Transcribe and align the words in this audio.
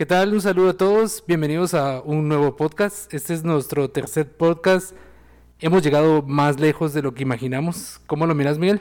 ¿Qué 0.00 0.06
tal? 0.06 0.32
Un 0.32 0.40
saludo 0.40 0.70
a 0.70 0.76
todos. 0.78 1.22
Bienvenidos 1.26 1.74
a 1.74 2.00
un 2.00 2.26
nuevo 2.26 2.56
podcast. 2.56 3.12
Este 3.12 3.34
es 3.34 3.44
nuestro 3.44 3.90
tercer 3.90 4.32
podcast. 4.32 4.94
Hemos 5.58 5.82
llegado 5.82 6.22
más 6.22 6.58
lejos 6.58 6.94
de 6.94 7.02
lo 7.02 7.12
que 7.12 7.22
imaginamos. 7.22 8.00
¿Cómo 8.06 8.26
lo 8.26 8.34
miras, 8.34 8.58
Miguel? 8.58 8.80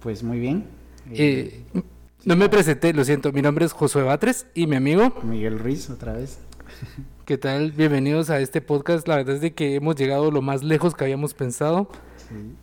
Pues 0.00 0.24
muy 0.24 0.40
bien. 0.40 0.64
Eh, 1.12 1.62
no 2.24 2.34
me 2.34 2.48
presenté, 2.48 2.92
lo 2.92 3.04
siento. 3.04 3.30
Mi 3.30 3.42
nombre 3.42 3.64
es 3.64 3.72
Josué 3.72 4.02
Batres 4.02 4.48
y 4.54 4.66
mi 4.66 4.74
amigo. 4.74 5.14
Miguel 5.22 5.60
Ruiz, 5.60 5.88
otra 5.88 6.14
vez. 6.14 6.40
¿Qué 7.24 7.38
tal? 7.38 7.70
Bienvenidos 7.70 8.28
a 8.30 8.40
este 8.40 8.60
podcast. 8.60 9.06
La 9.06 9.18
verdad 9.18 9.36
es 9.36 9.42
de 9.42 9.54
que 9.54 9.76
hemos 9.76 9.94
llegado 9.94 10.32
lo 10.32 10.42
más 10.42 10.64
lejos 10.64 10.96
que 10.96 11.04
habíamos 11.04 11.32
pensado. 11.32 11.88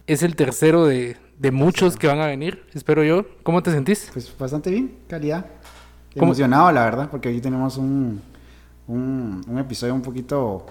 Es 0.08 0.24
el 0.24 0.36
tercero 0.36 0.86
de, 0.86 1.16
de 1.40 1.52
muchos 1.52 1.96
que 1.96 2.08
van 2.08 2.20
a 2.20 2.28
venir, 2.28 2.66
espero 2.74 3.02
yo. 3.06 3.26
¿Cómo 3.44 3.64
te 3.64 3.72
sentís? 3.72 4.10
Pues 4.12 4.38
bastante 4.38 4.72
bien, 4.72 4.94
calidad. 5.08 5.46
Emocionado, 6.16 6.72
la 6.72 6.84
verdad, 6.86 7.10
porque 7.10 7.30
hoy 7.30 7.42
tenemos 7.42 7.78
un, 7.78 8.22
un, 8.88 9.42
un 9.48 9.58
episodio 9.60 9.94
un 9.96 10.02
poquito 10.02 10.66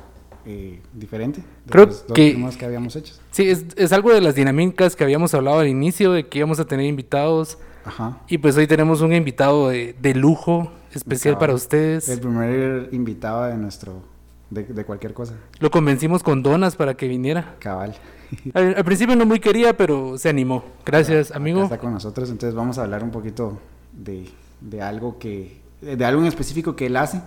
eh, 0.47 0.81
diferente 0.93 1.41
de 1.41 1.71
Creo 1.71 1.87
los 1.87 2.07
dos 2.07 2.15
que- 2.15 2.37
que 2.59 2.65
habíamos 2.65 2.97
hecho. 2.97 3.15
Sí, 3.31 3.49
es, 3.49 3.65
es 3.77 3.93
algo 3.93 4.13
de 4.13 4.21
las 4.21 4.35
dinámicas 4.35 4.97
que 4.97 5.05
habíamos 5.05 5.33
hablado 5.35 5.61
al 5.61 5.69
inicio, 5.69 6.13
de 6.13 6.27
que 6.29 6.39
íbamos 6.39 6.61
a 6.61 6.65
tener 6.67 6.87
invitados. 6.87 7.59
Ajá. 7.85 8.19
Y 8.29 8.39
pues 8.39 8.57
hoy 8.57 8.67
tenemos 8.67 9.01
un 9.01 9.13
invitado 9.13 9.69
de, 9.71 9.95
de 10.01 10.15
lujo, 10.15 10.71
especial 10.95 11.39
para 11.39 11.55
ustedes. 11.55 12.09
El 12.09 12.21
primer 12.21 12.89
invitado 12.93 13.45
de 13.45 13.57
nuestro, 13.57 14.03
de, 14.51 14.63
de 14.65 14.85
cualquier 14.85 15.15
cosa. 15.15 15.35
Lo 15.59 15.71
convencimos 15.71 16.23
con 16.23 16.43
donas 16.43 16.77
para 16.77 16.95
que 16.95 17.09
viniera. 17.09 17.57
Cabal. 17.59 17.95
Al, 18.55 18.75
al 18.77 18.85
principio 18.85 19.15
no 19.17 19.27
muy 19.27 19.41
quería, 19.41 19.77
pero 19.77 20.17
se 20.17 20.29
animó. 20.29 20.65
Gracias, 20.87 21.33
amigo. 21.33 21.65
Está 21.65 21.77
con 21.79 21.93
nosotros, 21.93 22.31
entonces 22.31 22.55
vamos 22.55 22.79
a 22.79 22.83
hablar 22.85 23.03
un 23.05 23.11
poquito 23.11 23.59
de, 23.93 24.27
de 24.69 24.83
algo 24.83 25.19
que, 25.19 25.61
de 25.81 26.05
algo 26.05 26.21
en 26.21 26.27
específico 26.27 26.77
que 26.77 26.87
él 26.87 26.97
hace 26.97 27.21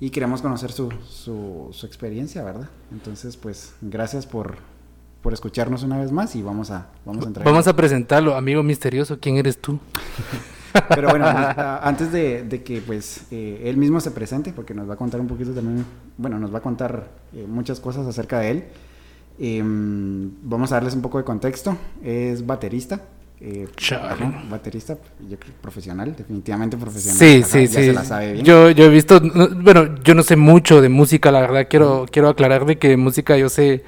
y 0.00 0.10
queremos 0.10 0.42
conocer 0.42 0.72
su, 0.72 0.90
su, 1.08 1.68
su 1.72 1.86
experiencia, 1.86 2.42
¿verdad? 2.44 2.68
Entonces, 2.92 3.36
pues, 3.36 3.74
gracias 3.80 4.26
por, 4.26 4.56
por 5.22 5.32
escucharnos 5.32 5.82
una 5.82 5.98
vez 5.98 6.12
más 6.12 6.36
y 6.36 6.42
vamos 6.42 6.70
a, 6.70 6.88
vamos 7.04 7.24
a 7.24 7.28
entrar. 7.28 7.46
Vamos 7.46 7.66
a 7.66 7.74
presentarlo, 7.74 8.36
amigo 8.36 8.62
misterioso. 8.62 9.18
¿Quién 9.20 9.36
eres 9.36 9.58
tú? 9.58 9.78
Pero 10.88 11.08
bueno, 11.08 11.26
antes 11.82 12.12
de, 12.12 12.42
de 12.42 12.62
que 12.62 12.80
pues 12.80 13.26
eh, 13.30 13.62
él 13.64 13.76
mismo 13.76 14.00
se 14.00 14.10
presente, 14.10 14.52
porque 14.52 14.74
nos 14.74 14.88
va 14.88 14.94
a 14.94 14.96
contar 14.96 15.20
un 15.20 15.26
poquito 15.26 15.52
también, 15.52 15.84
bueno, 16.18 16.38
nos 16.38 16.52
va 16.52 16.58
a 16.58 16.62
contar 16.62 17.08
eh, 17.34 17.46
muchas 17.48 17.80
cosas 17.80 18.06
acerca 18.06 18.40
de 18.40 18.50
él. 18.50 18.64
em, 19.38 20.30
vamos 20.42 20.72
a 20.72 20.76
darles 20.76 20.94
un 20.94 21.02
poco 21.02 21.18
de 21.18 21.24
contexto. 21.24 21.76
Es 22.02 22.44
baterista. 22.44 23.00
Eh, 23.40 23.66
baterista, 24.50 24.96
yo 25.28 25.38
creo 25.38 25.54
profesional, 25.60 26.14
definitivamente 26.16 26.76
profesional. 26.76 27.18
Sí, 27.18 27.40
Ajá, 27.42 27.52
sí, 27.52 27.66
ya 27.66 27.80
sí. 27.80 27.86
se 27.86 27.92
la 27.92 28.04
sabe 28.04 28.32
bien. 28.32 28.44
Yo, 28.44 28.70
yo 28.70 28.84
he 28.84 28.88
visto, 28.88 29.20
no, 29.20 29.48
bueno, 29.62 29.94
yo 30.02 30.14
no 30.14 30.22
sé 30.22 30.36
mucho 30.36 30.80
de 30.80 30.88
música, 30.88 31.30
la 31.30 31.40
verdad. 31.40 31.66
Quiero, 31.68 32.06
quiero 32.10 32.28
aclarar 32.28 32.64
de 32.64 32.78
que 32.78 32.96
música 32.96 33.36
yo 33.36 33.48
sé 33.48 33.84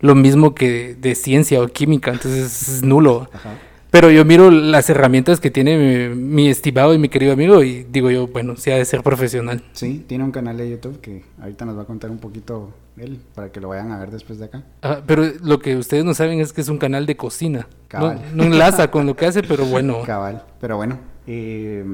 lo 0.00 0.14
mismo 0.14 0.54
que 0.54 0.70
de, 0.70 0.94
de 0.94 1.14
ciencia 1.14 1.60
o 1.60 1.68
química, 1.68 2.10
entonces 2.10 2.68
es 2.68 2.82
nulo. 2.82 3.28
Ajá. 3.32 3.50
Pero 3.90 4.10
yo 4.10 4.24
miro 4.24 4.50
las 4.50 4.88
herramientas 4.88 5.40
que 5.40 5.50
tiene 5.50 6.08
mi, 6.08 6.14
mi 6.14 6.48
estimado 6.48 6.94
y 6.94 6.98
mi 6.98 7.08
querido 7.08 7.32
amigo 7.32 7.62
y 7.64 7.84
digo 7.90 8.10
yo, 8.10 8.28
bueno, 8.28 8.56
sí 8.56 8.70
ha 8.70 8.76
de 8.76 8.84
ser 8.84 9.02
profesional. 9.02 9.64
Sí, 9.72 10.04
tiene 10.06 10.22
un 10.22 10.30
canal 10.30 10.56
de 10.56 10.70
YouTube 10.70 11.00
que 11.00 11.24
ahorita 11.40 11.64
nos 11.64 11.76
va 11.76 11.82
a 11.82 11.86
contar 11.86 12.10
un 12.10 12.18
poquito 12.18 12.72
él, 13.00 13.20
para 13.34 13.50
que 13.50 13.60
lo 13.60 13.68
vayan 13.68 13.92
a 13.92 13.98
ver 13.98 14.10
después 14.10 14.38
de 14.38 14.46
acá. 14.46 14.62
Ah, 14.82 15.00
pero 15.06 15.24
lo 15.42 15.58
que 15.58 15.76
ustedes 15.76 16.04
no 16.04 16.14
saben 16.14 16.40
es 16.40 16.52
que 16.52 16.60
es 16.60 16.68
un 16.68 16.78
canal 16.78 17.06
de 17.06 17.16
cocina. 17.16 17.60
No, 17.70 17.88
Cabal. 17.88 18.20
no 18.34 18.44
enlaza 18.44 18.90
con 18.90 19.06
lo 19.06 19.16
que 19.16 19.26
hace, 19.26 19.42
pero 19.42 19.64
bueno. 19.66 20.02
Cabal. 20.06 20.44
Pero 20.60 20.76
bueno, 20.76 20.98
eh, 21.26 21.84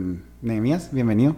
Nehemías, 0.42 0.92
bienvenido. 0.92 1.36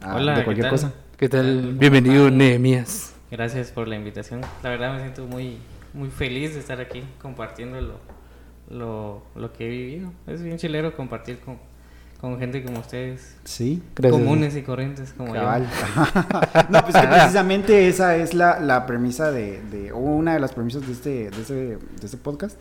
a 0.00 0.16
Hola, 0.16 0.32
de 0.32 0.38
¿qué 0.40 0.44
cualquier 0.44 0.64
tal? 0.66 0.70
cosa. 0.72 0.92
¿Qué 1.16 1.28
tal? 1.28 1.74
Bienvenido, 1.78 2.30
Nehemías. 2.30 3.14
Gracias 3.30 3.70
por 3.70 3.88
la 3.88 3.96
invitación. 3.96 4.40
La 4.62 4.70
verdad 4.70 4.92
me 4.94 5.00
siento 5.00 5.26
muy, 5.26 5.58
muy 5.92 6.08
feliz 6.10 6.54
de 6.54 6.60
estar 6.60 6.80
aquí 6.80 7.02
compartiendo 7.20 7.80
lo, 7.80 7.98
lo, 8.68 9.22
lo 9.34 9.52
que 9.52 9.66
he 9.66 9.68
vivido. 9.70 10.12
Es 10.26 10.42
bien 10.42 10.56
chilero 10.58 10.94
compartir 10.96 11.38
con, 11.40 11.58
con 12.24 12.38
gente 12.38 12.64
como 12.64 12.80
ustedes, 12.80 13.36
Sí. 13.44 13.82
Gracias. 13.94 14.20
comunes 14.22 14.56
y 14.56 14.62
corrientes 14.62 15.12
como 15.16 15.32
Cabal. 15.32 15.68
no, 16.70 16.82
pues 16.82 16.94
que 16.96 17.06
precisamente 17.06 17.88
esa 17.88 18.16
es 18.16 18.34
la, 18.34 18.58
la 18.60 18.86
premisa 18.86 19.30
de, 19.30 19.62
de- 19.70 19.92
o 19.92 19.98
una 19.98 20.34
de 20.34 20.40
las 20.40 20.52
premisas 20.52 20.86
de 20.86 20.92
este, 20.92 21.30
de 21.30 21.40
este, 21.42 21.54
de 21.54 21.78
este 22.02 22.16
podcast, 22.16 22.56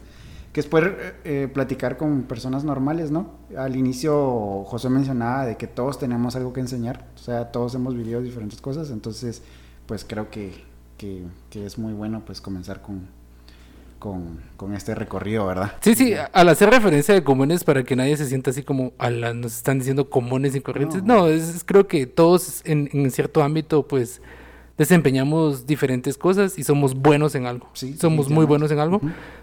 que 0.52 0.60
es 0.60 0.68
poder 0.68 1.16
eh, 1.24 1.50
platicar 1.52 1.98
con 1.98 2.24
personas 2.24 2.64
normales, 2.64 3.10
¿no? 3.10 3.32
Al 3.58 3.76
inicio 3.76 4.64
José 4.66 4.90
mencionaba 4.90 5.46
de 5.46 5.56
que 5.58 5.68
todos 5.68 5.98
tenemos 5.98 6.36
algo 6.36 6.54
que 6.54 6.60
enseñar, 6.60 7.06
o 7.16 7.18
sea, 7.18 7.52
todos 7.52 7.74
hemos 7.76 7.96
vivido 7.96 8.22
diferentes 8.22 8.62
cosas, 8.62 8.92
entonces, 8.92 9.42
pues 9.88 10.06
creo 10.06 10.30
que, 10.30 10.52
que, 10.98 11.24
que 11.50 11.66
es 11.66 11.78
muy 11.80 11.94
bueno 11.94 12.22
pues 12.26 12.40
comenzar 12.42 12.82
con, 12.82 13.08
con, 14.04 14.42
con 14.58 14.74
este 14.76 14.94
recorrido, 14.94 15.46
¿verdad? 15.48 15.72
Sí, 15.80 15.96
sí, 15.96 16.14
al 16.34 16.50
hacer 16.50 16.70
referencia 16.70 17.14
de 17.14 17.24
comunes 17.24 17.64
para 17.64 17.84
que 17.84 17.96
nadie 17.96 18.18
se 18.18 18.26
sienta 18.26 18.50
así 18.52 18.62
como, 18.62 18.92
ala, 18.98 19.34
nos 19.34 19.56
están 19.56 19.80
diciendo 19.80 20.10
comunes 20.10 20.54
y 20.56 20.60
corrientes. 20.60 21.02
No. 21.04 21.20
No, 21.20 21.28
es, 21.30 21.44
es- 21.56 21.64
creo 21.64 21.88
que 21.88 22.06
todos 22.06 22.62
en, 22.66 22.90
en 22.92 23.10
cierto 23.12 23.42
ámbito, 23.42 23.88
pues, 23.88 24.22
desempeñamos 24.78 25.68
diferentes 25.68 26.18
cosas 26.18 26.58
y 26.58 26.64
somos 26.64 26.96
buenos 26.96 27.36
en 27.36 27.46
algo. 27.46 27.68
Sí, 27.74 27.96
somos 27.98 28.30
muy 28.30 28.46
buenos 28.46 28.72
en 28.72 28.80
algo. 28.80 29.02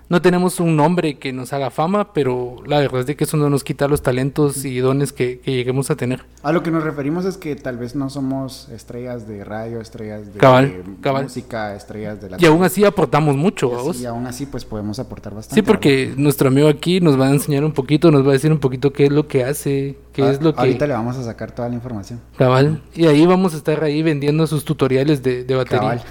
No 0.09 0.21
tenemos 0.21 0.59
un 0.59 0.75
nombre 0.75 1.19
que 1.19 1.33
nos 1.33 1.53
haga 1.53 1.71
fama, 1.71 2.13
pero 2.13 2.57
la 2.67 2.81
verdad 2.81 3.03
es 3.03 3.07
de 3.07 3.15
que 3.15 3.23
eso 3.23 3.37
no 3.37 3.49
nos 3.49 3.63
quita 3.63 3.87
los 3.87 4.03
talentos 4.03 4.65
y 4.65 4.79
dones 4.81 5.13
que, 5.13 5.39
que 5.39 5.53
lleguemos 5.53 5.89
a 5.93 5.95
tener. 5.97 6.25
A 6.43 6.51
lo 6.51 6.65
que 6.65 6.73
nos 6.73 6.83
referimos 6.83 7.25
es 7.25 7.37
que 7.37 7.55
tal 7.55 7.79
vez 7.79 7.95
no 7.95 8.11
somos 8.11 8.69
estrellas 8.71 9.29
de 9.29 9.45
radio, 9.45 9.81
estrellas 9.81 10.33
de 10.35 10.41
Cabal, 10.41 10.65
eh, 10.65 10.83
cabal. 11.01 11.25
música, 11.25 11.77
estrellas 11.77 12.21
de 12.21 12.31
la 12.31 12.37
Y 12.41 12.47
aún 12.47 12.65
así 12.65 12.85
aportamos 12.85 13.37
mucho, 13.37 13.71
y, 13.95 14.03
y 14.03 14.07
aún 14.07 14.27
así 14.27 14.47
pues 14.47 14.65
podemos 14.65 14.99
aportar 14.99 15.33
bastante. 15.33 15.61
Sí, 15.61 15.63
porque 15.63 16.13
nuestro 16.17 16.49
amigo 16.49 16.67
aquí 16.67 17.01
nos 17.01 17.19
va 17.19 17.29
a 17.29 17.31
enseñar 17.31 17.65
un 17.65 17.73
poquito, 17.73 18.11
nos 18.11 18.25
va 18.27 18.31
a 18.31 18.33
decir 18.33 18.51
un 18.51 18.59
poquito 18.59 18.93
qué 18.93 19.05
es 19.05 19.13
lo 19.13 19.29
que 19.29 19.45
hace, 19.45 19.97
qué 20.13 20.29
es 20.29 20.43
lo 20.43 20.55
que... 20.55 20.61
Ahorita 20.61 20.89
le 20.89 20.95
vamos 20.95 21.19
a 21.19 21.23
sacar 21.23 21.53
toda 21.53 21.69
la 21.69 21.77
información. 21.77 22.21
Cabal. 22.37 22.83
Y 22.95 23.07
ahí 23.07 23.25
vamos 23.27 23.55
a 23.55 23.59
estar 23.59 23.85
ahí 23.85 24.03
vendiendo 24.03 24.45
sus 24.49 24.65
tutoriales 24.65 25.20
de, 25.23 25.45
de 25.45 25.55
batería. 25.55 26.03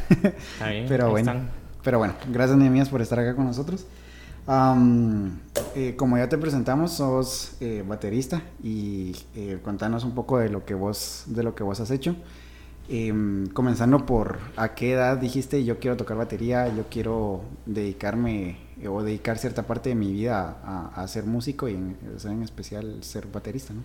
Bien, 0.70 0.86
Pero 0.88 1.06
ahí 1.06 1.12
bueno. 1.12 1.32
están. 1.32 1.50
Pero 1.84 1.98
bueno, 1.98 2.14
gracias 2.28 2.58
Nehemías 2.58 2.90
por 2.90 3.02
estar 3.02 3.20
acá 3.20 3.36
con 3.36 3.46
nosotros. 3.46 3.86
Am, 4.48 5.40
eh, 5.76 5.96
como 5.96 6.18
ya 6.18 6.28
te 6.28 6.38
presentamos, 6.38 6.94
sos 6.94 7.56
eh, 7.62 7.84
baterista 7.88 8.42
y 8.64 9.16
eh, 9.36 9.60
contanos 9.64 10.04
un 10.04 10.16
poco 10.16 10.40
de 10.40 10.50
lo 10.50 10.66
que 10.66 10.74
vos, 10.74 11.24
de 11.28 11.44
lo 11.44 11.56
que 11.56 11.64
vos 11.64 11.80
has 11.80 11.92
hecho. 11.92 12.16
Em, 12.92 13.46
comenzando 13.48 14.08
por 14.08 14.40
a 14.56 14.74
qué 14.74 14.94
edad 14.94 15.18
dijiste 15.18 15.64
yo 15.64 15.78
quiero 15.78 15.96
tocar 15.96 16.18
batería, 16.18 16.68
yo 16.76 16.86
quiero 16.90 17.44
dedicarme 17.68 18.58
eh, 18.82 18.88
o 18.88 19.04
dedicar 19.04 19.38
cierta 19.38 19.68
parte 19.68 19.90
de 19.90 19.96
mi 19.96 20.12
vida 20.12 20.58
a, 20.64 20.88
a 21.00 21.08
ser 21.08 21.26
músico 21.26 21.70
y 21.70 21.76
en, 21.76 21.98
en 22.26 22.42
especial 22.42 23.04
ser 23.04 23.28
baterista, 23.28 23.76
¿no? 23.76 23.84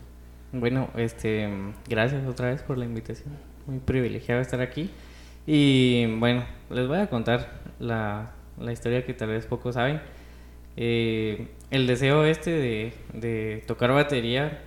Bueno, 0.59 0.89
este, 0.97 1.49
gracias 1.89 2.27
otra 2.27 2.49
vez 2.49 2.63
por 2.63 2.79
la 2.79 2.87
invitación. 2.87 3.35
Muy 3.67 3.79
privilegiado 3.81 4.41
estar 4.41 4.61
aquí. 4.63 4.91
Y 5.47 6.07
bueno, 6.07 6.45
les 6.71 6.89
voy 6.89 6.99
a 6.99 7.09
contar 7.09 7.61
la, 7.79 8.33
la 8.59 8.73
historia 8.73 9.05
que 9.05 9.15
tal 9.15 9.29
vez 9.29 9.47
pocos 9.47 9.75
saben. 9.75 10.01
Eh, 10.77 11.49
el 11.71 11.87
deseo 11.87 12.25
este 12.25 12.51
de, 12.51 12.93
de 13.13 13.63
tocar 13.67 13.93
batería 13.93 14.63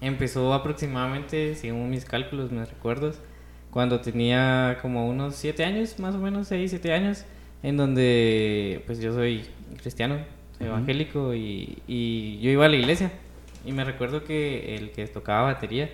empezó 0.00 0.52
aproximadamente, 0.54 1.54
según 1.54 1.90
mis 1.90 2.04
cálculos, 2.04 2.52
mis 2.52 2.68
recuerdos, 2.68 3.20
cuando 3.70 4.00
tenía 4.00 4.78
como 4.82 5.08
unos 5.08 5.36
7 5.36 5.64
años, 5.64 5.98
más 5.98 6.14
o 6.14 6.18
menos 6.18 6.48
6, 6.48 6.70
7 6.70 6.92
años, 6.92 7.24
en 7.62 7.76
donde 7.76 8.82
pues 8.86 9.00
yo 9.00 9.12
soy 9.12 9.44
cristiano, 9.80 10.18
soy 10.58 10.66
evangélico 10.68 11.34
y, 11.34 11.82
y 11.86 12.38
yo 12.40 12.50
iba 12.50 12.66
a 12.66 12.68
la 12.68 12.76
iglesia. 12.76 13.10
Y 13.64 13.72
me 13.72 13.84
recuerdo 13.84 14.24
que 14.24 14.76
el 14.76 14.92
que 14.92 15.06
tocaba 15.06 15.52
batería 15.52 15.90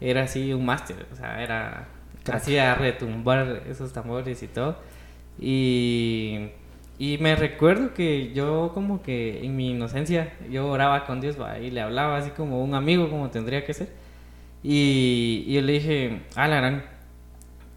era 0.00 0.24
así 0.24 0.52
un 0.52 0.66
máster, 0.66 1.06
o 1.12 1.16
sea, 1.16 1.42
era 1.42 1.88
Hacía 2.32 2.74
retumbar 2.74 3.62
esos 3.68 3.92
tambores 3.92 4.42
y 4.42 4.48
todo. 4.48 4.76
Y, 5.38 6.48
y 6.98 7.18
me 7.18 7.36
recuerdo 7.36 7.92
que 7.94 8.32
yo 8.32 8.70
como 8.74 9.02
que 9.02 9.44
en 9.44 9.54
mi 9.56 9.70
inocencia 9.70 10.32
yo 10.50 10.68
oraba 10.68 11.04
con 11.06 11.20
Dios 11.20 11.40
¿va? 11.40 11.58
y 11.58 11.70
le 11.70 11.80
hablaba 11.82 12.16
así 12.16 12.30
como 12.30 12.62
un 12.62 12.74
amigo 12.74 13.10
como 13.10 13.30
tendría 13.30 13.64
que 13.64 13.74
ser. 13.74 13.88
Y, 14.62 15.44
y 15.46 15.54
yo 15.54 15.62
le 15.62 15.72
dije, 15.72 16.20
la 16.34 16.48
gran, 16.48 16.84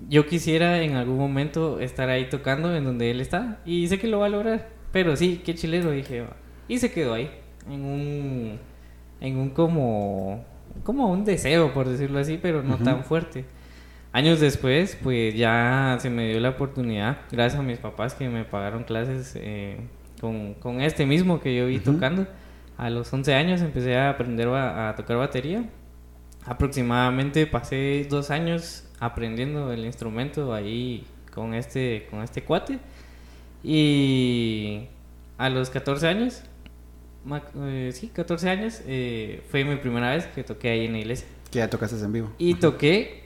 yo 0.07 0.25
quisiera 0.25 0.81
en 0.81 0.95
algún 0.95 1.17
momento 1.17 1.79
estar 1.79 2.09
ahí 2.09 2.29
tocando 2.29 2.73
en 2.75 2.85
donde 2.85 3.11
él 3.11 3.19
está 3.21 3.59
y 3.65 3.87
sé 3.87 3.99
que 3.99 4.07
lo 4.07 4.19
va 4.19 4.27
a 4.27 4.29
lograr. 4.29 4.69
Pero 4.91 5.15
sí, 5.15 5.41
qué 5.45 5.53
chileno, 5.53 5.91
dije. 5.91 6.21
"va". 6.21 6.35
Y 6.67 6.77
se 6.79 6.91
quedó 6.91 7.13
ahí, 7.13 7.29
en 7.69 7.85
un, 7.85 8.59
en 9.21 9.37
un 9.37 9.49
como, 9.51 10.43
como 10.83 11.11
un 11.11 11.25
deseo, 11.25 11.73
por 11.73 11.87
decirlo 11.89 12.19
así, 12.19 12.39
pero 12.41 12.63
no 12.63 12.77
tan 12.77 13.03
fuerte. 13.03 13.45
Años 14.11 14.39
después, 14.39 14.97
pues 15.03 15.35
ya 15.35 15.97
se 15.99 16.09
me 16.09 16.29
dio 16.29 16.39
la 16.39 16.49
oportunidad, 16.49 17.17
gracias 17.31 17.59
a 17.59 17.63
mis 17.63 17.77
papás 17.77 18.15
que 18.15 18.27
me 18.27 18.43
pagaron 18.43 18.83
clases 18.83 19.33
eh, 19.35 19.77
con, 20.19 20.55
con 20.55 20.81
este 20.81 21.05
mismo 21.05 21.39
que 21.39 21.55
yo 21.55 21.67
vi 21.67 21.77
Ujú. 21.77 21.93
tocando. 21.93 22.27
A 22.77 22.89
los 22.89 23.11
11 23.13 23.33
años 23.35 23.61
empecé 23.61 23.95
a 23.97 24.09
aprender 24.09 24.47
ba- 24.47 24.89
a 24.89 24.95
tocar 24.95 25.17
batería 25.17 25.63
aproximadamente 26.45 27.45
pasé 27.45 28.07
dos 28.09 28.31
años 28.31 28.85
aprendiendo 28.99 29.71
el 29.71 29.85
instrumento 29.85 30.53
ahí 30.53 31.05
con 31.33 31.53
este, 31.53 32.07
con 32.09 32.23
este 32.23 32.43
cuate. 32.43 32.79
Y 33.63 34.87
a 35.37 35.49
los 35.49 35.69
14 35.69 36.07
años, 36.07 36.41
eh, 37.67 37.91
sí, 37.93 38.07
14 38.07 38.49
años, 38.49 38.81
eh, 38.87 39.43
fue 39.49 39.63
mi 39.63 39.75
primera 39.75 40.11
vez 40.15 40.25
que 40.27 40.43
toqué 40.43 40.69
ahí 40.69 40.85
en 40.85 40.93
la 40.93 40.99
iglesia. 40.99 41.27
Que 41.51 41.59
ya 41.59 41.69
tocaste 41.69 41.97
en 42.03 42.11
vivo. 42.13 42.31
Y 42.37 42.55
toqué 42.55 43.18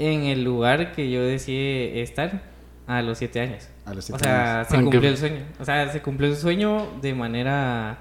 en 0.00 0.22
el 0.24 0.42
lugar 0.42 0.92
que 0.92 1.10
yo 1.10 1.22
deseé 1.22 2.00
estar 2.02 2.42
a 2.86 3.02
los 3.02 3.18
7 3.18 3.40
años. 3.40 3.68
A 3.84 3.94
los 3.94 4.04
O 4.04 4.06
siete 4.08 4.24
sea, 4.24 4.56
años. 4.60 4.68
se 4.68 4.76
cumplió 4.82 5.08
el 5.10 5.16
sueño. 5.16 5.40
O 5.60 5.64
sea, 5.64 5.88
se 5.92 6.02
cumplió 6.02 6.28
el 6.30 6.36
sueño 6.36 6.88
de 7.00 7.14
manera... 7.14 7.98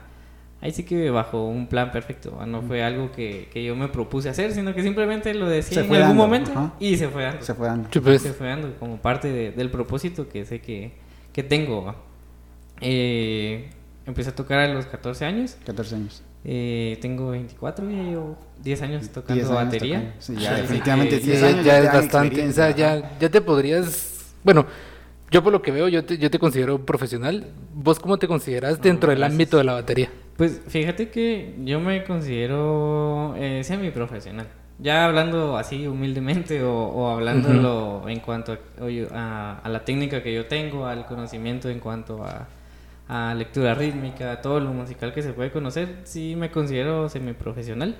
Ahí 0.61 0.71
sí 0.71 0.83
que 0.83 1.09
bajo 1.09 1.45
un 1.47 1.67
plan 1.67 1.91
perfecto. 1.91 2.45
No 2.45 2.61
fue 2.61 2.83
algo 2.83 3.11
que, 3.13 3.47
que 3.53 3.63
yo 3.63 3.75
me 3.77 3.87
propuse 3.87 4.27
hacer, 4.29 4.51
sino 4.51 4.73
que 4.75 4.83
simplemente 4.83 5.33
lo 5.33 5.47
decía 5.47 5.79
en 5.79 5.85
algún 5.85 5.99
dando, 5.99 6.13
momento 6.15 6.51
ajá. 6.51 6.73
y 6.81 6.97
se 6.97 7.07
fue 7.07 7.23
dando. 7.23 7.41
Se 7.45 7.53
fue 7.53 7.67
dando. 7.67 7.87
Sí, 7.93 7.99
pues. 8.01 8.21
Se 8.21 8.33
fue 8.33 8.47
dando 8.47 8.73
como 8.77 8.97
parte 8.97 9.31
de- 9.31 9.51
del 9.51 9.69
propósito 9.71 10.27
que 10.27 10.43
sé 10.45 10.59
que, 10.59 10.91
que 11.31 11.43
tengo. 11.43 11.95
Eh, 12.81 13.69
empecé 14.05 14.31
a 14.31 14.35
tocar 14.35 14.59
a 14.59 14.67
los 14.67 14.85
14 14.85 15.25
años. 15.25 15.57
14 15.65 15.95
años. 15.95 16.23
Eh, 16.45 16.97
tengo 17.01 17.31
24 17.31 17.89
y 17.91 17.95
ya 17.97 18.03
llevo 18.03 18.37
10 18.63 18.81
años 18.81 19.09
tocando 19.09 19.33
10 19.35 19.49
años 19.49 19.65
batería. 19.65 19.97
tocando. 19.99 20.15
Sí, 20.19 20.35
ya 20.37 20.55
que- 20.55 20.61
definitivamente 20.61 21.19
Sí, 21.19 21.25
10 21.27 21.41
ya, 21.41 21.47
años 21.47 21.65
ya 21.65 21.73
te 21.81 21.87
es 21.87 21.93
bastante. 21.93 22.47
O 22.47 22.51
sea, 22.51 22.71
ya, 22.75 23.17
ya 23.19 23.29
te 23.29 23.41
podrías. 23.41 24.33
Bueno, 24.43 24.65
yo 25.31 25.43
por 25.43 25.51
lo 25.51 25.61
que 25.61 25.71
veo, 25.71 25.87
yo 25.89 26.03
te, 26.05 26.17
yo 26.17 26.31
te 26.31 26.39
considero 26.39 26.85
profesional. 26.85 27.47
¿Vos 27.73 27.99
cómo 27.99 28.17
te 28.17 28.27
consideras 28.27 28.81
dentro 28.81 29.09
del 29.11 29.23
ámbito 29.23 29.57
de 29.57 29.63
la 29.65 29.73
batería? 29.73 30.09
Pues 30.37 30.61
fíjate 30.67 31.09
que 31.09 31.55
yo 31.65 31.81
me 31.81 32.03
considero 32.05 33.35
eh, 33.37 33.61
semiprofesional. 33.63 34.47
Ya 34.81 35.03
hablando 35.03 35.57
así 35.57 35.87
humildemente 35.87 36.63
o, 36.63 36.73
o 36.73 37.09
hablándolo 37.09 38.07
en 38.07 38.21
cuanto 38.21 38.57
a- 39.13 39.59
a 39.61 39.67
la 39.69 39.83
técnica 39.83 40.23
que 40.23 40.33
yo 40.33 40.45
tengo, 40.45 40.85
al 40.85 41.05
conocimiento 41.05 41.67
en 41.69 41.79
cuanto 41.81 42.23
a, 42.23 42.47
a 43.09 43.33
lectura 43.33 43.73
rítmica, 43.73 44.39
todo 44.39 44.59
lo 44.61 44.71
musical 44.71 45.13
que 45.13 45.21
se 45.21 45.33
puede 45.33 45.51
conocer, 45.51 45.97
sí 46.03 46.35
me 46.37 46.51
considero 46.51 47.09
semiprofesional. 47.09 47.97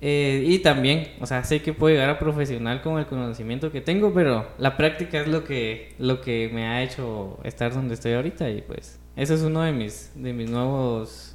Eh, 0.00 0.44
y 0.46 0.58
también, 0.60 1.08
o 1.20 1.26
sea, 1.26 1.42
sé 1.42 1.62
que 1.62 1.72
puedo 1.72 1.92
llegar 1.94 2.10
a 2.10 2.18
profesional 2.18 2.82
con 2.82 2.98
el 2.98 3.06
conocimiento 3.06 3.72
que 3.72 3.80
tengo, 3.80 4.12
pero 4.12 4.46
la 4.58 4.76
práctica 4.76 5.20
es 5.20 5.28
lo 5.28 5.44
que, 5.44 5.94
lo 5.98 6.20
que 6.20 6.50
me 6.52 6.66
ha 6.68 6.82
hecho 6.82 7.38
estar 7.42 7.72
donde 7.72 7.94
estoy 7.94 8.12
ahorita 8.12 8.48
y 8.50 8.62
pues 8.62 9.00
eso 9.16 9.34
es 9.34 9.42
uno 9.42 9.62
de 9.62 9.72
mis, 9.72 10.12
de 10.14 10.32
mis 10.32 10.48
nuevos 10.50 11.34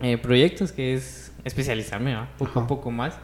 eh, 0.00 0.18
proyectos, 0.18 0.70
que 0.72 0.94
es 0.94 1.32
especializarme 1.44 2.14
¿va? 2.14 2.28
poco 2.38 2.60
a 2.60 2.62
Ajá. 2.62 2.68
poco 2.68 2.90
más. 2.90 3.18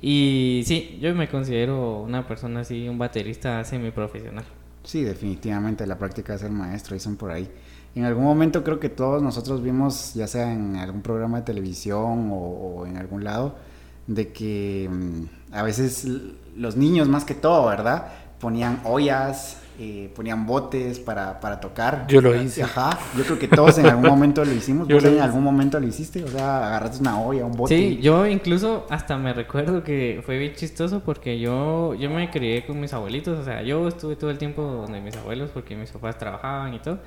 Y 0.00 0.62
sí, 0.66 0.98
yo 1.00 1.14
me 1.14 1.28
considero 1.28 2.00
una 2.02 2.26
persona 2.26 2.60
así, 2.60 2.88
un 2.88 2.98
baterista 2.98 3.64
semiprofesional. 3.64 4.44
Sí, 4.84 5.02
definitivamente 5.02 5.86
la 5.86 5.98
práctica 5.98 6.34
es 6.34 6.42
el 6.42 6.52
maestro, 6.52 6.94
dicen 6.94 7.16
por 7.16 7.30
ahí. 7.30 7.48
En 7.96 8.04
algún 8.04 8.24
momento 8.24 8.62
creo 8.62 8.78
que 8.78 8.90
todos 8.90 9.22
nosotros 9.22 9.62
vimos, 9.62 10.12
ya 10.14 10.28
sea 10.28 10.52
en 10.52 10.76
algún 10.76 11.00
programa 11.02 11.38
de 11.38 11.44
televisión 11.44 12.30
o, 12.30 12.36
o 12.36 12.86
en 12.86 12.98
algún 12.98 13.24
lado, 13.24 13.56
de 14.06 14.32
que 14.32 14.88
mm, 14.88 15.54
a 15.54 15.62
veces 15.62 16.06
los 16.54 16.76
niños 16.76 17.08
más 17.08 17.24
que 17.24 17.34
todo, 17.34 17.66
¿verdad? 17.66 18.12
Ponían 18.38 18.80
ollas, 18.84 19.62
eh, 19.78 20.10
ponían 20.14 20.46
botes 20.46 20.98
para, 20.98 21.38
para 21.40 21.60
tocar. 21.60 22.06
Yo 22.08 22.20
lo 22.20 22.34
hice. 22.34 22.62
Ajá, 22.62 22.98
yo 23.16 23.24
creo 23.24 23.38
que 23.38 23.48
todos 23.48 23.76
en 23.78 23.86
algún 23.86 24.06
momento 24.06 24.44
lo 24.44 24.52
hicimos. 24.52 24.88
Yo 24.88 24.96
¿Vos 24.96 25.04
lo 25.04 25.10
en 25.10 25.20
algún 25.20 25.42
momento 25.42 25.78
lo 25.78 25.86
hiciste? 25.86 26.24
O 26.24 26.28
sea, 26.28 26.66
agarraste 26.66 27.00
una 27.00 27.20
olla, 27.20 27.44
un 27.44 27.52
bote. 27.52 27.76
Sí, 27.76 27.98
yo 28.00 28.26
incluso 28.26 28.86
hasta 28.88 29.18
me 29.18 29.32
recuerdo 29.34 29.82
que 29.82 30.22
fue 30.24 30.38
bien 30.38 30.54
chistoso 30.54 31.00
porque 31.00 31.38
yo, 31.38 31.94
yo 31.94 32.08
me 32.08 32.30
crié 32.30 32.64
con 32.64 32.80
mis 32.80 32.92
abuelitos, 32.94 33.38
o 33.38 33.44
sea, 33.44 33.62
yo 33.62 33.86
estuve 33.88 34.16
todo 34.16 34.30
el 34.30 34.38
tiempo 34.38 34.62
donde 34.62 35.00
mis 35.00 35.16
abuelos 35.16 35.50
porque 35.52 35.76
mis 35.76 35.90
papás 35.90 36.18
trabajaban 36.18 36.72
y 36.74 36.78
todo. 36.78 36.98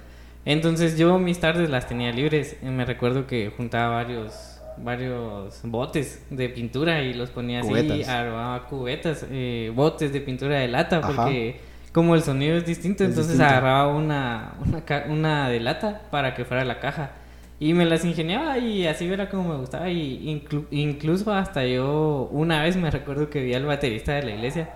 Entonces 0.45 0.97
yo 0.97 1.19
mis 1.19 1.39
tardes 1.39 1.69
las 1.69 1.88
tenía 1.88 2.12
libres 2.12 2.57
y 2.62 2.65
me 2.68 2.86
recuerdo 2.86 3.27
que 3.27 3.51
juntaba 3.56 3.95
varios 3.95 4.56
varios 4.81 5.59
botes 5.63 6.25
de 6.30 6.47
pintura 6.47 7.01
y 7.01 7.13
los 7.13 7.30
ponía 7.31 7.59
así, 7.59 7.68
Cubetas. 7.68 8.07
armaba 8.07 8.65
cubetas, 8.68 9.25
eh, 9.30 9.74
botes 9.75 10.13
de 10.13 10.21
pintura 10.21 10.57
de 10.59 10.69
lata 10.69 11.00
Ajá. 11.00 11.07
porque 11.07 11.59
como 11.91 12.15
el 12.15 12.21
sonido 12.21 12.56
es 12.56 12.65
distinto, 12.65 13.03
Es 13.03 13.09
entonces 13.09 13.33
distinto. 13.33 13.51
agarraba 13.51 13.88
una, 13.94 14.53
una, 14.65 15.03
una 15.09 15.50
de 15.50 15.59
lata 15.59 16.03
para 16.12 16.33
que 16.33 16.45
fuera 16.45 16.63
la 16.63 16.80
caja. 16.80 17.12
Y 17.59 17.74
me 17.74 17.83
las 17.86 18.06
ingeniaba 18.06 18.57
y 18.57 18.88
así 18.88 19.06
era 19.12 19.27
como 19.30 19.50
me 19.50 19.57
gustaba. 19.57 19.89
Y 19.89 20.24
inclu- 20.47 20.65
incluso 20.71 21.33
hasta 21.33 21.65
yo 21.65 22.30
una 22.31 22.63
vez 22.63 22.77
me 22.77 22.89
recuerdo 22.89 23.30
que 23.30 23.44
vi 23.44 23.53
al 23.53 23.65
baterista 23.65 24.13
de 24.13 24.24
la 24.24 24.31
iglesia 24.31 24.69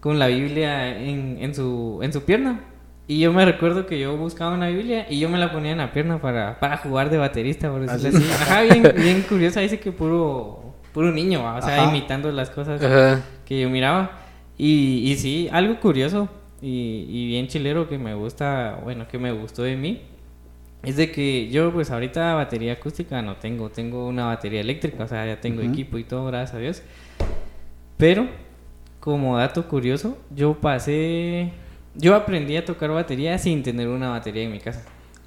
con 0.00 0.18
la 0.18 0.26
Biblia 0.26 0.94
en, 0.98 1.38
en, 1.40 1.54
su, 1.54 2.00
en 2.02 2.12
su 2.12 2.22
pierna. 2.24 2.60
Y 3.10 3.20
yo 3.20 3.32
me 3.32 3.44
recuerdo 3.44 3.86
que 3.86 3.98
yo 3.98 4.16
buscaba 4.16 4.54
una 4.54 4.68
Biblia 4.68 5.06
y 5.08 5.18
yo 5.18 5.30
me 5.30 5.38
la 5.38 5.50
ponía 5.50 5.72
en 5.72 5.78
la 5.78 5.90
pierna 5.92 6.20
para, 6.20 6.60
para 6.60 6.76
jugar 6.76 7.08
de 7.08 7.16
baterista, 7.16 7.70
por 7.70 7.80
decirlo 7.80 8.08
Así. 8.18 8.18
así. 8.18 8.42
Ajá, 8.42 8.62
bien, 8.62 8.92
bien 8.96 9.22
curiosa, 9.22 9.60
dice 9.60 9.80
que 9.80 9.90
puro, 9.92 10.74
puro 10.92 11.10
niño, 11.10 11.42
¿va? 11.42 11.56
o 11.56 11.62
sea, 11.62 11.82
Ajá. 11.84 11.90
imitando 11.90 12.30
las 12.30 12.50
cosas 12.50 12.82
Ajá. 12.82 13.22
que 13.46 13.60
yo 13.62 13.70
miraba. 13.70 14.10
Y, 14.58 15.10
y 15.10 15.16
sí, 15.16 15.48
algo 15.50 15.80
curioso 15.80 16.28
y, 16.60 17.06
y 17.08 17.26
bien 17.28 17.48
chilero 17.48 17.88
que 17.88 17.96
me 17.96 18.12
gusta, 18.14 18.78
bueno, 18.84 19.08
que 19.08 19.18
me 19.18 19.32
gustó 19.32 19.62
de 19.62 19.76
mí, 19.76 20.02
es 20.82 20.96
de 20.96 21.10
que 21.10 21.48
yo 21.48 21.72
pues 21.72 21.90
ahorita 21.90 22.34
batería 22.34 22.74
acústica 22.74 23.22
no 23.22 23.36
tengo, 23.36 23.70
tengo 23.70 24.06
una 24.06 24.26
batería 24.26 24.60
eléctrica, 24.60 25.04
o 25.04 25.08
sea, 25.08 25.26
ya 25.26 25.40
tengo 25.40 25.62
equipo 25.62 25.96
y 25.96 26.04
todo, 26.04 26.26
gracias 26.26 26.54
a 26.54 26.58
Dios. 26.58 26.82
Pero, 27.96 28.26
como 29.00 29.38
dato 29.38 29.66
curioso, 29.66 30.18
yo 30.34 30.54
pasé, 30.54 31.50
yo 31.98 32.14
aprendí 32.14 32.56
a 32.56 32.64
tocar 32.64 32.90
batería 32.90 33.36
sin 33.38 33.62
tener 33.62 33.88
una 33.88 34.08
batería 34.10 34.44
en 34.44 34.52
mi 34.52 34.60
casa. 34.60 34.82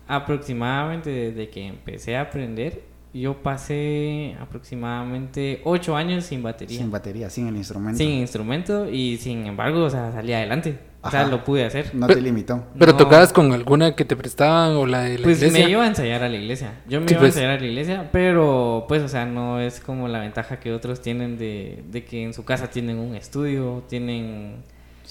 Aproximadamente 0.08 1.10
desde 1.10 1.50
que 1.50 1.68
empecé 1.68 2.16
a 2.18 2.22
aprender, 2.22 2.84
yo 3.14 3.42
pasé 3.44 4.36
aproximadamente 4.42 5.62
8 5.64 5.96
años 5.96 6.26
sin 6.26 6.42
batería. 6.44 6.78
Sin 6.78 6.92
batería, 6.92 7.30
sin 7.30 7.48
el 7.48 7.56
instrumento. 7.58 7.98
Sin 7.98 8.10
instrumento 8.12 8.90
y 8.90 9.18
sin 9.18 9.46
embargo, 9.46 9.84
o 9.84 9.90
sea, 9.90 10.12
salí 10.12 10.34
adelante. 10.34 10.78
O 11.04 11.10
sea, 11.10 11.26
lo 11.26 11.44
pude 11.44 11.66
hacer. 11.66 11.96
No 11.96 12.06
te 12.06 12.22
limitó. 12.22 12.64
¿Pero 12.78 12.92
No. 12.92 12.98
tocabas 12.98 13.34
con 13.34 13.52
alguna 13.54 13.96
que 13.96 14.06
te 14.06 14.16
prestaban 14.16 14.76
o 14.76 14.86
la 14.86 15.02
de 15.02 15.18
la 15.18 15.24
Pues 15.24 15.38
iglesia? 15.40 15.66
me 15.66 15.72
iba 15.72 15.84
a 15.84 15.88
ensayar 15.88 16.22
a 16.24 16.30
la 16.30 16.38
iglesia. 16.38 16.74
Yo 16.88 17.02
me 17.02 17.08
Sí, 17.08 17.14
iba 17.16 17.22
pues. 17.22 17.36
a 17.36 17.40
ensayar 17.40 17.58
a 17.58 17.60
la 17.60 17.66
iglesia, 17.68 18.10
pero 18.12 18.86
pues, 18.88 19.02
o 19.02 19.08
sea, 19.08 19.26
no 19.26 19.60
es 19.60 19.80
como 19.80 20.08
la 20.08 20.20
ventaja 20.20 20.60
que 20.60 20.72
otros 20.72 21.02
tienen 21.02 21.40
de, 21.40 21.84
de 21.90 22.04
que 22.06 22.24
en 22.24 22.34
su 22.36 22.46
casa 22.46 22.70
tienen 22.70 23.00
un 23.00 23.16
estudio, 23.16 23.84
tienen... 23.90 24.58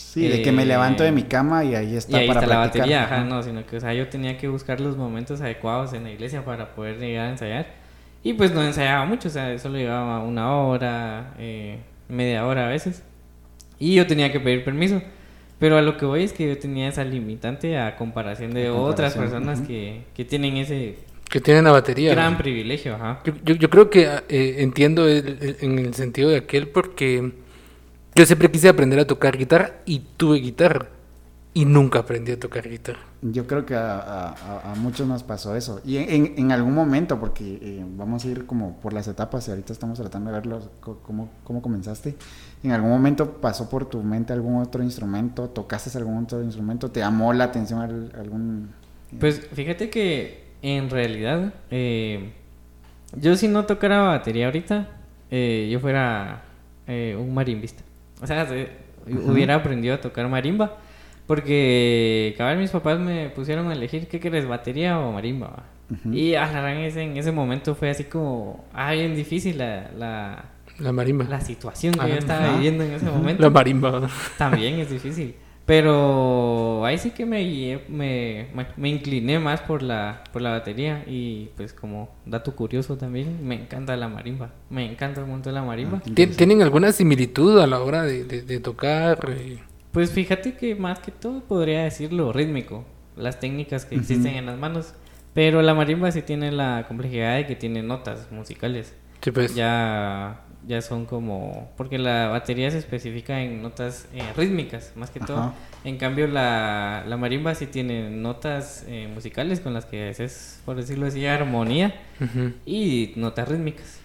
Sí, 0.00 0.26
de 0.28 0.42
que 0.42 0.50
me 0.52 0.64
levanto 0.66 1.02
de 1.04 1.12
mi 1.12 1.22
cama 1.22 1.62
y 1.64 1.74
ahí 1.74 1.92
y 1.92 1.96
está 1.96 2.18
ahí 2.18 2.26
para 2.26 2.40
está 2.40 2.46
la 2.52 2.60
practicar. 2.62 2.80
batería, 2.88 3.04
ajá, 3.04 3.24
no, 3.24 3.42
sino 3.42 3.64
que, 3.66 3.76
o 3.76 3.80
sea, 3.80 3.94
yo 3.94 4.08
tenía 4.08 4.36
que 4.38 4.48
buscar 4.48 4.80
los 4.80 4.96
momentos 4.96 5.40
adecuados 5.40 5.92
en 5.92 6.04
la 6.04 6.10
iglesia 6.10 6.44
para 6.44 6.74
poder 6.74 6.98
llegar 6.98 7.26
a 7.26 7.30
ensayar. 7.30 7.66
Y 8.22 8.32
pues 8.34 8.52
no 8.52 8.62
ensayaba 8.62 9.04
mucho, 9.06 9.28
o 9.28 9.30
sea, 9.30 9.56
solo 9.58 9.78
llegaba 9.78 10.18
una 10.24 10.52
hora, 10.56 11.34
eh, 11.38 11.78
media 12.08 12.44
hora 12.46 12.66
a 12.66 12.68
veces. 12.68 13.02
Y 13.78 13.94
yo 13.94 14.06
tenía 14.06 14.30
que 14.32 14.40
pedir 14.40 14.64
permiso. 14.64 15.00
Pero 15.58 15.76
a 15.78 15.82
lo 15.82 15.96
que 15.96 16.06
voy 16.06 16.22
es 16.24 16.32
que 16.32 16.48
yo 16.48 16.58
tenía 16.58 16.88
esa 16.88 17.04
limitante 17.04 17.78
a 17.78 17.96
comparación 17.96 18.52
de 18.52 18.68
A 18.68 18.72
otras 18.74 19.12
comparación, 19.14 19.42
personas 19.44 19.58
ujú. 19.60 19.68
que, 19.68 20.02
que 20.14 20.24
tienen 20.24 20.56
ese 20.56 20.96
Que 21.30 21.40
tienen 21.40 21.64
la 21.64 21.70
batería. 21.72 22.12
gran 22.14 22.32
¿no? 22.32 22.38
privilegio, 22.38 22.94
ajá. 22.96 23.20
Yo, 23.24 23.34
yo, 23.44 23.54
yo 23.54 23.70
creo 23.70 23.90
que 23.90 24.08
eh, 24.28 24.56
entiendo 24.58 25.06
el- 25.06 25.38
el- 25.40 25.56
en 25.60 25.78
el 25.78 25.94
sentido 25.94 26.30
de 26.30 26.38
aquel 26.38 26.68
porque 26.68 27.32
yo 28.14 28.26
siempre 28.26 28.50
quise 28.50 28.68
aprender 28.68 28.98
a 29.00 29.06
tocar 29.06 29.36
guitarra 29.36 29.72
y 29.86 30.00
tuve 30.16 30.38
guitarra 30.38 30.88
y 31.52 31.64
nunca 31.64 32.00
aprendí 32.00 32.30
a 32.32 32.38
tocar 32.38 32.68
guitarra. 32.68 33.00
Yo 33.22 33.46
creo 33.46 33.66
que 33.66 33.74
a, 33.74 33.98
a- 33.98 34.28
a- 34.34 34.72
a 34.72 34.74
muchos 34.76 35.06
nos 35.08 35.22
pasó 35.24 35.56
eso. 35.56 35.80
Y 35.84 35.96
en, 35.96 36.52
algún 36.52 36.74
momento, 36.74 37.18
porque 37.18 37.58
eh, 37.60 37.84
vamos 37.96 38.24
a 38.24 38.28
ir 38.28 38.46
como 38.46 38.76
por 38.80 38.92
las 38.92 39.08
etapas 39.08 39.48
y 39.48 39.50
ahorita 39.50 39.72
estamos 39.72 39.98
tratando 39.98 40.30
de 40.32 40.40
ver 40.40 40.60
cómo, 40.80 41.28
cómo 41.44 41.60
comenzaste. 41.60 42.14
En 42.62 42.70
algún 42.72 42.90
momento 42.90 43.32
pasó 43.40 43.68
por 43.68 43.86
tu 43.86 44.02
mente 44.02 44.32
algún 44.32 44.62
otro 44.62 44.82
instrumento, 44.82 45.48
tocaste 45.48 45.96
algún 45.98 46.22
otro 46.24 46.40
instrumento, 46.42 46.90
te 46.90 47.00
llamó 47.00 47.32
la 47.32 47.44
atención 47.44 47.80
al- 47.80 48.12
algún... 48.18 48.70
Pues 49.18 49.40
fíjate 49.52 49.90
que 49.90 50.50
en 50.62 50.88
realidad, 50.88 51.52
eh, 51.70 52.32
yo 53.16 53.34
si 53.36 53.48
no 53.48 53.64
tocara 53.66 54.02
batería 54.02 54.46
ahorita, 54.46 54.88
eh, 55.32 55.68
yo 55.72 55.80
fuera 55.80 56.42
eh, 56.86 57.16
un 57.18 57.34
marimbista. 57.34 57.82
O 58.22 58.26
sea, 58.26 58.46
se- 58.46 58.68
hubiera 59.06 59.54
aprendido 59.56 59.94
a 59.94 60.00
tocar 60.00 60.28
marimba. 60.28 60.76
Porque, 61.26 62.34
cabal, 62.36 62.58
mis 62.58 62.70
papás 62.70 62.98
me 62.98 63.28
pusieron 63.30 63.68
a 63.70 63.72
elegir 63.74 64.08
qué 64.08 64.18
quieres, 64.18 64.48
batería 64.48 64.98
o 64.98 65.12
marimba. 65.12 65.62
Y 66.12 66.34
a 66.34 66.46
la 66.46 66.60
gran 66.60 66.76
ese, 66.78 67.02
en 67.02 67.16
ese 67.16 67.32
momento 67.32 67.74
fue 67.74 67.90
así 67.90 68.04
como, 68.04 68.64
ah, 68.72 68.92
bien 68.92 69.14
difícil 69.16 69.58
la, 69.58 69.90
la, 69.96 70.44
La 70.78 70.92
marimba. 70.92 71.24
la 71.28 71.40
situación 71.40 71.94
que 71.94 72.00
Ah, 72.00 72.08
yo 72.08 72.14
estaba 72.14 72.52
viviendo 72.54 72.82
en 72.84 72.92
ese 72.92 73.04
momento. 73.10 73.42
La 73.42 73.50
marimba. 73.50 74.08
También 74.38 74.78
es 74.80 74.90
difícil. 74.90 75.34
Pero 75.70 76.84
ahí 76.84 76.98
sí 76.98 77.12
que 77.12 77.24
me, 77.24 77.78
me, 77.88 78.48
me, 78.52 78.66
me 78.76 78.88
incliné 78.88 79.38
más 79.38 79.60
por 79.60 79.82
la, 79.84 80.24
por 80.32 80.42
la 80.42 80.50
batería 80.50 81.04
y 81.06 81.50
pues 81.56 81.72
como 81.72 82.10
dato 82.26 82.56
curioso 82.56 82.96
también, 82.96 83.46
me 83.46 83.54
encanta 83.54 83.96
la 83.96 84.08
marimba. 84.08 84.50
Me 84.68 84.84
encanta 84.84 85.22
un 85.22 85.30
montón 85.30 85.54
la 85.54 85.62
marimba. 85.62 86.02
¿Tien- 86.02 86.34
¿Tienen 86.34 86.60
alguna 86.62 86.90
similitud 86.90 87.60
a 87.60 87.68
la 87.68 87.78
hora 87.78 88.02
de, 88.02 88.24
de- 88.24 88.42
de 88.42 88.58
tocar? 88.58 89.20
eh? 89.30 89.58
Pues 89.92 90.10
fíjate 90.10 90.54
que 90.54 90.74
más 90.74 90.98
que 90.98 91.12
todo 91.12 91.38
podría 91.44 91.84
decir 91.84 92.12
lo 92.12 92.32
rítmico, 92.32 92.84
las 93.16 93.38
técnicas 93.38 93.84
que 93.84 93.94
existen 93.94 94.34
en 94.34 94.46
las 94.46 94.58
manos. 94.58 94.94
Pero 95.34 95.62
la 95.62 95.72
marimba 95.74 96.10
sí 96.10 96.22
tiene 96.22 96.50
la 96.50 96.84
complejidad 96.88 97.36
de 97.36 97.46
que 97.46 97.54
tiene 97.54 97.80
notas 97.84 98.26
musicales. 98.32 98.96
Sí, 99.20 99.30
pues. 99.30 99.54
Ya, 99.54 100.40
ya 100.66 100.82
son 100.82 101.06
como... 101.06 101.70
Porque 101.76 101.98
la 101.98 102.28
batería 102.28 102.70
se 102.70 102.78
especifica 102.78 103.40
en 103.42 103.62
notas 103.62 104.06
eh, 104.14 104.22
rítmicas, 104.36 104.92
más 104.96 105.10
que 105.10 105.20
todo. 105.20 105.54
En 105.84 105.96
cambio, 105.96 106.26
la, 106.26 107.04
la 107.06 107.16
marimba 107.16 107.54
sí 107.54 107.66
tiene 107.66 108.10
notas 108.10 108.84
eh, 108.88 109.08
musicales 109.12 109.60
con 109.60 109.72
las 109.74 109.86
que 109.86 110.10
haces, 110.10 110.60
por 110.64 110.76
decirlo 110.76 111.06
así, 111.06 111.26
armonía 111.26 111.94
y 112.66 113.12
notas 113.16 113.48
rítmicas. 113.48 113.98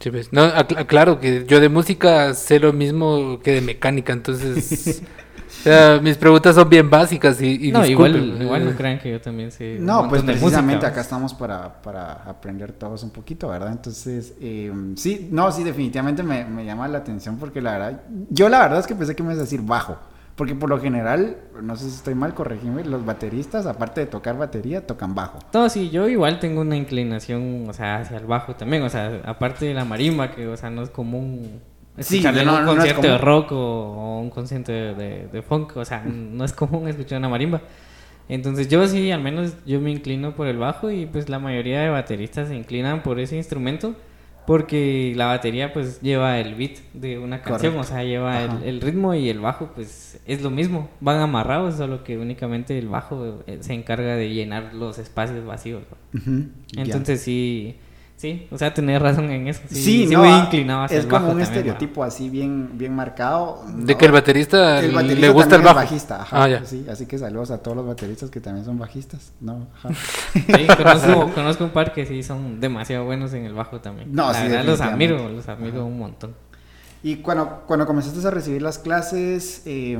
Sí, 0.00 0.10
pues. 0.10 0.32
No, 0.32 0.42
ac- 0.46 0.76
aclaro 0.78 1.20
que 1.20 1.44
yo 1.46 1.60
de 1.60 1.68
música 1.68 2.34
sé 2.34 2.58
lo 2.58 2.72
mismo 2.72 3.40
que 3.42 3.52
de 3.52 3.60
mecánica, 3.60 4.12
entonces. 4.12 5.02
sea, 5.62 6.00
mis 6.02 6.16
preguntas 6.16 6.54
son 6.54 6.68
bien 6.68 6.88
básicas 6.90 7.40
y, 7.40 7.68
y 7.68 7.72
no, 7.72 7.84
igual, 7.86 8.38
no 8.38 8.76
crean 8.76 8.98
que 8.98 9.10
yo 9.10 9.20
también 9.20 9.50
sé. 9.50 9.78
No, 9.80 10.08
pues 10.08 10.22
precisamente 10.22 10.76
música, 10.76 10.88
acá 10.88 11.00
estamos 11.00 11.34
para, 11.34 11.80
para 11.82 12.12
aprender 12.12 12.72
todos 12.72 13.02
un 13.02 13.10
poquito, 13.10 13.48
¿verdad? 13.48 13.72
Entonces, 13.72 14.34
eh, 14.40 14.72
sí, 14.96 15.28
no, 15.30 15.50
sí, 15.52 15.62
definitivamente 15.64 16.22
me, 16.22 16.44
me 16.44 16.64
llama 16.64 16.88
la 16.88 16.98
atención 16.98 17.38
porque 17.38 17.60
la 17.60 17.72
verdad, 17.72 18.02
yo 18.30 18.48
la 18.48 18.60
verdad 18.60 18.80
es 18.80 18.86
que 18.86 18.94
pensé 18.94 19.14
que 19.14 19.22
me 19.22 19.28
ibas 19.30 19.38
a 19.38 19.42
decir 19.42 19.62
bajo, 19.62 19.96
porque 20.36 20.54
por 20.54 20.68
lo 20.68 20.80
general, 20.80 21.36
no 21.62 21.76
sé 21.76 21.84
si 21.90 21.96
estoy 21.96 22.14
mal, 22.14 22.34
corregime, 22.34 22.84
los 22.84 23.04
bateristas, 23.04 23.66
aparte 23.66 24.00
de 24.00 24.06
tocar 24.06 24.36
batería, 24.38 24.86
tocan 24.86 25.14
bajo. 25.14 25.38
No, 25.52 25.68
sí, 25.68 25.90
yo 25.90 26.08
igual 26.08 26.40
tengo 26.40 26.62
una 26.62 26.76
inclinación, 26.76 27.66
o 27.68 27.72
sea, 27.72 27.98
hacia 27.98 28.16
el 28.16 28.26
bajo 28.26 28.54
también, 28.56 28.82
o 28.82 28.88
sea, 28.88 29.20
aparte 29.24 29.66
de 29.66 29.74
la 29.74 29.84
marimba, 29.84 30.30
que, 30.30 30.48
o 30.48 30.56
sea, 30.56 30.70
no 30.70 30.82
es 30.82 30.90
común 30.90 31.60
Sí, 31.98 32.22
no, 32.22 32.30
un 32.30 32.64
no 32.64 32.74
concierto 32.74 33.02
de 33.02 33.18
rock 33.18 33.52
o, 33.52 33.56
o 33.56 34.20
un 34.20 34.30
concierto 34.30 34.72
de, 34.72 34.94
de- 34.94 35.26
de 35.28 35.42
funk, 35.42 35.76
o 35.76 35.84
sea, 35.84 36.02
no 36.06 36.44
es 36.44 36.52
común 36.52 36.88
escuchar 36.88 37.18
una 37.18 37.28
marimba. 37.28 37.60
Entonces 38.28 38.68
yo 38.68 38.86
sí, 38.86 39.10
al 39.10 39.20
menos 39.22 39.54
yo 39.66 39.80
me 39.80 39.90
inclino 39.90 40.34
por 40.34 40.46
el 40.46 40.56
bajo 40.56 40.90
y 40.90 41.06
pues 41.06 41.28
la 41.28 41.38
mayoría 41.38 41.80
de 41.82 41.90
bateristas 41.90 42.48
se 42.48 42.56
inclinan 42.56 43.02
por 43.02 43.18
ese 43.20 43.36
instrumento 43.36 43.94
porque 44.46 45.12
la 45.16 45.26
batería 45.26 45.72
pues 45.72 46.00
lleva 46.00 46.38
el 46.40 46.54
beat 46.54 46.78
de 46.94 47.18
una 47.18 47.42
canción, 47.42 47.74
Correcto. 47.74 47.80
o 47.80 47.84
sea, 47.96 48.04
lleva 48.04 48.42
el, 48.42 48.62
el 48.64 48.80
ritmo 48.80 49.14
y 49.14 49.28
el 49.28 49.38
bajo 49.38 49.70
pues 49.74 50.20
es 50.26 50.42
lo 50.42 50.50
mismo, 50.50 50.88
van 51.00 51.20
amarrados, 51.20 51.76
solo 51.76 52.02
que 52.04 52.18
únicamente 52.18 52.76
el 52.78 52.88
bajo 52.88 53.44
eh, 53.46 53.58
se 53.60 53.74
encarga 53.74 54.16
de 54.16 54.30
llenar 54.32 54.72
los 54.74 54.98
espacios 54.98 55.44
vacíos. 55.44 55.82
¿no? 56.12 56.18
Ujú, 56.20 56.48
ya. 56.72 56.82
Entonces 56.82 57.20
sí, 57.20 57.76
sí, 58.22 58.46
o 58.50 58.56
sea, 58.56 58.72
tenés 58.72 59.02
razón 59.02 59.30
en 59.30 59.48
eso. 59.48 59.60
Sí, 59.68 59.74
Sí, 59.82 60.06
sí 60.06 60.14
no, 60.14 60.20
voy 60.20 60.30
ah, 60.30 60.38
inclinado 60.44 60.84
hacia 60.84 60.98
es 60.98 61.04
el 61.04 61.10
como 61.10 61.26
bajo 61.26 61.32
un 61.32 61.40
estereotipo 61.40 62.04
así 62.04 62.30
bien, 62.30 62.70
bien 62.78 62.94
marcado. 62.94 63.64
De 63.66 63.94
¿no? 63.94 63.98
que 63.98 64.06
el 64.06 64.12
baterista, 64.12 64.78
El 64.78 64.92
baterista 64.92 65.20
le 65.20 65.28
gusta 65.32 65.56
el 65.56 65.62
es 65.62 65.64
bajo. 65.64 65.76
bajista, 65.76 66.22
ajá, 66.22 66.44
ah, 66.44 66.48
ya. 66.48 66.64
sí, 66.64 66.86
así 66.90 67.06
que 67.06 67.18
saludos 67.18 67.50
a 67.50 67.58
todos 67.62 67.76
los 67.76 67.86
bateristas 67.86 68.30
que 68.30 68.40
también 68.40 68.64
son 68.64 68.78
bajistas, 68.78 69.32
¿no? 69.40 69.66
Ajá. 69.74 69.88
Sí, 70.34 70.66
conozco, 70.76 71.30
conozco 71.34 71.64
un 71.64 71.70
par 71.70 71.92
que 71.92 72.06
sí 72.06 72.22
son 72.22 72.60
demasiado 72.60 73.04
buenos 73.04 73.32
en 73.34 73.44
el 73.44 73.54
bajo 73.54 73.80
también. 73.80 74.12
No, 74.12 74.28
La 74.32 74.34
sí, 74.34 74.48
verdad 74.48 74.64
los 74.64 74.80
admiro, 74.80 75.28
los 75.28 75.48
admiro 75.48 75.84
un 75.84 75.98
montón. 75.98 76.34
Y 77.02 77.16
cuando, 77.16 77.64
cuando 77.66 77.84
comenzaste 77.84 78.24
a 78.26 78.30
recibir 78.30 78.62
las 78.62 78.78
clases, 78.78 79.62
eh, 79.66 79.98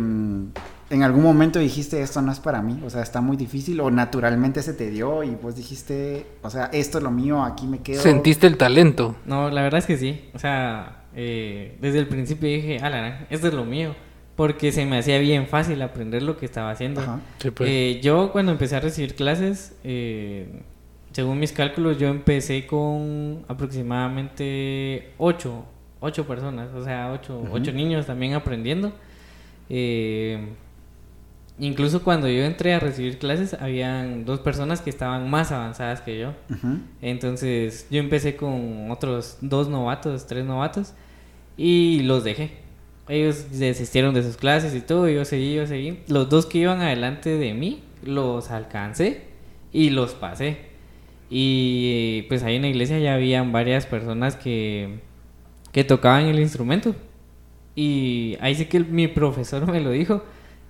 ¿en 0.93 1.03
algún 1.03 1.23
momento 1.23 1.59
dijiste 1.59 2.03
esto 2.03 2.21
no 2.21 2.31
es 2.31 2.39
para 2.39 2.61
mí? 2.61 2.81
O 2.85 2.91
sea, 2.91 3.03
está 3.03 3.21
muy 3.21 3.37
difícil 3.37 3.81
o 3.81 3.91
naturalmente 3.91 4.63
se 4.63 4.75
te 4.75 4.91
dio 4.91 5.25
y 5.25 5.31
pues 5.31 5.57
dijiste, 5.57 6.27
o 6.43 6.51
sea, 6.51 6.67
esto 6.67 6.99
es 6.99 7.05
lo 7.05 7.11
mío, 7.11 7.43
aquí 7.43 7.67
me 7.67 7.79
quedo. 7.79 8.03
Sentiste 8.03 8.47
el 8.47 8.59
talento. 8.59 9.17
No, 9.25 9.51
la 9.51 9.63
verdad 9.63 9.79
es 9.79 9.87
que 9.87 9.97
sí. 9.97 10.29
O 10.35 10.39
sea, 10.39 11.05
eh, 11.17 11.79
desde 11.81 11.99
el 11.99 12.09
principio 12.09 12.49
dije, 12.49 12.79
ah, 12.83 13.27
esto 13.31 13.49
es 13.49 13.55
lo 13.55 13.65
mío. 13.65 13.95
Porque 14.37 14.73
se 14.73 14.85
me 14.87 14.99
hacía 14.99 15.19
bien 15.19 15.47
fácil 15.47 15.81
aprender 15.83 16.23
lo 16.23 16.37
que 16.37 16.47
estaba 16.47 16.71
haciendo. 16.71 17.01
Ajá. 17.01 17.21
Sí, 17.39 17.51
pues. 17.51 17.69
Eh, 17.71 18.01
yo 18.03 18.31
cuando 18.33 18.53
empecé 18.53 18.77
a 18.77 18.81
recibir 18.81 19.15
clases, 19.15 19.77
eh, 19.85 20.63
según 21.13 21.39
mis 21.39 21.53
cálculos, 21.53 21.99
yo 21.99 22.09
empecé 22.09 22.67
con 22.67 23.45
aproximadamente 23.49 25.13
ocho, 25.19 25.65
ocho 26.01 26.27
personas, 26.27 26.71
o 26.75 26.83
sea, 26.83 27.13
ocho, 27.13 27.39
Ujú. 27.41 27.57
ocho 27.57 27.73
niños 27.73 28.07
también 28.07 28.35
aprendiendo. 28.35 28.93
Eh, 29.69 30.49
incluso 31.67 32.03
cuando 32.03 32.29
yo 32.29 32.43
entré 32.45 32.75
a 32.75 32.81
recibir 32.81 33.19
clases, 33.19 33.55
habían 33.55 34.25
dos 34.25 34.41
personas 34.41 34.81
que 34.81 34.91
estaban 34.91 35.31
más 35.31 35.53
avanzadas 35.53 36.01
que 36.01 36.19
yo. 36.19 36.35
Ujú. 36.51 36.79
Entonces 37.01 37.87
yo 37.91 38.01
empecé 38.01 38.37
con 38.37 38.91
otros 38.91 39.39
dos 39.41 39.69
novatos, 39.69 40.27
tres 40.27 40.45
novatos 40.45 40.93
y 41.57 42.01
los 42.03 42.25
dejé. 42.25 42.51
Ellos 43.09 43.47
desistieron 43.59 44.15
de 44.15 44.23
sus 44.23 44.37
clases 44.37 44.75
y 44.75 44.81
todo, 44.81 45.09
y 45.09 45.15
yo 45.15 45.25
seguí, 45.25 45.55
yo 45.55 45.67
seguí. 45.67 45.99
Los 46.09 46.29
dos 46.31 46.47
que 46.47 46.59
iban 46.59 46.81
adelante 46.81 47.31
de 47.37 47.53
mí 47.55 47.81
los 48.05 48.51
alcancé 48.51 49.23
y 49.73 49.91
los 49.91 50.13
pasé. 50.15 50.57
Y 51.31 52.23
pues 52.29 52.43
ahí 52.43 52.57
en 52.57 52.63
la 52.63 52.69
iglesia 52.69 52.99
ya 52.99 53.15
habían 53.15 53.53
varias 53.53 53.87
personas 53.87 54.37
que, 54.37 54.99
que 55.73 55.83
tocaban 55.85 56.27
el 56.27 56.39
instrumento. 56.39 56.95
Y 57.75 58.37
ahí 58.41 58.55
sí 58.55 58.67
que 58.67 58.77
el- 58.77 58.87
mi 58.87 59.09
profesor 59.09 59.67
me 59.71 59.81
lo 59.81 59.91
dijo. 59.91 60.23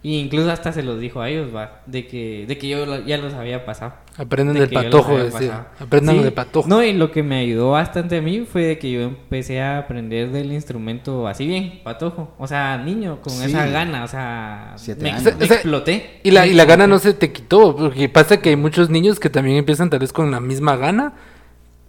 E 0.05 0.09
incluso 0.09 0.51
hasta 0.51 0.73
se 0.73 0.83
los 0.83 0.99
dijo 0.99 1.21
a 1.21 1.29
ellos, 1.29 1.55
va, 1.55 1.83
de 1.87 2.09
que, 2.09 2.45
de 2.49 2.59
que 2.59 2.69
yo 2.69 2.85
lo- 2.87 3.05
ya 3.07 3.19
los 3.19 3.35
había 3.35 3.65
pasado. 3.65 3.95
Aprendan 4.17 4.55
de 4.55 4.63
del 4.63 4.71
patojo, 4.71 5.17
decía. 5.17 5.69
Aprendan 5.79 6.17
Sí, 6.17 6.23
del 6.25 6.33
patojo. 6.33 6.69
No, 6.69 6.83
y 6.83 6.93
lo 6.93 7.13
que 7.13 7.23
me 7.23 7.37
ayudó 7.39 7.71
bastante 7.71 8.17
a 8.17 8.21
mí 8.21 8.41
fue 8.41 8.63
de 8.63 8.79
que 8.79 8.91
yo 8.91 9.01
empecé 9.03 9.61
a 9.61 9.79
aprender 9.79 10.33
del 10.33 10.53
instrumento 10.53 11.29
así 11.29 11.47
bien, 11.47 11.81
patojo. 11.85 12.35
O 12.37 12.49
sea, 12.49 12.77
niño, 12.79 13.21
con 13.23 13.33
Sí. 13.33 13.45
esa 13.45 13.67
gana, 13.67 14.03
o 14.03 14.09
sea, 14.09 14.73
Siete 14.77 15.05
me, 15.05 15.11
años. 15.13 15.23
me 15.23 15.45
O 15.45 15.47
sea, 15.47 15.57
exploté. 15.57 16.21
Y 16.25 16.33
la, 16.33 16.49
y 16.49 16.55
la 16.55 16.65
gana 16.65 16.89
no 16.89 16.99
se 16.99 17.15
te 17.15 17.31
quitó, 17.31 17.77
porque 17.77 18.09
pasa 18.09 18.41
que 18.41 18.49
hay 18.51 18.57
muchos 18.57 18.91
niños 18.91 19.21
que 19.21 19.31
también 19.31 19.57
empiezan 19.57 19.89
tal 19.89 20.01
vez 20.01 20.13
con 20.13 20.33
la 20.33 20.41
misma 20.41 20.77
gana, 20.77 21.13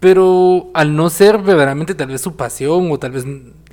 pero 0.00 0.70
al 0.74 0.94
no 0.96 1.10
ser 1.10 1.38
verdaderamente 1.38 1.94
tal 1.94 2.08
vez 2.08 2.20
su 2.20 2.36
pasión 2.36 2.90
o 2.90 2.98
tal 2.98 3.12
vez 3.12 3.24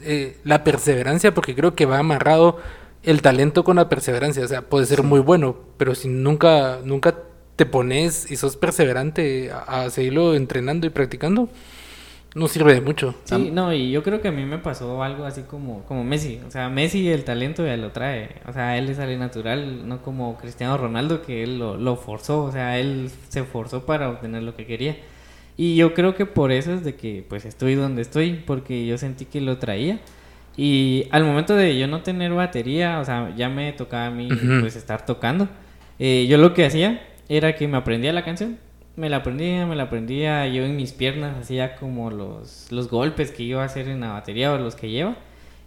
eh, 0.04 0.38
la 0.44 0.64
perseverancia, 0.64 1.34
porque 1.34 1.54
creo 1.56 1.76
que 1.76 1.86
va 1.86 2.00
amarrado 2.00 2.58
el 3.04 3.22
talento 3.22 3.64
con 3.64 3.78
la 3.78 3.90
perseverancia, 3.90 4.46
o 4.46 4.48
sea, 4.48 4.62
puede 4.64 4.86
ser 4.86 5.04
muy 5.04 5.20
bueno, 5.20 5.56
pero 5.78 5.96
si 5.96 6.08
nunca, 6.08 6.80
nunca 6.84 7.16
te 7.56 7.66
pones 7.66 8.30
y 8.32 8.36
sos 8.36 8.58
perseverante 8.58 9.52
a, 9.52 9.84
a 9.84 9.90
seguirlo 9.90 10.36
entrenando 10.36 10.88
y 10.88 10.90
practicando, 10.90 11.50
no 12.34 12.48
sirve 12.48 12.74
de 12.74 12.82
mucho. 12.82 13.14
Sí, 13.26 13.52
no, 13.52 13.74
y 13.74 13.92
yo 13.92 14.04
creo 14.04 14.22
que 14.22 14.30
a 14.30 14.32
mí 14.32 14.46
me 14.46 14.58
pasó 14.58 15.04
algo 15.04 15.26
así 15.26 15.42
como, 15.42 15.84
como 15.84 16.04
Messi. 16.04 16.40
O 16.48 16.52
sea, 16.52 16.70
Messi 16.70 17.10
el 17.10 17.26
talento 17.26 17.66
ya 17.66 17.76
lo 17.76 17.92
trae. 17.92 18.36
O 18.48 18.54
sea, 18.54 18.70
a 18.70 18.78
él 18.78 18.86
le 18.86 18.96
sale 18.96 19.18
natural, 19.18 19.88
no 19.88 20.02
como 20.02 20.38
Cristiano 20.38 20.78
Ronaldo 20.78 21.22
que 21.22 21.44
él 21.44 21.60
lo, 21.60 21.78
lo 21.78 21.98
forzó. 21.98 22.44
O 22.44 22.52
sea, 22.52 22.80
él 22.80 23.12
se 23.28 23.44
forzó 23.44 23.86
para 23.86 24.10
obtener 24.10 24.44
lo 24.44 24.56
que 24.56 24.66
quería. 24.66 24.98
Y 25.58 25.76
yo 25.76 25.94
creo 25.94 26.16
que 26.16 26.26
por 26.26 26.52
eso 26.54 26.74
es 26.74 26.84
de 26.86 26.96
que 26.96 27.26
pues 27.28 27.46
estoy 27.46 27.76
donde 27.76 28.02
estoy, 28.02 28.42
porque 28.46 28.86
yo 28.86 28.98
sentí 28.98 29.26
que 29.26 29.42
lo 29.42 29.58
traía. 29.58 30.00
Y 30.58 31.08
al 31.12 31.24
momento 31.24 31.56
de 31.56 31.78
yo 31.78 31.88
no 31.88 32.02
tener 32.02 32.34
batería, 32.34 33.00
o 33.00 33.06
sea, 33.06 33.34
ya 33.36 33.50
me 33.50 33.72
tocaba 33.74 34.08
a 34.08 34.12
mí 34.12 34.28
pues 34.60 34.76
estar 34.76 35.06
tocando. 35.06 35.48
eh, 36.00 36.26
yo 36.30 36.38
lo 36.38 36.54
que 36.54 36.66
hacía 36.66 37.02
era 37.30 37.56
que 37.56 37.68
me 37.68 37.78
aprendía 37.78 38.12
la 38.14 38.24
canción. 38.26 38.58
Me 38.98 39.10
la 39.10 39.18
aprendía, 39.18 39.66
me 39.66 39.76
la 39.76 39.84
aprendía. 39.84 40.46
Yo 40.48 40.64
en 40.66 40.76
mis 40.76 40.92
piernas 40.92 41.38
hacía 41.40 41.76
como 41.78 42.12
los, 42.12 42.68
los 42.72 42.90
golpes 42.90 43.32
que 43.32 43.44
iba 43.44 43.62
a 43.62 43.66
hacer 43.66 43.88
en 43.88 44.02
la 44.02 44.12
batería 44.12 44.52
o 44.54 44.58
los 44.58 44.76
que 44.76 44.90
lleva. 44.90 45.16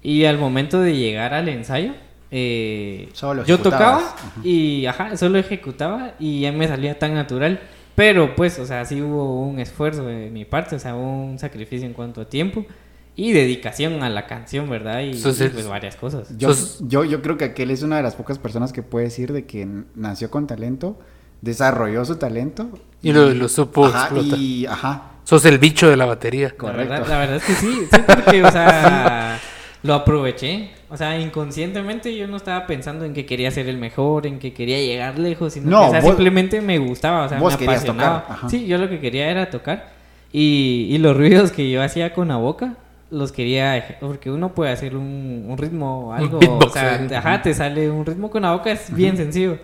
Y 0.02 0.26
al 0.26 0.36
momento 0.36 0.80
de 0.80 0.94
llegar 0.94 1.32
al 1.32 1.48
ensayo, 1.48 1.92
eh, 2.30 3.08
Solo 3.14 3.44
yo 3.44 3.58
tocaba 3.58 4.14
y 4.42 4.84
ajá, 4.86 5.16
solo 5.16 5.38
ejecutaba 5.38 6.12
y 6.18 6.40
ya 6.40 6.52
me 6.52 6.68
salía 6.68 6.98
tan 6.98 7.14
natural. 7.14 7.60
Pero 7.94 8.34
pues, 8.34 8.58
o 8.58 8.66
sea, 8.66 8.84
sí 8.84 9.00
hubo 9.00 9.40
un 9.40 9.58
esfuerzo 9.60 10.04
de 10.04 10.28
mi 10.28 10.44
parte, 10.44 10.76
o 10.76 10.78
sea, 10.78 10.94
hubo 10.96 11.24
un 11.24 11.38
sacrificio 11.38 11.86
en 11.86 11.94
cuanto 11.94 12.20
a 12.20 12.28
tiempo 12.28 12.66
y 13.16 13.32
dedicación 13.32 14.02
a 14.02 14.08
la 14.10 14.26
canción, 14.26 14.68
¿verdad? 14.68 15.00
Y, 15.00 15.12
Entonces, 15.12 15.50
y, 15.50 15.54
pues 15.54 15.68
varias 15.68 15.96
cosas. 15.96 16.36
Yo, 16.36 16.48
Sos- 16.52 16.78
yo, 16.88 17.04
yo 17.04 17.22
creo 17.22 17.36
que 17.36 17.44
aquel 17.44 17.70
es 17.70 17.82
una 17.82 17.96
de 17.96 18.02
las 18.02 18.14
pocas 18.16 18.38
personas 18.38 18.72
que 18.72 18.82
puede 18.82 19.06
decir 19.06 19.32
de 19.32 19.46
que 19.46 19.66
nació 19.94 20.30
con 20.30 20.46
talento, 20.46 20.98
desarrolló 21.40 22.04
su 22.04 22.16
talento. 22.16 22.68
Y 23.02 23.12
lo- 23.12 23.30
lo 23.32 23.48
supo 23.48 23.86
ajá, 23.86 24.04
explotar. 24.06 24.38
Y, 24.38 24.66
ajá, 24.66 25.10
Sos 25.24 25.44
el 25.46 25.58
bicho 25.58 25.88
de 25.88 25.96
la 25.96 26.04
batería. 26.06 26.48
La 26.48 26.54
Correcto. 26.56 26.90
verdad, 26.90 27.08
la 27.08 27.18
verdad 27.18 27.36
es 27.36 27.44
que 27.44 27.54
sí, 27.54 27.86
sí, 27.90 28.00
porque, 28.06 28.44
o 28.44 28.50
sea, 28.50 29.38
lo 29.82 29.94
aproveché. 29.94 30.70
O 30.90 30.96
sea, 30.96 31.18
inconscientemente 31.18 32.14
yo 32.16 32.26
no 32.28 32.36
estaba 32.36 32.66
pensando 32.66 33.04
en 33.04 33.14
que 33.14 33.24
quería 33.26 33.50
ser 33.50 33.68
el 33.68 33.78
mejor, 33.78 34.26
en 34.26 34.38
que 34.38 34.52
quería 34.52 34.78
llegar 34.78 35.18
lejos, 35.18 35.54
sino 35.54 35.70
No, 35.70 35.80
que 35.80 35.86
o 35.86 35.90
sea, 35.92 36.00
vos- 36.00 36.10
simplemente 36.10 36.60
me 36.60 36.78
gustaba, 36.78 37.24
o 37.24 37.28
sea, 37.28 37.38
vos 37.38 37.58
me 37.58 37.64
apasionaba. 37.66 38.22
tocar. 38.26 38.50
Sí, 38.50 38.66
yo 38.66 38.76
lo 38.78 38.88
que 38.88 39.00
quería 39.00 39.30
era 39.30 39.48
tocar. 39.50 39.92
Y, 40.32 40.88
y 40.90 40.98
los 40.98 41.16
ruidos 41.16 41.52
que 41.52 41.70
yo 41.70 41.82
hacía 41.82 42.12
con 42.12 42.28
la 42.28 42.36
boca, 42.36 42.74
los 43.14 43.32
quería, 43.32 43.98
porque 44.00 44.30
uno 44.30 44.54
puede 44.54 44.72
hacer 44.72 44.96
un, 44.96 45.46
un 45.48 45.56
ritmo, 45.56 46.12
algo, 46.12 46.38
o 46.40 46.68
sea, 46.68 47.02
eh. 47.02 47.14
ajá, 47.16 47.42
te 47.42 47.54
sale 47.54 47.90
un 47.90 48.04
ritmo 48.04 48.30
con 48.30 48.42
la 48.42 48.52
boca, 48.52 48.70
es 48.70 48.94
bien 48.94 49.16
sencillo, 49.16 49.58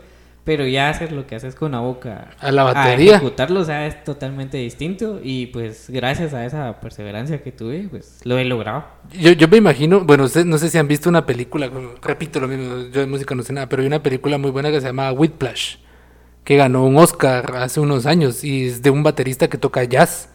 pero 0.44 0.66
ya 0.66 0.88
hacer 0.88 1.12
lo 1.12 1.26
que 1.26 1.34
haces 1.34 1.54
con 1.54 1.72
la 1.72 1.80
boca, 1.80 2.30
A 2.40 2.50
la 2.50 2.62
batería. 2.62 3.16
ejecutarlo, 3.16 3.60
o 3.60 3.64
sea, 3.64 3.86
es 3.86 4.02
totalmente 4.04 4.56
distinto 4.56 5.20
y 5.22 5.46
pues 5.46 5.90
gracias 5.90 6.32
a 6.32 6.46
esa 6.46 6.80
perseverancia 6.80 7.42
que 7.42 7.52
tuve, 7.52 7.88
pues 7.90 8.20
lo 8.24 8.38
he 8.38 8.44
logrado. 8.44 8.84
Yo, 9.12 9.32
yo 9.32 9.48
me 9.48 9.58
imagino, 9.58 10.00
bueno, 10.04 10.24
no 10.46 10.58
sé 10.58 10.70
si 10.70 10.78
han 10.78 10.88
visto 10.88 11.08
una 11.08 11.26
película, 11.26 11.70
repito 12.00 12.40
lo 12.40 12.48
mismo, 12.48 12.88
yo 12.90 13.00
de 13.00 13.06
música 13.06 13.34
no 13.34 13.42
sé 13.42 13.52
nada, 13.52 13.68
pero 13.68 13.82
hay 13.82 13.88
una 13.88 14.02
película 14.02 14.38
muy 14.38 14.50
buena 14.50 14.70
que 14.70 14.80
se 14.80 14.86
llama 14.86 15.12
Whiplash, 15.12 15.76
que 16.44 16.56
ganó 16.56 16.86
un 16.86 16.96
Oscar 16.96 17.56
hace 17.56 17.80
unos 17.80 18.06
años 18.06 18.42
y 18.42 18.66
es 18.66 18.80
de 18.80 18.90
un 18.90 19.02
baterista 19.02 19.48
que 19.48 19.58
toca 19.58 19.84
jazz. 19.84 20.29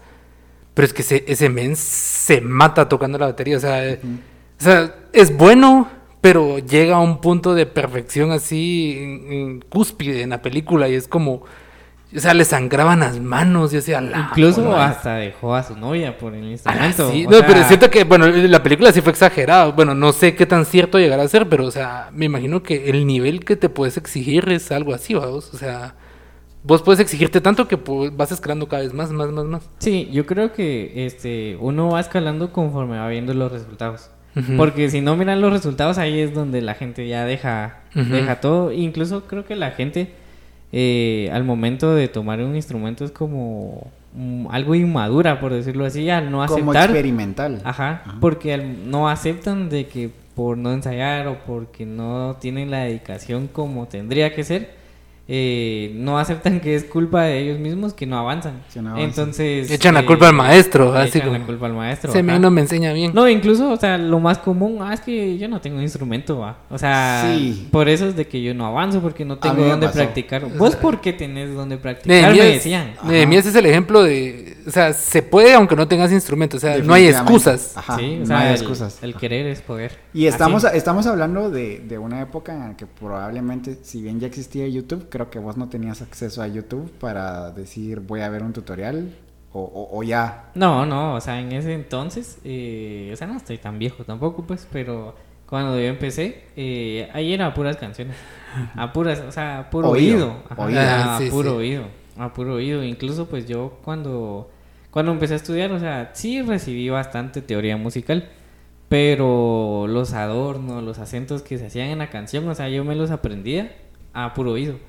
Pero 0.76 0.86
es 0.86 0.94
que 0.94 1.02
ese, 1.02 1.24
ese 1.28 1.50
men 1.50 1.76
se 1.76 2.42
mata 2.42 2.88
tocando 2.88 3.18
la 3.18 3.26
batería, 3.28 3.58
o 3.58 3.62
sea, 3.62 3.84
eh, 3.84 4.00
o 4.60 4.64
sea, 4.64 4.94
es 5.14 5.36
bueno, 5.36 5.90
pero 6.22 6.60
llega 6.60 6.98
a 6.98 7.00
un 7.02 7.20
punto 7.22 7.56
de 7.56 7.66
perfección 7.66 8.32
así 8.32 8.96
en, 9.00 9.32
en 9.34 9.62
cúspide 9.62 10.22
en 10.22 10.30
la 10.32 10.42
película 10.44 10.88
y 10.90 10.96
es 10.96 11.08
como, 11.08 11.32
o 12.16 12.20
sea, 12.20 12.34
le 12.34 12.46
sangraban 12.46 13.00
las 13.00 13.20
manos 13.20 13.74
y 13.74 13.78
así, 13.78 13.94
a 13.94 14.02
la 14.02 14.20
Incluso 14.32 14.64
madre. 14.64 14.82
hasta 14.84 15.16
dejó 15.16 15.56
a 15.56 15.64
su 15.64 15.76
novia 15.78 16.18
por 16.18 16.34
el 16.34 16.44
Ah, 16.44 16.48
instrumento. 16.52 17.12
sí. 17.12 17.24
No, 17.26 17.38
sea, 17.38 17.48
pero 17.48 17.64
siento 17.66 17.90
que, 17.90 18.04
bueno, 18.04 18.28
la 18.28 18.62
película 18.64 18.92
sí 18.92 19.02
fue 19.02 19.12
exagerada. 19.12 19.68
Bueno, 19.72 19.96
no 19.96 20.12
sé 20.14 20.36
qué 20.36 20.46
tan 20.46 20.66
cierto 20.66 20.98
llegará 21.00 21.24
a 21.24 21.28
ser, 21.28 21.48
pero, 21.50 21.66
o 21.66 21.72
sea, 21.72 22.10
me 22.14 22.26
imagino 22.26 22.64
que 22.64 22.90
el 22.90 23.06
nivel 23.08 23.44
que 23.46 23.56
te 23.56 23.70
puedes 23.70 23.98
exigir 23.98 24.48
es 24.50 24.72
algo 24.72 24.94
así, 24.94 25.14
vamos. 25.14 25.54
O 25.54 25.58
sea, 25.58 25.96
vos 26.66 26.82
puedes 26.82 27.00
exigirte 27.00 27.42
tanto 27.42 27.68
que 27.68 27.78
pues, 27.78 28.16
vas 28.16 28.32
escalando 28.32 28.68
cada 28.68 28.82
vez 28.84 28.94
más, 28.94 29.12
más, 29.12 29.30
más, 29.32 29.46
más. 29.46 29.70
Sí, 29.80 30.10
yo 30.12 30.26
creo 30.26 30.52
que 30.54 31.06
este 31.06 31.58
uno 31.60 31.90
va 31.92 32.00
escalando 32.00 32.52
conforme 32.52 32.98
va 32.98 33.08
viendo 33.08 33.34
los 33.34 33.52
resultados. 33.52 34.10
Porque 34.58 34.90
si 34.90 35.00
no 35.00 35.16
miran 35.16 35.40
los 35.40 35.54
resultados, 35.54 35.98
ahí 35.98 36.20
es 36.20 36.34
donde 36.34 36.62
la 36.62 36.74
gente 36.74 37.08
ya 37.08 37.24
deja, 37.24 37.84
deja 37.94 38.42
todo. 38.42 38.74
Incluso 38.74 39.24
creo 39.28 39.46
que 39.46 39.56
la 39.56 39.72
gente 39.72 40.10
eh, 40.74 41.30
al 41.32 41.46
momento 41.46 41.96
de 41.96 42.10
tomar 42.10 42.42
un 42.42 42.54
instrumento 42.56 43.06
es 43.06 43.12
como 43.12 43.90
mm, 44.14 44.48
algo 44.50 44.76
inmadura, 44.76 45.40
por 45.40 45.54
decirlo 45.54 45.86
así, 45.86 46.10
al 46.10 46.32
no 46.32 46.46
Como 46.48 46.72
aceptar. 46.72 46.90
experimental. 46.90 47.62
Ajá, 47.64 48.04
porque 48.20 48.54
al- 48.56 48.92
no 48.92 49.08
aceptan 49.08 49.70
de 49.70 49.88
que 49.88 50.10
por 50.36 50.58
no 50.58 50.74
ensayar 50.74 51.28
o 51.28 51.38
porque 51.46 51.86
no 51.86 52.36
tienen 52.42 52.72
la 52.72 52.80
dedicación 52.80 53.48
como 53.48 53.86
tendría 53.88 54.36
que 54.36 54.44
ser, 54.44 54.72
eh, 55.28 55.92
no 55.96 56.20
aceptan 56.20 56.60
que 56.60 56.76
es 56.76 56.84
culpa 56.84 57.24
de 57.24 57.40
ellos 57.40 57.58
mismos 57.58 57.94
que 57.94 58.06
no 58.06 58.18
avanzan. 58.20 58.62
Que 58.72 58.80
no 58.82 58.92
avanzan. 58.92 59.10
Entonces... 59.10 59.72
Echan 59.72 59.96
la 59.96 60.02
eh, 60.02 60.06
culpa 60.06 60.28
al 60.28 60.36
maestro, 60.36 60.94
así 60.94 61.18
echan 61.18 61.34
la 61.34 61.40
culpa 61.40 61.66
al 61.66 61.74
maestro. 61.74 62.12
Ajá. 62.12 62.22
men 62.22 62.42
no 62.42 62.52
me 62.52 62.62
enseña 62.62 62.94
bien. 62.94 63.12
No, 63.14 63.28
incluso, 63.28 63.72
o 63.72 63.78
sea, 63.78 63.98
lo 63.98 64.20
más 64.20 64.38
común, 64.38 64.78
ah, 64.82 64.94
es 64.94 65.02
que 65.02 65.38
yo 65.40 65.48
no 65.48 65.60
tengo 65.62 65.82
instrumento, 65.82 66.38
va. 66.40 66.58
O 66.70 66.78
sea, 66.78 67.34
Sí. 67.36 67.68
por 67.72 67.90
eso 67.90 68.08
es 68.08 68.16
de 68.16 68.28
que 68.28 68.42
yo 68.44 68.54
no 68.54 68.68
avanzo, 68.68 69.02
porque 69.02 69.26
no 69.26 69.38
tengo 69.40 69.56
me 69.56 69.70
dónde 69.70 69.88
pasó. 69.88 70.00
practicar. 70.00 70.46
¿Vos 70.58 70.76
por 70.76 71.02
qué 71.02 71.12
tenés 71.12 71.56
dónde 71.56 71.78
practicar? 71.78 72.16
Me 72.16 72.22
Nehemías, 72.22 72.46
decían. 72.54 72.94
Nehemías 73.04 73.48
es 73.48 73.56
el 73.56 73.66
ejemplo 73.66 74.04
de, 74.04 74.55
o 74.68 74.72
sea, 74.72 74.94
se 74.94 75.22
puede 75.22 75.54
aunque 75.54 75.76
no 75.76 75.88
tengas 75.88 76.12
instrumento, 76.12 76.58
o 76.58 76.60
sea, 76.60 76.78
no 76.80 76.94
hay 76.94 77.08
excusas. 77.08 77.78
Ajá, 77.78 77.98
sí, 77.98 78.22
o 78.24 78.26
no 78.28 78.38
hay 78.38 78.48
el, 78.50 78.56
excusas. 78.56 79.02
el 79.04 79.16
querer 79.16 79.46
es 79.48 79.62
poder. 79.62 79.98
Y 80.14 80.28
estamos, 80.28 80.66
Así. 80.66 80.78
estamos 80.78 81.06
hablando 81.08 81.50
de, 81.50 81.80
de 81.80 81.98
una 81.98 82.22
época 82.22 82.54
en 82.54 82.60
la 82.60 82.78
que 82.78 82.86
probablemente, 82.86 83.78
si 83.84 84.02
bien 84.02 84.20
ya 84.20 84.28
existía 84.28 84.68
YouTube, 84.68 85.08
creo 85.10 85.30
que 85.30 85.40
vos 85.40 85.58
no 85.58 85.70
tenías 85.70 86.02
acceso 86.02 86.42
a 86.42 86.48
YouTube 86.48 86.92
para 87.00 87.52
decir 87.52 88.00
voy 88.00 88.22
a 88.22 88.30
ver 88.30 88.44
un 88.44 88.54
tutorial 88.54 89.16
o, 89.54 89.62
o- 89.62 89.98
o 90.00 90.04
ya. 90.04 90.52
No, 90.56 90.86
no, 90.86 91.16
o 91.16 91.22
sea, 91.22 91.40
en 91.40 91.52
ese 91.52 91.74
entonces, 91.74 92.38
eh, 92.44 93.10
o 93.14 93.16
sea, 93.16 93.28
no 93.28 93.38
estoy 93.38 93.58
tan 93.58 93.80
viejo 93.80 94.04
tampoco, 94.04 94.44
pues, 94.46 94.68
pero 94.72 95.16
cuando 95.46 95.76
yo 95.80 95.86
empecé, 95.86 96.44
eh, 96.58 97.10
ahí 97.14 97.34
era 97.34 97.54
puras 97.54 97.78
canciones, 97.78 98.16
a 98.76 98.92
puras, 98.92 99.20
o 99.28 99.32
sea, 99.32 99.60
a 99.60 99.70
puro 99.70 99.90
Oído, 99.90 100.16
oído, 100.16 100.44
ajá, 100.50 100.62
oído. 100.66 100.80
a 100.82 101.16
Ah, 101.16 101.20
sí, 101.20 101.30
puro 101.30 101.52
sí. 101.52 101.56
oído, 101.58 101.84
a 102.18 102.34
puro 102.34 102.56
oído. 102.56 102.84
Incluso, 102.84 103.28
pues, 103.28 103.46
yo 103.48 103.78
cuando, 103.84 104.50
cuando 104.96 105.12
empecé 105.12 105.34
a 105.34 105.36
estudiar, 105.36 105.74
o 105.74 105.80
sea, 105.82 106.12
sí 106.14 106.42
recibí 106.42 106.88
bastante 106.88 107.42
teoría 107.42 107.76
musical, 107.76 108.30
pero 108.88 109.88
los 109.90 110.14
adornos, 110.14 110.82
los 110.84 111.00
acentos 111.00 111.42
que 111.42 111.58
se 111.58 111.66
hacían 111.66 111.90
en 111.90 111.98
la 111.98 112.10
canción, 112.10 112.48
o 112.48 112.56
sea, 112.56 112.70
yo 112.70 112.86
me 112.86 112.96
los 112.96 113.12
aprendía 113.12 113.76
a 114.14 114.34
puro 114.34 114.52
oído. 114.54 114.80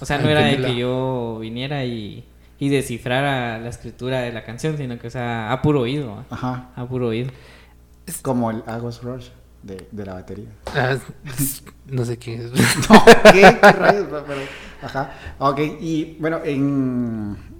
O 0.00 0.06
sea, 0.06 0.18
no 0.18 0.28
era 0.28 0.40
de 0.40 0.56
que 0.56 0.74
yo 0.74 1.38
viniera 1.40 1.84
y, 1.84 2.24
y 2.58 2.68
descifrara 2.68 3.60
la 3.60 3.68
escritura 3.68 4.22
de 4.22 4.32
la 4.32 4.42
canción, 4.42 4.76
sino 4.76 4.98
que, 4.98 5.06
o 5.06 5.10
sea, 5.10 5.52
a 5.52 5.62
puro 5.62 5.82
oído. 5.82 6.24
Ajá. 6.30 6.70
a 6.74 6.84
puro 6.86 7.06
oído. 7.06 7.30
Como 8.22 8.50
el 8.50 8.64
Agos 8.66 9.04
Rush 9.04 9.28
de, 9.62 9.86
de 9.92 10.04
la 10.04 10.14
batería. 10.14 10.48
Ah, 10.74 10.96
no 11.86 12.04
sé 12.04 12.18
quién 12.18 12.40
es. 12.40 12.50
No, 12.90 13.04
¿qué? 13.30 13.56
¿Qué 13.60 13.72
rayos? 13.72 14.08
Ajá. 14.82 15.12
Ok, 15.38 15.60
y 15.80 16.16
bueno, 16.18 16.40
en 16.44 17.53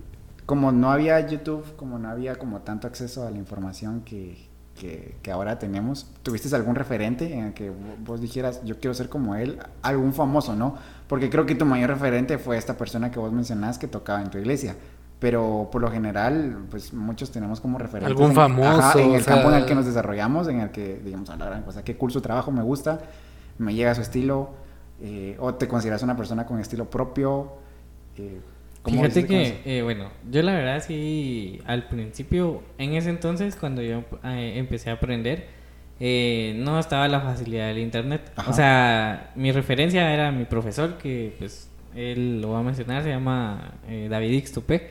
como 0.46 0.72
no 0.72 0.90
había 0.90 1.20
YouTube, 1.26 1.74
como 1.76 1.98
no 1.98 2.08
había 2.08 2.36
como 2.36 2.60
tanto 2.60 2.86
acceso 2.86 3.26
a 3.26 3.30
la 3.30 3.38
información 3.38 4.02
que, 4.02 4.48
que, 4.78 5.16
que 5.22 5.30
ahora 5.32 5.58
tenemos, 5.58 6.10
¿tuviste 6.22 6.54
algún 6.54 6.74
referente 6.74 7.32
en 7.32 7.46
el 7.46 7.54
que 7.54 7.70
vo- 7.70 7.96
vos 8.04 8.20
dijeras, 8.20 8.62
yo 8.64 8.78
quiero 8.78 8.92
ser 8.94 9.08
como 9.08 9.34
él? 9.36 9.58
Algún 9.82 10.12
famoso, 10.12 10.54
¿no? 10.54 10.74
Porque 11.08 11.30
creo 11.30 11.46
que 11.46 11.54
tu 11.54 11.64
mayor 11.64 11.90
referente 11.90 12.38
fue 12.38 12.56
esta 12.58 12.76
persona 12.76 13.10
que 13.10 13.18
vos 13.18 13.32
mencionás 13.32 13.78
que 13.78 13.86
tocaba 13.88 14.20
en 14.22 14.30
tu 14.30 14.38
iglesia. 14.38 14.76
Pero 15.20 15.68
por 15.72 15.80
lo 15.80 15.90
general, 15.90 16.66
pues 16.70 16.92
muchos 16.92 17.30
tenemos 17.30 17.60
como 17.60 17.78
referentes. 17.78 18.10
Algún 18.10 18.30
en- 18.30 18.34
famoso, 18.34 18.68
ajá, 18.80 18.98
en 19.00 19.10
o 19.10 19.16
el 19.16 19.24
campo 19.24 19.48
en 19.48 19.54
el 19.54 19.64
que 19.66 19.74
nos 19.74 19.86
desarrollamos, 19.86 20.48
en 20.48 20.60
el 20.60 20.70
que, 20.70 21.00
digamos, 21.02 21.30
a 21.30 21.36
la 21.36 21.46
gran 21.46 21.62
cosa, 21.62 21.82
qué 21.82 21.96
cool 21.96 22.10
su 22.10 22.20
trabajo, 22.20 22.50
me 22.50 22.62
gusta, 22.62 22.98
me 23.56 23.74
llega 23.74 23.94
su 23.94 24.02
estilo, 24.02 24.50
eh, 25.00 25.36
o 25.40 25.54
te 25.54 25.66
consideras 25.68 26.02
una 26.02 26.16
persona 26.16 26.44
con 26.44 26.58
estilo 26.58 26.90
propio. 26.90 27.52
eh, 28.16 28.40
¿cómo 28.84 29.02
Fíjate 29.02 29.26
que, 29.26 29.60
eh, 29.64 29.82
bueno, 29.82 30.10
yo 30.30 30.42
la 30.42 30.52
verdad 30.54 30.84
sí, 30.86 31.58
al 31.66 31.88
principio, 31.88 32.62
en 32.78 32.94
ese 32.94 33.10
entonces, 33.10 33.56
cuando 33.56 33.82
yo 33.82 34.04
eh, 34.22 34.52
empecé 34.56 34.90
a 34.90 34.92
aprender, 34.92 35.48
eh, 36.00 36.54
no 36.58 36.78
estaba 36.78 37.08
la 37.08 37.20
facilidad 37.20 37.68
del 37.68 37.78
internet. 37.78 38.30
Ajá. 38.36 38.50
O 38.50 38.54
sea, 38.54 39.32
mi 39.34 39.50
referencia 39.52 40.12
era 40.12 40.30
mi 40.30 40.44
profesor, 40.44 40.98
que 40.98 41.34
pues 41.38 41.68
él 41.94 42.40
lo 42.40 42.50
va 42.50 42.60
a 42.60 42.62
mencionar, 42.62 43.02
se 43.02 43.10
llama 43.10 43.74
eh, 43.88 44.08
David 44.10 44.30
Ixtupé. 44.30 44.90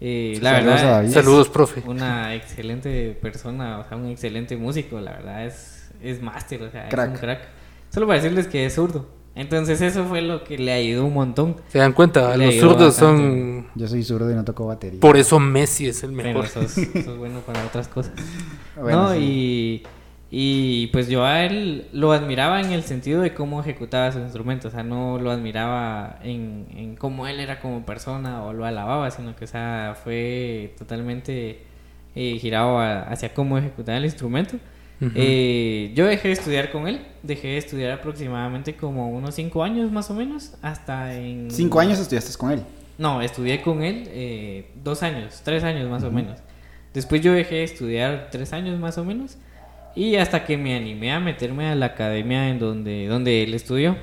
Eh, 0.00 0.38
la 0.40 0.56
saludos 0.56 0.82
verdad, 0.82 1.08
Saludos, 1.10 1.48
profe. 1.50 1.82
Una 1.86 2.34
excelente 2.34 3.16
persona, 3.20 3.78
o 3.78 3.88
sea, 3.88 3.96
un 3.96 4.06
excelente 4.06 4.56
músico, 4.56 4.98
la 5.00 5.12
verdad, 5.12 5.46
es, 5.46 5.90
es 6.02 6.22
máster, 6.22 6.62
o 6.62 6.70
sea, 6.70 6.88
Crack. 6.88 7.08
es 7.08 7.14
un 7.14 7.20
crack. 7.20 7.40
Solo 7.90 8.06
para 8.06 8.20
decirles 8.20 8.46
que 8.46 8.64
es 8.66 8.74
zurdo. 8.74 9.08
Entonces 9.40 9.80
eso 9.80 10.04
fue 10.04 10.20
lo 10.20 10.44
que 10.44 10.58
le 10.58 10.72
ayudó 10.72 11.06
un 11.06 11.14
montón. 11.14 11.56
Se 11.68 11.78
dan 11.78 11.92
cuenta, 11.94 12.36
Le 12.36 12.46
los 12.46 12.54
zurdos 12.56 12.88
bastante. 13.00 13.22
son... 13.22 13.66
Yo 13.74 13.88
soy 13.88 14.02
zurdo 14.02 14.30
y 14.30 14.34
no 14.34 14.44
toco 14.44 14.66
batería. 14.66 15.00
Por 15.00 15.16
eso 15.16 15.40
Messi 15.40 15.86
es 15.88 16.02
el 16.02 16.12
Pero 16.12 16.28
mejor. 16.40 16.46
sos, 16.48 16.72
sos 16.72 17.16
bueno 17.18 17.40
para 17.40 17.64
otras 17.64 17.88
cosas. 17.88 18.12
Bueno, 18.80 19.02
no, 19.08 19.12
sí. 19.14 19.18
y, 19.20 19.82
y 20.30 20.86
pues 20.88 21.08
yo 21.08 21.24
a 21.24 21.44
él 21.44 21.88
lo 21.92 22.12
admiraba 22.12 22.60
en 22.60 22.70
el 22.72 22.82
sentido 22.82 23.20
de 23.20 23.34
cómo 23.34 23.60
ejecutaba 23.60 24.10
sus 24.12 24.22
instrumentos. 24.22 24.72
O 24.72 24.74
sea, 24.74 24.82
no 24.84 25.18
lo 25.18 25.30
admiraba 25.30 26.18
en, 26.22 26.66
en 26.74 26.96
cómo 26.96 27.26
él 27.26 27.40
era 27.40 27.60
como 27.60 27.84
persona 27.84 28.42
o 28.44 28.52
lo 28.52 28.64
alababa, 28.64 29.10
sino 29.10 29.34
que, 29.36 29.44
o 29.44 29.48
sea, 29.48 29.96
fue 30.02 30.74
totalmente 30.78 31.62
eh, 32.14 32.38
girado 32.40 32.78
a- 32.78 33.02
hacia 33.02 33.34
cómo 33.34 33.58
ejecutaba 33.58 33.98
el 33.98 34.04
instrumento. 34.04 34.56
Eh, 35.14 35.92
yo 35.94 36.06
dejé 36.06 36.28
de 36.28 36.34
estudiar 36.34 36.70
con 36.70 36.86
él. 36.88 37.00
Dejé 37.22 37.48
de 37.48 37.56
estudiar 37.58 37.90
aproximadamente 37.92 38.74
como 38.76 39.10
unos 39.10 39.34
cinco 39.34 39.62
años 39.64 39.90
más 39.90 40.10
o 40.10 40.14
menos. 40.14 40.54
Hasta 40.62 41.14
en... 41.16 41.50
Cinco 41.50 41.80
años 41.80 41.98
estudiaste 41.98 42.36
con 42.38 42.52
él. 42.52 42.62
No, 42.98 43.22
estudié 43.22 43.62
con 43.62 43.82
él 43.82 44.04
eh, 44.08 44.70
dos 44.84 45.02
años, 45.02 45.40
tres 45.42 45.64
años 45.64 45.88
más 45.88 46.02
o 46.04 46.10
menos. 46.10 46.38
Después 46.92 47.22
yo 47.22 47.32
dejé 47.32 47.56
de 47.56 47.64
estudiar 47.64 48.28
tres 48.30 48.52
años 48.52 48.78
más 48.78 48.98
o 48.98 49.04
menos. 49.04 49.38
Y 49.96 50.16
hasta 50.16 50.44
que 50.44 50.56
me 50.58 50.76
animé 50.76 51.10
a 51.12 51.18
meterme 51.18 51.66
a 51.68 51.74
la 51.74 51.86
academia 51.86 52.48
en 52.48 52.58
donde, 52.58 53.06
donde 53.08 53.42
él 53.42 53.54
estudió, 53.54 53.96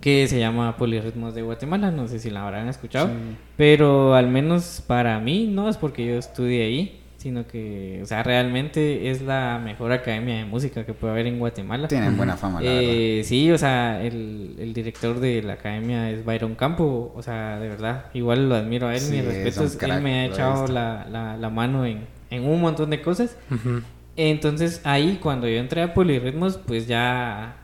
que 0.00 0.26
se 0.26 0.38
llama 0.38 0.76
Polirritmos 0.78 1.34
de 1.34 1.42
Guatemala, 1.42 1.90
no 1.90 2.08
sé 2.08 2.18
si 2.18 2.30
la 2.30 2.44
habrán 2.46 2.68
escuchado, 2.68 3.08
Sí. 3.08 3.36
pero 3.58 4.14
al 4.14 4.28
menos 4.28 4.82
para 4.86 5.20
mí 5.20 5.48
no 5.52 5.68
es 5.68 5.76
porque 5.76 6.06
yo 6.06 6.14
estudié 6.14 6.64
ahí, 6.64 7.00
sino 7.26 7.44
que, 7.48 7.98
o 8.02 8.06
sea, 8.06 8.22
realmente 8.22 9.10
es 9.10 9.20
la 9.22 9.60
mejor 9.62 9.90
academia 9.90 10.36
de 10.36 10.44
música 10.44 10.86
que 10.86 10.92
puede 10.94 11.12
haber 11.12 11.26
en 11.26 11.40
Guatemala. 11.40 11.88
Tienen 11.88 12.16
buena 12.16 12.36
fama, 12.36 12.60
la 12.60 12.70
verdad. 12.70 12.82
Eh, 12.84 13.22
sí, 13.24 13.50
o 13.50 13.58
sea, 13.58 14.00
el, 14.00 14.54
el 14.60 14.72
director 14.72 15.18
de 15.18 15.42
la 15.42 15.54
academia 15.54 16.08
es 16.10 16.24
Byron 16.24 16.54
Campo, 16.54 17.12
o 17.16 17.22
sea, 17.22 17.58
de 17.58 17.68
verdad, 17.68 18.06
igual 18.14 18.48
lo 18.48 18.54
admiro 18.54 18.86
a 18.86 18.94
él, 18.94 19.00
Sí, 19.00 19.12
mis 19.16 19.24
respetos, 19.24 19.76
él 19.82 20.00
me 20.02 20.14
ha 20.20 20.26
echado 20.26 20.68
la, 20.68 21.06
la, 21.10 21.36
la 21.36 21.50
mano 21.50 21.84
en, 21.84 22.06
en 22.30 22.44
un 22.46 22.60
montón 22.60 22.90
de 22.90 23.02
cosas. 23.02 23.36
Ujú. 23.50 23.82
Entonces 24.16 24.80
ahí 24.84 25.18
cuando 25.20 25.48
yo 25.48 25.58
entré 25.58 25.82
a 25.82 25.92
Polirritmos, 25.94 26.58
pues 26.58 26.86
ya, 26.86 27.56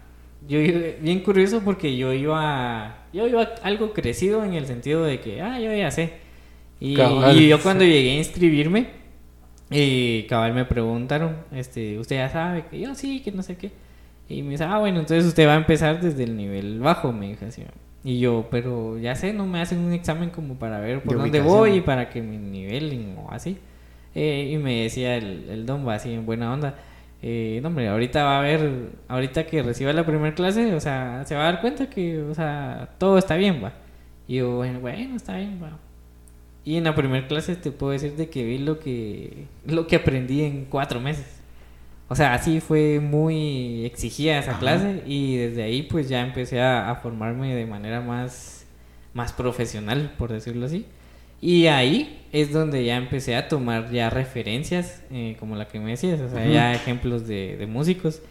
yo 0.49 0.59
iba- 0.61 0.81
bien 1.01 1.21
curioso 1.21 1.63
porque 1.65 1.97
yo 1.97 2.13
iba, 2.13 3.07
yo 3.13 3.27
iba 3.29 3.49
algo 3.63 3.93
crecido 3.93 4.45
en 4.45 4.55
el 4.55 4.67
sentido 4.67 5.05
de 5.05 5.21
que, 5.21 5.41
ah, 5.41 5.61
yo 5.61 5.73
ya 5.73 5.91
sé. 5.93 6.15
Y, 6.81 7.01
y 7.01 7.47
yo 7.49 7.61
cuando 7.63 7.85
llegué 7.85 8.11
a 8.11 8.17
inscribirme, 8.17 9.02
Y 9.73 10.27
cabal 10.29 10.55
me 10.55 10.65
preguntaron, 10.65 11.37
este, 11.53 11.99
usted 11.99 12.17
ya 12.17 12.29
sabe 12.29 12.67
que 12.67 12.81
yo 12.81 12.95
sí, 12.95 13.21
que 13.21 13.33
no 13.33 13.43
sé 13.43 13.57
qué. 13.57 13.73
Y 14.29 14.43
me 14.43 14.51
dice, 14.53 14.65
ah, 14.65 14.79
bueno, 14.79 15.01
entonces 15.01 15.25
usted 15.27 15.47
va 15.47 15.55
a 15.55 15.57
empezar 15.57 16.01
desde 16.01 16.25
el 16.25 16.37
nivel 16.37 16.81
bajo, 16.81 17.13
me 17.13 17.29
dijo 17.29 17.45
así. 17.47 17.63
Y 18.05 18.19
yo, 18.21 18.49
pero 18.51 18.99
ya 18.99 19.15
sé, 19.15 19.33
no 19.33 19.47
me 19.47 19.61
hacen 19.61 19.79
un 19.81 19.93
examen 19.93 20.31
como 20.31 20.55
para 20.59 20.81
ver 20.81 21.03
por 21.03 21.17
De 21.17 21.17
dónde 21.17 21.41
ubicación. 21.41 21.59
voy 21.59 21.75
y 21.77 21.81
para 21.83 22.09
que 22.11 22.23
me 22.23 22.37
nivelen 22.39 23.17
o 23.19 23.31
así. 23.31 23.59
Eh, 24.15 24.51
y 24.53 24.59
me 24.59 24.83
decía 24.85 25.17
el, 25.17 25.49
el 25.49 25.67
don, 25.67 25.87
va 25.87 25.95
así 25.95 26.13
en 26.13 26.27
buena 26.27 26.53
onda. 26.53 26.77
Eh, 27.23 27.61
no, 27.63 27.69
hombre, 27.69 27.89
ahorita 27.89 28.25
va 28.25 28.39
a 28.41 28.43
ver, 28.43 28.91
ahorita 29.09 29.47
que 29.47 29.63
reciba 29.63 29.93
la 29.93 30.05
primera 30.05 30.35
clase, 30.35 30.75
o 30.75 30.81
sea, 30.81 31.25
se 31.25 31.37
va 31.37 31.43
a 31.43 31.53
dar 31.53 31.61
cuenta 31.61 31.89
que, 31.89 32.21
o 32.23 32.35
sea, 32.35 32.91
todo 32.99 33.17
está 33.19 33.37
bien, 33.37 33.63
va. 33.63 33.73
Y 34.27 34.37
yo, 34.37 34.57
bueno, 34.57 34.81
bueno, 34.81 35.17
está 35.17 35.37
bien, 35.37 35.61
va. 35.63 35.79
Y 36.65 36.77
en 36.77 36.85
la 36.85 36.95
primera 36.95 37.27
clase 37.27 37.57
te 37.57 37.71
puedo 37.73 37.93
decir 37.93 38.15
de 38.15 38.29
que 38.29 38.45
vi 38.45 38.59
lo 38.59 38.79
que, 38.79 39.47
lo 39.67 39.87
que 39.87 39.97
aprendí 39.97 40.43
en 40.43 40.67
cuatro 40.69 41.01
meses. 41.01 41.27
O 42.09 42.15
sea, 42.15 42.35
así 42.35 42.61
fue 42.61 43.01
muy 43.01 43.85
exigida 43.87 44.39
esa 44.39 44.53
Ajá. 44.53 44.61
clase 44.61 45.03
y 45.07 45.37
desde 45.37 45.63
ahí 45.63 45.83
pues 45.83 46.09
ya 46.09 46.21
empecé 46.25 46.61
a, 46.61 46.91
a 46.91 46.97
formarme 46.97 47.55
de 47.55 47.67
manera 47.67 48.01
más, 48.01 48.67
más 49.15 49.33
profesional, 49.33 50.13
por 50.19 50.31
decirlo 50.31 50.67
así. 50.67 50.85
Y 51.41 51.67
ahí 51.67 52.21
es 52.33 52.53
donde 52.53 52.85
ya 52.85 52.97
empecé 52.97 53.35
a 53.35 53.49
tomar 53.49 53.91
ya 53.91 54.11
referencias, 54.11 55.03
eh, 55.11 55.37
como 55.41 55.57
la 55.57 55.67
que 55.67 55.81
me 55.81 55.91
decías, 55.91 56.21
o 56.21 56.29
sea, 56.29 56.43
Ujú. 56.45 56.53
ya 56.53 56.75
ejemplos 56.75 57.27
de, 57.27 57.57
de 57.57 57.67
músicos. 57.67 58.23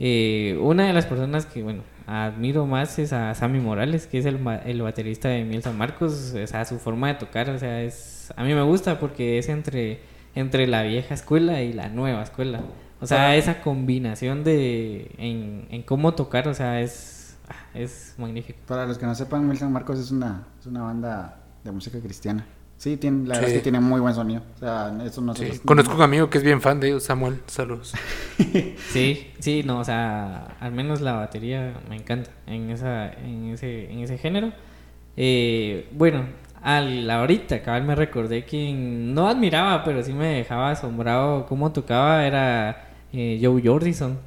Eh, 0.00 0.58
una 0.60 0.86
de 0.86 0.92
las 0.92 1.06
personas 1.06 1.46
que, 1.46 1.62
bueno, 1.62 1.82
admiro 2.08 2.66
más 2.66 2.98
es 2.98 3.12
a 3.12 3.34
Sammy 3.34 3.60
Morales, 3.60 4.06
que 4.06 4.18
es 4.18 4.26
el, 4.26 4.40
el 4.64 4.82
baterista 4.82 5.28
de 5.28 5.44
Miel 5.44 5.62
San 5.62 5.76
Marcos. 5.76 6.34
O 6.34 6.46
sea, 6.46 6.64
su 6.64 6.78
forma 6.78 7.08
de 7.08 7.14
tocar, 7.14 7.50
o 7.50 7.58
sea, 7.58 7.82
es 7.82 8.18
a 8.36 8.44
mí 8.44 8.54
me 8.54 8.62
gusta 8.62 8.98
porque 8.98 9.38
es 9.38 9.48
entre, 9.48 10.00
entre 10.34 10.66
la 10.66 10.82
vieja 10.82 11.14
escuela 11.14 11.62
y 11.62 11.72
la 11.72 11.88
nueva 11.88 12.22
escuela. 12.22 12.60
O 13.00 13.06
sea, 13.06 13.36
esa 13.36 13.60
combinación 13.62 14.42
de 14.42 15.12
en, 15.18 15.68
en 15.70 15.82
cómo 15.82 16.14
tocar, 16.14 16.48
o 16.48 16.54
sea, 16.54 16.80
es, 16.80 17.38
ah, 17.48 17.54
es 17.74 18.14
magnífico. 18.18 18.58
Para 18.66 18.86
los 18.86 18.98
que 18.98 19.06
no 19.06 19.14
sepan, 19.14 19.46
Mil 19.46 19.56
San 19.56 19.72
Marcos 19.72 19.98
es 19.98 20.10
una, 20.10 20.46
es 20.58 20.66
una 20.66 20.82
banda 20.82 21.40
de 21.62 21.70
música 21.72 22.00
cristiana. 22.00 22.46
Sí, 22.78 22.96
tiene, 22.96 23.26
la 23.26 23.34
verdad 23.34 23.50
es 23.50 23.56
que 23.56 23.62
tiene 23.62 23.80
muy 23.80 24.00
buen 24.00 24.14
sonido. 24.14 24.40
O 24.54 24.58
sea, 24.60 24.96
eso 25.04 25.20
no 25.20 25.34
Sí, 25.34 25.50
Conozco 25.64 25.96
un 25.96 26.02
amigo 26.02 26.30
que 26.30 26.38
es 26.38 26.44
bien 26.44 26.60
fan 26.60 26.78
de 26.78 26.88
ellos, 26.88 27.02
Samuel. 27.02 27.40
Saludos. 27.46 27.92
Sí, 28.90 29.32
sí, 29.40 29.62
no, 29.64 29.80
o 29.80 29.84
sea, 29.84 30.56
al 30.60 30.70
menos 30.70 31.00
la 31.00 31.14
batería 31.14 31.74
me 31.88 31.96
encanta 31.96 32.30
en 32.46 32.70
esa, 32.70 33.12
en 33.12 33.50
ese, 33.52 33.90
en 33.92 33.98
ese 33.98 34.16
género. 34.16 34.52
Eh, 35.16 35.88
bueno, 35.90 36.26
al 36.62 37.10
ahorita, 37.10 37.62
cabal 37.62 37.82
me 37.82 37.96
recordé 37.96 38.44
que 38.44 38.72
no 38.72 39.28
admiraba, 39.28 39.82
pero 39.82 40.04
sí 40.04 40.12
me 40.12 40.26
dejaba 40.28 40.70
asombrado 40.70 41.46
cómo 41.46 41.72
tocaba 41.72 42.24
era 42.24 42.88
eh, 43.12 43.40
Joe 43.42 43.60
Jordison, 43.60 44.18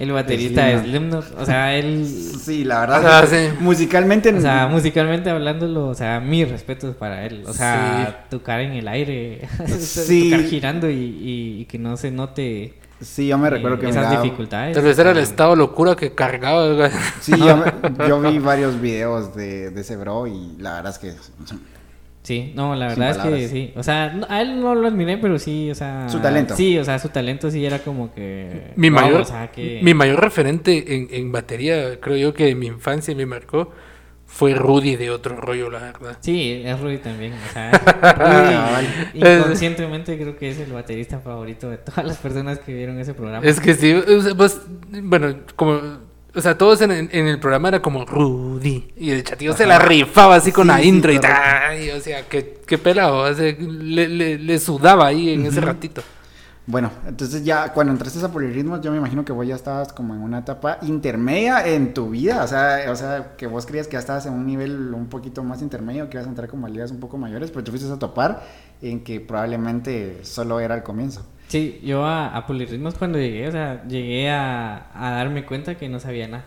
el 0.00 0.10
baterista 0.12 0.64
de 0.64 0.80
Slipknot. 0.80 1.38
O 1.38 1.44
sea, 1.46 1.74
él, 1.76 2.04
Sí, 2.42 2.64
la 2.64 2.80
verdad. 2.80 3.20
Que 3.20 3.26
sí. 3.50 3.54
Musicalmente. 3.60 4.34
o 4.34 4.40
sea, 4.40 4.66
musicalmente 4.66 5.30
hablándolo, 5.30 5.86
o 5.88 5.94
sea, 5.94 6.18
mis 6.20 6.48
respetos 6.50 6.96
para 6.96 7.24
él. 7.26 7.44
O 7.46 7.52
sea, 7.52 8.26
tocar 8.30 8.60
en 8.60 8.72
el 8.72 8.88
aire, 8.88 9.46
Sí. 9.78 10.30
tocar 10.30 10.46
girando 10.46 10.90
y, 10.90 10.94
y- 10.94 11.60
y 11.60 11.64
que 11.66 11.78
no 11.78 11.96
se 11.96 12.10
note 12.10 12.74
sí, 13.00 13.28
yo 13.28 13.38
me 13.38 13.48
recuerdo 13.48 13.76
eh, 13.78 13.80
que 13.80 13.88
esas 13.88 14.06
miraba- 14.08 14.22
dificultades. 14.22 14.74
Tal 14.74 14.84
vez 14.84 14.98
era 14.98 15.10
el 15.12 15.18
estado 15.18 15.54
locura 15.56 15.94
que 15.96 16.14
cargaba. 16.14 16.90
Sí, 17.20 17.32
yo, 17.38 17.56
me- 17.56 18.08
yo 18.08 18.20
vi 18.20 18.38
varios 18.40 18.80
videos 18.80 19.34
de, 19.34 19.70
de 19.70 19.80
ese 19.80 19.96
bro 19.96 20.26
y 20.26 20.56
la 20.58 20.74
verdad 20.74 20.92
es 20.92 20.98
que 20.98 21.14
Sí, 22.22 22.52
no, 22.54 22.76
la 22.76 22.90
Sin 22.90 23.00
verdad 23.00 23.26
es 23.34 23.42
que 23.42 23.48
sí. 23.48 23.72
O 23.76 23.82
sea, 23.82 24.14
a 24.28 24.42
él 24.42 24.60
no 24.60 24.74
lo 24.74 24.88
admiré, 24.88 25.16
pero 25.18 25.38
sí, 25.38 25.70
o 25.70 25.74
sea. 25.74 26.08
Su 26.08 26.20
talento. 26.20 26.54
Sí, 26.54 26.78
o 26.78 26.84
sea, 26.84 26.98
su 26.98 27.08
talento 27.08 27.50
sí 27.50 27.64
era 27.64 27.78
como 27.78 28.12
que. 28.12 28.72
Mi 28.76 28.90
wow, 28.90 29.00
mayor, 29.00 29.20
o 29.22 29.24
sea, 29.24 29.50
que- 29.50 29.80
mi 29.82 29.94
mayor 29.94 30.20
referente 30.20 30.94
en, 30.94 31.08
en 31.10 31.32
batería, 31.32 31.98
creo 31.98 32.16
yo 32.16 32.34
que 32.34 32.44
de 32.44 32.54
mi 32.54 32.66
infancia 32.66 33.14
me 33.14 33.24
marcó, 33.24 33.72
fue 34.26 34.54
Rudy 34.54 34.96
de 34.96 35.10
otro 35.10 35.34
rollo, 35.36 35.70
la 35.70 35.80
verdad. 35.80 36.18
Sí, 36.20 36.62
es 36.64 36.78
Rudy 36.78 36.98
también. 36.98 37.32
O 37.32 37.52
sea. 37.52 37.70
Rudy 39.14 39.26
inconscientemente 39.38 40.16
creo 40.18 40.36
que 40.36 40.50
es 40.50 40.58
el 40.60 40.72
baterista 40.72 41.20
favorito 41.20 41.70
de 41.70 41.78
todas 41.78 42.04
las 42.04 42.18
personas 42.18 42.58
que 42.58 42.74
vieron 42.74 42.98
ese 42.98 43.14
programa. 43.14 43.44
Es 43.46 43.60
que 43.60 43.74
sí, 43.74 43.94
pues, 44.36 44.60
bueno, 45.02 45.36
como, 45.56 45.80
o 46.34 46.40
sea, 46.40 46.56
todos 46.58 46.80
en, 46.82 46.90
en 46.92 47.26
el 47.26 47.40
programa 47.40 47.68
era 47.68 47.82
como 47.82 48.04
Rudy, 48.04 48.92
y 48.96 49.10
el 49.10 49.24
chatillo 49.24 49.52
se 49.54 49.66
la 49.66 49.78
rifaba 49.78 50.36
así 50.36 50.52
con 50.52 50.66
Sí, 50.66 50.68
la 50.68 50.80
sí, 50.80 50.88
intro 50.88 51.12
y, 51.12 51.18
tal, 51.20 51.82
y, 51.82 51.90
o 51.90 52.00
sea, 52.00 52.28
qué, 52.28 52.60
qué 52.66 52.78
pelado, 52.78 53.18
o 53.30 53.34
sea, 53.34 53.52
le, 53.58 54.08
le- 54.08 54.38
le 54.38 54.58
sudaba 54.58 55.06
ahí 55.06 55.30
en 55.30 55.46
ese 55.46 55.60
ratito. 55.60 56.04
Bueno, 56.66 56.92
entonces 57.06 57.42
ya 57.44 57.72
cuando 57.72 57.92
entraste 57.92 58.24
a 58.24 58.28
polirritmos, 58.30 58.80
yo 58.80 58.92
me 58.92 58.98
imagino 58.98 59.24
que 59.24 59.32
vos 59.32 59.44
ya 59.46 59.56
estabas 59.56 59.92
como 59.92 60.14
en 60.14 60.20
una 60.22 60.38
etapa 60.40 60.78
intermedia 60.82 61.66
en 61.66 61.92
tu 61.94 62.10
vida, 62.10 62.44
o 62.44 62.46
sea, 62.46 62.84
o 62.92 62.94
sea, 62.96 63.34
que 63.36 63.46
vos 63.48 63.66
creías 63.66 63.88
que 63.88 63.94
ya 63.94 63.98
estabas 63.98 64.26
en 64.26 64.34
un 64.34 64.46
nivel 64.46 64.94
un 64.94 65.08
poquito 65.08 65.42
más 65.42 65.62
intermedio, 65.62 66.08
que 66.08 66.16
ibas 66.18 66.26
a 66.26 66.28
entrar 66.30 66.48
como 66.48 66.66
a 66.66 66.68
ligas 66.70 66.92
un 66.92 67.00
poco 67.00 67.18
mayores, 67.18 67.50
pero 67.50 67.64
te 67.64 67.70
fuiste 67.72 67.90
a 67.90 67.98
topar 67.98 68.44
en 68.82 69.02
que 69.02 69.20
probablemente 69.20 70.20
solo 70.24 70.60
era 70.60 70.76
el 70.76 70.82
comienzo. 70.84 71.26
Sí, 71.50 71.80
yo 71.84 72.04
a, 72.06 72.34
a 72.36 72.46
Polirritmos 72.46 72.94
cuando 72.94 73.18
llegué, 73.18 73.48
o 73.48 73.52
sea, 73.52 73.82
llegué 73.86 74.30
a, 74.30 74.86
a 74.94 75.10
darme 75.16 75.44
cuenta 75.44 75.74
que 75.74 75.88
no 75.88 75.98
sabía 75.98 76.28
nada. 76.28 76.44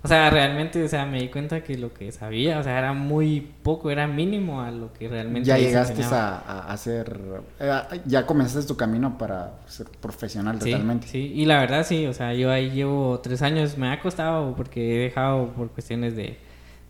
O 0.00 0.06
sea, 0.06 0.30
realmente, 0.30 0.84
o 0.84 0.88
sea, 0.88 1.06
me 1.06 1.20
di 1.20 1.28
cuenta 1.28 1.64
que 1.64 1.76
lo 1.76 1.92
que 1.92 2.12
sabía, 2.12 2.60
o 2.60 2.62
sea, 2.62 2.78
era 2.78 2.92
muy 2.92 3.40
poco, 3.64 3.90
era 3.90 4.06
mínimo 4.06 4.62
a 4.62 4.70
lo 4.70 4.92
que 4.92 5.08
realmente 5.08 5.48
Ya 5.48 5.58
llegaste 5.58 6.04
a, 6.04 6.36
a 6.38 6.72
hacer, 6.72 7.18
eh, 7.58 7.80
ya 8.06 8.24
comenzaste 8.24 8.68
tu 8.68 8.76
camino 8.76 9.18
para 9.18 9.54
ser 9.66 9.88
profesional 10.00 10.62
Sí, 10.62 10.70
totalmente. 10.70 11.08
sí, 11.08 11.32
y 11.34 11.46
la 11.46 11.58
verdad 11.58 11.84
sí, 11.84 12.06
o 12.06 12.12
sea, 12.14 12.32
yo 12.32 12.52
ahí 12.52 12.70
llevo 12.70 13.18
tres 13.20 13.42
años, 13.42 13.76
me 13.76 13.90
ha 13.92 14.00
costado 14.00 14.54
porque 14.54 14.94
he 14.94 14.98
dejado 15.02 15.48
por 15.48 15.70
cuestiones 15.72 16.14
de, 16.14 16.38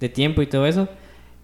de 0.00 0.08
tiempo 0.10 0.42
y 0.42 0.46
todo 0.46 0.66
eso. 0.66 0.86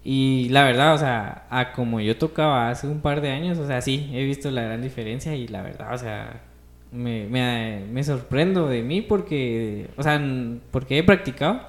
Y 0.07 0.49
la 0.49 0.63
verdad, 0.63 0.93
o 0.93 0.97
sea, 0.99 1.47
a 1.49 1.73
como 1.73 1.99
yo 1.99 2.15
tocaba 2.15 2.69
hace 2.69 2.87
un 2.87 3.01
par 3.01 3.21
de 3.21 3.31
años, 3.31 3.57
o 3.57 3.65
sea, 3.65 3.81
sí, 3.81 4.11
he 4.13 4.23
visto 4.23 4.51
la 4.51 4.61
gran 4.61 4.83
diferencia 4.83 5.35
y 5.35 5.47
la 5.47 5.63
verdad, 5.63 5.95
o 5.95 5.97
sea, 5.97 6.43
me, 6.91 7.25
me, 7.27 7.83
me 7.91 8.03
sorprendo 8.03 8.67
de 8.67 8.83
mí 8.83 9.01
porque, 9.01 9.89
o 9.97 10.03
sea, 10.03 10.21
porque 10.69 10.99
he 10.99 11.03
practicado 11.03 11.61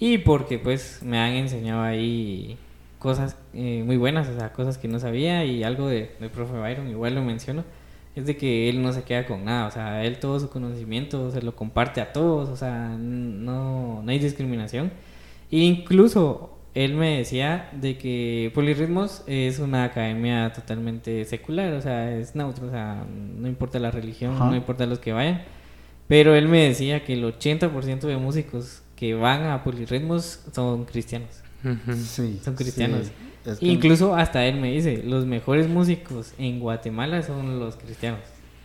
y 0.00 0.18
porque 0.18 0.58
pues 0.58 1.02
me 1.02 1.18
han 1.18 1.32
enseñado 1.32 1.82
ahí 1.82 2.56
cosas 2.98 3.36
eh, 3.52 3.82
muy 3.84 3.98
buenas, 3.98 4.26
o 4.28 4.38
sea, 4.38 4.54
cosas 4.54 4.78
que 4.78 4.88
no 4.88 4.98
sabía 4.98 5.44
y 5.44 5.62
algo 5.62 5.88
de, 5.88 6.12
de 6.18 6.28
profe 6.30 6.58
Byron, 6.58 6.88
igual 6.88 7.14
lo 7.14 7.22
menciono, 7.22 7.62
es 8.16 8.24
de 8.24 8.38
que 8.38 8.70
él 8.70 8.82
no 8.82 8.94
se 8.94 9.02
queda 9.02 9.26
con 9.26 9.44
nada, 9.44 9.66
o 9.66 9.70
sea, 9.70 10.02
él 10.04 10.18
todo 10.18 10.40
su 10.40 10.48
conocimiento 10.48 11.30
se 11.30 11.42
lo 11.42 11.54
comparte 11.54 12.00
a 12.00 12.12
todos, 12.12 12.48
o 12.48 12.56
sea, 12.56 12.96
no, 12.98 14.02
no 14.02 14.10
hay 14.10 14.18
discriminación. 14.18 14.90
E 15.50 15.58
incluso 15.58 16.51
él 16.74 16.94
me 16.94 17.18
decía 17.18 17.68
de 17.72 17.98
que 17.98 18.50
Polirritmos 18.54 19.22
es 19.26 19.58
una 19.58 19.84
academia 19.84 20.52
totalmente 20.52 21.24
secular, 21.24 21.72
o 21.74 21.82
sea, 21.82 22.16
es 22.16 22.34
neutro, 22.34 22.66
o 22.68 22.70
sea, 22.70 23.04
no 23.36 23.46
importa 23.48 23.78
la 23.78 23.90
religión, 23.90 24.34
Ajá. 24.36 24.46
no 24.50 24.56
importa 24.56 24.86
los 24.86 24.98
que 24.98 25.12
vayan. 25.12 25.42
Pero 26.08 26.34
él 26.34 26.48
me 26.48 26.62
decía 26.68 27.04
que 27.04 27.14
el 27.14 27.24
80% 27.24 28.00
de 28.00 28.16
músicos 28.16 28.82
que 28.96 29.14
van 29.14 29.44
a 29.44 29.62
Polirritmos 29.64 30.40
son 30.52 30.84
cristianos. 30.84 31.30
Sí, 32.06 32.40
Son 32.44 32.54
cristianos. 32.54 33.06
sí. 33.06 33.12
Es 33.50 33.58
que- 33.58 33.66
Incluso 33.66 34.14
hasta 34.14 34.44
él 34.46 34.60
me 34.60 34.70
dice, 34.72 35.02
los 35.04 35.26
mejores 35.26 35.68
músicos 35.68 36.32
en 36.38 36.58
Guatemala 36.60 37.22
son 37.22 37.58
los 37.60 37.76
cristianos. 37.76 38.20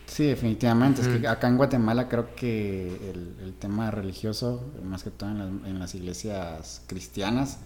Sí, 0.06 0.24
definitivamente. 0.24 1.02
Es 1.02 1.08
que 1.08 1.28
acá 1.28 1.48
en 1.48 1.56
Guatemala 1.58 2.08
creo 2.08 2.34
que 2.34 2.86
el, 3.12 3.34
el 3.44 3.52
tema 3.54 3.90
religioso, 3.90 4.72
más 4.82 5.02
que 5.04 5.10
todo 5.10 5.30
en 5.30 5.38
las, 5.38 5.48
en 5.70 5.78
las 5.78 5.94
iglesias 5.94 6.82
cristianas, 6.86 7.58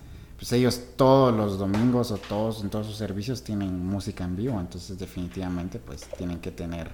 pues 0.42 0.52
ellos 0.55 0.83
todos 0.96 1.33
los 1.33 1.57
domingos 1.57 2.11
o 2.11 2.16
todos 2.16 2.64
en 2.64 2.68
todos 2.68 2.88
sus 2.88 2.96
servicios 2.96 3.44
tienen 3.44 3.87
música 3.87 4.24
en 4.24 4.35
vivo, 4.35 4.59
entonces 4.59 4.98
definitivamente 4.98 5.78
pues 5.78 6.09
tienen 6.18 6.40
que 6.40 6.50
tener 6.50 6.88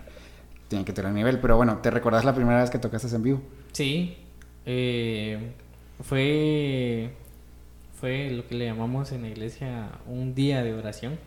tienen 0.68 0.84
que 0.84 0.92
tener 0.92 1.12
nivel. 1.12 1.38
Pero 1.40 1.56
bueno, 1.56 1.78
¿te 1.78 1.90
recordás 1.90 2.26
la 2.26 2.34
primera 2.34 2.60
vez 2.60 2.68
que 2.68 2.78
tocaste 2.78 3.08
en 3.16 3.22
vivo? 3.22 3.40
Sí, 3.72 4.18
eh, 4.66 5.38
fue, 6.02 7.10
fue 7.98 8.30
lo 8.32 8.46
que 8.46 8.54
le 8.54 8.66
llamamos 8.66 9.12
en 9.12 9.22
la 9.22 9.28
iglesia 9.28 9.88
un 10.06 10.34
día 10.34 10.62
de 10.62 10.74
oración. 10.74 11.18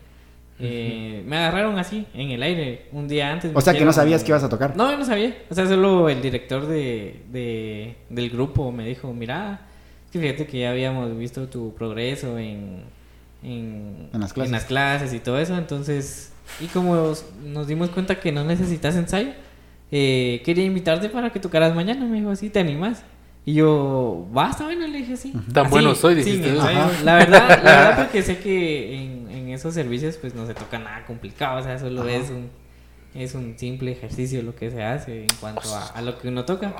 Eh, 0.60 1.24
Me 1.26 1.36
agarraron 1.38 1.76
así, 1.76 2.06
en 2.14 2.30
el 2.30 2.40
aire, 2.44 2.86
un 2.92 3.08
día 3.08 3.32
antes. 3.32 3.50
O 3.52 3.60
sea 3.60 3.72
que 3.74 3.84
no 3.84 3.92
sabías 3.92 4.22
que 4.22 4.30
ibas 4.30 4.44
a 4.44 4.48
tocar. 4.48 4.76
No, 4.76 4.88
yo 4.92 4.96
no 4.96 5.04
sabía. 5.04 5.36
O 5.50 5.54
sea, 5.56 5.66
solo 5.66 6.08
el 6.08 6.22
director 6.22 6.66
de, 6.66 7.24
de- 7.32 7.96
del 8.10 8.30
grupo 8.30 8.70
me 8.70 8.86
dijo, 8.86 9.12
mira, 9.12 9.66
es 10.12 10.20
que 10.20 10.20
fíjate 10.20 10.46
que 10.46 10.60
ya 10.60 10.70
habíamos 10.70 11.16
visto 11.16 11.48
tu 11.48 11.74
progreso 11.74 12.38
en, 12.38 12.82
en, 13.42 14.08
En 14.12 14.20
las 14.20 14.32
clases. 14.32 14.64
clases 14.64 15.14
y 15.14 15.20
todo 15.20 15.38
eso. 15.38 15.56
Entonces, 15.56 16.32
y 16.60 16.66
como 16.66 16.94
nos- 16.94 17.24
nos 17.44 17.66
dimos 17.66 17.88
cuenta 17.90 18.20
que 18.20 18.30
no 18.32 18.44
necesitas 18.44 18.94
ensayo, 18.96 19.30
eh, 19.90 20.42
quería 20.44 20.64
invitarte 20.64 21.08
para 21.08 21.30
que 21.30 21.40
tocaras 21.40 21.74
mañana. 21.74 22.04
Me 22.06 22.18
dijo, 22.18 22.30
así, 22.30 22.50
¿te 22.50 22.60
animas? 22.60 23.02
Y 23.44 23.54
yo, 23.54 24.26
basta, 24.32 24.64
bueno, 24.64 24.86
le 24.86 24.98
dije 24.98 25.14
así. 25.14 25.32
Tan 25.52 25.64
Así, 25.66 25.70
bueno 25.72 25.94
soy, 25.94 26.14
dijiste. 26.14 26.50
ensayo. 26.50 26.78
Ajá. 26.78 27.02
La 27.04 27.14
verdad, 27.16 27.48
la 27.48 27.56
verdad 27.56 27.96
porque 28.04 28.22
sé 28.22 28.38
que 28.38 28.94
en, 29.02 29.30
en 29.30 29.48
esos 29.48 29.74
servicios 29.74 30.16
pues 30.18 30.34
no 30.34 30.46
se 30.46 30.54
toca 30.54 30.78
nada 30.78 31.04
complicado, 31.06 31.58
o 31.58 31.62
sea, 31.64 31.78
solo 31.78 32.02
Ajá. 32.02 32.10
es 32.12 32.30
un 32.30 32.50
Es 33.14 33.34
un 33.34 33.58
simple 33.58 33.92
ejercicio 33.92 34.42
lo 34.42 34.54
que 34.54 34.70
se 34.70 34.82
hace 34.82 35.22
en 35.22 35.28
cuanto 35.40 35.74
a, 35.74 35.86
a 35.88 36.00
lo 36.02 36.18
que 36.18 36.28
uno 36.28 36.44
toca. 36.44 36.74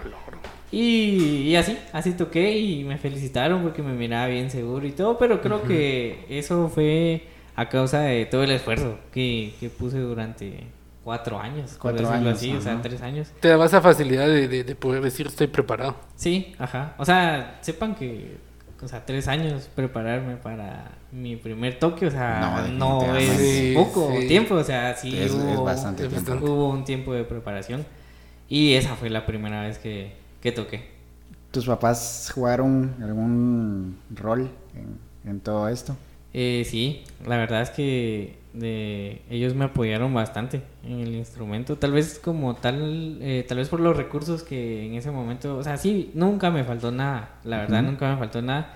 Y, 0.71 1.43
y 1.49 1.57
así, 1.57 1.77
así 1.93 2.13
toqué 2.13 2.59
y 2.59 2.85
me 2.85 2.97
felicitaron 2.97 3.63
porque 3.63 3.83
me 3.83 3.93
miraba 3.93 4.29
bien 4.29 4.51
seguro 4.51 4.87
y 4.87 4.93
todo, 4.93 5.19
pero 5.19 5.43
creo 5.43 5.63
que 5.63 6.25
eso 6.31 6.69
fue 6.71 7.27
a 7.55 7.69
causa 7.69 8.01
de 8.01 8.25
todo 8.25 8.43
el 8.45 8.51
esfuerzo 8.53 8.99
que, 9.13 9.53
que 9.61 9.69
puse 9.69 9.99
durante 9.99 10.65
cuatro 11.05 11.39
años, 11.39 11.73
por 11.73 11.79
Cuatro 11.93 12.09
años, 12.09 12.39
así, 12.39 12.53
o 12.55 12.61
sea, 12.63 12.81
tres 12.81 13.03
años. 13.03 13.29
Te 13.41 13.49
daba 13.49 13.67
esa 13.67 13.83
facilidad 13.83 14.27
de, 14.29 14.49
de- 14.49 14.65
de 14.65 14.75
poder 14.75 15.03
decir 15.03 15.27
estoy 15.27 15.49
preparado. 15.49 15.97
Sí, 16.17 16.55
ajá. 16.59 16.95
O 16.97 17.05
sea, 17.05 17.59
sepan 17.61 17.95
que, 17.95 18.37
o 18.83 18.89
sea, 18.89 19.05
tres 19.07 19.29
años 19.29 19.69
prepararme 19.75 20.37
para 20.37 20.93
mi 21.13 21.37
primer 21.37 21.79
toque, 21.79 22.07
o 22.07 22.11
sea, 22.11 22.69
No, 22.71 23.01
no, 23.01 23.17
es. 23.17 23.31
Sí, 23.39 23.73
poco 23.75 24.13
sí. 24.21 24.27
tiempo, 24.27 24.55
o 24.57 24.65
sea, 24.65 24.95
sí 24.97 25.17
Es- 25.17 25.27
es 25.27 25.33
hubo, 25.33 25.65
bastante 25.65 26.07
tiempo. 26.09 26.33
hubo 26.43 26.69
un 26.71 26.85
tiempo 26.85 27.13
de 27.15 27.25
preparación 27.25 27.85
y 28.49 28.75
esa 28.75 28.95
fue 28.97 29.11
la 29.11 29.25
primera 29.27 29.63
vez 29.63 29.79
que, 29.79 30.13
que 30.41 30.53
toqué. 30.53 30.91
¿Tus 31.51 31.67
papás 31.67 32.31
jugaron 32.35 32.95
algún 33.03 33.99
rol 34.15 34.51
en, 34.75 35.31
en 35.31 35.41
todo 35.41 35.69
esto? 35.69 35.97
Eh, 36.35 36.67
sí, 36.69 37.05
la 37.27 37.37
verdad 37.37 37.63
es 37.63 37.71
que 37.71 38.37
de, 38.55 39.23
ellos 39.31 39.55
me 39.55 39.65
apoyaron 39.65 40.13
bastante 40.13 40.63
en 40.87 41.01
el 41.01 41.15
instrumento. 41.15 41.77
Tal 41.77 41.93
vez 41.93 42.19
como 42.23 42.55
tal, 42.55 43.19
eh, 43.21 43.45
tal 43.49 43.59
vez 43.59 43.69
por 43.69 43.81
los 43.81 43.97
recursos 43.97 44.43
que 44.43 44.85
en 44.87 44.95
ese 44.95 45.11
momento, 45.11 45.57
o 45.57 45.63
sea, 45.63 45.77
sí, 45.77 46.11
nunca 46.15 46.51
me 46.51 46.65
faltó 46.65 46.91
nada, 46.93 47.31
la 47.45 47.59
verdad, 47.59 47.83
nunca 47.83 48.11
me 48.11 48.17
faltó 48.19 48.43
nada. 48.43 48.75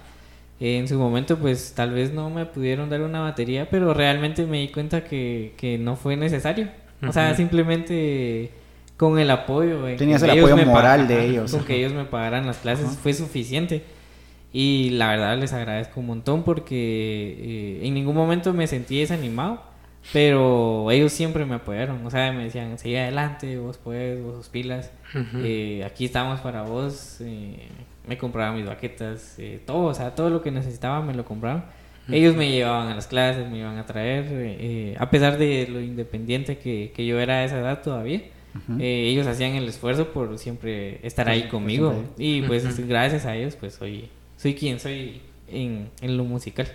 Eh, 0.59 0.79
en 0.79 0.89
su 0.89 0.99
momento, 0.99 1.37
pues 1.37 1.75
tal 1.77 1.91
vez 1.93 2.13
no 2.15 2.31
me 2.31 2.47
pudieron 2.47 2.89
dar 2.89 3.03
una 3.03 3.21
batería, 3.21 3.69
pero 3.71 3.93
realmente 3.93 4.47
me 4.47 4.61
di 4.61 4.69
cuenta 4.69 5.05
que, 5.05 5.53
que 5.59 5.77
no 5.77 5.97
fue 5.97 6.17
necesario. 6.17 6.69
O 7.07 7.13
sea, 7.13 7.35
simplemente 7.35 8.51
con 8.97 9.19
el 9.19 9.31
apoyo. 9.31 9.87
eh, 9.87 9.97
Tenías 9.97 10.23
el 10.23 10.31
apoyo 10.31 10.57
me 10.57 10.65
moral 10.65 11.01
pagaran- 11.03 11.07
de 11.09 11.27
ellos. 11.27 11.51
Con 11.53 11.65
que 11.65 11.77
ellos 11.77 11.93
me 11.93 12.05
pagaran 12.05 12.47
las 12.47 12.57
clases 12.59 12.97
fue 13.03 13.13
suficiente. 13.13 13.83
Y 14.59 14.89
la 14.91 15.09
verdad 15.11 15.37
les 15.39 15.53
agradezco 15.53 16.01
un 16.01 16.07
montón 16.07 16.43
porque 16.43 16.77
eh, 17.39 17.87
en 17.87 17.93
ningún 17.93 18.15
momento 18.15 18.55
me 18.55 18.67
sentí 18.67 19.01
desanimado, 19.01 19.61
pero 20.15 20.91
ellos 20.91 21.13
siempre 21.13 21.45
me 21.45 21.57
apoyaron. 21.57 22.05
O 22.07 22.11
sea, 22.11 22.33
me 22.33 22.45
decían, 22.45 22.79
sigue 22.79 23.01
adelante, 23.01 23.59
vos 23.59 23.77
puedes, 23.77 24.23
vos 24.23 24.35
sos 24.37 24.49
pilas, 24.49 24.91
Ujú. 25.15 25.43
eh, 25.45 25.85
aquí 25.85 26.07
estamos 26.07 26.41
para 26.41 26.63
vos. 26.63 27.19
eh, 27.21 27.69
me 28.09 28.17
compraban 28.17 28.55
mis 28.57 28.65
baquetas, 28.65 29.35
eh, 29.39 29.61
todo, 29.67 29.87
o 29.87 29.95
sea, 29.95 30.15
todo 30.15 30.31
lo 30.31 30.41
que 30.41 30.51
necesitaba 30.53 31.03
me 31.03 31.13
lo 31.13 31.25
compraban. 31.25 31.65
Ellos 32.09 32.37
me 32.37 32.49
llevaban 32.49 32.87
a 32.89 32.95
las 32.95 33.09
clases, 33.09 33.51
me 33.51 33.59
iban 33.59 33.77
a 33.79 33.85
traer, 33.85 34.27
eh, 34.31 34.95
a 34.97 35.11
pesar 35.11 35.39
de 35.39 35.67
lo 35.69 35.81
independiente 35.81 36.57
que, 36.57 36.93
que 36.95 37.05
yo 37.05 37.19
era 37.19 37.41
a 37.41 37.45
esa 37.45 37.59
edad 37.59 37.83
todavía. 37.83 38.23
Ujú. 38.55 38.81
eh, 38.81 39.09
ellos 39.11 39.27
hacían 39.27 39.55
el 39.57 39.69
esfuerzo 39.69 40.09
por 40.15 40.39
siempre 40.39 41.01
estar 41.07 41.29
ahí 41.29 41.43
conmigo 41.49 41.93
y 42.17 42.41
pues 42.43 42.89
gracias 42.89 43.27
a 43.27 43.37
ellos 43.37 43.55
pues 43.55 43.75
soy 43.75 44.09
soy 44.37 44.55
quien 44.55 44.79
soy 44.81 45.23
en, 45.49 45.91
en 46.01 46.17
lo 46.17 46.25
musical. 46.25 46.67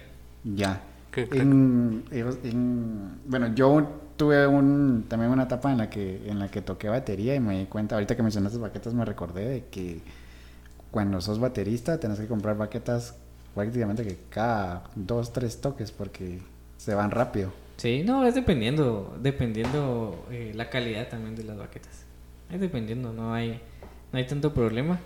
Ya. 0.43 0.81
En- 1.15 2.03
en- 2.11 3.19
bueno, 3.25 3.53
yo 3.53 3.99
tuve 4.17 4.47
un, 4.47 5.05
también 5.07 5.31
una 5.31 5.43
etapa 5.43 5.71
en 5.71 5.77
la 5.77 5.89
que 5.89 6.29
en 6.29 6.39
la 6.39 6.49
que 6.49 6.61
toqué 6.61 6.87
batería 6.89 7.35
y 7.35 7.39
me 7.39 7.59
di 7.59 7.65
cuenta, 7.65 7.95
ahorita 7.95 8.15
que 8.15 8.23
mencionaste 8.23 8.59
baquetas 8.59 8.93
me 8.93 9.03
recordé 9.03 9.45
de 9.45 9.65
que 9.69 9.99
cuando 10.89 11.19
sos 11.21 11.39
baterista 11.39 11.99
tenés 11.99 12.19
que 12.19 12.27
comprar 12.27 12.57
baquetas 12.57 13.15
prácticamente 13.55 14.03
que 14.03 14.17
cada 14.29 14.83
dos, 14.95 15.33
tres 15.33 15.59
toques 15.59 15.91
porque 15.91 16.39
se 16.77 16.93
van 16.95 17.11
rápido. 17.11 17.51
Sí, 17.77 18.03
no, 18.05 18.25
es 18.25 18.35
dependiendo, 18.35 19.17
dependiendo 19.21 20.25
eh, 20.31 20.51
la 20.55 20.69
calidad 20.69 21.09
también 21.09 21.35
de 21.35 21.43
las 21.43 21.57
baquetas. 21.57 22.05
Es 22.51 22.61
dependiendo, 22.61 23.11
no 23.11 23.33
hay, 23.33 23.59
no 24.11 24.19
hay 24.19 24.27
tanto 24.27 24.53
problema. 24.53 24.99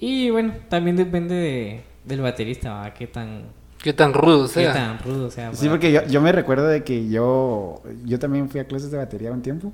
Y 0.00 0.30
bueno, 0.30 0.54
también 0.68 0.96
depende 0.96 1.34
de, 1.34 1.84
del 2.04 2.20
baterista, 2.20 2.72
¿va? 2.74 2.94
qué 2.94 3.06
tan, 3.06 3.42
Qué 3.82 3.92
tan 3.92 4.14
rudo 4.14 4.46
qué 4.46 4.52
sea. 4.54 4.72
tan 4.72 4.98
rudo 4.98 5.30
sea. 5.30 5.54
Sí, 5.54 5.68
porque 5.68 5.92
yo, 5.92 6.04
yo 6.06 6.20
me 6.22 6.32
recuerdo 6.32 6.66
de 6.66 6.82
que 6.84 7.08
yo, 7.08 7.82
yo 8.04 8.18
también 8.18 8.48
fui 8.48 8.60
a 8.60 8.66
clases 8.66 8.90
de 8.90 8.96
batería 8.98 9.30
un 9.32 9.42
tiempo 9.42 9.72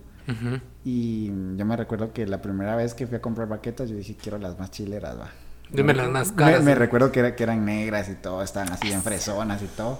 y 0.84 1.26
yo 1.56 1.64
me 1.64 1.76
recuerdo 1.76 2.12
que 2.12 2.26
la 2.26 2.40
primera 2.40 2.76
vez 2.76 2.94
que 2.94 3.06
fui 3.06 3.16
a 3.16 3.20
comprar 3.20 3.48
baquetas 3.48 3.88
yo 3.90 3.96
dije 3.96 4.16
quiero 4.20 4.38
las 4.38 4.58
más 4.58 4.70
chileras, 4.70 5.18
va. 5.18 5.30
Dime 5.72 5.94
las 5.94 6.08
más 6.08 6.30
Me, 6.30 6.36
caras. 6.36 6.62
me 6.64 6.74
recuerdo 6.74 7.12
que, 7.12 7.20
era- 7.20 7.36
que 7.36 7.42
eran 7.44 7.64
negras 7.64 8.08
y 8.08 8.14
todo, 8.14 8.42
estaban 8.42 8.72
así 8.72 8.90
en 8.92 9.02
fresonas 9.02 9.62
y 9.62 9.66
todo. 9.66 9.98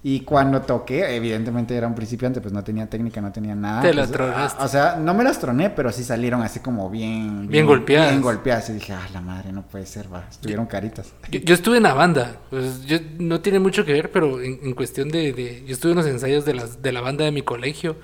Y 0.00 0.20
cuando 0.20 0.62
toqué, 0.62 1.16
evidentemente 1.16 1.74
era 1.74 1.88
un 1.88 1.94
principiante, 1.96 2.40
pues 2.40 2.54
no 2.54 2.62
tenía 2.62 2.88
técnica, 2.88 3.20
no 3.20 3.32
tenía 3.32 3.56
nada. 3.56 3.82
Te 3.82 3.92
las 3.92 4.06
pues, 4.06 4.16
tronaste. 4.16 4.58
ah, 4.60 4.64
O 4.64 4.68
sea, 4.68 4.96
no 4.96 5.12
me 5.12 5.24
las 5.24 5.40
troné, 5.40 5.70
pero 5.70 5.90
sí 5.90 6.04
salieron 6.04 6.40
así 6.42 6.60
como 6.60 6.88
bien... 6.88 7.48
Bien 7.48 7.66
golpeadas. 7.66 8.10
Bien 8.10 8.22
golpeadas. 8.22 8.70
Y 8.70 8.74
dije, 8.74 8.92
ah, 8.92 9.08
la 9.12 9.20
madre, 9.20 9.50
no 9.52 9.62
puede 9.62 9.86
ser, 9.86 10.12
va. 10.12 10.24
Estuvieron 10.30 10.66
caritas. 10.66 11.12
Yo, 11.32 11.40
yo 11.40 11.52
estuve 11.52 11.78
en 11.78 11.82
la 11.82 11.94
banda, 11.94 12.36
pues 12.48 12.84
yo 12.84 12.98
no 13.18 13.40
tiene 13.40 13.58
mucho 13.58 13.84
que 13.84 13.92
ver, 13.92 14.12
pero 14.12 14.40
en, 14.40 14.60
en 14.62 14.72
cuestión 14.74 15.08
de, 15.08 15.32
de- 15.32 15.64
Yo 15.66 15.72
estuve 15.74 15.92
en 15.92 15.98
los 15.98 16.06
ensayos 16.06 16.44
de, 16.44 16.54
las, 16.54 16.80
de 16.80 16.92
la 16.92 17.00
banda 17.00 17.24
de 17.24 17.32
mi 17.32 17.42
colegio. 17.42 17.96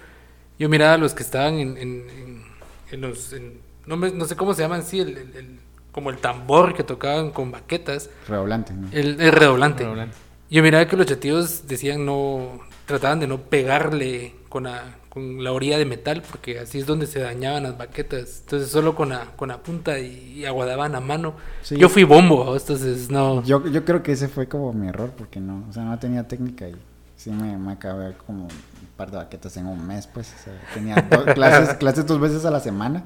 Yo 0.59 0.69
miraba 0.69 0.95
a 0.95 0.99
los 0.99 1.15
que 1.15 1.23
estaban 1.23 1.55
en, 1.55 1.77
en, 1.79 2.09
en- 2.11 2.43
en 2.91 3.01
los... 3.01 3.33
en- 3.33 3.61
no, 3.87 3.97
me- 3.97 4.11
no 4.11 4.25
sé 4.25 4.35
cómo 4.35 4.53
se 4.53 4.63
llaman, 4.63 4.83
sí, 4.83 4.99
el, 4.99 5.11
el- 5.17 5.37
el- 5.37 5.61
como 5.93 6.11
el 6.11 6.19
tambor 6.19 6.75
que 6.75 6.83
tocaban 6.83 7.31
con 7.31 7.53
baquetas, 7.53 8.11
Redoblante, 8.29 8.73
¿no? 8.73 8.89
el, 8.91 9.21
el 9.21 9.31
redoblante. 9.31 9.85
Redoblante. 9.85 10.17
Yo 10.51 10.63
miraba 10.63 10.87
que 10.87 10.97
los 10.97 11.07
chatillos 11.07 11.67
decían 11.67 12.05
no... 12.05 12.61
Trataban 12.87 13.19
de 13.19 13.27
no 13.27 13.41
pegarle 13.41 14.35
con 14.51 14.65
la, 14.65 14.97
con 15.09 15.43
la 15.43 15.53
orilla 15.53 15.79
de 15.79 15.87
metal, 15.87 16.23
porque 16.31 16.59
así 16.59 16.79
es 16.79 16.87
donde 16.87 17.07
se 17.07 17.19
dañaban 17.19 17.63
las 17.63 17.79
baquetas. 17.79 18.41
Entonces 18.41 18.71
solo 18.71 18.95
con 18.95 19.09
la, 19.09 19.33
con 19.37 19.49
la 19.49 19.63
punta 19.63 19.99
y, 19.99 20.35
y 20.37 20.45
aguadaban 20.45 20.95
a 20.95 21.01
mano. 21.01 21.35
Sí. 21.63 21.77
Yo 21.79 21.89
fui 21.89 22.05
bombo, 22.05 22.55
entonces 22.55 23.11
no... 23.11 23.43
Yo, 23.43 23.67
yo 23.69 23.85
creo 23.87 24.03
que 24.03 24.13
ese 24.13 24.29
fue 24.29 24.47
como 24.49 24.73
mi 24.75 24.89
error, 24.89 25.13
porque 25.17 25.41
no, 25.41 25.65
o 25.71 25.73
sea, 25.73 25.85
no 25.85 25.99
tenía 25.99 26.29
técnica 26.29 26.69
y 26.69 26.75
sí 27.17 27.31
me, 27.31 27.57
me 27.57 27.73
acabé 27.73 28.13
como 28.27 28.45
un 28.45 28.49
par 28.97 29.11
de 29.11 29.17
baquetas 29.17 29.57
en 29.57 29.67
un 29.67 29.87
mes, 29.87 30.07
pues. 30.07 30.35
O 30.39 30.45
sea, 30.45 30.53
tenía 30.75 30.97
dos 31.11 31.25
clases, 31.35 31.75
clases 31.77 32.07
dos 32.07 32.21
veces 32.21 32.45
a 32.45 32.51
la 32.51 32.61
semana. 32.61 33.03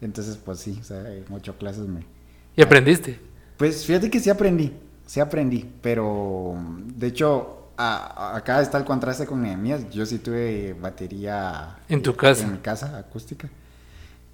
Entonces, 0.00 0.38
pues 0.42 0.60
sí, 0.60 0.78
o 0.80 0.84
sea, 0.84 1.00
en 1.12 1.24
ocho 1.30 1.56
clases 1.58 1.86
me... 1.86 2.06
¿Y 2.56 2.62
aprendiste? 2.62 3.20
Pues 3.58 3.84
fíjate 3.84 4.10
que 4.10 4.18
sí 4.18 4.30
aprendí, 4.30 4.72
sí 5.10 5.18
aprendí, 5.18 5.68
pero 5.82 6.54
de 6.94 7.08
hecho 7.08 7.70
a- 7.76 8.36
acá 8.36 8.60
está 8.60 8.78
el 8.78 8.84
contraste 8.84 9.26
con 9.26 9.42
Nehemías. 9.42 9.90
Yo 9.90 10.06
sí 10.06 10.20
tuve 10.20 10.72
batería 10.80 11.78
En 11.88 12.00
tu 12.00 12.14
casa. 12.14 12.44
en 12.44 12.52
mi 12.52 12.58
casa 12.58 12.96
acústica 12.96 13.48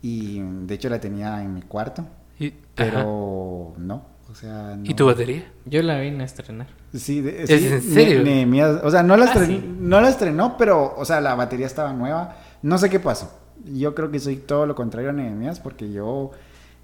y 0.02 0.40
de 0.40 0.74
hecho 0.74 0.90
la 0.90 1.00
tenía 1.00 1.42
en 1.42 1.54
mi 1.54 1.62
cuarto, 1.62 2.04
Y, 2.38 2.48
ajá. 2.48 2.56
pero 2.74 3.72
no, 3.78 4.04
o 4.30 4.34
sea, 4.34 4.76
¿Y 4.84 4.92
tu 4.92 5.06
batería? 5.06 5.50
Yo 5.64 5.82
la 5.82 5.98
vine 5.98 6.22
a 6.22 6.26
estrenar. 6.26 6.66
Sí, 6.94 7.22
de- 7.22 7.44
¿Es 7.44 7.48
sí, 7.48 7.66
en 7.68 7.80
serio? 7.82 8.22
Nehemías, 8.22 8.80
o 8.84 8.90
sea, 8.90 9.02
no 9.02 9.16
la, 9.16 9.26
Ah, 9.26 9.34
estren- 9.34 9.46
sí. 9.46 9.76
no 9.80 10.00
la 10.02 10.10
estrenó, 10.10 10.56
pero, 10.58 10.94
o 10.94 11.04
sea, 11.06 11.22
la 11.22 11.34
batería 11.34 11.64
estaba 11.66 11.94
nueva. 11.94 12.36
No 12.62 12.76
sé 12.76 12.90
qué 12.90 13.00
pasó. 13.00 13.32
Yo 13.64 13.94
creo 13.94 14.10
que 14.10 14.18
soy 14.20 14.36
todo 14.36 14.66
lo 14.66 14.74
contrario 14.74 15.08
a 15.08 15.12
Nehemías 15.14 15.58
porque 15.58 15.90
yo 15.90 16.32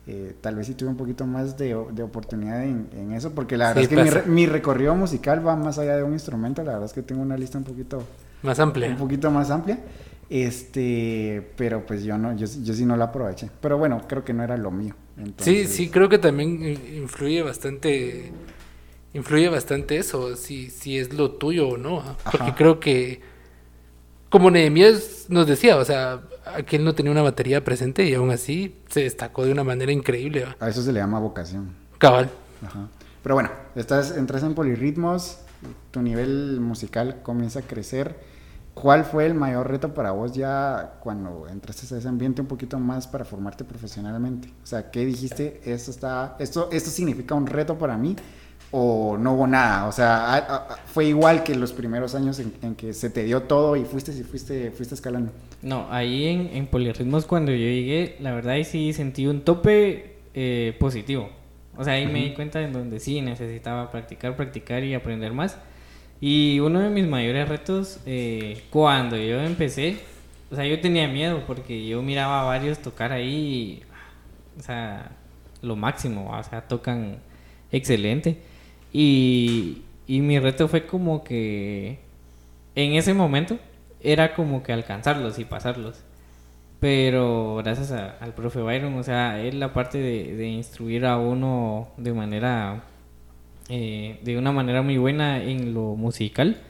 eh, 0.07 0.35
tal 0.41 0.57
vez 0.57 0.67
sí 0.67 0.75
tuve 0.75 0.89
un 0.91 0.97
poquito 0.97 1.27
más 1.27 1.57
de, 1.59 1.77
de 1.93 2.03
oportunidad 2.03 2.65
en, 2.65 2.89
en 2.93 3.13
eso, 3.13 3.33
porque 3.35 3.57
la 3.57 3.69
verdad 3.69 3.83
Sí, 3.83 3.85
es 3.85 3.89
que 3.89 3.97
mi, 3.97 4.11
re- 4.11 4.27
mi 4.27 4.47
recorrido 4.47 4.95
musical 4.97 5.47
va 5.47 5.57
más 5.57 5.79
allá 5.79 5.97
de 5.97 6.03
un 6.03 6.13
instrumento. 6.13 6.63
La 6.65 6.73
verdad 6.73 6.87
es 6.87 6.93
que 6.93 7.03
tengo 7.03 7.23
una 7.23 7.37
lista 7.37 7.59
un 7.59 7.65
poquito, 7.65 8.03
Más 8.43 8.59
amplia. 8.61 8.89
un 8.89 8.97
poquito 8.97 9.31
más 9.31 9.51
amplia. 9.51 9.79
Este, 10.31 11.53
pero 11.57 11.87
pues 11.87 12.05
yo 12.05 12.19
no, 12.19 12.35
yo, 12.37 12.47
sí- 12.47 12.63
yo 12.65 12.75
sí 12.75 12.85
no 12.87 12.97
la 12.97 13.07
aproveché. 13.07 13.51
Pero 13.61 13.79
bueno, 13.79 14.03
creo 14.09 14.25
que 14.25 14.33
no 14.35 14.43
era 14.43 14.57
lo 14.57 14.71
mío. 14.71 14.95
Sí, 15.39 15.67
Entonces, 15.67 15.67
sí, 15.67 15.91
creo 15.91 16.09
que 16.09 16.19
también 16.19 16.51
in- 16.65 16.97
influye 17.03 17.43
bastante, 17.43 18.33
influye 19.15 19.49
bastante 19.49 19.99
eso, 19.99 20.37
si, 20.37 20.71
si 20.71 20.99
es 20.99 21.15
lo 21.15 21.33
tuyo 21.33 21.69
o 21.71 21.79
no, 21.79 22.19
porque 22.31 22.55
Ajá. 22.55 22.55
creo 22.55 22.81
que, 22.81 23.23
como 24.31 24.51
Nehemías 24.51 25.27
nos 25.29 25.47
decía, 25.47 25.77
o 25.77 25.85
sea, 25.85 26.23
aquel 26.47 26.85
no 26.85 26.95
tenía 26.95 27.13
una 27.13 27.23
batería 27.23 27.65
presente 27.65 28.05
y 28.05 28.15
aún 28.15 28.31
así 28.31 28.77
se 28.89 29.01
destacó 29.01 29.45
de 29.45 29.53
una 29.53 29.65
manera 29.65 29.93
increíble, 29.93 30.45
¿ah? 30.45 30.57
A 30.61 30.69
eso 30.69 30.83
se 30.83 30.93
le 30.93 31.01
llama 31.01 31.19
vocación. 31.19 31.75
cabal. 31.99 32.31
Ajá. 32.65 32.89
Pero 33.23 33.35
bueno, 33.37 33.51
estás, 33.77 34.17
entras 34.17 34.43
en 34.43 34.55
polirritmos, 34.55 35.39
tu 35.91 36.03
nivel 36.03 36.61
musical 36.61 37.21
comienza 37.23 37.61
a 37.61 37.63
crecer. 37.63 38.17
¿Cuál 38.75 39.05
fue 39.05 39.27
el 39.27 39.35
mayor 39.35 39.71
reto 39.71 39.93
para 39.93 40.13
vos 40.13 40.33
ya 40.33 40.95
cuando 41.01 41.47
entraste 41.47 41.95
a 41.95 41.99
ese 41.99 42.09
ambiente 42.09 42.41
un 42.41 42.49
poquito 42.49 42.79
más 42.79 43.07
para 43.07 43.25
formarte 43.25 43.65
profesionalmente? 43.65 44.49
O 44.63 44.67
sea, 44.67 44.91
¿qué 44.91 45.05
dijiste? 45.05 45.61
Esto 45.65 45.91
está, 45.91 46.37
esto, 46.39 46.69
esto 46.73 46.91
significa 46.91 47.35
un 47.35 47.47
reto 47.47 47.77
para 47.77 47.99
mí 47.99 48.17
o 48.73 49.17
no 49.17 49.35
hubo 49.35 49.47
nada. 49.47 49.87
O 49.87 49.93
sea, 49.93 50.25
a- 50.35 50.37
a- 50.39 50.57
a- 50.57 50.77
fue 50.87 51.05
igual 51.07 51.45
que 51.45 51.55
los 51.55 51.73
primeros 51.73 52.15
años 52.17 52.39
en, 52.41 52.53
en 52.63 52.75
que 52.75 52.93
se 52.95 53.09
te 53.11 53.23
dio 53.23 53.43
todo 53.43 53.77
y 53.77 53.85
fuiste, 53.85 54.11
y 54.13 54.23
fuiste, 54.25 54.71
fuiste 54.73 54.95
escalando. 54.97 55.31
No, 55.63 55.87
ahí 55.91 56.27
en, 56.27 56.51
en 56.57 56.67
Polirritmos 56.67 57.27
cuando 57.27 57.53
yo 57.53 57.59
llegué, 57.59 58.17
la 58.21 58.33
verdad 58.33 58.55
ahí 58.55 58.65
sí 58.65 58.93
sentí 58.93 59.27
un 59.29 59.43
tope 59.43 60.17
eh, 60.35 60.75
positivo. 60.81 61.31
O 61.77 61.85
sea, 61.85 61.93
ahí 61.95 62.07
me 62.07 62.23
di 62.25 62.33
cuenta 62.35 62.61
en 62.61 62.73
donde 62.73 62.99
sí 63.01 63.21
necesitaba 63.21 63.91
practicar, 63.91 64.35
practicar 64.37 64.83
y 64.85 64.95
aprender 64.95 65.33
más. 65.33 65.57
Y 66.21 66.61
uno 66.61 66.81
de 66.81 66.91
mis 66.91 67.07
mayores 67.07 67.49
retos 67.49 67.99
eh, 68.07 68.63
cuando 68.71 69.17
yo 69.17 69.41
empecé 69.41 69.97
o 70.51 70.55
sea, 70.55 70.67
yo 70.67 70.79
tenía 70.81 71.09
miedo 71.09 71.43
porque 71.47 71.87
yo 71.87 72.03
miraba 72.03 72.43
a 72.43 72.45
varios 72.45 72.79
tocar 72.81 73.11
ahí, 73.11 73.83
y, 74.57 74.61
o 74.61 74.63
sea, 74.63 75.13
lo 75.63 75.77
máximo, 75.77 76.31
o 76.31 76.43
sea, 76.43 76.61
tocan 76.69 77.17
excelente. 77.71 78.37
Y, 78.93 79.83
y 80.07 80.21
mi 80.21 80.39
reto 80.39 80.69
fue 80.69 80.87
como 80.87 81.25
que 81.25 81.99
en 82.75 82.93
ese 82.95 83.15
momento 83.15 83.59
era 84.01 84.35
como 84.35 84.63
que 84.63 84.73
alcanzarlos 84.73 85.39
y 85.39 85.45
pasarlos. 85.45 86.03
Pero 86.81 87.57
gracias 87.63 87.93
al 87.93 88.35
profe 88.35 88.61
Byron, 88.61 88.95
o 88.95 89.03
sea, 89.05 89.41
él 89.41 89.61
la 89.61 89.73
parte 89.73 89.99
de, 89.99 90.49
instruir 90.49 91.07
a 91.07 91.17
uno 91.17 91.89
de 91.97 92.13
manera, 92.13 92.83
eh, 93.69 94.19
de 94.25 94.37
una 94.37 94.51
manera 94.51 94.83
muy 94.83 94.99
buena 94.99 95.41
en 95.41 95.75
lo 95.75 95.95
musical, 95.95 96.61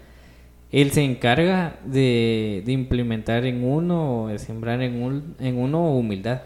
él 0.71 0.91
se 0.91 1.03
encarga 1.03 1.77
de, 1.87 2.63
de 2.67 2.73
implementar 2.73 3.47
en 3.47 3.65
uno, 3.65 4.27
de 4.29 4.39
sembrar 4.39 4.83
en, 4.83 5.03
un, 5.03 5.35
en 5.41 5.57
uno 5.57 5.95
humildad. 5.95 6.43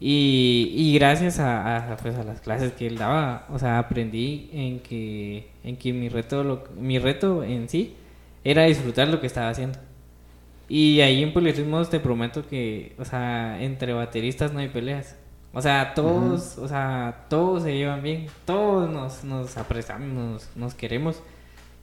Y, 0.00 0.72
y, 0.74 0.94
gracias 0.94 1.38
a, 1.38 1.92
a, 1.92 1.96
pues 1.98 2.16
a 2.16 2.24
las 2.24 2.40
clases 2.40 2.72
que 2.72 2.86
él 2.86 2.96
daba, 2.96 3.46
o 3.50 3.58
sea, 3.58 3.78
aprendí 3.78 4.48
en 4.52 4.80
que, 4.80 5.50
en 5.62 5.76
que 5.76 5.92
mi, 5.92 6.08
reto, 6.08 6.42
lo, 6.42 6.64
mi 6.76 6.98
reto 6.98 7.44
en 7.44 7.68
sí 7.68 7.94
era 8.42 8.64
disfrutar 8.64 9.08
lo 9.08 9.20
que 9.20 9.26
estaba 9.26 9.50
haciendo. 9.50 9.78
Y 10.68 11.00
ahí 11.00 11.22
en 11.22 11.32
Poliritmos 11.32 11.90
te 11.90 12.00
prometo 12.00 12.46
que, 12.46 12.94
o 12.98 13.04
sea, 13.04 13.60
entre 13.62 13.92
bateristas 13.92 14.52
no 14.52 14.60
hay 14.60 14.68
peleas. 14.68 15.16
O 15.52 15.60
sea, 15.60 15.94
todos, 15.94 16.58
o 16.58 16.68
sea, 16.68 17.26
todos 17.28 17.64
se 17.64 17.76
llevan 17.76 18.02
bien, 18.02 18.26
todos 18.44 18.88
nos, 18.88 19.24
nos 19.24 19.56
apreciamos, 19.56 20.48
nos, 20.54 20.74
queremos. 20.74 21.20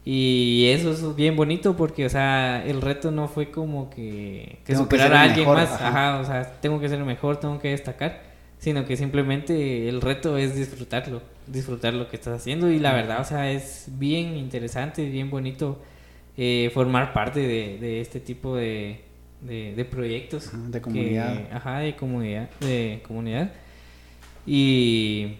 Y 0.10 0.70
eso 0.70 0.94
es 0.94 1.18
bien 1.18 1.36
bonito 1.36 1.76
porque, 1.76 2.06
o 2.06 2.10
sea, 2.10 2.66
el 2.66 2.82
reto 2.82 3.12
no 3.12 3.28
fue 3.28 3.52
como 3.52 3.90
que, 3.90 4.60
que 4.64 4.74
superar 4.74 5.14
a 5.14 5.24
alguien 5.24 5.46
más. 5.46 5.70
Ajá. 5.70 6.20
o 6.22 6.24
sea, 6.24 6.50
tengo 6.62 6.80
que 6.80 6.88
ser 6.88 7.00
el 7.00 7.06
mejor, 7.06 7.42
tengo 7.42 7.60
que 7.60 7.72
destacar. 7.72 8.22
Sino 8.58 8.86
que 8.86 8.96
simplemente 8.96 9.90
el 9.90 10.00
reto 10.00 10.38
es 10.38 10.56
disfrutarlo, 10.56 11.22
disfrutar 11.46 11.94
lo 11.94 12.08
que 12.08 12.16
estás 12.16 12.40
haciendo. 12.40 12.72
Y 12.72 12.80
la 12.80 12.94
verdad, 12.94 13.20
o 13.20 13.26
sea, 13.26 13.52
es 13.52 13.90
bien 14.00 14.38
interesante, 14.38 15.10
bien 15.10 15.30
bonito 15.30 15.82
eh, 16.38 16.72
formar 16.74 17.12
parte 17.12 17.42
de, 17.42 17.78
de, 17.78 18.00
este 18.00 18.22
tipo 18.22 18.56
de, 18.56 19.02
de, 19.42 19.86
proyectos. 19.92 20.52
de 20.72 20.80
comunidad. 20.80 21.38
ajá, 21.52 21.80
de 21.80 21.98
comunidad, 21.98 22.50
de 22.62 23.04
comunidad. 23.06 23.52
Y 24.46 25.34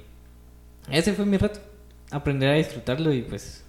ese 0.92 1.14
fue 1.14 1.26
mi 1.26 1.38
reto, 1.38 1.62
aprender 2.12 2.50
a 2.50 2.56
disfrutarlo 2.56 3.14
y 3.14 3.22
pues 3.22 3.64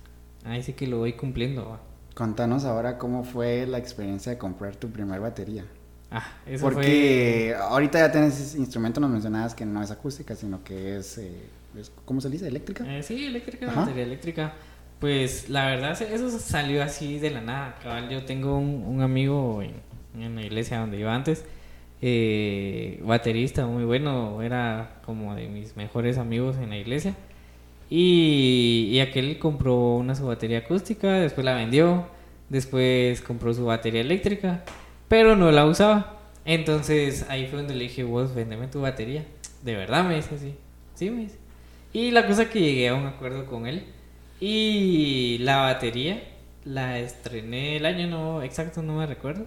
ahí 0.49 0.63
sí 0.63 0.73
que 0.73 0.87
lo 0.87 0.99
voy 0.99 1.13
cumpliendo. 1.15 1.79
Contanos 2.15 2.65
ahora 2.65 2.99
cómo 2.99 3.25
fue 3.25 3.67
la 3.67 3.79
experiencia 3.79 4.33
de 4.33 4.39
comprar 4.39 4.77
tu 4.77 4.91
primer 4.91 5.21
batería. 5.21 5.65
Ah, 6.11 6.27
eso 6.47 6.65
Porque 6.65 7.55
ahorita 7.59 7.99
ya 7.99 8.11
tienes 8.11 8.55
instrumento, 8.55 8.99
nos 8.99 9.11
mencionabas 9.11 9.55
que 9.55 9.67
no 9.67 9.83
es 9.83 9.91
acústica, 9.91 10.35
sino 10.35 10.65
que 10.65 10.97
es, 10.97 11.19
eh, 11.19 11.31
¿cómo 12.05 12.21
se 12.21 12.31
dice? 12.31 12.49
¿Eléctrica? 12.49 12.85
Eh, 12.89 13.03
sí, 13.03 13.27
eléctrica, 13.27 13.67
batería 13.67 14.05
eléctrica. 14.05 14.55
Pues 15.01 15.49
la 15.49 15.67
verdad, 15.67 16.01
eso 16.03 16.31
salió 16.39 16.83
así 16.83 17.19
de 17.19 17.31
la 17.31 17.41
nada. 17.41 17.79
Cabal, 17.83 18.09
yo 18.09 18.25
tengo 18.25 18.59
un, 18.59 19.01
amigo 19.03 19.63
en, 19.63 20.35
la 20.35 20.43
iglesia 20.43 20.81
donde 20.81 20.99
iba 20.99 21.15
antes, 21.15 21.45
eh, 22.01 23.01
baterista 23.05 23.67
muy 23.67 23.85
bueno, 23.85 24.43
era 24.43 25.01
como 25.05 25.37
de 25.37 25.49
mis 25.49 25.77
mejores 25.77 26.19
amigos 26.19 26.57
en 26.57 26.71
la 26.71 26.79
iglesia. 26.79 27.15
Y, 27.91 28.99
aquel 29.01 29.39
compró 29.39 29.95
una 29.97 30.15
su 30.15 30.27
batería 30.27 30.59
acústica, 30.59 31.15
después 31.15 31.45
la 31.45 31.55
vendió, 31.55 32.07
después 32.49 33.23
compró 33.23 33.55
su 33.55 33.65
batería 33.65 34.01
eléctrica, 34.01 34.65
pero 35.09 35.37
no 35.37 35.51
la 35.51 35.65
usaba. 35.67 36.19
Entonces 36.45 37.27
ahí 37.29 37.47
fue 37.47 37.59
donde 37.59 37.75
le 37.75 37.85
dije, 37.85 38.05
vos, 38.05 38.35
vendeme 38.35 38.69
tu 38.69 38.81
batería. 38.81 39.25
De 39.63 39.75
verdad 39.75 40.05
me 40.05 40.17
dice 40.17 40.35
así. 40.35 40.55
Sí, 40.95 41.11
me 41.11 41.23
dice. 41.23 41.37
Y 41.93 42.11
la 42.11 42.27
cosa 42.27 42.51
que 42.51 42.61
llegué 42.61 42.89
a 42.89 42.95
un 42.95 43.07
acuerdo 43.07 43.47
con 43.47 43.67
él 43.67 43.85
y 44.41 45.39
la 45.39 45.59
batería 45.59 46.23
la 46.65 46.99
estrené 46.99 47.77
el 47.77 47.87
año 47.87 48.07
no 48.07 48.43
exacto, 48.43 48.83
no 48.83 48.97
me 48.97 49.07
recuerdo. 49.07 49.47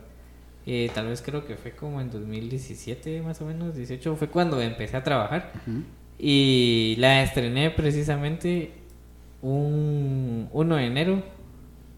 Eh, 0.66 0.92
tal 0.94 1.08
vez 1.08 1.22
creo 1.22 1.46
que 1.46 1.56
fue 1.56 1.72
como 1.72 2.02
en 2.02 2.12
2017 2.12 3.22
más 3.22 3.42
o 3.42 3.46
menos, 3.46 3.76
18, 3.76 4.16
fue 4.16 4.28
cuando 4.28 4.62
empecé 4.62 4.98
a 4.98 5.04
trabajar. 5.04 5.54
Y 6.24 6.98
la 7.00 7.24
estrené 7.24 7.72
precisamente 7.72 8.70
un 9.42 10.50
1 10.52 10.76
de 10.76 10.86
enero 10.86 11.24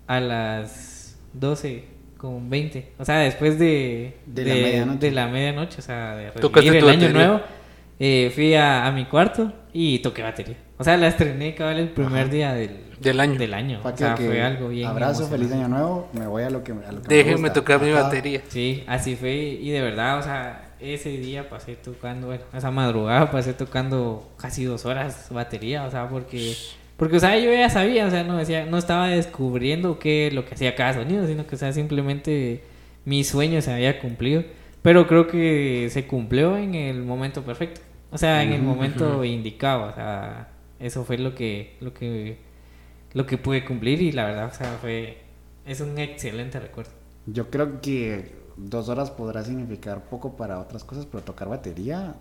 a 0.07 0.21
las 0.21 1.19
12 1.33 1.83
con 2.17 2.49
20. 2.49 2.93
O 2.99 3.03
sea, 3.03 3.17
después 3.19 3.59
de, 3.59 4.15
de, 4.25 4.45
la, 4.45 4.53
medianoche. 4.53 4.99
de 4.99 5.11
la 5.11 5.27
medianoche, 5.27 5.79
o 5.79 5.81
sea, 5.81 6.15
de 6.15 6.31
recibir 6.31 6.75
el 6.77 6.87
año 6.87 7.09
nuevo. 7.09 7.41
Eh, 7.99 8.31
fui 8.33 8.53
a, 8.53 8.87
a 8.87 8.91
mi 8.93 9.05
cuarto 9.05 9.51
y 9.73 9.99
toqué 9.99 10.23
batería. 10.23 10.55
O 10.77 10.85
sea, 10.85 10.95
la 10.95 11.07
estrené 11.07 11.53
cabal 11.53 11.79
el 11.79 11.89
primer 11.89 12.29
día 12.29 12.53
del, 12.53 12.79
del 13.01 13.19
año. 13.19 13.37
Del 13.37 13.53
año. 13.53 13.81
O 13.83 13.97
sea, 13.97 14.15
fue 14.15 14.41
algo 14.41 14.69
bien. 14.69 14.87
Abrazo, 14.87 15.27
feliz 15.27 15.51
año 15.51 15.67
nuevo, 15.67 16.09
me 16.13 16.27
voy 16.27 16.43
a 16.43 16.49
lo 16.49 16.63
que, 16.63 16.71
a 16.71 16.91
lo 16.93 17.01
que 17.01 17.13
Déjenme 17.13 17.49
tocar 17.49 17.81
mi 17.81 17.91
batería. 17.91 18.41
Sí, 18.47 18.85
así 18.87 19.17
fue. 19.17 19.33
Y 19.33 19.69
de 19.71 19.81
verdad, 19.81 20.19
o 20.19 20.23
sea, 20.23 20.72
ese 20.83 21.09
día 21.17 21.49
pasé 21.49 21.75
tocando, 21.75 22.27
bueno, 22.27 22.43
esa 22.53 22.71
madrugada 22.71 23.31
pasé 23.31 23.53
tocando 23.53 24.29
casi 24.37 24.65
dos 24.65 24.85
horas 24.85 25.27
batería, 25.31 25.85
o 25.85 25.91
sea, 25.91 26.09
porque. 26.09 26.55
Porque, 26.97 27.17
o 27.17 27.19
sea, 27.19 27.37
yo 27.39 27.51
ya 27.51 27.69
sabía, 27.69 28.05
o 28.05 28.11
sea, 28.11 28.23
no, 28.23 28.37
decía, 28.37 28.65
no 28.65 28.77
estaba 28.77 29.07
descubriendo 29.07 29.97
qué 29.97 30.29
lo 30.31 30.45
que 30.45 30.53
hacía 30.53 30.75
cada 30.75 30.93
sonido, 30.93 31.25
sino 31.25 31.47
que, 31.47 31.55
o 31.55 31.57
sea, 31.57 31.73
simplemente 31.73 32.63
mi 33.05 33.23
sueño 33.23 33.61
se 33.61 33.73
había 33.73 33.99
cumplido. 33.99 34.43
Pero 34.83 35.07
creo 35.07 35.27
que 35.27 35.87
se 35.89 36.05
cumplió 36.05 36.57
en 36.57 36.75
el 36.75 37.01
momento 37.03 37.43
perfecto. 37.43 37.81
O 38.11 38.17
sea, 38.17 38.43
en 38.43 38.51
el 38.51 38.61
momento 38.61 39.23
indicado, 39.23 39.89
o 39.89 39.93
sea, 39.95 40.49
eso 40.79 41.03
fue 41.03 41.17
lo 41.17 41.33
que, 41.33 41.77
lo 41.79 41.93
que, 41.93 42.37
lo 43.13 43.25
que 43.25 43.37
pude 43.37 43.65
cumplir 43.65 44.01
y 44.01 44.11
la 44.11 44.25
verdad, 44.25 44.49
o 44.51 44.53
sea, 44.53 44.77
fue, 44.79 45.17
es 45.65 45.81
un 45.81 45.97
excelente 45.97 46.59
recuerdo. 46.59 46.91
Yo 47.25 47.49
creo 47.49 47.81
que 47.81 48.42
dos 48.57 48.89
horas 48.89 49.11
podrá 49.11 49.43
significar 49.43 50.03
poco 50.05 50.35
para 50.35 50.59
otras 50.59 50.83
cosas, 50.83 51.05
pero 51.05 51.23
tocar 51.23 51.49
batería 51.49 52.15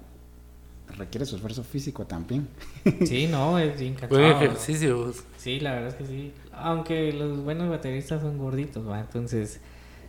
requiere 0.96 1.24
su 1.24 1.36
esfuerzo 1.36 1.64
físico 1.64 2.04
también. 2.06 2.48
Sí, 3.04 3.26
no, 3.26 3.58
es 3.58 3.78
bien 3.78 3.94
cansado. 3.94 4.20
Buen 4.20 4.36
ejercicio. 4.36 5.12
Sí, 5.36 5.60
la 5.60 5.72
verdad 5.72 5.88
es 5.88 5.94
que 5.94 6.06
sí. 6.06 6.32
Aunque 6.52 7.12
los 7.12 7.42
buenos 7.42 7.68
bateristas 7.70 8.20
son 8.20 8.38
gorditos, 8.38 8.88
¿va? 8.88 9.00
Entonces 9.00 9.60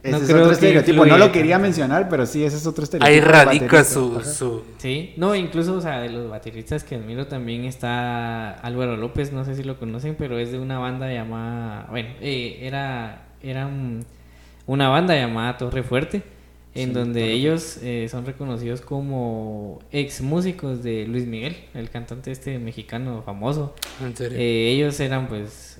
ese 0.03 0.17
es 0.17 0.29
otro 0.29 0.51
estereotipo. 0.51 1.05
No 1.05 1.17
lo 1.17 1.31
quería 1.31 1.57
mencionar, 1.57 2.09
pero 2.09 2.25
sí, 2.25 2.43
ese 2.43 2.57
es 2.57 2.67
otro 2.67 2.83
estereotipo. 2.83 3.09
Ahí 3.09 3.21
radica 3.21 3.85
su, 3.85 4.21
su, 4.21 4.63
Sí, 4.77 5.13
no, 5.15 5.33
incluso, 5.33 5.77
o 5.77 5.81
sea, 5.81 6.01
de 6.01 6.09
los 6.09 6.29
bateristas 6.29 6.83
que 6.83 6.95
admiro 6.95 7.27
también 7.27 7.63
está 7.63 8.51
Álvaro 8.51 8.97
López, 8.97 9.31
no 9.31 9.45
sé 9.45 9.55
si 9.55 9.63
lo 9.63 9.79
conocen, 9.79 10.15
pero 10.17 10.37
es 10.37 10.51
de 10.51 10.59
una 10.59 10.77
banda 10.77 11.11
llamada. 11.11 11.87
Bueno, 11.89 12.09
eh, 12.19 12.59
era, 12.61 13.27
era 13.41 13.69
una 14.65 14.89
banda 14.89 15.15
llamada 15.15 15.57
Torre 15.57 15.83
Fuerte, 15.83 16.23
en 16.75 16.93
donde 16.93 17.31
ellos 17.31 17.77
eh, 17.83 18.07
son 18.09 18.25
reconocidos 18.25 18.81
como 18.81 19.79
ex 19.91 20.21
músicos 20.21 20.83
de 20.83 21.05
Luis 21.05 21.27
Miguel, 21.27 21.55
el 21.73 21.89
cantante 21.89 22.31
este 22.31 22.57
mexicano 22.59 23.21
famoso. 23.23 23.75
¿En 24.01 24.15
serio? 24.15 24.37
Eh, 24.37 24.69
ellos 24.71 24.99
eran, 24.99 25.27
pues. 25.27 25.79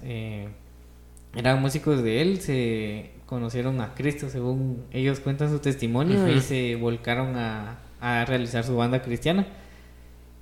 eran 1.35 1.61
músicos 1.61 2.03
de 2.03 2.21
él, 2.21 2.41
se 2.41 3.09
conocieron 3.25 3.81
a 3.81 3.95
Cristo, 3.95 4.29
según 4.29 4.85
ellos 4.91 5.19
cuentan 5.19 5.49
su 5.49 5.59
testimonio, 5.59 6.27
y 6.31 6.39
se 6.41 6.75
volcaron 6.75 7.35
a, 7.35 7.79
a, 7.99 8.25
realizar 8.25 8.63
su 8.63 8.75
banda 8.75 9.01
cristiana. 9.01 9.47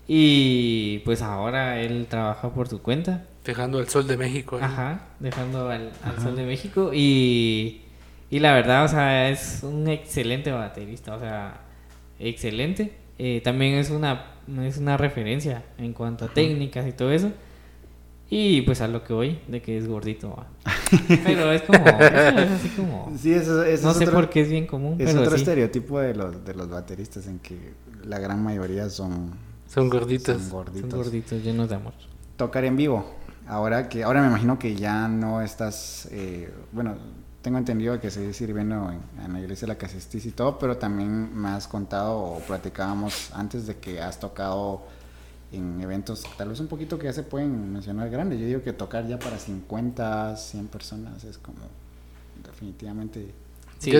Y 0.07 0.99
pues 1.05 1.21
ahora 1.21 1.79
él 1.79 2.07
trabaja 2.09 2.53
por 2.53 2.67
su 2.67 2.81
cuenta. 2.81 3.23
Dejando 3.45 3.77
al 3.77 3.87
sol 3.87 4.07
de 4.07 4.17
México. 4.17 4.59
Ajá, 4.61 5.07
dejando 5.21 5.69
al, 5.69 5.91
sol 6.21 6.35
de 6.35 6.45
México. 6.45 6.91
Y, 6.93 7.81
y, 8.31 8.39
la 8.39 8.53
verdad, 8.53 8.85
o 8.85 8.87
sea, 8.87 9.29
es 9.29 9.59
un 9.61 9.87
excelente 9.87 10.51
baterista, 10.51 11.15
o 11.15 11.19
sea, 11.19 11.61
excelente. 12.19 12.93
Eh, 13.19 13.41
también 13.43 13.75
es 13.75 13.91
una, 13.91 14.31
es 14.63 14.77
una 14.77 14.97
referencia 14.97 15.63
en 15.77 15.93
cuanto 15.93 16.25
a 16.25 16.27
técnicas 16.29 16.87
y 16.87 16.91
todo 16.93 17.11
eso. 17.11 17.31
Y 18.33 18.61
pues 18.61 18.79
a 18.79 18.87
lo 18.87 19.03
que 19.03 19.11
voy, 19.11 19.39
de 19.49 19.61
que 19.61 19.77
es 19.77 19.89
gordito. 19.89 20.33
Pero 21.25 21.51
es 21.51 21.63
como, 21.63 21.85
es 21.85 22.51
así 22.51 22.69
como... 22.69 23.11
Sí, 23.17 23.33
eso, 23.33 23.61
eso 23.65 23.87
no 23.89 23.93
sé 23.93 24.07
por 24.07 24.29
qué 24.29 24.39
es 24.39 24.49
bien 24.49 24.65
común. 24.65 24.95
Es 24.99 25.13
otro 25.13 25.35
estereotipo 25.35 25.99
de 25.99 26.15
los, 26.15 26.45
de 26.45 26.53
los 26.53 26.69
bateristas 26.69 27.27
en 27.27 27.39
que 27.39 27.73
la 28.05 28.19
gran 28.19 28.41
mayoría 28.41 28.89
son... 28.89 29.31
Son 29.67 29.89
gorditos. 29.89 30.41
Son 30.41 30.49
gorditos. 30.49 30.89
Son 30.89 31.03
gorditos, 31.03 31.43
llenos 31.43 31.67
de 31.67 31.75
amor. 31.75 31.93
Tocar 32.37 32.63
en 32.63 32.77
vivo. 32.77 33.05
Ahora 33.47 33.89
que 33.89 34.03
ahora 34.03 34.21
me 34.21 34.29
imagino 34.29 34.57
que 34.57 34.75
ya 34.75 35.09
no 35.09 35.41
estás... 35.41 36.07
Eh, 36.11 36.49
bueno, 36.71 36.95
tengo 37.41 37.57
entendido 37.57 37.99
que 37.99 38.11
seguís 38.11 38.37
sirviendo 38.37 38.91
en, 38.91 39.01
en, 39.23 39.33
la 39.33 39.39
iglesia 39.39 39.65
de 39.65 39.73
la 39.73 39.77
Casestis 39.77 40.25
y 40.25 40.31
todo, 40.31 40.59
pero 40.59 40.77
también 40.77 41.35
me 41.35 41.49
has 41.49 41.67
contado 41.67 42.19
o 42.19 42.39
platicábamos 42.39 43.31
antes 43.33 43.67
de 43.67 43.77
que 43.77 44.01
has 44.01 44.19
tocado 44.19 44.83
en 45.51 45.81
eventos 45.81 46.23
tal 46.37 46.49
vez 46.49 46.59
un 46.59 46.67
poquito 46.67 46.97
que 46.97 47.05
ya 47.05 47.13
se 47.13 47.23
pueden 47.23 47.73
mencionar 47.73 48.09
grandes. 48.09 48.39
Yo 48.39 48.45
digo 48.45 48.61
que 48.61 48.73
tocar 48.73 49.07
ya 49.07 49.19
para 49.19 49.37
50, 49.37 50.37
100 50.37 50.67
personas 50.67 51.23
es 51.23 51.37
como 51.37 51.59
definitivamente... 52.43 53.33
Sí. 53.79 53.91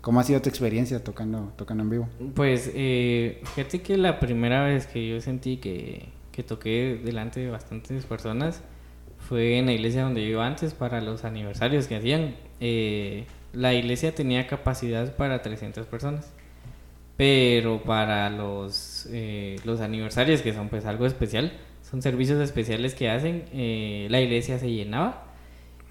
¿Cómo 0.00 0.20
ha 0.20 0.22
sido 0.22 0.40
tu 0.40 0.48
experiencia 0.48 1.02
tocando, 1.02 1.52
tocando 1.56 1.82
en 1.82 1.90
vivo? 1.90 2.08
Pues, 2.34 2.70
eh, 2.74 3.40
fíjate 3.54 3.82
que 3.82 3.96
la 3.96 4.20
primera 4.20 4.64
vez 4.64 4.86
que 4.86 5.08
yo 5.08 5.20
sentí 5.20 5.56
que, 5.56 6.10
que 6.30 6.44
toqué 6.44 7.00
delante 7.04 7.40
de 7.40 7.50
bastantes 7.50 8.04
personas 8.04 8.62
fue 9.18 9.58
en 9.58 9.66
la 9.66 9.72
iglesia 9.72 10.02
donde 10.02 10.22
yo 10.22 10.28
iba 10.28 10.46
antes 10.46 10.74
para 10.74 11.00
los 11.00 11.24
aniversarios 11.24 11.88
que 11.88 11.96
hacían. 11.96 12.36
Eh, 12.60 13.26
la 13.52 13.74
iglesia 13.74 14.14
tenía 14.14 14.46
capacidad 14.46 15.16
para 15.16 15.42
300 15.42 15.86
personas, 15.86 16.32
pero 17.16 17.82
para 17.82 18.28
los, 18.30 19.08
eh, 19.10 19.56
los 19.64 19.80
aniversarios, 19.80 20.42
que 20.42 20.52
son 20.52 20.68
pues 20.68 20.84
algo 20.84 21.06
especial, 21.06 21.52
son 21.82 22.02
servicios 22.02 22.40
especiales 22.40 22.94
que 22.94 23.08
hacen, 23.08 23.44
eh, 23.52 24.08
la 24.10 24.20
iglesia 24.20 24.58
se 24.58 24.70
llenaba 24.70 25.24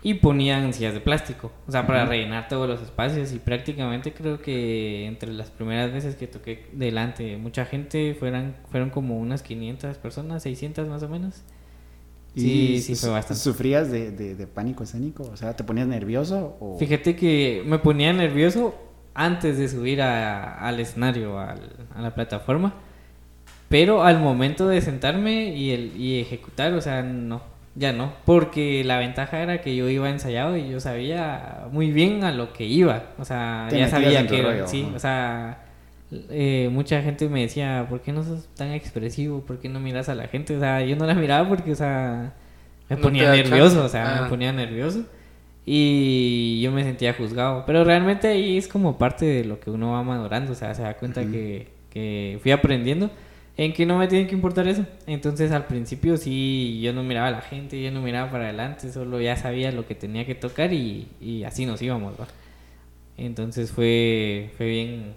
y 0.04 0.16
ponían 0.16 0.72
sillas 0.74 0.94
de 0.94 1.00
plástico, 1.00 1.52
o 1.68 1.72
sea, 1.72 1.88
para 1.88 2.06
rellenar 2.06 2.48
todos 2.48 2.70
los 2.70 2.82
espacios 2.82 3.34
y 3.34 3.40
prácticamente 3.40 4.14
creo 4.14 4.40
que 4.40 5.08
entre 5.08 5.34
las 5.34 5.50
primeras 5.50 5.92
veces 5.92 6.16
que 6.16 6.28
toqué 6.28 6.68
delante 6.74 7.24
de 7.24 7.38
mucha 7.38 7.66
gente 7.66 8.14
fueran, 8.14 8.56
fueron 8.70 8.92
como 8.92 9.18
unas 9.18 9.42
500 9.42 9.98
personas, 9.98 10.44
600 10.44 10.88
más 10.88 11.02
o 11.02 11.10
menos. 11.10 11.44
Sí, 12.36 12.74
¿Y 12.76 12.82
sí, 12.82 12.96
su- 12.96 13.02
fue 13.02 13.10
bastante. 13.12 13.42
¿Sufrías 13.42 13.90
de, 13.92 14.12
de- 14.12 14.36
de 14.36 14.48
pánico 14.48 14.84
escénico? 14.84 15.24
O 15.24 15.38
sea, 15.38 15.56
¿te 15.56 15.64
ponías 15.64 15.88
nervioso? 15.88 16.58
O... 16.60 16.78
Fíjate 16.78 17.16
que 17.16 17.64
me 17.66 17.80
ponía 17.80 18.12
nervioso 18.14 18.76
antes 19.14 19.58
de 19.58 19.70
subir 19.70 20.02
a- 20.02 20.56
al 20.60 20.80
escenario, 20.80 21.40
al- 21.40 21.88
a 21.96 22.02
la 22.02 22.14
plataforma. 22.14 22.74
Pero 23.70 24.04
al 24.04 24.20
momento 24.20 24.68
de 24.68 24.82
sentarme 24.82 25.56
y, 25.56 25.72
el, 25.72 25.96
y 25.98 26.20
ejecutar, 26.20 26.74
o 26.74 26.82
sea, 26.82 27.02
no, 27.02 27.42
ya 27.76 27.94
no. 27.94 28.14
Porque 28.26 28.84
la 28.84 29.00
ventaja 29.00 29.42
era 29.42 29.62
que 29.62 29.76
yo 29.76 29.90
iba 29.90 30.10
ensayado 30.10 30.56
y 30.56 30.70
yo 30.70 30.80
sabía 30.80 31.66
muy 31.72 31.92
bien 31.92 32.24
a 32.24 32.32
lo 32.32 32.54
que 32.54 32.66
iba. 32.66 33.04
O 33.18 33.26
sea, 33.26 33.68
Te 33.70 33.80
ya 33.80 33.88
sabía 33.90 34.28
que, 34.28 34.42
rollo, 34.44 34.68
sí, 34.68 34.88
o 34.96 35.00
sea, 35.00 35.65
eh, 36.30 36.70
mucha 36.72 37.02
gente 37.02 37.28
me 37.30 37.42
decía, 37.42 37.86
¿por 37.90 38.02
qué 38.02 38.12
no 38.12 38.24
sos 38.24 38.48
tan 38.56 38.72
expresivo? 38.72 39.42
¿Por 39.42 39.60
qué 39.60 39.70
no 39.70 39.80
miras 39.80 40.10
a 40.10 40.16
la 40.16 40.28
gente? 40.28 40.56
O 40.56 40.60
sea, 40.60 40.82
yo 40.84 40.96
no 40.96 41.06
la 41.06 41.14
miraba 41.16 41.48
porque, 41.48 41.72
o 41.72 41.76
sea, 41.76 42.34
me 42.90 42.96
No 42.96 43.02
ponía 43.02 43.32
nervioso, 43.32 43.76
chance. 43.76 43.80
o 43.86 43.90
sea, 43.90 44.18
Ah. 44.20 44.22
me 44.24 44.30
ponía 44.30 44.52
nervioso 44.52 45.06
y 45.66 46.62
yo 46.62 46.72
me 46.72 46.84
sentía 46.84 47.14
juzgado. 47.14 47.64
Pero 47.66 47.84
realmente 47.84 48.28
ahí 48.28 48.58
es 48.58 48.68
como 48.68 48.98
parte 48.98 49.26
de 49.26 49.46
lo 49.46 49.60
que 49.60 49.72
uno 49.72 49.92
va 49.94 50.04
madurando, 50.04 50.52
o 50.52 50.56
sea, 50.56 50.74
se 50.76 50.84
da 50.84 50.94
cuenta 50.96 51.22
que, 51.26 51.68
que 51.90 52.40
fui 52.42 52.52
aprendiendo 52.52 53.10
en 53.58 53.72
que 53.74 53.86
no 53.86 53.98
me 53.98 54.08
tiene 54.08 54.28
que 54.28 54.36
importar 54.36 54.68
eso. 54.68 54.86
Entonces 55.08 55.52
al 55.52 55.66
principio 55.66 56.18
sí, 56.18 56.80
yo 56.82 56.94
no 56.94 57.04
miraba 57.04 57.28
a 57.28 57.32
la 57.32 57.42
gente, 57.42 57.82
yo 57.82 57.90
no 57.92 58.02
miraba 58.02 58.30
para 58.30 58.46
adelante, 58.46 58.92
solo 58.92 59.20
ya 59.22 59.36
sabía 59.38 59.72
lo 59.72 59.88
que 59.88 59.96
tenía 59.96 60.26
que 60.26 60.36
tocar 60.36 60.74
y, 60.74 61.08
y 61.22 61.44
así 61.46 61.66
nos 61.66 61.82
íbamos, 61.82 62.14
¿va? 62.20 62.28
Entonces 63.18 63.72
fue, 63.72 64.52
fue 64.58 64.68
bien 64.68 65.14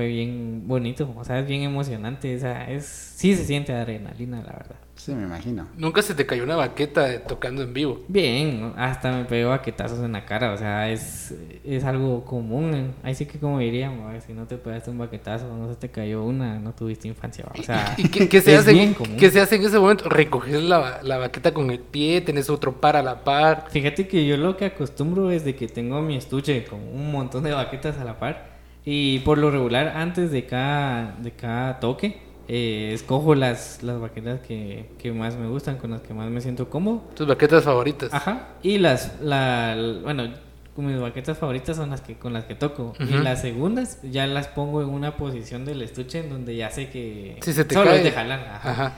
fue 0.00 0.08
bien 0.08 0.62
bonito, 0.66 1.12
o 1.14 1.22
sea, 1.24 1.40
es 1.40 1.46
bien 1.46 1.60
emocionante, 1.60 2.34
o 2.34 2.38
sea, 2.38 2.70
es 2.70 2.86
sí 2.86 3.36
se 3.36 3.44
siente 3.44 3.74
adrenalina, 3.74 4.38
la 4.38 4.52
verdad. 4.52 4.76
Sí, 4.94 5.12
me 5.12 5.24
imagino. 5.24 5.66
Nunca 5.76 6.00
se 6.00 6.14
te 6.14 6.24
cayó 6.24 6.42
una 6.44 6.56
baqueta 6.56 7.22
tocando 7.24 7.62
en 7.62 7.74
vivo. 7.74 8.00
Bien, 8.08 8.72
hasta 8.78 9.12
me 9.12 9.24
pegó 9.26 9.50
baquetazos 9.50 9.98
en 10.02 10.12
la 10.12 10.24
cara, 10.24 10.54
o 10.54 10.56
sea, 10.56 10.88
es, 10.90 11.34
es 11.64 11.84
algo 11.84 12.24
común. 12.24 12.94
Ahí 13.02 13.14
sí 13.14 13.26
que 13.26 13.38
como 13.38 13.58
diríamos, 13.58 14.24
si 14.24 14.32
no 14.32 14.46
te 14.46 14.56
pegaste 14.56 14.90
un 14.90 14.96
baquetazo, 14.96 15.54
no 15.54 15.68
se 15.68 15.76
te 15.76 15.90
cayó 15.90 16.24
una, 16.24 16.58
no 16.58 16.72
tuviste 16.72 17.06
infancia, 17.08 17.44
o 17.58 17.62
sea, 17.62 17.94
¿Y 17.98 18.08
qué, 18.08 18.26
qué 18.26 18.40
se 18.40 18.54
es 18.54 18.60
hace, 18.60 18.72
bien 18.72 18.94
común. 18.94 19.18
qué 19.18 19.30
se 19.30 19.38
hace 19.38 19.56
en 19.56 19.64
ese 19.64 19.78
momento? 19.78 20.08
Recoges 20.08 20.62
la, 20.62 21.00
la 21.02 21.18
baqueta 21.18 21.52
con 21.52 21.70
el 21.70 21.80
pie, 21.80 22.22
tenés 22.22 22.48
otro 22.48 22.80
par 22.80 22.96
a 22.96 23.02
la 23.02 23.22
par. 23.22 23.66
Fíjate 23.70 24.08
que 24.08 24.26
yo 24.26 24.38
lo 24.38 24.56
que 24.56 24.64
acostumbro 24.64 25.30
es 25.30 25.44
de 25.44 25.54
que 25.56 25.68
tengo 25.68 26.00
mi 26.00 26.16
estuche 26.16 26.64
con 26.64 26.80
un 26.80 27.12
montón 27.12 27.44
de 27.44 27.52
baquetas 27.52 27.98
a 27.98 28.04
la 28.04 28.18
par 28.18 28.59
y 28.84 29.20
por 29.20 29.38
lo 29.38 29.50
regular 29.50 29.88
antes 29.96 30.30
de 30.30 30.46
cada, 30.46 31.16
de 31.20 31.32
cada 31.32 31.80
toque 31.80 32.20
eh, 32.48 32.90
escojo 32.94 33.34
las, 33.34 33.82
las 33.82 34.00
baquetas 34.00 34.40
que, 34.40 34.90
que 34.98 35.12
más 35.12 35.36
me 35.36 35.46
gustan, 35.46 35.76
con 35.78 35.92
las 35.92 36.00
que 36.00 36.14
más 36.14 36.28
me 36.30 36.40
siento 36.40 36.68
cómodo. 36.68 37.02
Tus 37.14 37.26
baquetas 37.28 37.62
favoritas. 37.62 38.12
Ajá. 38.12 38.48
Y 38.62 38.78
las, 38.78 39.20
la, 39.20 39.76
bueno, 40.02 40.30
mis 40.76 40.98
baquetas 40.98 41.38
favoritas 41.38 41.76
son 41.76 41.90
las 41.90 42.00
que 42.00 42.16
con 42.16 42.32
las 42.32 42.44
que 42.46 42.54
toco. 42.56 42.94
Y 42.98 43.18
las 43.18 43.42
segundas 43.42 43.98
ya 44.02 44.26
las 44.26 44.48
pongo 44.48 44.82
en 44.82 44.88
una 44.88 45.16
posición 45.16 45.64
del 45.64 45.82
estuche 45.82 46.20
en 46.20 46.30
donde 46.30 46.56
ya 46.56 46.70
sé 46.70 46.88
que 46.88 47.38
Si 47.42 47.52
se 47.52 47.64
te 47.64 47.74
solo 47.74 47.90
cae. 47.90 47.98
es 47.98 48.04
de 48.04 48.10
jalar. 48.12 48.40
Ajá. 48.40 48.70
Ajá. 48.70 48.92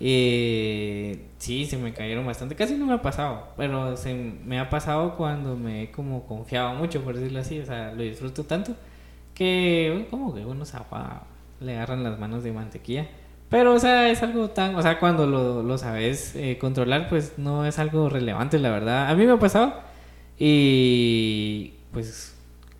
Eh, 0.00 1.26
sí, 1.38 1.64
se 1.66 1.76
me 1.76 1.92
cayeron 1.92 2.26
bastante. 2.26 2.54
Casi 2.54 2.74
no 2.74 2.86
me 2.86 2.94
ha 2.94 3.02
pasado, 3.02 3.48
pero 3.56 3.96
se 3.96 4.14
me 4.14 4.58
ha 4.58 4.68
pasado 4.68 5.16
cuando 5.16 5.56
me 5.56 5.84
he 5.84 5.90
como 5.90 6.26
confiado 6.26 6.74
mucho, 6.74 7.02
por 7.02 7.14
decirlo 7.16 7.40
así. 7.40 7.60
O 7.60 7.66
sea, 7.66 7.92
lo 7.92 8.02
disfruto 8.02 8.44
tanto 8.44 8.74
que 9.36 10.08
como 10.10 10.34
que 10.34 10.44
uno 10.44 10.64
se 10.64 10.76
apaga, 10.76 11.24
le 11.60 11.76
agarran 11.76 12.02
las 12.02 12.18
manos 12.18 12.42
de 12.42 12.52
mantequilla. 12.52 13.06
Pero, 13.50 13.74
o 13.74 13.78
sea, 13.78 14.08
es 14.10 14.22
algo 14.22 14.50
tan... 14.50 14.74
O 14.74 14.82
sea, 14.82 14.98
cuando 14.98 15.26
lo, 15.26 15.62
lo 15.62 15.78
sabes 15.78 16.34
eh, 16.34 16.58
controlar, 16.58 17.08
pues 17.08 17.34
no 17.38 17.64
es 17.64 17.78
algo 17.78 18.08
relevante, 18.08 18.58
la 18.58 18.70
verdad. 18.70 19.08
A 19.08 19.14
mí 19.14 19.24
me 19.24 19.32
ha 19.32 19.38
pasado 19.38 19.74
y 20.38 21.74
pues 21.92 22.34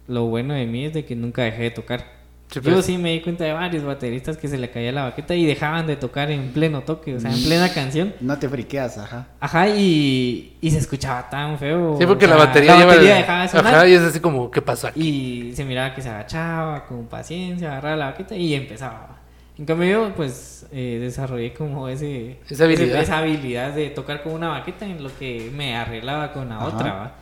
lo 0.09 0.27
bueno 0.27 0.55
de 0.55 0.67
mí 0.67 0.87
es 0.87 0.93
de 0.93 1.05
que 1.05 1.15
nunca 1.15 1.43
dejé 1.43 1.65
de 1.65 1.71
tocar. 1.71 2.16
Sí, 2.49 2.61
Yo 2.63 2.73
pues. 2.75 2.87
sí 2.87 2.97
me 2.97 3.11
di 3.13 3.21
cuenta 3.23 3.43
de 3.45 3.53
varios 3.53 3.83
bateristas 3.85 4.37
que 4.37 4.47
se 4.47 4.57
le 4.57 4.71
caía 4.71 4.93
la 4.93 5.03
baqueta 5.03 5.35
y 5.35 5.45
dejaban 5.45 5.87
de 5.87 5.97
tocar 5.97 6.31
en 6.31 6.53
pleno 6.53 6.83
toque, 6.83 7.17
o 7.17 7.21
sea, 7.21 7.33
en 7.33 7.43
plena 7.43 7.69
canción. 7.73 8.15
No 8.21 8.39
te 8.39 8.49
friqueas, 8.49 8.99
ajá. 8.99 9.27
Ajá, 9.41 9.69
y, 9.69 10.57
y 10.61 10.71
se 10.71 10.79
escuchaba 10.79 11.29
tan 11.29 11.59
feo. 11.59 11.97
Sí, 11.99 12.07
porque 12.07 12.25
o 12.27 12.29
la 12.29 12.37
sea, 12.37 12.45
batería 12.47 12.71
la 12.73 12.79
lleva 12.79 12.93
batería 12.93 13.15
el- 13.17 13.23
dejaba 13.23 13.43
de 13.43 13.49
sonar. 13.49 13.75
Ajá, 13.75 13.89
y 13.89 13.93
es 13.95 14.01
así 14.01 14.21
como, 14.21 14.51
¿qué 14.51 14.63
pasó 14.63 14.87
aquí? 14.87 15.49
Y 15.51 15.57
se 15.57 15.65
miraba 15.65 15.93
que 15.93 16.03
se 16.03 16.09
agachaba 16.09 16.87
con 16.87 17.07
paciencia, 17.07 17.69
agarraba 17.73 17.97
la 17.97 18.07
baqueta 18.13 18.37
y 18.37 18.55
empezaba. 18.55 19.19
En 19.59 19.65
cambio 19.65 19.91
yo, 19.91 20.15
pues, 20.15 20.67
eh, 20.71 20.99
desarrollé 21.01 21.53
como 21.53 21.89
ese, 21.89 22.39
Esa 22.49 22.65
habilidad. 22.65 22.89
ese- 22.97 23.03
esa 23.03 23.19
habilidad 23.19 23.73
de 23.73 23.91
tocar 23.91 24.23
con 24.23 24.33
una 24.35 24.49
baqueta 24.51 24.85
en 24.87 25.03
lo 25.03 25.11
que 25.19 25.51
me 25.55 25.75
arreglaba 25.75 26.33
con 26.33 26.49
la 26.49 26.57
Ajá. 26.59 26.67
otra, 26.67 26.93
¿va? 26.93 27.15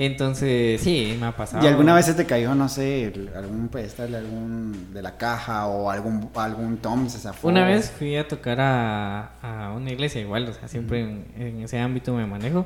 Entonces, 0.00 0.80
sí, 0.80 1.16
me 1.18 1.26
ha 1.26 1.32
pasado. 1.36 1.64
¿Y 1.64 1.66
alguna 1.66 1.92
vez 1.92 2.06
se 2.06 2.14
te 2.14 2.24
cayó, 2.24 2.54
no 2.54 2.68
sé, 2.68 3.12
algún 3.34 3.66
pedestal 3.66 4.12
de, 4.12 4.18
algún, 4.18 4.94
de 4.94 5.02
la 5.02 5.16
caja 5.18 5.66
o 5.66 5.90
algún, 5.90 6.30
algún 6.36 6.76
tom 6.76 7.08
se 7.08 7.18
zafó? 7.18 7.48
Una 7.48 7.66
vez 7.66 7.90
fui 7.90 8.16
a 8.16 8.28
tocar 8.28 8.60
a, 8.60 9.32
a 9.42 9.72
una 9.72 9.90
iglesia 9.90 10.20
igual, 10.20 10.48
o 10.48 10.52
sea, 10.52 10.68
siempre 10.68 11.00
en, 11.00 11.26
en 11.36 11.62
ese 11.64 11.80
ámbito 11.80 12.14
me 12.14 12.26
manejo. 12.26 12.64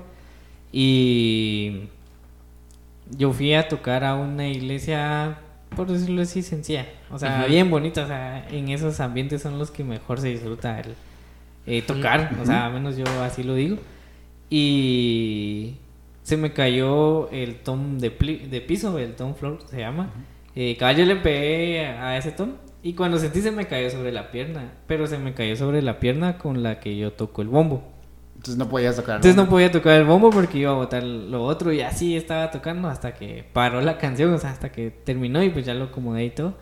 Y 0.70 1.84
yo 3.16 3.32
fui 3.32 3.54
a 3.54 3.66
tocar 3.66 4.04
a 4.04 4.14
una 4.14 4.46
iglesia, 4.48 5.38
por 5.74 5.86
decirlo 5.90 6.20
así, 6.20 6.42
sencilla. 6.42 6.86
O 7.10 7.18
sea, 7.18 7.40
Ujú. 7.40 7.48
bien 7.50 7.70
bonita. 7.70 8.04
O 8.04 8.06
sea, 8.06 8.46
en 8.50 8.68
esos 8.68 9.00
ambientes 9.00 9.40
son 9.40 9.58
los 9.58 9.70
que 9.70 9.84
mejor 9.84 10.20
se 10.20 10.28
disfruta 10.28 10.80
el 10.80 10.94
eh, 11.66 11.80
tocar. 11.80 12.36
O 12.42 12.44
sea, 12.44 12.66
al 12.66 12.74
menos 12.74 12.96
yo 12.98 13.04
así 13.22 13.42
lo 13.42 13.54
digo. 13.54 13.78
Y 14.50 15.76
se 16.22 16.36
me 16.36 16.52
cayó 16.52 17.30
el 17.30 17.56
tom 17.56 17.98
de, 17.98 18.16
pli- 18.16 18.48
de 18.48 18.60
piso, 18.60 18.98
el 18.98 19.14
tom 19.14 19.34
floor 19.34 19.58
se 19.68 19.78
llama. 19.78 20.10
Eh, 20.54 20.76
caballo 20.78 21.04
le 21.06 21.16
pegué 21.16 21.86
a 21.86 22.16
ese 22.16 22.30
tom 22.32 22.50
y 22.82 22.92
cuando 22.94 23.18
sentí 23.18 23.40
se 23.40 23.50
me 23.50 23.66
cayó 23.66 23.88
sobre 23.90 24.12
la 24.12 24.30
pierna, 24.30 24.72
pero 24.86 25.06
se 25.06 25.18
me 25.18 25.34
cayó 25.34 25.56
sobre 25.56 25.82
la 25.82 25.98
pierna 26.00 26.38
con 26.38 26.62
la 26.62 26.78
que 26.80 26.96
yo 26.96 27.12
toco 27.12 27.42
el 27.42 27.48
bombo. 27.48 27.82
Entonces 28.36 28.56
no 28.58 28.68
podías 28.68 28.96
tocar. 28.96 29.16
Entonces 29.16 29.36
no 29.36 29.48
podía 29.48 29.70
tocar 29.70 30.00
el 30.00 30.04
bombo 30.04 30.30
porque 30.30 30.58
iba 30.58 30.72
a 30.72 30.74
botar 30.74 31.02
lo 31.04 31.44
otro 31.44 31.72
y 31.72 31.80
así 31.80 32.16
estaba 32.16 32.50
tocando 32.50 32.88
hasta 32.88 33.14
que 33.14 33.44
paró 33.52 33.80
la 33.80 33.98
canción, 33.98 34.34
o 34.34 34.38
sea, 34.38 34.50
hasta 34.50 34.72
que 34.72 34.90
terminó 34.90 35.42
y 35.44 35.50
pues 35.50 35.64
ya 35.64 35.74
lo 35.74 35.84
acomodé 35.84 36.24
y 36.24 36.30
todo. 36.30 36.54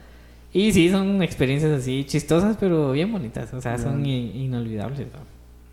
Y 0.53 0.73
sí, 0.73 0.91
son 0.91 1.23
experiencias 1.23 1.73
así 1.73 2.05
chistosas, 2.05 2.57
pero 2.61 2.93
bien 2.93 3.11
bonitas, 3.11 3.55
o 3.55 3.61
sea, 3.61 3.79
son 3.79 4.05
i- 4.05 4.45
inolvidables. 4.45 5.07
¿no? 5.07 5.30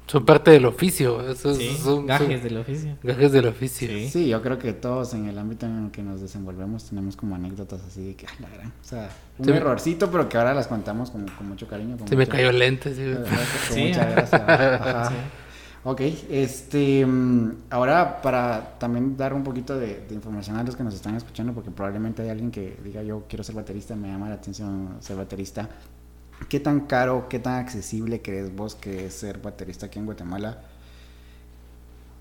Son 0.07 0.25
parte 0.25 0.51
del 0.51 0.65
oficio. 0.65 1.29
Esos 1.29 1.57
Sí, 1.57 1.77
son, 1.83 2.05
gajes 2.05 2.39
son 2.39 2.43
del 2.43 2.57
oficio. 2.57 2.97
gajes 3.03 3.31
del 3.31 3.47
oficio. 3.47 3.87
Sí. 3.89 4.09
Sí, 4.09 4.27
yo 4.29 4.41
creo 4.41 4.57
que 4.57 4.71
todos 4.73 5.13
en 5.13 5.27
el 5.27 5.37
ámbito 5.37 5.65
en 5.65 5.85
el 5.85 5.91
que 5.91 6.01
nos 6.01 6.21
desenvolvemos 6.21 6.85
tenemos 6.85 7.15
como 7.17 7.35
anécdotas 7.35 7.81
así 7.85 8.05
de 8.07 8.15
que, 8.15 8.25
"Ay, 8.27 8.35
la 8.39 8.49
gran, 8.49 8.67
o 8.69 8.83
sea, 8.83 9.09
un 9.37 9.49
errorcito, 9.49 10.09
pero 10.09 10.29
que 10.29 10.37
ahora 10.37 10.53
las 10.53 10.67
contamos 10.67 11.11
con, 11.11 11.27
con 11.27 11.49
mucho 11.49 11.67
cariño. 11.67 11.97
con 11.97 12.07
Se 12.07 12.15
me 12.15 12.25
cayó 12.25 12.49
el 12.49 12.59
lente. 12.59 12.95
sí. 12.95 13.13
con 13.13 13.25
Sí, 13.75 13.83
mucha 13.89 14.05
gracia. 14.05 15.11
Ok, 15.83 16.01
este, 16.29 17.05
mm, 17.05 17.51
ahora 17.69 18.21
para 18.21 18.77
también 18.79 19.15
dar 19.15 19.33
un 19.33 19.43
poquito 19.43 19.77
de, 19.77 20.05
de 20.07 20.15
información 20.15 20.57
a 20.57 20.63
los 20.63 20.75
que 20.75 20.83
nos 20.83 20.93
están 20.93 21.15
escuchando, 21.15 21.53
porque 21.53 21.71
probablemente 21.71 22.21
hay 22.23 22.29
alguien 22.29 22.51
que 22.51 22.77
diga 22.83 23.03
yo 23.03 23.23
quiero 23.29 23.43
ser 23.43 23.55
baterista, 23.55 23.95
me 23.95 24.07
llama 24.09 24.27
la 24.29 24.35
atención 24.35 24.97
ser 24.99 25.15
baterista. 25.15 25.69
¿Qué 26.49 26.59
tan 26.59 26.81
caro, 26.81 27.27
qué 27.29 27.39
tan 27.39 27.55
accesible 27.55 28.21
crees 28.21 28.55
vos 28.55 28.75
que 28.75 29.07
es 29.07 29.13
ser 29.13 29.39
baterista 29.39 29.87
aquí 29.87 29.99
en 29.99 30.05
Guatemala? 30.05 30.57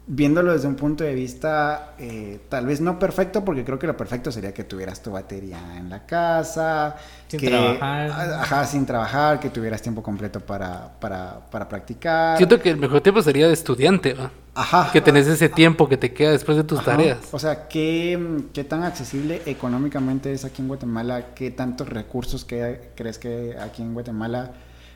Viéndolo 0.09 0.53
desde 0.53 0.69
un 0.69 0.77
punto 0.77 1.03
de 1.03 1.15
vista 1.15 1.95
eh, 1.99 2.39
tal 2.49 2.65
vez 2.67 2.81
no 2.81 2.97
perfecto, 2.99 3.45
porque 3.45 3.65
creo 3.65 3.77
que 3.79 3.89
lo 3.89 3.97
perfecto 3.97 4.31
sería 4.31 4.55
que 4.55 4.63
tuvieras 4.63 5.03
tu 5.03 5.11
batería 5.11 5.59
en 5.77 5.91
la 5.91 6.07
casa, 6.07 6.97
Sin 7.27 7.41
que- 7.41 7.49
trabajar. 7.49 8.11
Ajá, 8.11 8.65
sin 8.67 8.87
trabajar, 8.87 9.41
que 9.41 9.51
tuvieras 9.51 9.83
tiempo 9.83 10.03
completo 10.05 10.39
para, 10.41 10.93
para, 11.01 11.41
para 11.51 11.69
practicar. 11.69 12.37
Siento 12.37 12.61
que 12.61 12.71
el 12.71 12.77
mejor 12.77 13.01
tiempo 13.01 13.21
sería 13.21 13.49
de 13.49 13.53
estudiante, 13.53 14.15
¿va? 14.15 14.31
Ajá. 14.57 14.91
que 14.93 15.01
tenés 15.01 15.27
ese 15.27 15.49
tiempo 15.49 15.89
que 15.89 15.97
te 15.97 16.13
queda 16.13 16.33
después 16.33 16.57
de 16.57 16.65
tus 16.65 16.79
Ajá. 16.81 16.93
tareas. 16.93 17.19
O 17.33 17.39
sea, 17.39 17.69
¿qué, 17.69 18.19
¿qué 18.53 18.65
tan 18.65 18.83
accesible 18.85 19.43
económicamente 19.47 20.33
es 20.33 20.45
aquí 20.45 20.63
en 20.63 20.69
Guatemala? 20.69 21.35
¿Qué 21.35 21.51
tantos 21.51 21.89
recursos 21.89 22.45
que, 22.45 22.91
crees 22.97 23.19
que 23.19 23.57
aquí 23.61 23.83
en 23.83 23.95
Guatemala? 23.95 24.53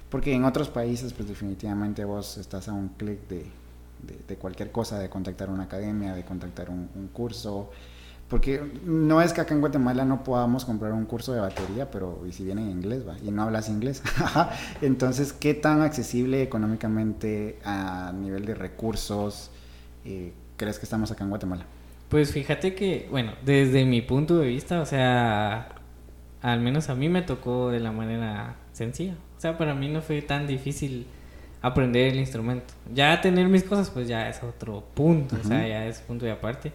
Porque 0.09 0.33
en 0.35 0.45
otros 0.45 0.69
países, 0.69 1.13
pues 1.13 1.29
definitivamente 1.29 2.05
vos 2.05 2.37
estás 2.39 2.69
a 2.69 2.73
un 2.73 2.89
clic 2.89 3.29
de, 3.29 3.45
de- 4.03 4.19
de 4.27 4.37
cualquier 4.37 4.73
cosa, 4.73 4.99
de 4.99 5.09
contactar 5.09 5.51
una 5.51 5.65
academia, 5.65 6.15
de 6.15 6.25
contactar 6.25 6.71
un, 6.71 6.89
un 6.97 7.09
curso. 7.09 7.71
Porque 8.31 8.63
no 8.87 9.21
es 9.21 9.33
que 9.33 9.41
acá 9.41 9.55
en 9.55 9.61
Guatemala 9.61 10.05
no 10.05 10.23
podamos 10.23 10.65
comprar 10.65 10.93
un 10.93 11.05
curso 11.05 11.33
de 11.33 11.41
batería, 11.41 11.91
pero 11.91 12.25
y 12.29 12.33
si 12.33 12.45
viene 12.45 12.63
en 12.63 12.71
inglés, 12.71 13.07
va, 13.07 13.17
y 13.19 13.33
no 13.33 13.43
hablas 13.43 13.69
inglés. 13.69 14.05
Entonces, 14.81 15.33
¿qué 15.33 15.53
tan 15.53 15.83
accesible 15.83 16.41
económicamente 16.41 17.59
a 17.65 18.13
nivel 18.15 18.47
de 18.47 18.55
recursos 18.55 19.51
eh, 20.05 20.33
crees 20.57 20.79
que 20.79 20.85
estamos 20.85 21.11
acá 21.11 21.25
en 21.25 21.31
Guatemala? 21.31 21.65
Pues 22.09 22.33
fíjate 22.33 22.77
que, 22.77 23.09
bueno, 23.11 23.33
desde 23.45 23.85
mi 23.85 24.01
punto 24.01 24.39
de 24.39 24.47
vista, 24.47 24.81
o 24.81 24.87
sea, 24.87 25.75
al 26.41 26.61
menos 26.61 26.89
a 26.89 26.95
mí 26.95 27.09
me 27.09 27.23
tocó 27.23 27.71
de 27.71 27.81
la 27.81 27.91
manera 27.91 28.55
sencilla. 28.73 29.15
O 29.39 29.41
sea, 29.41 29.59
para 29.59 29.75
mí 29.75 29.89
no 29.89 30.03
fue 30.03 30.23
tan 30.23 30.47
difícil 30.47 31.05
aprender 31.63 32.13
el 32.13 32.21
instrumento. 32.21 32.75
Ya 32.95 33.21
tener 33.21 33.49
mis 33.49 33.65
cosas, 33.65 33.91
pues 33.91 34.07
ya 34.07 34.29
es 34.29 34.41
otro 34.45 34.85
punto, 34.95 35.37
o 35.43 35.45
sea, 35.45 35.67
ya 35.67 35.87
es 35.87 35.99
punto 36.01 36.25
de 36.25 36.31
aparte. 36.31 36.73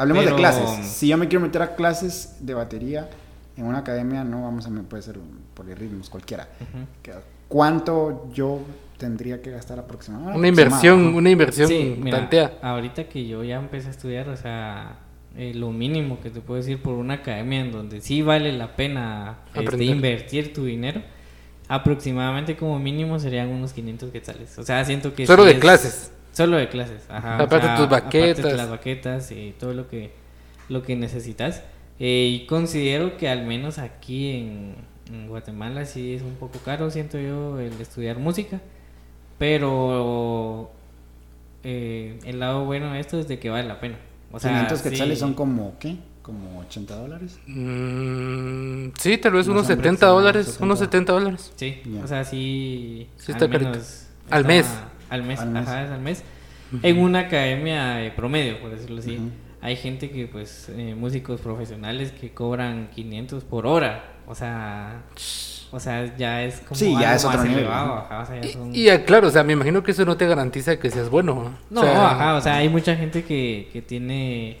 Hablemos 0.00 0.24
Pero- 0.24 0.36
de 0.36 0.40
clases. 0.40 0.86
Si 0.86 1.08
yo 1.08 1.18
me 1.18 1.28
quiero 1.28 1.44
meter 1.44 1.60
a 1.60 1.76
clases 1.76 2.36
de 2.40 2.54
batería 2.54 3.10
en 3.54 3.66
una 3.66 3.78
academia, 3.80 4.24
no 4.24 4.42
vamos 4.44 4.66
a, 4.66 4.70
puede 4.88 5.02
ser 5.02 5.18
un 5.18 5.40
polirritmos, 5.52 6.08
cualquiera. 6.08 6.48
¿Cuánto 7.48 8.30
yo 8.32 8.60
tendría 8.96 9.42
que 9.42 9.50
gastar 9.50 9.78
aproximadamente? 9.78 10.38
Una 10.38 10.48
inversión, 10.48 11.14
una 11.14 11.28
inversión 11.28 11.68
Sí, 11.68 11.98
mira, 12.00 12.30
ahorita 12.62 13.04
que 13.10 13.26
yo 13.26 13.44
ya 13.44 13.56
empecé 13.56 13.88
a 13.88 13.90
estudiar, 13.90 14.30
o 14.30 14.36
sea, 14.38 15.00
eh, 15.36 15.52
lo 15.54 15.70
mínimo 15.70 16.18
que 16.22 16.30
te 16.30 16.40
puedo 16.40 16.56
decir 16.56 16.80
por 16.80 16.94
una 16.94 17.14
academia 17.14 17.60
en 17.60 17.70
donde 17.70 18.00
sí 18.00 18.22
vale 18.22 18.52
la 18.52 18.76
pena 18.76 19.40
este, 19.54 19.84
invertir 19.84 20.54
tu 20.54 20.64
dinero, 20.64 21.02
aproximadamente 21.68 22.56
como 22.56 22.78
mínimo 22.78 23.18
serían 23.18 23.48
unos 23.48 23.74
500 23.74 24.10
quetzales. 24.10 24.58
O 24.58 24.62
sea, 24.62 24.82
siento 24.86 25.14
que... 25.14 25.26
Solo 25.26 25.42
sí 25.42 25.48
de 25.50 25.54
es- 25.56 25.60
clases. 25.60 26.12
Solo 26.32 26.56
de 26.56 26.68
clases, 26.68 27.02
ajá. 27.08 27.38
o 27.38 27.42
Aparte 27.44 27.66
sea, 27.66 27.76
tus 27.76 27.86
aparte 27.86 28.18
de 28.18 28.24
baquetas. 28.32 28.52
las 28.56 28.70
baquetas 28.70 29.32
y 29.32 29.54
todo 29.58 29.74
lo 29.74 29.88
que, 29.88 30.12
lo 30.68 30.82
que 30.82 30.96
necesitas. 30.96 31.62
Eh, 31.98 32.28
y 32.42 32.46
considero 32.46 33.16
que 33.16 33.28
al 33.28 33.44
menos 33.46 33.78
aquí 33.78 34.30
en, 34.30 34.74
en 35.12 35.28
Guatemala 35.28 35.84
sí 35.84 36.14
es 36.14 36.22
un 36.22 36.34
poco 36.36 36.58
caro, 36.60 36.90
siento 36.90 37.18
yo, 37.18 37.58
el 37.60 37.72
estudiar 37.80 38.18
música. 38.18 38.60
Pero 39.38 40.70
eh, 41.64 42.18
el 42.24 42.38
lado 42.40 42.64
bueno 42.64 42.92
de 42.92 43.00
esto 43.00 43.18
es 43.18 43.26
de 43.26 43.38
que 43.38 43.50
vale 43.50 43.66
la 43.66 43.80
pena. 43.80 43.96
O 44.32 44.38
sea, 44.38 44.50
500 44.52 44.82
quetzales 44.82 45.18
sí. 45.18 45.20
son 45.20 45.34
como, 45.34 45.76
¿qué? 45.80 45.96
Como 46.22 46.60
80 46.60 46.94
dólares. 46.94 47.38
Mm, 47.46 48.90
sí, 48.98 49.18
tal 49.18 49.32
vez 49.32 49.48
unos 49.48 49.64
o 49.66 49.68
menos 49.70 49.82
70 49.82 50.06
dólares. 50.06 50.46
70. 50.46 50.64
Unos 50.64 50.78
70 50.78 51.12
dólares. 51.12 51.52
Sí, 51.56 51.82
Ya. 51.84 52.04
o 52.04 52.06
sea, 52.06 52.24
sí. 52.24 53.08
Sí 53.16 53.32
está 53.32 53.46
al 53.46 53.50
carito. 53.50 53.70
menos 53.72 54.06
Al 54.30 54.44
mes. 54.44 54.66
Al 55.10 55.22
mes, 55.24 55.38
Al 55.40 55.50
mes. 55.50 55.66
ajá, 55.68 55.84
es 55.84 55.90
al 55.90 56.00
mes. 56.00 56.24
En 56.82 56.98
una 57.00 57.20
academia 57.20 57.94
de 57.96 58.10
promedio, 58.12 58.60
por 58.60 58.70
decirlo 58.70 59.00
así. 59.00 59.16
Ujú. 59.16 59.28
Hay 59.60 59.76
gente 59.76 60.10
que, 60.10 60.26
pues, 60.26 60.70
eh, 60.74 60.94
músicos 60.96 61.40
profesionales 61.40 62.12
que 62.12 62.30
cobran 62.30 62.88
500 62.94 63.44
por 63.44 63.66
hora. 63.66 64.04
O 64.26 64.34
sea, 64.34 65.02
o 65.72 65.78
sea, 65.80 66.16
ya 66.16 66.42
es 66.44 66.60
como 66.60 66.74
Sí, 66.76 66.96
ya 66.98 67.14
es 67.14 67.24
otro 67.24 67.38
más 67.38 67.46
nivel, 67.46 67.64
elevado, 67.64 67.86
¿no? 67.86 67.94
ajá, 68.00 68.20
o 68.20 68.26
sea, 68.26 68.40
ya 68.40 68.48
son- 68.52 68.74
Y, 68.74 68.78
y, 68.82 68.88
ah, 68.88 69.04
claro, 69.04 69.28
o 69.28 69.30
sea, 69.30 69.42
me 69.44 69.52
imagino 69.52 69.82
que 69.82 69.90
eso 69.90 70.04
no 70.04 70.16
te 70.16 70.26
garantiza 70.26 70.78
que 70.78 70.90
seas 70.90 71.10
bueno. 71.10 71.56
¿no? 71.70 71.80
O 71.80 71.84
sea, 71.84 72.10
ajá, 72.12 72.34
o 72.36 72.40
sea, 72.40 72.56
hay 72.56 72.68
mucha 72.68 72.96
gente 72.96 73.24
que, 73.24 73.68
que 73.72 73.82
tiene... 73.82 74.58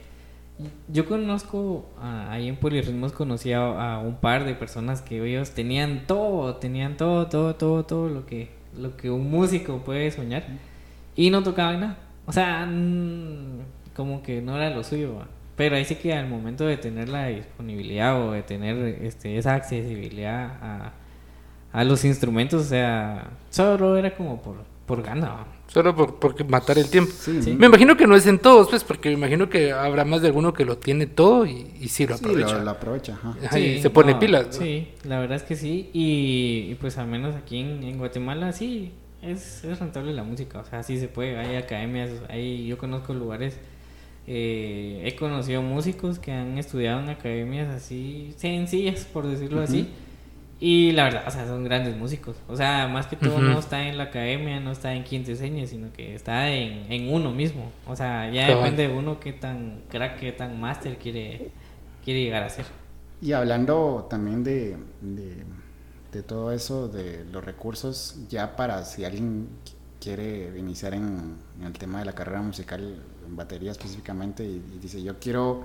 Yo 0.88 1.06
conozco, 1.06 1.88
ah, 1.98 2.26
ahí 2.30 2.46
en 2.48 2.56
Polirritmos 2.56 3.12
conocí 3.12 3.52
a, 3.52 3.94
a 3.94 3.98
un 4.00 4.16
par 4.16 4.44
de 4.44 4.54
personas 4.54 5.00
que 5.00 5.24
ellos 5.26 5.52
tenían 5.52 6.06
todo, 6.06 6.56
tenían 6.56 6.96
todo, 6.98 7.28
todo, 7.28 7.54
todo, 7.54 7.84
todo 7.84 8.08
lo 8.10 8.26
que, 8.26 8.50
lo 8.76 8.96
que 8.96 9.10
un 9.10 9.30
músico 9.30 9.78
puede 9.78 10.10
soñar 10.10 10.44
y 11.16 11.30
no 11.30 11.42
tocaban 11.42 11.80
nada. 11.80 11.98
O 12.26 12.32
sea, 12.32 12.68
como 13.94 14.22
que 14.22 14.40
no 14.40 14.56
era 14.56 14.70
lo 14.70 14.84
suyo, 14.84 15.22
pero 15.56 15.76
ahí 15.76 15.84
sí 15.84 15.96
que 15.96 16.14
al 16.14 16.28
momento 16.28 16.64
de 16.66 16.76
tener 16.76 17.08
la 17.08 17.26
disponibilidad 17.26 18.20
o 18.20 18.32
de 18.32 18.42
tener 18.42 18.76
este, 19.02 19.36
esa 19.36 19.54
accesibilidad 19.54 20.56
a, 20.62 20.92
a 21.72 21.84
los 21.84 22.04
instrumentos, 22.04 22.62
o 22.62 22.68
sea, 22.68 23.30
solo 23.50 23.96
era 23.96 24.16
como 24.16 24.40
por, 24.40 24.56
por 24.90 25.02
gana. 25.02 25.46
Solo 25.68 25.94
por, 25.94 26.16
por 26.18 26.44
matar 26.50 26.78
el 26.78 26.90
tiempo. 26.90 27.12
Sí, 27.16 27.40
Sí. 27.42 27.52
Me 27.54 27.66
imagino 27.66 27.96
que 27.96 28.06
no 28.06 28.16
es 28.16 28.26
en 28.26 28.38
todos, 28.40 28.68
pues, 28.68 28.82
porque 28.82 29.08
me 29.10 29.14
imagino 29.14 29.48
que 29.48 29.70
habrá 29.72 30.04
más 30.04 30.20
de 30.20 30.26
alguno 30.28 30.52
que 30.52 30.64
lo 30.64 30.76
tiene 30.78 31.06
todo 31.06 31.46
y, 31.46 31.70
y 31.80 31.88
sí 31.88 32.06
lo 32.08 32.16
Sí, 32.16 32.24
aprovecha. 32.24 32.58
lo, 32.58 32.64
lo 32.64 32.70
aprovecha, 32.70 33.12
ajá. 33.14 33.36
Ajá, 33.46 33.58
y 33.58 33.80
se 33.80 33.88
pone 33.90 34.16
pilas. 34.16 34.46
¿no? 34.48 34.52
Sí, 34.52 34.88
la 35.04 35.20
verdad 35.20 35.36
es 35.36 35.44
que 35.44 35.54
sí. 35.54 35.88
Y, 35.92 36.66
y 36.72 36.74
pues 36.80 36.98
al 36.98 37.06
menos 37.06 37.36
aquí 37.36 37.60
en, 37.60 37.84
en 37.84 37.98
Guatemala 37.98 38.52
sí 38.52 38.90
es, 39.22 39.62
es 39.64 39.78
rentable 39.78 40.12
la 40.12 40.24
música. 40.24 40.58
O 40.58 40.64
sea, 40.64 40.82
sí 40.82 40.98
se 40.98 41.06
puede. 41.06 41.38
Hay 41.38 41.54
academias, 41.54 42.10
hay, 42.28 42.66
yo 42.66 42.76
conozco 42.76 43.14
lugares. 43.14 43.56
eh, 44.26 45.02
he 45.04 45.14
conocido 45.16 45.62
músicos 45.62 46.18
que 46.18 46.32
han 46.32 46.58
estudiado 46.58 47.00
en 47.00 47.08
academias 47.10 47.68
así 47.74 48.34
sencillas, 48.36 49.04
por 49.04 49.26
decirlo 49.26 49.60
así. 49.62 49.88
Y 50.60 50.92
la 50.92 51.04
verdad, 51.04 51.24
o 51.26 51.30
sea, 51.30 51.46
son 51.46 51.64
grandes 51.64 51.96
músicos. 51.96 52.36
O 52.46 52.56
sea, 52.56 52.86
más 52.88 53.06
que 53.06 53.16
todo 53.16 53.40
no 53.40 53.58
está 53.58 53.88
en 53.88 53.96
la 53.96 54.04
academia, 54.04 54.60
no 54.60 54.72
está 54.72 54.94
en 54.94 55.04
quien 55.04 55.24
te 55.24 55.32
enseñe, 55.32 55.66
sino 55.66 55.92
que 55.92 56.14
está 56.14 56.50
en, 56.50 56.90
en 56.92 57.12
uno 57.12 57.32
mismo. 57.32 57.72
O 57.86 57.96
sea, 57.96 58.30
ya 58.30 58.46
Cabal. 58.46 58.76
depende 58.76 58.88
de 58.88 58.94
uno 58.94 59.18
qué 59.20 59.32
tan 59.32 59.84
crack, 59.88 60.18
qué 60.20 60.32
tan 60.32 60.60
máster 60.60 60.98
quiere, 60.98 61.50
quiere 62.04 62.22
llegar 62.22 62.42
a 62.42 62.50
ser. 62.50 62.66
Y 63.20 63.32
hablando 63.32 64.06
también 64.08 64.42
de, 64.44 64.76
de, 65.00 65.44
de 66.12 66.22
todo 66.22 66.52
eso, 66.52 66.88
de 66.88 67.24
los 67.26 67.44
recursos, 67.44 68.16
ya 68.28 68.56
para 68.56 68.84
si 68.84 69.04
alguien 69.04 69.48
qu- 69.64 69.74
quiere 70.00 70.58
iniciar 70.58 70.94
en, 70.94 71.36
en 71.58 71.66
el 71.66 71.72
tema 71.74 71.98
de 72.00 72.06
la 72.06 72.14
carrera 72.14 72.40
musical, 72.42 73.02
en 73.26 73.36
batería 73.36 73.72
específicamente, 73.72 74.44
y, 74.44 74.62
y 74.74 74.78
dice, 74.80 75.02
yo 75.02 75.18
quiero 75.18 75.64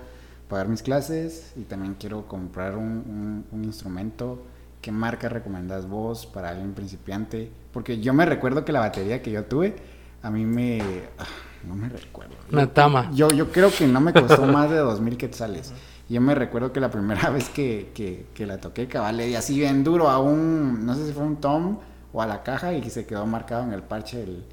pagar 0.50 0.68
mis 0.68 0.82
clases 0.84 1.54
y 1.56 1.64
también 1.64 1.96
quiero 1.96 2.28
comprar 2.28 2.76
un, 2.78 2.84
un- 2.86 3.46
un 3.52 3.64
instrumento, 3.64 4.44
¿qué 4.86 4.92
marca 4.92 5.28
recomendás 5.28 5.90
vos 5.90 6.28
para 6.28 6.50
alguien 6.50 6.76
principiante? 6.76 7.50
Porque 7.74 8.00
yo 8.02 8.14
me 8.14 8.24
recuerdo 8.24 8.64
que 8.64 8.72
la 8.72 8.82
batería 8.82 9.20
que 9.24 9.32
yo 9.32 9.46
tuve, 9.46 9.76
a 10.22 10.30
mí 10.30 10.46
me... 10.46 10.80
ah, 11.18 11.26
no 11.68 11.74
me 11.74 11.90
recuerdo. 11.90 12.36
Una 12.52 12.72
tama. 12.72 13.10
Yo, 13.12 13.30
yo 13.32 13.52
creo 13.52 13.72
que 13.76 13.88
no 13.88 14.00
me 14.00 14.14
costó 14.14 14.46
más 14.46 14.70
de 14.70 14.78
dos 14.78 15.02
mil 15.02 15.18
quetzales. 15.18 15.74
Yo 16.08 16.22
me 16.22 16.36
recuerdo 16.36 16.72
que 16.72 16.80
la 16.80 16.92
primera 16.92 17.30
vez 17.32 17.50
que, 17.50 17.90
que, 17.96 18.28
que 18.36 18.46
la 18.46 18.60
toqué, 18.60 18.88
cabal, 18.88 19.18
le 19.18 19.26
di 19.26 19.34
así 19.34 19.58
bien 19.58 19.84
duro 19.84 20.08
a 20.08 20.20
un, 20.20 20.86
no 20.86 20.94
sé 20.94 21.08
si 21.08 21.14
fue 21.14 21.24
un 21.24 21.38
tom 21.38 21.80
o 22.14 22.22
a 22.22 22.28
la 22.28 22.44
caja 22.44 22.72
y 22.72 22.88
se 22.92 23.08
quedó 23.08 23.26
marcado 23.26 23.64
en 23.64 23.74
el 23.74 23.82
parche 23.82 24.22
el, 24.22 24.44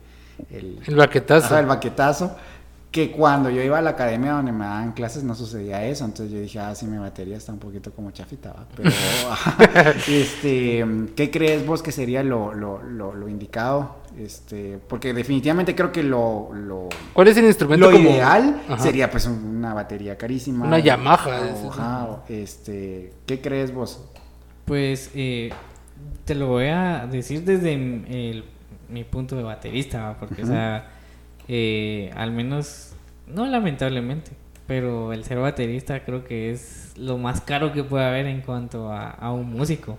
el, 0.48 0.78
El 0.86 0.96
baquetazo. 0.96 1.44
ajá, 1.44 1.60
el 1.60 1.66
baquetazo. 1.66 2.34
Que 2.92 3.10
cuando 3.10 3.48
yo 3.50 3.62
iba 3.62 3.78
a 3.78 3.82
la 3.82 3.90
academia 3.90 4.32
donde 4.32 4.52
me 4.52 4.64
daban 4.66 4.92
clases 4.92 5.24
no 5.24 5.34
sucedía 5.34 5.84
eso. 5.86 6.04
Entonces 6.04 6.30
yo 6.30 6.38
dije, 6.40 6.58
ah, 6.60 6.74
sí, 6.74 6.86
mi 6.86 6.98
batería 6.98 7.36
está 7.38 7.50
un 7.50 7.58
poquito 7.58 7.90
como 7.92 8.10
chafita, 8.10 8.52
¿va? 8.52 8.66
Pero, 8.76 8.90
este, 10.08 10.84
¿qué 11.16 11.30
crees 11.30 11.66
vos 11.66 11.82
que 11.82 11.90
sería 11.90 12.22
lo, 12.22 12.52
lo, 12.54 12.82
lo, 12.82 13.14
lo 13.14 13.28
indicado? 13.28 13.96
Este, 14.18 14.78
porque 14.88 15.14
definitivamente 15.14 15.74
creo 15.74 15.90
que 15.90 16.02
lo, 16.02 16.50
lo, 16.52 16.90
¿Cuál 17.14 17.28
es 17.28 17.36
el 17.38 17.46
instrumento 17.46 17.90
lo 17.90 17.96
como- 17.96 18.10
ideal 18.10 18.60
Ajá. 18.68 18.82
sería 18.82 19.10
pues 19.10 19.24
una 19.26 19.72
batería 19.72 20.18
carísima. 20.18 20.66
Una 20.66 20.78
Yamaha, 20.78 21.40
O, 21.40 21.44
es- 21.44 21.64
ajá, 21.70 22.04
o, 22.04 22.22
este, 22.28 23.14
¿qué 23.24 23.40
crees 23.40 23.72
vos? 23.72 24.04
Pues 24.66 25.10
eh, 25.14 25.50
te 26.26 26.34
lo 26.34 26.48
voy 26.48 26.66
a 26.66 27.06
decir 27.10 27.42
desde 27.42 27.72
el- 27.72 28.44
mi 28.90 29.04
punto 29.04 29.34
de 29.34 29.42
baterista, 29.44 30.02
¿va? 30.10 30.16
porque, 30.18 30.42
o 30.42 30.46
sea, 30.46 30.90
eh, 31.48 32.10
al 32.14 32.32
menos, 32.32 32.94
no 33.26 33.46
lamentablemente, 33.46 34.32
pero 34.66 35.12
el 35.12 35.24
ser 35.24 35.38
baterista 35.38 36.04
creo 36.04 36.24
que 36.24 36.50
es 36.50 36.92
lo 36.96 37.18
más 37.18 37.40
caro 37.40 37.72
que 37.72 37.84
puede 37.84 38.04
haber 38.04 38.26
en 38.26 38.40
cuanto 38.42 38.90
a, 38.92 39.10
a 39.10 39.32
un 39.32 39.50
músico. 39.50 39.98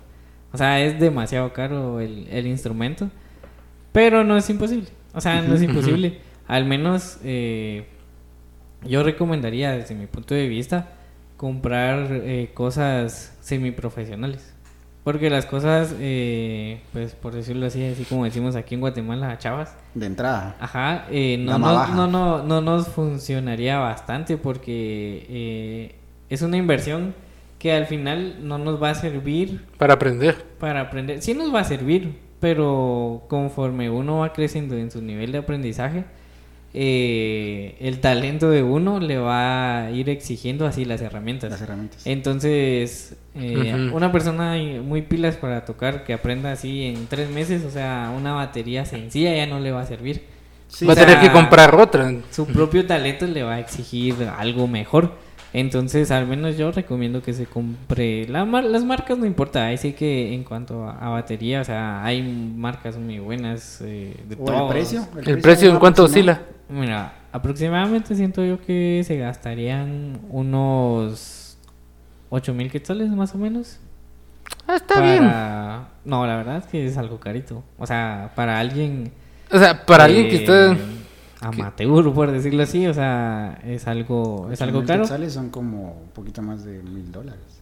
O 0.51 0.57
sea, 0.57 0.81
es 0.81 0.99
demasiado 0.99 1.51
caro 1.53 1.99
el, 1.99 2.27
el 2.29 2.47
instrumento, 2.47 3.09
pero 3.91 4.23
no 4.23 4.37
es 4.37 4.49
imposible. 4.49 4.87
O 5.13 5.21
sea, 5.21 5.41
no 5.41 5.55
es 5.55 5.61
imposible. 5.61 6.19
Al 6.47 6.65
menos 6.65 7.19
eh, 7.23 7.85
yo 8.83 9.03
recomendaría, 9.03 9.71
desde 9.71 9.95
mi 9.95 10.07
punto 10.07 10.35
de 10.35 10.47
vista, 10.47 10.89
comprar 11.37 12.07
eh, 12.11 12.51
cosas 12.53 13.37
semiprofesionales. 13.41 14.52
Porque 15.03 15.29
las 15.29 15.45
cosas, 15.45 15.93
eh, 15.99 16.79
pues 16.93 17.13
por 17.13 17.33
decirlo 17.33 17.65
así, 17.65 17.83
así 17.83 18.05
como 18.05 18.23
decimos 18.23 18.55
aquí 18.55 18.75
en 18.75 18.81
Guatemala, 18.81 19.37
chavas, 19.37 19.75
De 19.93 20.05
entrada. 20.05 20.55
Ajá, 20.61 21.05
eh, 21.11 21.37
no, 21.39 21.59
no, 21.59 21.87
no, 21.87 22.07
no, 22.07 22.43
no 22.43 22.61
nos 22.61 22.87
funcionaría 22.87 23.79
bastante 23.79 24.37
porque 24.37 25.25
eh, 25.29 25.95
es 26.29 26.41
una 26.41 26.55
inversión 26.55 27.13
que 27.59 27.73
al 27.73 27.85
final 27.85 28.37
no 28.47 28.57
nos 28.57 28.81
va 28.81 28.91
a 28.91 28.95
servir 28.95 29.65
Para 29.77 29.93
aprender. 29.95 30.43
para 30.59 30.81
aprender. 30.81 31.21
Sí 31.21 31.33
nos 31.33 31.53
va 31.53 31.59
a 31.61 31.63
servir, 31.65 32.17
pero 32.39 33.23
conforme 33.27 33.89
uno 33.89 34.19
va 34.19 34.31
creciendo 34.31 34.77
en 34.77 34.89
su 34.89 35.01
nivel 35.01 35.31
de 35.33 35.39
aprendizaje, 35.39 36.05
eh, 36.73 37.75
el 37.79 37.99
talento 37.99 38.49
de 38.49 38.63
uno 38.63 38.99
le 38.99 39.17
va 39.17 39.85
a 39.85 39.91
ir 39.91 40.09
exigiendo 40.09 40.65
así 40.65 40.85
las 40.85 41.01
herramientas. 41.01 41.51
Las 41.51 41.61
herramientas. 41.61 42.05
Entonces, 42.05 43.15
eh, 43.35 43.91
una 43.93 44.11
persona 44.11 44.55
muy 44.83 45.01
pilas 45.03 45.35
para 45.35 45.65
tocar 45.65 46.03
que 46.03 46.13
aprenda 46.13 46.51
así 46.51 46.83
en 46.85 47.07
tres 47.07 47.29
meses, 47.29 47.63
o 47.65 47.69
sea, 47.69 48.11
una 48.17 48.33
batería 48.33 48.85
sencilla 48.85 49.35
ya 49.35 49.45
no 49.47 49.59
le 49.59 49.71
va 49.71 49.81
a 49.81 49.85
servir. 49.85 50.23
Sí, 50.67 50.85
Va 50.87 50.93
a 50.93 50.95
tener 50.95 51.19
que 51.19 51.31
comprar 51.31 51.75
otra. 51.75 52.11
Su 52.31 52.47
propio 52.47 52.85
talento 52.87 53.27
le 53.27 53.43
va 53.43 53.53
a 53.55 53.59
exigir 53.59 54.15
algo 54.37 54.67
mejor. 54.67 55.11
Entonces, 55.55 56.09
al 56.09 56.25
menos 56.25 56.57
yo 56.57 56.71
recomiendo 56.71 57.21
que 57.21 57.31
se 57.31 57.45
compre. 57.45 58.27
La 58.27 58.43
mar- 58.43 58.63
las 58.63 58.83
marcas 58.83 59.19
no 59.19 59.27
importa, 59.27 59.67
ahí 59.67 59.77
sí 59.77 59.93
que 59.93 60.33
en 60.33 60.43
cuanto 60.43 60.85
a, 60.85 60.97
a 60.97 61.09
batería, 61.09 61.61
o 61.61 61.63
sea, 61.63 62.03
hay 62.03 62.23
marcas 62.23 62.97
muy 62.97 63.19
buenas 63.19 63.79
eh, 63.85 64.15
de 64.27 64.33
¿O 64.33 64.45
todos. 64.45 64.61
el 64.63 64.67
precio? 64.69 65.07
¿El 65.27 65.37
precio 65.41 65.69
en 65.69 65.77
cuánto 65.77 66.05
oscila? 66.05 66.41
Mira, 66.73 67.13
aproximadamente 67.31 68.15
siento 68.15 68.43
yo 68.43 68.59
que 68.59 69.03
se 69.05 69.15
gastarían 69.17 70.19
unos 70.29 71.55
8 72.31 72.53
mil 72.55 72.71
quetzales 72.71 73.11
más 73.11 73.35
o 73.35 73.37
menos. 73.37 73.79
Ah, 74.65 74.77
está 74.77 74.99
bien. 74.99 75.19
para... 75.19 75.89
No, 76.03 76.25
la 76.25 76.35
verdad 76.35 76.57
es 76.57 76.65
que 76.65 76.87
es 76.87 76.97
algo 76.97 77.19
carito. 77.19 77.63
O 77.77 77.85
sea, 77.85 78.31
para 78.35 78.59
alguien... 78.59 79.11
O 79.51 79.59
sea, 79.59 79.85
para 79.85 80.05
alguien 80.05 80.29
que 80.29 80.37
está... 80.37 80.75
Amateur, 81.41 82.11
por 82.11 82.31
decirlo 82.31 82.63
así, 82.63 82.87
o 82.87 82.93
sea, 82.93 83.59
es 83.65 83.85
algo, 83.87 84.49
es 84.51 84.61
algo 84.61 84.83
caro. 84.83 85.03
quetzales 85.03 85.33
son 85.33 85.49
como 85.49 85.91
un 86.01 86.09
poquito 86.09 86.41
más 86.41 86.63
de 86.63 86.81
mil 86.81 87.11
dólares. 87.11 87.61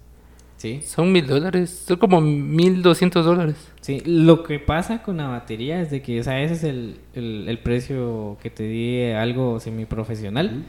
Sí, 0.62 0.82
Son 0.86 1.12
mil 1.12 1.26
dólares. 1.26 1.86
Son 1.88 1.98
como 1.98 2.22
mil 2.22 2.82
doscientos 2.84 3.26
dólares. 3.26 3.56
sí. 3.82 4.02
Lo 4.06 4.44
que 4.44 4.60
pasa 4.60 5.02
con 5.02 5.18
la 5.18 5.28
batería 5.28 5.82
es 5.82 5.90
de 5.90 6.02
que, 6.04 6.20
o 6.20 6.24
sea, 6.24 6.42
ese 6.42 6.54
es 6.54 6.64
el, 6.64 7.00
el, 7.16 7.46
el 7.50 7.58
precio 7.60 8.38
que 8.42 8.50
te 8.52 8.64
di 8.64 8.98
de 8.98 9.16
algo 9.16 9.60
semiprofesional. 9.60 10.64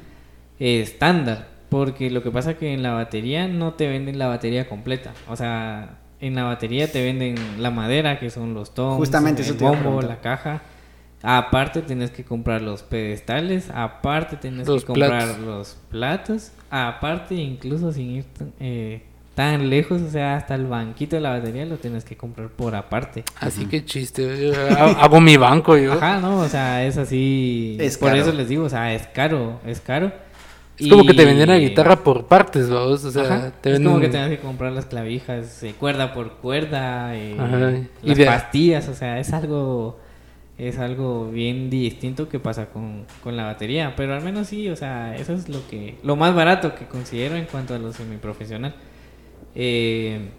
eh, 0.59 0.81
estándar. 0.81 1.49
Porque 1.69 2.11
lo 2.11 2.23
que 2.23 2.31
pasa 2.31 2.55
que 2.59 2.73
en 2.75 2.83
la 2.83 2.93
batería 2.93 3.49
no 3.49 3.75
te 3.75 3.89
venden 3.89 4.19
la 4.19 4.27
batería 4.29 4.69
completa. 4.69 5.13
O 5.29 5.37
sea, 5.37 5.99
en 6.21 6.35
la 6.35 6.45
batería 6.45 6.91
te 6.91 7.03
venden 7.03 7.35
la 7.59 7.71
madera, 7.71 8.19
que 8.19 8.31
son 8.31 8.55
los 8.55 8.75
toms, 8.75 8.97
Justamente 8.99 9.43
el 9.43 9.49
eso 9.49 9.57
te 9.57 9.65
bombo, 9.65 10.01
la 10.03 10.21
caja. 10.21 10.63
Aparte 11.23 11.83
tienes 11.83 12.11
que 12.11 12.25
comprar 12.25 12.63
los 12.63 12.83
pedestales, 12.83 13.71
aparte 13.73 14.37
tienes 14.37 14.67
Los 14.67 14.83
que 14.83 14.87
comprar 14.89 15.11
platos. 15.37 15.39
los 15.41 15.79
platos, 15.91 16.53
aparte 16.69 17.35
incluso 17.37 17.93
sin 17.93 18.11
ir 18.17 18.25
eh, 18.59 19.03
tan 19.35 19.71
lejos, 19.71 20.03
o 20.03 20.11
sea, 20.11 20.37
hasta 20.37 20.55
el 20.55 20.67
banquito 20.67 21.17
de 21.17 21.23
la 21.23 21.31
batería 21.31 21.65
lo 21.65 21.77
tienes 21.77 22.05
que 22.05 22.17
comprar 22.17 22.49
por 22.49 22.75
aparte. 22.75 23.25
Así 23.41 23.65
que 23.67 23.85
chiste. 23.85 24.49
yo 24.49 24.53
ha- 24.77 25.03
hago 25.05 25.21
mi 25.21 25.37
banco 25.37 25.77
yo. 25.77 25.95
Ajá, 25.95 26.19
no, 26.19 26.41
o 26.41 26.49
sea, 26.49 26.85
es 26.85 26.99
así. 26.99 27.77
Es 27.81 27.97
por 27.99 28.11
caro. 28.11 28.21
eso 28.23 28.33
les 28.33 28.49
digo, 28.49 28.65
o 28.65 28.69
sea, 28.69 28.93
es 28.95 29.07
caro, 29.09 29.61
es 29.67 29.81
caro. 29.81 30.13
Es 30.79 30.89
como 30.89 31.07
que 31.07 31.15
te 31.15 31.25
vendían 31.25 31.49
la 31.51 31.59
guitarra 31.59 31.97
por 32.03 32.27
partes, 32.27 32.69
vamos. 32.69 33.05
O 33.05 33.11
sea, 33.11 33.23
Ajá, 33.23 33.53
te 33.61 33.71
es 33.71 33.75
venden... 33.75 33.93
como 33.93 34.01
que 34.01 34.09
tengas 34.09 34.31
que 34.31 34.39
comprar 34.39 34.73
las 34.73 34.87
clavijas, 34.87 35.63
eh, 35.63 35.75
cuerda 35.79 36.13
por 36.13 36.33
cuerda, 36.39 37.15
eh, 37.17 37.37
y 38.03 38.09
las 38.09 38.19
de- 38.19 38.27
pastillas, 38.27 38.89
o 38.89 38.95
sea, 38.95 39.19
es 39.21 39.33
algo 39.33 39.99
es 40.59 40.79
algo 40.79 41.31
bien 41.31 41.71
distinto 41.71 42.29
que 42.29 42.39
pasa 42.39 42.67
con, 42.67 43.05
con 43.25 43.37
la 43.37 43.45
batería, 43.45 43.95
pero 43.97 44.15
al 44.15 44.23
menos 44.23 44.47
sí, 44.49 44.69
o 44.69 44.77
sea, 44.77 45.17
eso 45.17 45.33
es 45.33 45.49
lo 45.49 45.67
que 45.69 45.97
lo 46.05 46.15
más 46.15 46.35
barato 46.35 46.75
que 46.75 46.85
considero 46.87 47.37
en 47.37 47.47
cuanto 47.47 47.75
a 47.75 47.79
lo 47.79 47.93
semiprofesional. 47.93 48.75
Eh, 49.55 50.31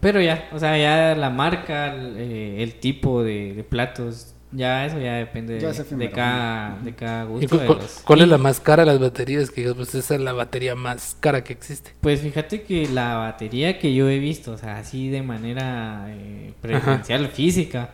pero 0.00 0.20
ya, 0.20 0.48
o 0.52 0.58
sea, 0.58 0.78
ya 0.78 1.16
la 1.18 1.30
marca, 1.30 1.94
el, 1.94 2.16
eh, 2.16 2.62
el 2.62 2.74
tipo 2.74 3.22
de, 3.24 3.54
de 3.54 3.64
platos, 3.64 4.34
ya 4.52 4.86
eso 4.86 4.98
ya 5.00 5.14
depende 5.14 5.60
Ya 5.60 5.72
de, 5.72 6.10
cada, 6.10 6.78
de 6.82 6.94
cada 6.94 7.24
¿Y 7.24 7.26
gusto. 7.28 7.58
cu- 7.58 7.74
los- 7.74 8.00
¿Cuál 8.04 8.20
es 8.20 8.28
la 8.28 8.38
más 8.38 8.60
cara 8.60 8.84
de 8.84 8.86
las 8.92 9.00
baterías? 9.00 9.50
Que 9.50 9.72
pues 9.74 9.94
esa 9.94 10.14
es 10.14 10.20
la 10.20 10.32
batería 10.32 10.74
más 10.76 11.16
cara 11.18 11.42
que 11.42 11.52
existe. 11.52 11.92
Pues 12.00 12.20
fíjate 12.20 12.62
que 12.62 12.88
la 12.88 13.16
batería 13.16 13.78
que 13.78 13.92
yo 13.94 14.08
he 14.08 14.18
visto, 14.20 14.52
o 14.52 14.58
sea, 14.58 14.78
así 14.78 15.08
de 15.08 15.22
manera 15.22 16.06
eh, 16.08 16.52
presencial, 16.60 17.26
física, 17.28 17.90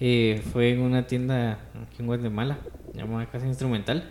eh, 0.00 0.42
fue 0.52 0.70
en 0.72 0.80
una 0.80 1.06
tienda 1.06 1.58
aquí 1.82 1.96
en 2.00 2.06
Guatemala, 2.06 2.58
llamada 2.94 3.26
Casa 3.26 3.46
Instrumental, 3.46 4.04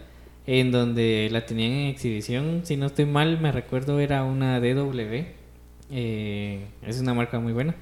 en 0.47 0.71
donde 0.71 1.29
la 1.31 1.45
tenían 1.45 1.71
en 1.71 1.87
exhibición. 1.87 2.61
Si 2.63 2.77
no 2.77 2.87
estoy 2.87 3.05
mal, 3.05 3.39
me 3.39 3.51
recuerdo 3.51 3.99
era 3.99 4.23
una 4.23 4.59
DW. 4.59 5.36
Eh, 5.91 6.67
es 6.81 6.99
una 6.99 7.13
marca 7.13 7.39
muy 7.39 7.53
buena. 7.53 7.75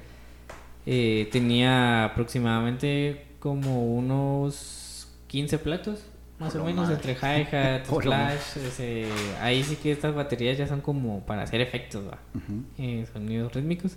Eh, 0.86 1.28
tenía 1.32 2.04
aproximadamente 2.04 3.26
como 3.40 3.94
unos 3.96 5.08
15 5.26 5.58
platos, 5.58 6.00
más 6.38 6.52
Por 6.52 6.62
o 6.62 6.64
menos, 6.64 6.88
madre. 6.88 6.94
entre 6.96 7.14
hi-hat, 7.14 7.84
splash. 7.90 8.56
ese- 8.66 9.06
ahí 9.40 9.62
sí 9.64 9.76
que 9.76 9.90
estas 9.90 10.14
baterías 10.14 10.56
ya 10.58 10.66
son 10.68 10.80
como 10.80 11.24
para 11.26 11.42
hacer 11.42 11.60
efectos, 11.60 12.04
¿va? 12.06 12.18
Ujú. 12.34 12.62
Eh, 12.78 13.06
sonidos 13.12 13.52
rítmicos. 13.54 13.96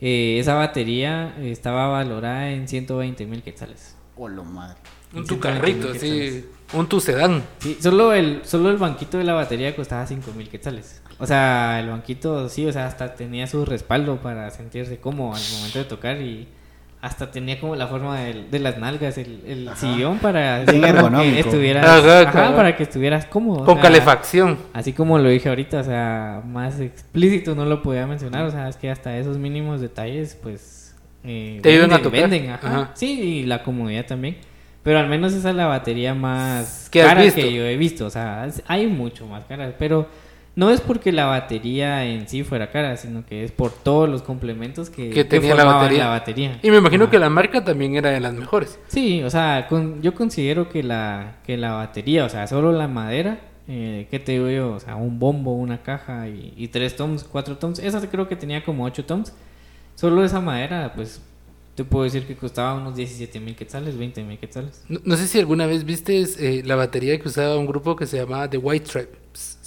Eh, 0.00 0.38
esa 0.38 0.54
batería 0.54 1.34
estaba 1.40 1.88
valorada 1.88 2.50
en 2.50 2.68
120 2.68 3.26
mil 3.26 3.42
quetzales. 3.42 3.96
O 4.16 4.28
lo 4.28 4.44
madre. 4.44 4.76
Un 5.14 5.22
Sí, 5.22 5.28
tu 5.28 5.40
carrito, 5.40 5.90
así. 5.90 6.44
Un 6.72 6.88
tu 6.88 7.00
sedán. 7.00 7.42
Sí, 7.58 7.76
solo 7.80 8.12
el, 8.12 8.40
solo 8.44 8.70
el 8.70 8.76
banquito 8.76 9.16
de 9.18 9.24
la 9.24 9.32
batería 9.32 9.74
costaba 9.74 10.06
5 10.06 10.32
mil 10.36 10.48
quetzales. 10.48 11.00
O 11.18 11.26
sea, 11.26 11.78
el 11.80 11.88
banquito, 11.90 12.48
sí, 12.48 12.66
o 12.66 12.72
sea, 12.72 12.86
hasta 12.86 13.14
tenía 13.14 13.46
su 13.46 13.64
respaldo 13.64 14.16
para 14.16 14.50
sentirse 14.50 14.98
cómodo 14.98 15.34
al 15.34 15.42
momento 15.56 15.78
de 15.78 15.84
tocar 15.84 16.20
y 16.20 16.48
hasta 17.00 17.30
tenía 17.30 17.60
como 17.60 17.76
la 17.76 17.86
forma 17.86 18.18
del- 18.18 18.50
de, 18.50 18.58
las 18.58 18.78
nalgas, 18.78 19.18
el, 19.18 19.42
el 19.46 19.70
sillón 19.76 20.18
para 20.18 20.64
que 20.64 21.38
estuvieras, 21.40 21.86
Ajá, 21.86 22.56
para 22.56 22.76
que 22.76 22.82
estuvieras 22.82 23.26
cómodo. 23.26 23.62
o 23.62 23.64
Con 23.66 23.74
sea, 23.74 23.82
calefacción. 23.82 24.58
Así 24.72 24.92
como 24.94 25.18
lo 25.18 25.28
dije 25.28 25.48
ahorita, 25.50 25.80
o 25.80 25.84
sea, 25.84 26.42
más 26.46 26.80
explícito 26.80 27.54
no 27.54 27.64
lo 27.66 27.82
podía 27.82 28.06
mencionar, 28.06 28.44
o 28.46 28.50
sea, 28.50 28.68
es 28.68 28.76
que 28.76 28.90
hasta 28.90 29.16
esos 29.18 29.36
mínimos 29.38 29.80
detalles, 29.82 30.36
pues... 30.42 30.94
eh, 31.24 31.60
Te 31.62 31.72
ayudan 31.72 31.92
a 31.92 31.96
venden, 31.98 32.12
tocar. 32.12 32.30
venden, 32.30 32.50
ajá. 32.50 32.66
Ajá. 32.68 32.90
Sí, 32.94 33.20
y 33.20 33.42
la 33.44 33.62
comodidad 33.62 34.06
también. 34.06 34.38
Pero 34.82 34.98
al 34.98 35.08
menos 35.08 35.32
esa 35.34 35.50
es 35.50 35.56
la 35.56 35.66
batería 35.66 36.14
más 36.14 36.88
¿Qué 36.90 37.02
has 37.02 37.08
cara 37.08 37.22
visto? 37.22 37.40
que 37.40 37.52
yo 37.52 37.64
he 37.64 37.76
visto, 37.76 38.06
o 38.06 38.10
sea, 38.10 38.48
hay 38.66 38.86
mucho 38.86 39.26
más 39.26 39.44
caras, 39.44 39.74
pero 39.78 40.06
no 40.56 40.70
es 40.70 40.80
porque 40.80 41.10
la 41.12 41.26
batería 41.26 42.04
en 42.04 42.28
sí 42.28 42.44
fuera 42.44 42.70
cara, 42.70 42.96
sino 42.96 43.24
que 43.26 43.44
es 43.44 43.50
por 43.52 43.72
todos 43.72 44.08
los 44.08 44.22
complementos 44.22 44.88
que, 44.90 45.10
Que 45.10 45.24
tenía 45.24 45.50
la 45.50 45.56
formaban 45.62 45.82
batería. 45.82 46.04
la 46.04 46.10
batería. 46.10 46.60
Y 46.62 46.70
me 46.70 46.76
imagino 46.78 47.04
Ajá. 47.04 47.10
que 47.10 47.18
la 47.18 47.30
marca 47.30 47.64
también 47.64 47.96
era 47.96 48.10
de 48.10 48.20
las 48.20 48.34
mejores. 48.34 48.78
Sí, 48.86 49.22
o 49.22 49.30
sea, 49.30 49.66
con- 49.68 50.00
yo 50.02 50.14
considero 50.14 50.68
que 50.68 50.82
la, 50.82 51.38
que 51.44 51.56
la 51.56 51.72
batería, 51.72 52.24
o 52.24 52.28
sea, 52.28 52.46
solo 52.46 52.70
la 52.72 52.86
madera, 52.88 53.40
eh, 53.66 54.06
¿qué 54.10 54.18
te 54.20 54.32
digo 54.32 54.48
yo? 54.48 54.72
O 54.74 54.80
sea, 54.80 54.96
un 54.96 55.18
bombo, 55.18 55.54
una 55.54 55.82
caja 55.82 56.28
y, 56.28 56.52
y 56.56 56.68
tres 56.68 56.94
toms, 56.96 57.24
cuatro 57.24 57.56
toms. 57.56 57.78
Esa 57.78 58.00
creo 58.08 58.28
que 58.28 58.36
tenía 58.36 58.64
como 58.64 58.84
ocho 58.84 59.04
toms. 59.04 59.32
Solo 59.96 60.24
esa 60.24 60.40
madera, 60.40 60.92
pues, 60.94 61.22
te 61.74 61.82
puedo 61.84 62.04
decir 62.04 62.26
que 62.26 62.36
costaba 62.36 62.74
unos 62.74 62.94
17 62.94 63.40
mil 63.40 63.56
quetzales, 63.56 63.96
20 63.98 64.22
mil 64.22 64.38
quetzales. 64.38 64.84
No, 64.88 65.00
no 65.04 65.16
sé 65.16 65.26
si 65.26 65.38
alguna 65.40 65.66
vez 65.66 65.84
viste 65.84 66.22
eh, 66.38 66.62
la 66.64 66.76
batería 66.76 67.18
que 67.18 67.26
usaba 67.28 67.56
un 67.56 67.66
grupo 67.66 67.96
que 67.96 68.06
se 68.06 68.18
llamaba 68.18 68.48
The 68.50 68.58
White 68.58 68.86
Stripes, 68.86 69.18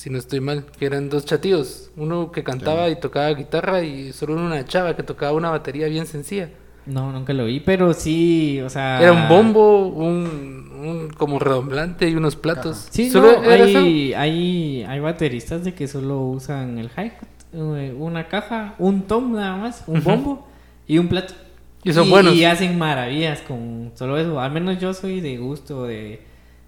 si 0.07 0.13
no 0.13 0.19
estoy 0.19 0.39
mal, 0.39 0.63
que 0.79 0.85
eran 0.85 1.09
dos 1.09 1.25
chatíos, 1.25 1.91
uno 1.97 2.31
que 2.31 2.41
cantaba 2.41 2.87
y 2.87 2.97
tocaba 2.97 3.29
guitarra 3.33 3.83
y 3.83 4.13
solo 4.13 4.35
una 4.35 4.63
chava 4.63 4.95
que 4.95 5.03
tocaba 5.03 5.33
una 5.33 5.49
batería 5.49 5.87
bien 5.87 6.05
sencilla. 6.05 6.49
No, 6.85 7.11
nunca 7.11 7.33
lo 7.33 7.43
vi, 7.43 7.59
pero 7.59 7.93
sí, 7.93 8.61
o 8.61 8.69
sea... 8.69 9.01
Era 9.01 9.11
un 9.11 9.27
bombo, 9.27 9.87
un, 9.87 10.71
un 10.81 11.09
como 11.09 11.39
redoblante 11.39 12.07
y 12.07 12.15
unos 12.15 12.37
platos. 12.37 12.87
Sí, 12.89 13.09
Solo 13.09 13.41
no, 13.41 13.49
hay, 13.49 14.13
hay, 14.13 14.85
hay 14.87 14.99
bateristas 15.01 15.65
de 15.65 15.73
que 15.73 15.89
solo 15.89 16.21
usan 16.21 16.77
el 16.77 16.85
hi-hat, 16.85 17.11
eh, 17.51 17.93
una 17.99 18.29
caja, 18.29 18.75
un 18.79 19.01
tom 19.07 19.33
nada 19.33 19.57
más, 19.57 19.83
un 19.87 20.01
bombo 20.01 20.47
y 20.87 20.99
un 20.99 21.09
plato. 21.09 21.33
Y 21.83 21.91
son 21.91 22.09
buenos. 22.09 22.33
Y 22.33 22.45
hacen 22.45 22.77
maravillas 22.77 23.41
con 23.41 23.91
solo 23.95 24.17
eso. 24.17 24.39
Al 24.39 24.51
menos 24.51 24.79
yo 24.79 24.93
soy 24.93 25.19
de 25.19 25.35
gusto 25.35 25.83
de, 25.83 26.21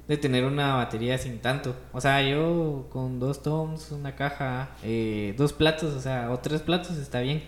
de 0.09 0.17
tener 0.17 0.43
una 0.43 0.75
batería 0.75 1.17
sin 1.17 1.39
tanto. 1.39 1.73
O 1.93 2.01
sea, 2.01 2.21
yo 2.21 2.87
con 2.89 3.19
dos 3.21 3.41
toms, 3.43 3.91
una 3.91 4.15
caja, 4.15 4.71
eh, 4.83 5.33
dos 5.37 5.53
platos, 5.53 5.93
o 5.95 6.01
sea, 6.01 6.29
o 6.31 6.39
tres 6.39 6.61
platos 6.61 6.97
está 6.97 7.21
bien. 7.21 7.41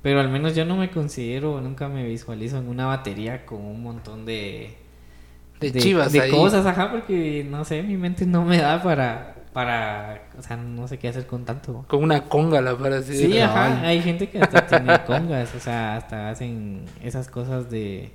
Pero 0.00 0.20
al 0.20 0.28
menos 0.28 0.54
yo 0.54 0.64
no 0.64 0.76
me 0.76 0.90
considero, 0.90 1.60
nunca 1.60 1.88
me 1.88 2.04
visualizo 2.04 2.56
en 2.58 2.68
una 2.68 2.86
batería 2.86 3.44
con 3.44 3.60
un 3.62 3.82
montón 3.82 4.24
de, 4.26 4.74
De 5.60 5.72
chivas 5.72 6.12
de 6.12 6.20
ahí. 6.22 6.30
cosas, 6.30 6.64
ajá, 6.66 6.90
porque 6.90 7.44
no 7.50 7.64
sé, 7.64 7.82
mi 7.82 7.96
mente 7.96 8.26
no 8.26 8.44
me 8.44 8.58
da 8.58 8.82
para, 8.82 9.34
para, 9.54 10.28
o 10.38 10.42
sea, 10.42 10.56
no 10.58 10.86
sé 10.86 10.98
qué 10.98 11.08
hacer 11.08 11.26
con 11.26 11.44
tanto. 11.46 11.84
Con 11.88 12.02
una 12.02 12.24
conga 12.24 12.60
la 12.60 12.76
para 12.76 12.98
así. 12.98 13.16
Sí, 13.16 13.28
de- 13.28 13.42
ajá, 13.42 13.80
hay 13.80 14.02
gente 14.02 14.28
que 14.28 14.38
hasta 14.40 14.66
tiene 14.66 15.02
congas, 15.06 15.54
o 15.54 15.58
sea, 15.60 15.96
hasta 15.96 16.28
hacen 16.30 16.84
esas 17.02 17.28
cosas 17.28 17.70
de, 17.70 18.12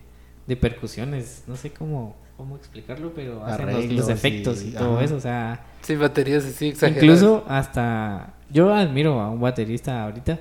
de 0.48 0.56
percusiones, 0.56 1.44
no 1.48 1.56
sé 1.56 1.72
cómo, 1.74 2.16
cómo 2.40 2.56
explicarlo, 2.56 3.12
pero 3.14 3.44
hacen 3.44 3.66
los- 3.66 3.76
los, 3.76 3.84
Arreglos 3.84 4.08
y- 4.08 4.12
efectos 4.14 4.64
y, 4.64 4.72
todo 4.72 4.96
ajá. 4.96 5.04
eso, 5.04 5.16
o 5.18 5.20
sea, 5.20 5.66
Sí, 5.82 5.96
baterías 5.98 6.46
así 6.46 6.70
exageradas. 6.70 7.04
incluso 7.04 7.44
hasta, 7.50 8.34
yo 8.50 8.74
admiro 8.74 9.20
a 9.20 9.30
un 9.30 9.42
baterista 9.42 10.06
ahorita 10.06 10.40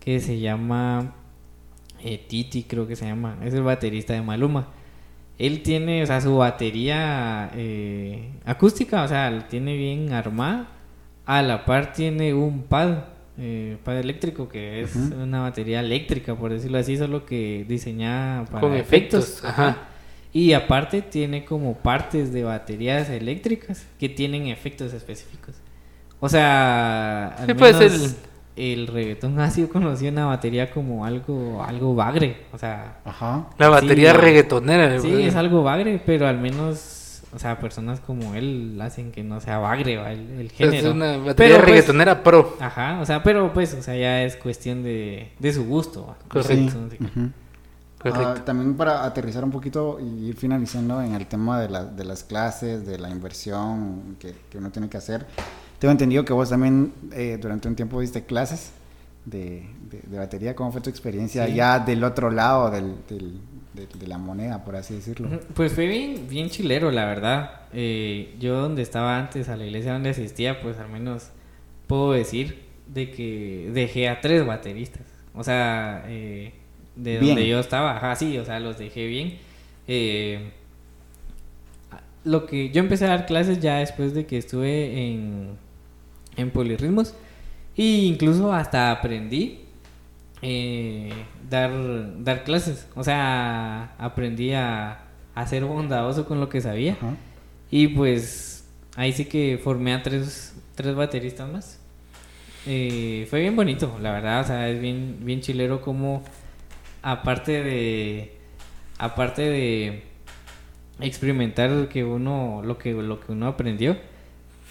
que 0.00 0.20
se 0.20 0.40
llama 0.40 1.12
eh, 2.02 2.16
Titi, 2.26 2.62
creo 2.62 2.86
que 2.86 2.96
se 2.96 3.04
llama, 3.04 3.36
es 3.44 3.52
el 3.52 3.62
baterista 3.62 4.14
de 4.14 4.22
Maluma. 4.22 4.68
él 5.38 5.62
tiene, 5.62 6.02
o 6.02 6.06
sea, 6.06 6.18
su 6.22 6.34
batería 6.38 7.50
eh, 7.54 8.30
acústica, 8.46 9.02
o 9.02 9.08
sea, 9.08 9.30
la 9.30 9.46
tiene 9.46 9.76
bien 9.76 10.12
armada. 10.14 10.68
A 11.26 11.42
la 11.42 11.64
par 11.66 11.92
tiene 11.92 12.32
un 12.32 12.62
pad, 12.62 13.04
eh, 13.36 13.76
pad 13.84 13.98
eléctrico, 13.98 14.48
que 14.48 14.80
es 14.82 14.94
una 14.96 15.40
batería 15.42 15.80
eléctrica, 15.80 16.34
por 16.36 16.52
decirlo 16.52 16.78
así, 16.78 16.96
solo 16.96 17.26
que 17.26 17.66
diseñada 17.68 18.44
para 18.46 18.60
Con 18.60 18.74
efectos, 18.74 19.42
ajá. 19.44 19.88
Y 20.34 20.52
aparte 20.52 21.00
tiene 21.00 21.44
como 21.46 21.74
partes 21.74 22.32
de 22.32 22.42
baterías 22.44 23.08
eléctricas 23.08 23.86
que 23.98 24.08
tienen 24.10 24.48
efectos 24.48 24.92
específicos. 24.92 25.54
O 26.20 26.28
sea, 26.28 27.28
al 27.38 27.46
Sí, 27.46 27.54
pues, 27.54 27.78
menos 27.78 28.16
el... 28.56 28.86
reggaetón 28.88 29.38
ha 29.38 29.48
sido 29.50 29.68
conocido 29.68 30.08
en 30.08 30.16
la 30.16 30.24
batería 30.26 30.70
como 30.72 31.04
algo, 31.06 31.62
algo 31.64 31.94
bagre. 31.94 32.38
O 32.52 32.58
sea, 32.58 32.98
Ajá. 33.04 33.46
La 33.58 33.68
batería 33.68 34.10
Sí. 34.12 34.16
reggaetonera. 34.18 35.00
sí, 35.00 35.22
es 35.22 35.36
algo 35.36 35.62
bagre, 35.62 36.00
pero 36.04 36.26
al 36.26 36.38
menos, 36.38 37.22
o 37.32 37.38
sea, 37.38 37.60
personas 37.60 38.00
como 38.00 38.34
él 38.34 38.76
hacen 38.82 39.12
que 39.12 39.22
no 39.22 39.40
sea 39.40 39.58
bagre 39.58 39.98
¿va? 39.98 40.10
el, 40.12 40.40
el 40.40 40.50
género. 40.50 40.76
Es 40.88 40.94
una 40.94 41.16
batería 41.18 41.34
Pero, 41.36 41.54
pues, 41.58 41.64
reggaetonera 41.66 42.22
pro. 42.24 42.56
Ajá, 42.58 42.98
o 43.00 43.06
sea, 43.06 43.22
pero 43.22 43.52
pues, 43.52 43.72
o 43.74 43.82
sea, 43.82 43.94
ya 43.96 44.24
es 44.24 44.34
cuestión 44.36 44.82
de, 44.82 45.28
de 45.38 45.52
su 45.52 45.64
gusto. 45.64 46.06
¿va? 46.08 46.16
Correcto. 46.28 46.76
Ujú. 47.00 47.30
Correcto. 48.12 48.34
Ah, 48.40 48.44
también 48.44 48.74
para 48.76 49.04
aterrizar 49.04 49.42
un 49.44 49.50
poquito 49.50 49.98
y 50.00 50.28
ir 50.28 50.36
finalizando 50.36 51.02
en 51.02 51.14
el 51.14 51.26
tema 51.26 51.60
de, 51.60 51.68
la- 51.68 51.84
de 51.84 52.04
las 52.04 52.22
clases, 52.22 52.86
de 52.86 52.98
la 52.98 53.08
inversión 53.10 54.16
que, 54.20 54.34
que 54.50 54.58
uno 54.58 54.70
tiene 54.70 54.88
que 54.88 54.96
hacer. 54.98 55.26
Tengo 55.78 55.90
entendido 55.92 56.24
que 56.24 56.32
vos 56.32 56.48
también 56.50 56.92
eh, 57.12 57.38
durante 57.40 57.66
un 57.68 57.74
tiempo 57.74 58.00
diste 58.00 58.24
clases 58.24 58.70
de, 59.24 59.66
de- 59.90 60.00
de 60.06 60.18
batería. 60.18 60.54
¿Cómo 60.54 60.70
fue 60.70 60.80
tu 60.80 60.90
experiencia 60.90 61.46
Sí. 61.46 61.54
ya 61.54 61.78
del 61.78 62.04
otro 62.04 62.30
lado 62.30 62.70
del, 62.70 62.94
del- 63.08 63.40
de, 63.72 63.86
de 63.98 64.06
la 64.06 64.18
moneda, 64.18 64.62
por 64.64 64.76
así 64.76 64.94
decirlo? 64.94 65.28
Pues 65.54 65.72
fue 65.72 65.86
bien, 65.86 66.26
bien 66.28 66.48
chilero, 66.50 66.90
la 66.92 67.06
verdad. 67.06 67.62
Eh, 67.72 68.36
yo 68.38 68.60
donde 68.60 68.82
estaba 68.82 69.18
antes, 69.18 69.48
a 69.48 69.56
la 69.56 69.64
iglesia 69.64 69.94
donde 69.94 70.10
asistía, 70.10 70.60
pues 70.62 70.78
al 70.78 70.88
menos 70.90 71.30
puedo 71.88 72.12
decir 72.12 72.62
de 72.86 73.10
que 73.10 73.70
dejé 73.74 74.08
a 74.08 74.20
tres 74.20 74.46
bateristas. 74.46 75.02
O 75.34 75.42
sea, 75.42 76.04
eh, 76.06 76.52
de 76.96 77.18
Bien. 77.18 77.34
donde 77.34 77.48
yo 77.48 77.60
estaba, 77.60 77.96
ajá, 77.96 78.16
sí, 78.16 78.38
o 78.38 78.44
sea, 78.44 78.60
los 78.60 78.78
dejé 78.78 79.06
bien. 79.06 79.38
Eh, 79.88 80.50
lo 82.24 82.46
que 82.46 82.70
yo 82.70 82.80
empecé 82.80 83.04
a 83.04 83.08
dar 83.08 83.26
clases 83.26 83.60
ya 83.60 83.78
después 83.78 84.14
de 84.14 84.26
que 84.26 84.38
estuve 84.38 85.06
en, 85.12 85.50
en 86.36 86.50
polirritmos. 86.50 87.14
Y 87.76 88.06
incluso 88.06 88.52
hasta 88.52 88.90
aprendí 88.92 89.60
eh, 90.42 91.12
dar, 91.50 91.72
dar 92.22 92.44
clases. 92.44 92.86
O 92.94 93.02
sea, 93.04 93.94
aprendí 93.98 94.52
a, 94.52 95.04
a 95.34 95.46
ser 95.46 95.64
bondadoso 95.64 96.26
con 96.26 96.40
lo 96.40 96.48
que 96.48 96.60
sabía. 96.60 96.96
Y 97.70 97.88
pues 97.88 98.64
ahí 98.96 99.12
sí 99.12 99.24
que 99.26 99.58
formé 99.62 99.92
a 99.94 100.02
tres, 100.02 100.54
tres 100.76 100.94
bateristas 100.94 101.50
más. 101.52 101.80
Eh, 102.66 103.26
fue 103.28 103.40
bien 103.40 103.56
bonito, 103.56 103.98
la 104.00 104.12
verdad. 104.12 104.40
O 104.40 104.44
sea, 104.44 104.68
es 104.70 104.80
bien, 104.80 105.18
bien 105.20 105.40
chilero 105.40 105.80
como 105.82 106.22
aparte 107.04 107.62
de... 107.62 108.32
Aparte 108.98 109.42
de 109.42 110.02
experimentar 111.00 111.88
que 111.88 112.04
uno 112.04 112.62
lo 112.64 112.78
que 112.78 112.92
lo 112.92 113.18
que 113.20 113.32
uno 113.32 113.48
aprendió 113.48 113.96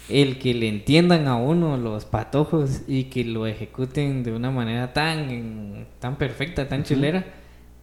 el 0.08 0.38
que 0.38 0.54
le 0.54 0.68
entiendan 0.68 1.28
a 1.28 1.36
uno 1.36 1.76
los 1.76 2.04
patojos 2.06 2.82
y 2.88 3.04
que 3.04 3.24
lo 3.24 3.46
ejecuten 3.46 4.22
de 4.22 4.32
una 4.32 4.50
manera 4.50 4.92
tan 4.92 5.86
tan 6.00 6.16
perfecta 6.16 6.66
tan 6.68 6.82
chilera 6.82 7.24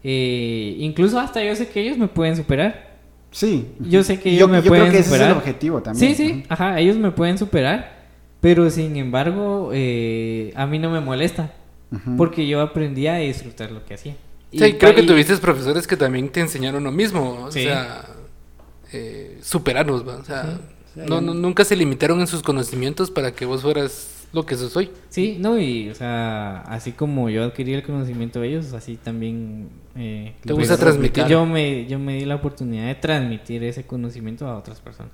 eh, 0.03 0.75
incluso 0.79 1.19
hasta 1.19 1.43
yo 1.43 1.55
sé 1.55 1.67
que 1.69 1.81
ellos 1.81 1.97
me 1.97 2.07
pueden 2.07 2.35
superar 2.35 2.89
Sí. 3.33 3.67
Yo 3.79 4.03
sé 4.03 4.19
que 4.19 4.31
yo, 4.31 4.45
ellos 4.45 4.49
me 4.49 4.61
yo 4.61 4.67
pueden 4.67 4.85
creo 4.87 4.91
que 4.91 4.99
ese 4.99 5.07
es 5.07 5.13
superar. 5.13 5.31
el 5.31 5.37
objetivo 5.37 5.81
también. 5.81 6.15
sí 6.15 6.27
sí 6.27 6.43
ajá 6.49 6.79
ellos 6.79 6.97
me 6.97 7.11
pueden 7.11 7.37
superar 7.37 8.01
pero 8.41 8.69
sin 8.71 8.97
embargo 8.97 9.69
eh, 9.73 10.51
a 10.55 10.65
mí 10.65 10.79
no 10.79 10.89
me 10.89 10.99
molesta 10.99 11.53
porque 12.17 12.47
yo 12.47 12.59
aprendí 12.61 13.05
a 13.07 13.15
disfrutar 13.17 13.71
lo 13.71 13.85
que 13.85 13.93
hacía 13.93 14.15
Sí, 14.51 14.73
creo 14.73 14.93
que 14.95 15.01
y- 15.01 15.05
tuviste 15.07 15.35
profesores 15.37 15.87
que 15.87 15.95
también 15.97 16.29
te 16.29 16.41
enseñaron 16.41 16.83
lo 16.83 16.91
mismo. 16.91 17.45
O 17.45 17.51
Sí. 17.51 17.63
sea, 17.63 18.05
eh, 18.91 19.39
superarnos, 19.41 20.07
¿va? 20.07 20.17
O 20.17 20.25
sea, 20.25 20.59
Sí. 20.93 21.01
no, 21.07 21.21
no- 21.21 21.33
nunca 21.33 21.63
se 21.63 21.75
limitaron 21.75 22.19
en 22.19 22.27
sus 22.27 22.43
conocimientos 22.43 23.09
para 23.11 23.31
que 23.31 23.45
vos 23.45 23.61
fueras 23.61 24.27
lo 24.33 24.45
que 24.45 24.55
sos 24.55 24.75
hoy. 24.77 24.89
Sí, 25.09 25.37
no, 25.39 25.57
y 25.59 25.89
o 25.89 25.95
sea, 25.95 26.61
así 26.61 26.91
como 26.93 27.29
yo 27.29 27.43
adquirí 27.43 27.73
el 27.73 27.83
conocimiento 27.83 28.39
de 28.41 28.49
ellos, 28.49 28.73
así 28.73 28.95
también... 28.97 29.69
eh, 29.95 30.35
Te 30.43 30.53
gusta 30.53 30.77
transmitir. 30.77 31.25
Yo 31.27 31.45
me, 31.45 31.85
yo 31.85 31.99
me 31.99 32.15
di 32.15 32.25
la 32.25 32.35
oportunidad 32.35 32.87
de 32.87 32.95
transmitir 32.95 33.63
ese 33.63 33.85
conocimiento 33.85 34.47
a 34.47 34.57
otras 34.57 34.79
personas. 34.79 35.11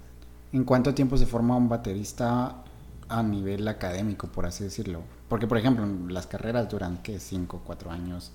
¿En 0.54 0.64
cuánto 0.64 0.94
tiempo 0.94 1.18
se 1.18 1.26
forma 1.26 1.56
un 1.58 1.68
baterista 1.68 2.64
a 3.10 3.24
nivel 3.24 3.68
académico, 3.68 4.28
por 4.28 4.46
así 4.46 4.64
decirlo? 4.64 5.02
Porque, 5.30 5.46
por 5.48 5.58
ejemplo, 5.58 5.86
las 6.10 6.26
carreras 6.28 6.70
duran, 6.70 7.00
¿qué? 7.04 7.20
¿Cinco, 7.20 7.62
cuatro 7.66 7.92
años? 7.92 8.32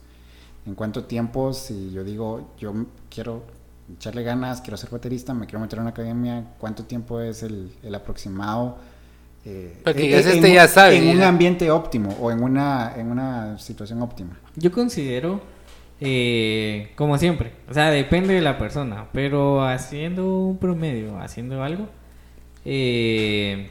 ¿En 0.66 0.74
cuánto 0.74 1.04
tiempo, 1.04 1.52
si 1.52 1.90
yo 1.92 2.04
digo, 2.04 2.52
yo 2.58 2.72
quiero 3.10 3.42
echarle 3.96 4.22
ganas, 4.22 4.60
quiero 4.60 4.76
ser 4.76 4.90
baterista, 4.90 5.34
me 5.34 5.46
quiero 5.46 5.60
meter 5.60 5.78
en 5.78 5.82
una 5.82 5.90
academia, 5.90 6.44
cuánto 6.58 6.84
tiempo 6.84 7.20
es 7.20 7.42
el, 7.42 7.72
el 7.82 7.94
aproximado? 7.94 8.78
eh, 9.44 9.80
Para 9.82 9.96
que 9.96 10.04
en- 10.04 10.10
ya 10.10 10.20
en 10.20 10.28
este 10.36 10.48
un- 10.48 10.54
ya 10.54 10.68
sabe, 10.68 10.98
En 10.98 11.16
un 11.16 11.22
ambiente 11.24 11.68
óptimo 11.70 12.16
o 12.20 12.30
en 12.30 12.42
una, 12.44 12.94
en 12.96 13.10
una 13.10 13.58
situación 13.58 14.00
óptima. 14.00 14.38
Yo 14.54 14.70
considero, 14.70 15.40
eh, 16.00 16.92
como 16.94 17.18
siempre, 17.18 17.52
o 17.68 17.74
sea, 17.74 17.90
depende 17.90 18.34
de 18.34 18.40
la 18.40 18.56
persona, 18.56 19.08
pero 19.12 19.64
haciendo 19.66 20.38
un 20.46 20.58
promedio, 20.58 21.18
haciendo 21.18 21.60
algo, 21.64 21.88
eh, 22.64 23.68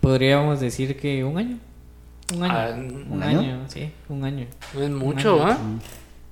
podríamos 0.00 0.60
decir 0.60 0.96
que 0.98 1.22
un 1.24 1.36
año. 1.36 1.58
Un 2.34 2.42
año. 2.42 2.54
Ah, 2.54 2.68
un, 2.74 3.06
¿un 3.12 3.22
año? 3.22 3.38
año? 3.40 3.58
sí, 3.68 3.90
un 4.08 4.24
año. 4.24 4.46
No 4.74 4.82
es 4.82 4.90
mucho. 4.90 5.44
¿ah? 5.46 5.56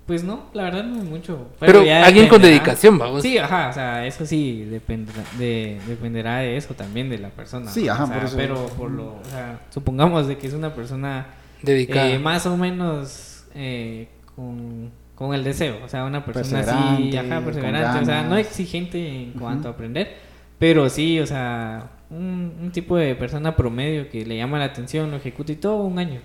Pues 0.06 0.22
no, 0.22 0.44
la 0.52 0.64
verdad 0.64 0.84
no 0.84 0.98
es 0.98 1.04
mucho. 1.08 1.48
Pero 1.60 1.82
ya 1.82 2.04
alguien 2.04 2.28
con 2.28 2.42
dedicación, 2.42 2.98
vamos. 2.98 3.22
Sí, 3.22 3.38
ajá, 3.38 3.68
o 3.70 3.72
sea, 3.72 4.06
eso 4.06 4.26
sí 4.26 4.64
dependerá 4.64 5.22
de, 5.38 5.80
dependerá 5.86 6.36
de 6.38 6.56
eso 6.58 6.74
también 6.74 7.08
de 7.08 7.18
la 7.18 7.30
persona. 7.30 7.70
Sí, 7.70 7.88
ajá, 7.88 8.04
o 8.04 8.06
sea, 8.08 8.16
por 8.16 8.24
eso- 8.26 8.36
Pero 8.36 8.66
por 8.76 8.90
lo, 8.90 9.04
o 9.14 9.24
sea, 9.30 9.60
supongamos 9.70 10.26
de 10.28 10.36
que 10.36 10.46
es 10.48 10.52
una 10.52 10.74
persona 10.74 11.26
Dedicada. 11.62 12.10
eh, 12.10 12.18
más 12.18 12.44
o 12.44 12.54
menos 12.58 13.44
eh, 13.54 14.08
con, 14.36 14.90
con 15.14 15.32
el 15.34 15.42
deseo, 15.42 15.76
o 15.82 15.88
sea, 15.88 16.04
una 16.04 16.22
persona 16.24 16.58
así, 16.58 16.66
Perseverante, 16.66 17.18
ajá, 17.20 17.44
perseverante, 17.44 18.02
o 18.02 18.04
sea, 18.04 18.22
no 18.24 18.36
exigente 18.36 19.22
en 19.22 19.32
cuanto 19.32 19.68
a 19.68 19.70
aprender, 19.70 20.16
pero 20.58 20.90
sí, 20.90 21.18
o 21.20 21.26
sea, 21.26 21.92
un, 22.16 22.54
un 22.62 22.72
tipo 22.72 22.96
de 22.96 23.14
persona 23.14 23.54
promedio 23.56 24.08
que 24.08 24.24
le 24.24 24.36
llama 24.36 24.58
la 24.58 24.66
atención, 24.66 25.10
lo 25.10 25.16
ejecuta 25.16 25.52
y 25.52 25.56
todo, 25.56 25.82
un 25.84 25.98
año, 25.98 26.20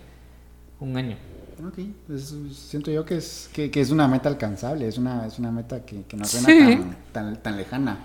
un 0.80 0.96
año. 0.98 1.18
Ok, 1.68 1.80
es- 2.14 2.34
siento 2.54 2.90
yo 2.92 3.04
que 3.06 3.18
es, 3.18 3.50
que, 3.54 3.70
que 3.70 3.82
es 3.82 3.90
una 3.92 4.08
meta 4.08 4.30
alcanzable, 4.30 4.88
es 4.88 4.98
una, 4.98 5.26
es 5.26 5.40
una 5.40 5.52
meta 5.52 5.86
que, 5.86 6.04
que 6.04 6.16
no 6.16 6.26
suena 6.26 6.48
Sí. 6.48 6.76
tan, 6.78 6.96
tan, 7.12 7.44
tan 7.44 7.58
lejana. 7.58 7.98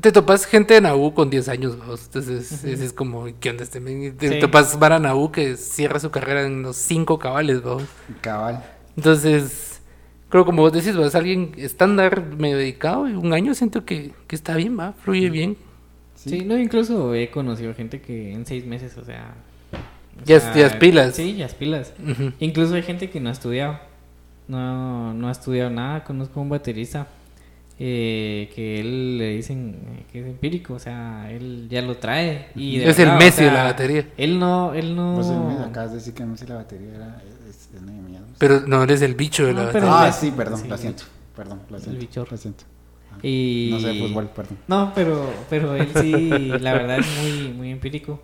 Te 0.00 0.12
topas 0.12 0.44
gente 0.44 0.76
en 0.76 0.84
AU 0.84 1.14
con 1.14 1.30
10 1.30 1.48
años, 1.48 1.78
vamos. 1.78 2.04
Entonces, 2.06 2.52
ese 2.64 2.84
es 2.84 2.92
como, 2.92 3.26
¿qué 3.38 3.50
onda 3.50 3.62
este 3.62 3.80
Te 3.80 4.28
Sí. 4.28 4.38
topas 4.40 4.78
Vara 4.78 4.96
AU 4.96 5.30
que 5.32 5.56
cierra 5.56 5.98
su 6.00 6.10
carrera 6.10 6.42
en 6.44 6.62
los 6.62 6.76
5 6.76 7.18
cabales, 7.18 7.62
vamos. 7.62 7.84
Cabal. 8.20 8.62
Entonces, 8.96 9.80
creo 10.28 10.44
como 10.44 10.62
vos 10.62 10.72
decís, 10.72 10.96
vas 10.96 11.14
alguien 11.14 11.52
estándar, 11.56 12.36
medio 12.36 12.58
dedicado, 12.58 13.08
y 13.08 13.14
un 13.14 13.32
año 13.32 13.54
siento 13.54 13.84
que, 13.86 14.12
que 14.26 14.36
está 14.36 14.54
bien, 14.56 14.78
va, 14.78 14.92
fluye 14.92 15.30
bien. 15.30 15.56
Sí. 16.28 16.44
no, 16.44 16.58
incluso 16.58 17.14
he 17.14 17.30
conocido 17.30 17.72
gente 17.74 18.00
que 18.00 18.32
en 18.32 18.44
seis 18.46 18.66
meses, 18.66 18.96
o 18.98 19.04
sea... 19.04 19.34
o 19.72 20.24
Ya 20.26 20.36
es- 20.36 20.42
sea, 20.42 20.54
ya 20.54 20.78
pilas. 20.78 21.14
Sí, 21.16 21.34
ya 21.36 21.46
es 21.46 21.54
pilas. 21.54 21.92
Incluso 22.40 22.74
hay 22.74 22.82
gente 22.82 23.08
que 23.10 23.20
no 23.20 23.28
ha 23.30 23.32
estudiado. 23.32 23.78
No, 24.48 25.14
no 25.14 25.28
ha 25.28 25.32
estudiado 25.32 25.70
nada. 25.70 26.04
Conozco 26.04 26.40
a 26.40 26.42
un 26.42 26.48
baterista 26.48 27.06
eh, 27.78 28.50
que 28.54 28.80
él 28.80 29.16
le 29.18 29.36
dicen 29.36 29.76
eh, 29.98 30.04
que 30.12 30.20
es 30.20 30.26
empírico. 30.26 30.74
O 30.74 30.78
sea, 30.78 31.30
él 31.30 31.68
ya 31.70 31.80
lo 31.82 31.96
trae. 31.96 32.48
Y 32.54 32.78
de 32.78 32.90
Es 32.90 32.98
el 32.98 33.10
o 33.10 33.16
Messi 33.16 33.44
de 33.44 33.50
la 33.52 33.64
batería. 33.64 34.06
Él 34.18 34.38
no, 34.38 34.74
él 34.74 34.94
no... 34.94 35.16
Me 35.58 35.64
acabas 35.64 35.90
de 35.92 35.96
decir 35.98 36.12
que 36.14 36.24
sé 36.36 36.46
la 36.46 36.56
batería 36.56 36.94
era, 36.96 37.22
es, 37.48 37.56
es. 37.56 37.68
Pero 38.38 38.60
no 38.66 38.82
eres 38.82 39.02
el 39.02 39.14
bicho 39.14 39.46
de 39.46 39.52
la 39.54 39.60
No, 39.60 39.66
batería. 39.68 39.88
ah, 40.02 40.06
Messi, 40.06 40.26
sí, 40.26 40.32
perdón, 40.36 40.60
sí, 40.60 40.68
lo 40.68 40.74
el 40.74 40.80
siento. 40.80 41.04
Perdón, 41.36 41.60
lo 41.70 41.78
siento. 41.78 42.00
bichorro. 42.00 42.28
Lo 42.32 42.36
siento. 42.36 42.64
Y... 43.22 43.68
No 43.72 43.80
sé 43.80 43.88
de 43.88 44.00
fútbol, 44.08 44.28
perdón. 44.30 44.58
No, 44.68 44.92
pero, 44.94 45.30
pero 45.50 45.74
él 45.74 45.88
sí, 45.94 46.12
la 46.60 46.72
verdad 46.72 46.98
es 47.00 47.06
muy, 47.22 47.52
muy 47.52 47.70
empírico. 47.70 48.20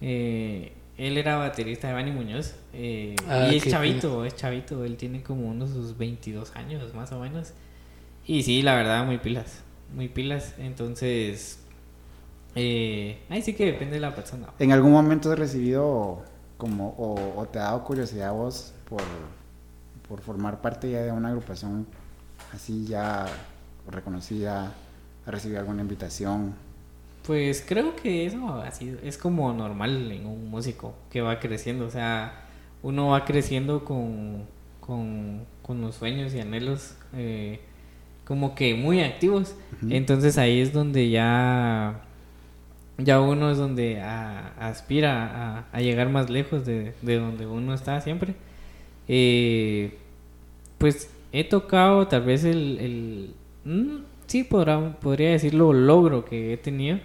Eh, 0.00 0.72
él 0.98 1.18
era 1.18 1.36
baterista 1.36 1.88
de 1.88 1.94
Bani 1.94 2.10
Muñoz. 2.12 2.54
eh, 2.72 3.16
Ah, 3.28 3.48
y 3.50 3.56
es 3.56 3.66
chavito, 3.68 4.24
es 4.24 4.36
chavito. 4.36 4.84
Él 4.84 4.96
tiene 4.96 5.22
como 5.22 5.48
unos 5.48 5.70
sus 5.70 5.96
22 5.98 6.54
años, 6.56 6.94
más 6.94 7.12
o 7.12 7.20
menos. 7.20 7.52
Y 8.26 8.42
sí, 8.42 8.62
la 8.62 8.74
verdad, 8.76 9.04
muy 9.04 9.18
pilas. 9.18 9.62
Muy 9.94 10.08
pilas. 10.08 10.54
Entonces, 10.58 11.60
eh, 12.54 13.18
ahí 13.28 13.42
sí 13.42 13.54
que 13.54 13.66
depende 13.66 13.94
de 13.94 14.00
la 14.00 14.14
persona. 14.14 14.48
¿En 14.58 14.72
algún 14.72 14.92
momento 14.92 15.30
has 15.32 15.38
recibido 15.38 16.22
como, 16.56 16.88
o, 16.98 17.38
o 17.40 17.46
te 17.46 17.58
ha 17.58 17.64
dado 17.64 17.84
curiosidad 17.84 18.28
a 18.28 18.32
vos 18.32 18.72
por, 18.88 19.02
por 20.08 20.20
formar 20.22 20.60
parte 20.60 20.90
ya 20.90 21.02
de 21.02 21.12
una 21.12 21.28
agrupación 21.28 21.86
así 22.54 22.86
ya 22.86 23.26
reconocida? 23.88 24.74
¿Ha 25.26 25.30
recibido 25.30 25.60
alguna 25.60 25.82
invitación? 25.82 26.54
Pues 27.26 27.64
creo 27.66 27.96
que 27.96 28.24
eso 28.26 28.48
ha 28.62 28.70
sido, 28.70 28.98
es 29.02 29.18
como 29.18 29.52
normal 29.52 30.12
en 30.12 30.26
un 30.26 30.48
músico 30.48 30.94
que 31.10 31.20
va 31.22 31.40
creciendo, 31.40 31.86
o 31.86 31.90
sea, 31.90 32.44
uno 32.82 33.08
va 33.08 33.24
creciendo 33.24 33.84
con, 33.84 34.44
con, 34.80 35.44
con 35.62 35.80
los 35.80 35.96
sueños 35.96 36.32
y 36.34 36.40
anhelos 36.40 36.94
eh, 37.14 37.60
como 38.24 38.54
que 38.54 38.74
muy 38.76 39.00
activos, 39.02 39.56
entonces 39.90 40.38
ahí 40.38 40.60
es 40.60 40.72
donde 40.72 41.10
ya, 41.10 42.02
ya 42.98 43.20
uno 43.20 43.50
es 43.50 43.58
donde 43.58 44.00
a- 44.02 44.54
aspira 44.58 45.58
a, 45.72 45.76
a 45.76 45.80
llegar 45.80 46.08
más 46.10 46.30
lejos 46.30 46.64
de, 46.66 46.94
de 47.02 47.18
donde 47.18 47.46
uno 47.46 47.74
está 47.74 48.00
siempre. 48.00 48.34
Eh, 49.08 49.98
pues 50.78 51.10
he 51.32 51.44
tocado 51.44 52.08
tal 52.08 52.22
vez 52.24 52.44
el, 52.44 52.78
el 52.80 53.34
mm, 53.66 53.96
sí 54.26 54.44
podrá, 54.44 54.98
podría 55.00 55.30
decirlo 55.30 55.72
logro 55.72 56.24
que 56.24 56.52
he 56.54 56.56
tenido 56.56 56.98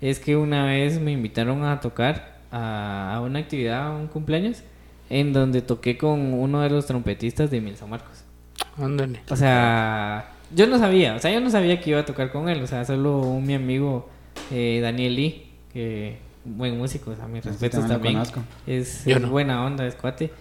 es 0.00 0.18
que 0.20 0.36
una 0.36 0.64
vez 0.66 1.00
me 1.00 1.12
invitaron 1.12 1.64
a 1.64 1.80
tocar 1.80 2.40
a, 2.50 3.14
a 3.16 3.20
una 3.20 3.38
actividad, 3.40 3.88
a 3.88 3.90
un 3.90 4.06
cumpleaños, 4.08 4.62
en 5.10 5.32
donde 5.32 5.62
toqué 5.62 5.98
con 5.98 6.32
uno 6.34 6.60
de 6.62 6.70
los 6.70 6.86
trompetistas 6.86 7.50
de 7.50 7.60
Mil 7.60 7.76
San 7.76 7.90
Marcos. 7.90 8.24
Ándale. 8.78 9.20
O 9.28 9.36
sea, 9.36 10.32
yo 10.50 10.66
no 10.66 10.78
sabía, 10.78 11.14
o 11.16 11.18
sea, 11.18 11.30
yo 11.32 11.40
no 11.40 11.50
sabía 11.50 11.80
que 11.80 11.90
iba 11.90 12.00
a 12.00 12.04
tocar 12.06 12.32
con 12.32 12.48
él, 12.48 12.62
o 12.62 12.66
sea, 12.66 12.84
solo 12.84 13.18
un, 13.20 13.44
mi 13.46 13.54
amigo 13.54 14.08
eh, 14.50 14.80
Daniel 14.82 15.16
Lee, 15.16 15.52
que 15.72 16.18
buen 16.44 16.78
músico, 16.78 17.10
o 17.12 17.16
sea, 17.16 17.26
mis 17.28 17.44
Sí, 17.44 17.50
respetos 17.50 17.86
también 17.86 17.88
lo 17.88 17.98
también. 17.98 18.14
conozco. 18.14 18.44
Es, 18.66 19.04
Yo 19.04 19.16
es 19.16 19.20
no. 19.20 19.28
buena 19.28 19.64
onda, 19.64 19.86
es 19.86 19.94
cuate. 19.96 20.36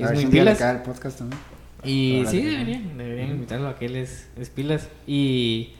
a 0.00 0.02
Es 0.02 0.08
ver 0.08 0.16
si 0.16 0.24
muy 0.24 0.24
un 0.26 0.30
día 0.32 0.44
le 0.44 0.54
pilas. 0.54 0.58
cae 0.58 0.76
el 0.76 0.82
podcast 0.82 1.18
también. 1.18 1.42
Y 1.84 2.18
Ahora 2.18 2.30
sí, 2.30 2.42
deberían, 2.42 2.98
deberían 2.98 3.30
invitarlo 3.30 3.68
a 3.68 3.76
que 3.76 3.86
él 3.86 3.96
es, 3.96 4.28
es 4.38 4.50
pilas. 4.50 4.88
Y 5.06 5.70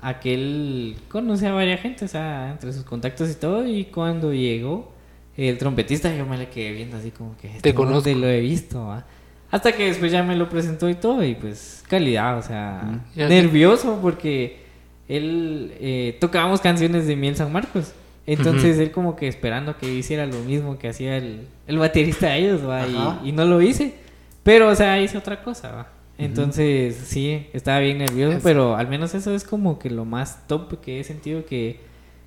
aquel 0.00 0.96
conoce 1.08 1.46
a 1.46 1.52
varias 1.52 1.80
gente, 1.80 2.04
o 2.04 2.08
sea, 2.08 2.50
entre 2.52 2.72
sus 2.72 2.84
contactos 2.84 3.30
y 3.30 3.34
todo. 3.34 3.66
Y 3.66 3.84
cuando 3.86 4.32
llegó 4.32 4.92
el 5.36 5.56
trompetista, 5.58 6.14
yo 6.14 6.26
me 6.26 6.38
le 6.38 6.48
quedé 6.48 6.72
viendo 6.72 6.96
así 6.96 7.10
como 7.10 7.36
que. 7.38 7.56
este 7.56 7.74
conozco. 7.74 8.08
dónde 8.10 8.26
lo 8.26 8.28
he 8.32 8.40
visto, 8.40 8.86
¿va? 8.86 9.06
Hasta 9.50 9.72
que 9.72 9.86
después 9.86 10.12
ya 10.12 10.22
me 10.22 10.36
lo 10.36 10.48
presentó 10.48 10.88
y 10.88 10.94
todo. 10.94 11.24
Y 11.24 11.34
pues, 11.34 11.82
calidad, 11.88 12.38
o 12.38 12.42
sea, 12.42 13.00
Ya. 13.16 13.28
nervioso 13.28 13.98
porque 14.00 14.60
él 15.08 15.72
eh, 15.80 16.16
tocábamos 16.20 16.60
canciones 16.60 17.06
de 17.06 17.16
Miel 17.16 17.36
San 17.36 17.52
Marcos. 17.52 17.92
Entonces 18.26 18.78
él 18.78 18.92
como 18.92 19.16
que 19.16 19.26
esperando 19.26 19.76
que 19.76 19.92
hiciera 19.92 20.24
lo 20.24 20.38
mismo 20.44 20.78
que 20.78 20.88
hacía 20.88 21.16
el, 21.16 21.48
el 21.66 21.78
baterista 21.78 22.28
de 22.28 22.38
ellos, 22.38 22.60
¿va? 22.64 23.20
Y 23.24 23.32
no 23.32 23.44
lo 23.44 23.60
hice. 23.60 23.94
Pero, 24.42 24.68
o 24.68 24.74
sea, 24.74 25.00
hice 25.00 25.18
otra 25.18 25.42
cosa, 25.42 25.70
¿va? 25.72 25.88
Entonces, 26.18 26.96
sí, 27.06 27.46
estaba 27.52 27.78
bien 27.78 27.98
nervioso, 27.98 28.36
Es- 28.38 28.42
pero 28.42 28.76
al 28.76 28.88
menos 28.88 29.14
eso 29.14 29.34
es 29.34 29.44
como 29.44 29.78
que 29.78 29.88
lo 29.90 30.04
más 30.04 30.46
top 30.46 30.80
que 30.80 31.00
he 31.00 31.04
sentido 31.04 31.44
que 31.46 31.80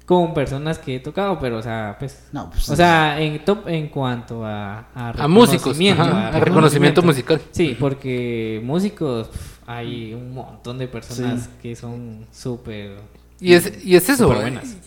con 0.06 0.34
personas 0.34 0.80
que 0.80 0.96
he 0.96 1.00
tocado, 1.00 1.40
pero, 1.40 1.58
o 1.60 1.62
sea, 1.62 1.96
pues... 2.00 2.28
No, 2.34 2.50
pues, 2.50 2.68
O 2.70 2.76
sea, 2.76 3.22
en 3.22 3.46
top 3.46 3.68
en 3.70 3.88
cuanto 3.88 4.46
a... 4.46 4.80
A, 4.94 5.14
A 5.24 5.28
músicos, 5.28 5.78
ajá, 5.80 6.28
a 6.30 6.40
reconocimiento 6.40 7.02
musical. 7.04 7.40
Sí, 7.52 7.78
porque 7.80 8.62
músicos 8.66 9.30
hay 9.66 10.14
un 10.14 10.34
montón 10.34 10.78
de 10.78 10.88
personas 10.88 11.44
Sí. 11.44 11.50
que 11.62 11.76
son 11.76 12.26
súper... 12.32 12.98
Y 13.40 13.54
es, 13.54 13.86
y 13.86 13.96
es 13.96 14.08
eso, 14.10 14.34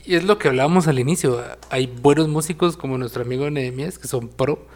y 0.05 0.15
es 0.15 0.25
lo 0.25 0.39
que 0.39 0.49
hablábamos 0.49 0.87
al 0.89 0.99
inicio. 0.99 1.43
Hay 1.71 1.87
buenos 1.87 2.29
músicos 2.29 2.77
como 2.77 2.97
nuestro 2.99 3.23
amigo 3.23 3.49
Nehemías 3.51 3.99
que 3.99 4.09
son 4.09 4.29
pro, 4.29 4.67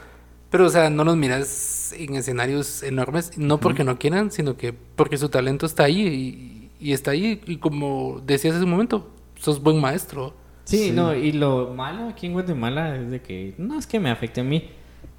pero 0.51 0.67
o 0.67 0.69
sea, 0.71 0.91
no 0.91 1.05
los 1.05 1.17
miras 1.17 1.95
en 1.97 2.15
escenarios 2.17 2.83
enormes, 2.83 3.37
no 3.39 3.59
porque 3.61 3.85
no 3.85 3.99
quieran, 3.99 4.31
sino 4.31 4.57
que 4.57 4.73
porque 4.73 5.17
su 5.17 5.29
talento 5.29 5.67
está 5.67 5.85
ahí 5.85 6.71
y, 6.81 6.89
y 6.89 6.93
está 6.93 7.13
ahí. 7.13 7.41
Y 7.47 7.57
como 7.59 8.21
decías 8.27 8.55
hace 8.57 8.65
un 8.65 8.71
momento, 8.71 9.11
sos 9.37 9.63
buen 9.63 9.81
maestro. 9.81 10.35
Sí, 10.65 10.89
Sí. 10.89 10.91
no, 10.93 11.15
y 11.15 11.33
lo 11.33 11.73
malo 11.75 12.09
aquí 12.09 12.27
en 12.27 12.33
Guatemala 12.33 12.97
es 12.97 13.11
de 13.11 13.21
que 13.23 13.55
no 13.59 13.79
es 13.79 13.87
que 13.87 13.99
me 14.01 14.11
afecte 14.11 14.41
a 14.41 14.45
mí, 14.45 14.65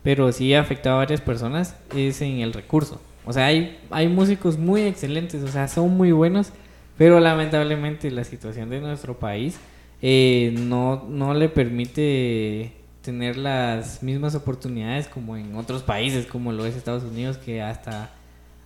pero 0.04 0.32
sí 0.32 0.54
ha 0.54 0.62
afectado 0.62 0.96
a 0.96 1.00
varias 1.00 1.22
personas, 1.22 1.76
es 1.96 2.22
en 2.22 2.40
el 2.40 2.54
recurso. 2.54 3.02
O 3.26 3.34
sea, 3.34 3.46
hay, 3.48 3.80
hay 3.92 4.08
músicos 4.08 4.58
muy 4.58 4.82
excelentes, 4.82 5.44
o 5.44 5.48
sea, 5.48 5.68
son 5.68 5.96
muy 5.98 6.12
buenos, 6.12 6.52
pero 6.98 7.20
lamentablemente 7.20 8.10
la 8.12 8.24
situación 8.24 8.70
de 8.70 8.80
nuestro 8.82 9.20
país 9.20 9.60
eh, 10.02 10.56
no, 10.58 11.06
no 11.10 11.34
le 11.36 11.50
permite 11.50 12.72
tener 13.02 13.38
las 13.38 14.04
mismas 14.04 14.36
oportunidades 14.36 15.08
como 15.08 15.38
en 15.38 15.56
otros 15.56 15.84
países, 15.84 16.26
como 16.26 16.52
lo 16.52 16.66
es 16.66 16.76
Estados 16.76 17.04
Unidos, 17.04 17.38
que 17.38 17.62
hasta, 17.62 18.12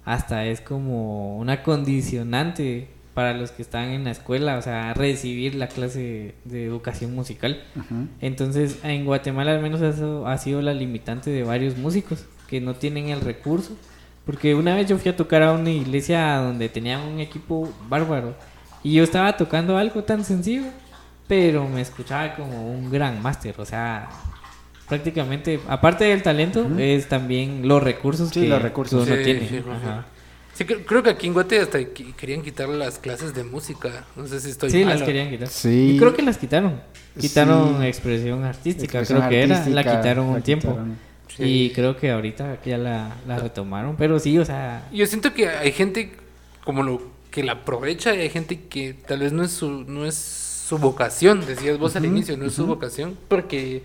hasta 0.03 0.45
es 0.45 0.61
como 0.61 1.37
una 1.37 1.63
condicionante 1.63 2.89
para 3.13 3.33
los 3.33 3.51
que 3.51 3.61
están 3.61 3.89
en 3.89 4.03
la 4.03 4.11
escuela, 4.11 4.57
o 4.57 4.61
sea, 4.61 4.93
recibir 4.93 5.55
la 5.55 5.67
clase 5.67 6.35
de 6.43 6.65
educación 6.65 7.15
musical. 7.15 7.63
Entonces, 8.19 8.79
en 8.83 9.05
Guatemala 9.05 9.53
al 9.53 9.61
menos 9.61 9.81
eso 9.81 10.27
ha 10.27 10.37
sido 10.37 10.61
la 10.61 10.73
limitante 10.73 11.29
de 11.29 11.43
varios 11.43 11.77
músicos 11.77 12.25
que 12.49 12.59
no 12.59 12.75
tienen 12.75 13.07
el 13.07 13.21
recurso. 13.21 13.77
Porque 14.25 14.55
una 14.55 14.75
vez 14.75 14.89
yo 14.89 14.97
fui 14.97 15.11
a 15.11 15.15
tocar 15.15 15.43
a 15.43 15.53
una 15.53 15.69
iglesia 15.69 16.37
donde 16.37 16.67
tenían 16.67 17.01
un 17.01 17.19
equipo 17.19 17.71
bárbaro 17.87 18.35
y 18.83 18.93
yo 18.93 19.03
estaba 19.03 19.37
tocando 19.37 19.77
algo 19.77 20.03
tan 20.03 20.23
sencillo, 20.23 20.63
pero 21.27 21.67
me 21.67 21.81
escuchaba 21.81 22.35
como 22.35 22.71
un 22.71 22.89
gran 22.91 23.21
máster, 23.21 23.55
o 23.57 23.65
sea, 23.65 24.09
prácticamente, 24.87 25.59
aparte 25.67 26.05
del 26.05 26.21
talento, 26.21 26.67
es 26.77 27.07
también 27.07 27.67
los 27.67 27.81
recursos 27.81 28.29
Sí, 28.29 28.41
que, 28.41 28.47
los 28.47 28.61
recursos. 28.61 29.05
que 29.05 29.11
uno 29.13 29.17
Sí, 29.19 29.25
tiene. 29.25 29.49
sí, 29.49 29.63
Ajá. 29.69 30.05
Sí, 30.53 30.63
cre- 30.63 30.85
creo 30.85 31.03
que 31.03 31.09
aquí 31.09 31.27
en 31.27 31.33
Guate 31.33 31.59
hasta 31.59 31.79
querían 32.17 32.41
quitar 32.41 32.69
las 32.69 32.97
clases 32.99 33.33
de 33.33 33.43
música. 33.43 34.05
No 34.15 34.25
sé 34.25 34.39
si 34.39 34.51
estoy 34.51 34.69
Sí, 34.69 34.85
mal, 34.85 34.93
las 34.99 35.01
querían 35.05 35.29
quitar. 35.29 35.47
Sí. 35.49 35.95
Y 35.95 35.97
creo 35.99 36.13
que 36.15 36.21
las 36.21 36.37
quitaron. 36.37 36.79
Quitaron 37.19 37.79
Sí. 37.81 37.87
expresión 37.87 38.43
artística, 38.45 38.99
Expresión 38.99 39.17
creo 39.19 39.29
que 39.29 39.37
era. 39.43 39.47
La 39.47 39.57
artística, 39.81 39.97
quitaron 39.97 40.25
un 40.27 40.33
la 40.35 40.41
tiempo. 40.41 40.69
quitaron. 40.69 40.97
Sí. 41.35 41.43
Y 41.43 41.69
creo 41.71 41.97
que 41.97 42.09
ahorita 42.11 42.59
ya 42.63 42.77
la, 42.77 43.17
la 43.27 43.39
retomaron. 43.39 43.97
Pero 43.97 44.17
sí, 44.19 44.37
o 44.39 44.45
sea. 44.45 44.87
Yo 44.93 45.05
siento 45.07 45.33
que 45.33 45.49
hay 45.49 45.73
gente 45.73 46.13
como 46.63 46.83
lo 46.83 47.01
que 47.31 47.43
la 47.43 47.51
aprovecha 47.53 48.15
y 48.15 48.21
hay 48.21 48.29
gente 48.29 48.61
que 48.69 48.93
tal 48.93 49.19
vez 49.19 49.33
no 49.33 49.43
es 49.43 49.51
su, 49.51 49.69
no 49.69 50.05
es 50.05 50.15
su 50.65 50.77
vocación, 50.77 51.45
decías 51.45 51.77
vos 51.77 51.95
al 51.95 52.05
inicio, 52.05 52.37
no 52.37 52.45
es 52.45 52.53
su 52.53 52.65
vocación, 52.65 53.17
porque 53.27 53.83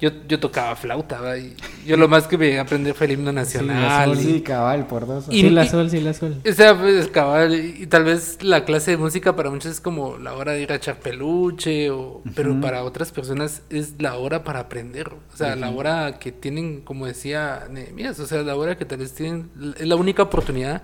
yo, 0.00 0.10
yo 0.28 0.40
tocaba 0.40 0.76
flauta, 0.76 1.20
¿va? 1.20 1.36
y 1.36 1.54
yo 1.86 1.96
lo 1.98 2.08
más 2.08 2.26
que 2.26 2.38
me 2.38 2.58
aprendí 2.58 2.92
fue 2.92 3.06
el 3.06 3.12
himno 3.12 3.32
nacional. 3.32 4.06
sol, 4.14 4.18
y- 4.18 4.24
Sí, 4.24 4.40
cabal, 4.40 4.86
por 4.86 5.06
dos. 5.06 5.26
Y- 5.30 5.42
sí, 5.42 5.50
la 5.50 5.66
sol, 5.66 5.90
sí, 5.90 6.00
la 6.00 6.14
sol. 6.14 6.40
O 6.48 6.52
sea, 6.52 6.78
pues, 6.78 7.08
cabal, 7.08 7.54
y 7.54 7.86
tal 7.86 8.04
vez 8.04 8.42
la 8.42 8.64
clase 8.64 8.92
de 8.92 8.96
música 8.96 9.36
para 9.36 9.50
muchos 9.50 9.72
es 9.72 9.80
como 9.80 10.16
la 10.16 10.32
hora 10.34 10.52
de 10.52 10.62
ir 10.62 10.72
a 10.72 10.76
echar 10.76 10.98
peluche, 11.00 11.90
o, 11.90 12.22
pero 12.34 12.58
para 12.62 12.82
otras 12.84 13.12
personas 13.12 13.60
es 13.68 13.94
la 13.98 14.16
hora 14.16 14.42
para 14.42 14.60
aprender. 14.60 15.08
O 15.32 15.36
sea, 15.36 15.54
la 15.56 15.70
hora 15.70 16.18
que 16.18 16.32
tienen, 16.32 16.80
como 16.80 17.06
decía 17.06 17.66
Nehemías, 17.70 18.18
o 18.20 18.26
sea, 18.26 18.42
la 18.42 18.56
hora 18.56 18.78
que 18.78 18.84
tal 18.86 18.98
vez 18.98 19.12
tienen, 19.14 19.50
es 19.78 19.86
la 19.86 19.96
única 19.96 20.22
oportunidad 20.22 20.82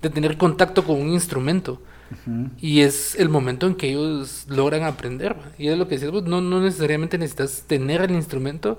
de 0.00 0.10
tener 0.10 0.36
contacto 0.36 0.84
con 0.84 1.00
un 1.00 1.08
instrumento. 1.12 1.80
Y 2.60 2.80
es 2.82 3.16
el 3.16 3.28
momento 3.28 3.66
en 3.66 3.74
que 3.74 3.88
ellos 3.90 4.46
logran 4.48 4.84
aprender. 4.84 5.34
¿va? 5.34 5.52
Y 5.58 5.68
es 5.68 5.76
lo 5.78 5.88
que 5.88 5.98
decías, 5.98 6.12
no, 6.24 6.40
no 6.40 6.60
necesariamente 6.60 7.18
necesitas 7.18 7.64
tener 7.66 8.02
el 8.02 8.12
instrumento, 8.12 8.78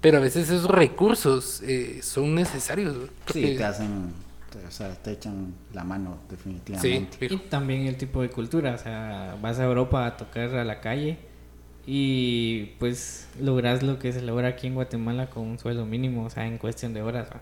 pero 0.00 0.18
a 0.18 0.20
veces 0.20 0.50
esos 0.50 0.70
recursos 0.70 1.62
eh, 1.64 2.00
son 2.02 2.34
necesarios. 2.34 2.96
Sí, 3.26 3.54
te 3.56 3.64
hacen, 3.64 4.12
te- 4.50 4.66
o 4.66 4.70
sea, 4.70 4.94
te 5.02 5.12
echan 5.12 5.54
la 5.72 5.84
mano 5.84 6.18
sí, 6.20 6.30
definitivamente. 6.30 7.16
fijo. 7.18 7.34
Y 7.34 7.48
también 7.48 7.86
el 7.86 7.96
tipo 7.96 8.22
de 8.22 8.30
cultura. 8.30 8.74
O 8.74 8.78
sea, 8.78 9.36
vas 9.40 9.58
a 9.58 9.64
Europa 9.64 10.06
a 10.06 10.16
tocar 10.16 10.54
a 10.54 10.64
la 10.64 10.80
calle. 10.80 11.18
Y 11.86 12.66
pues 12.78 13.28
logras 13.40 13.82
lo 13.82 13.98
que 13.98 14.12
se 14.12 14.22
logra 14.22 14.48
aquí 14.48 14.66
en 14.66 14.74
Guatemala 14.74 15.30
con 15.30 15.44
un 15.46 15.58
sueldo 15.58 15.86
mínimo. 15.86 16.24
O 16.26 16.30
sea, 16.30 16.46
en 16.46 16.58
cuestión 16.58 16.94
de 16.94 17.02
horas. 17.02 17.28
¿va? 17.30 17.40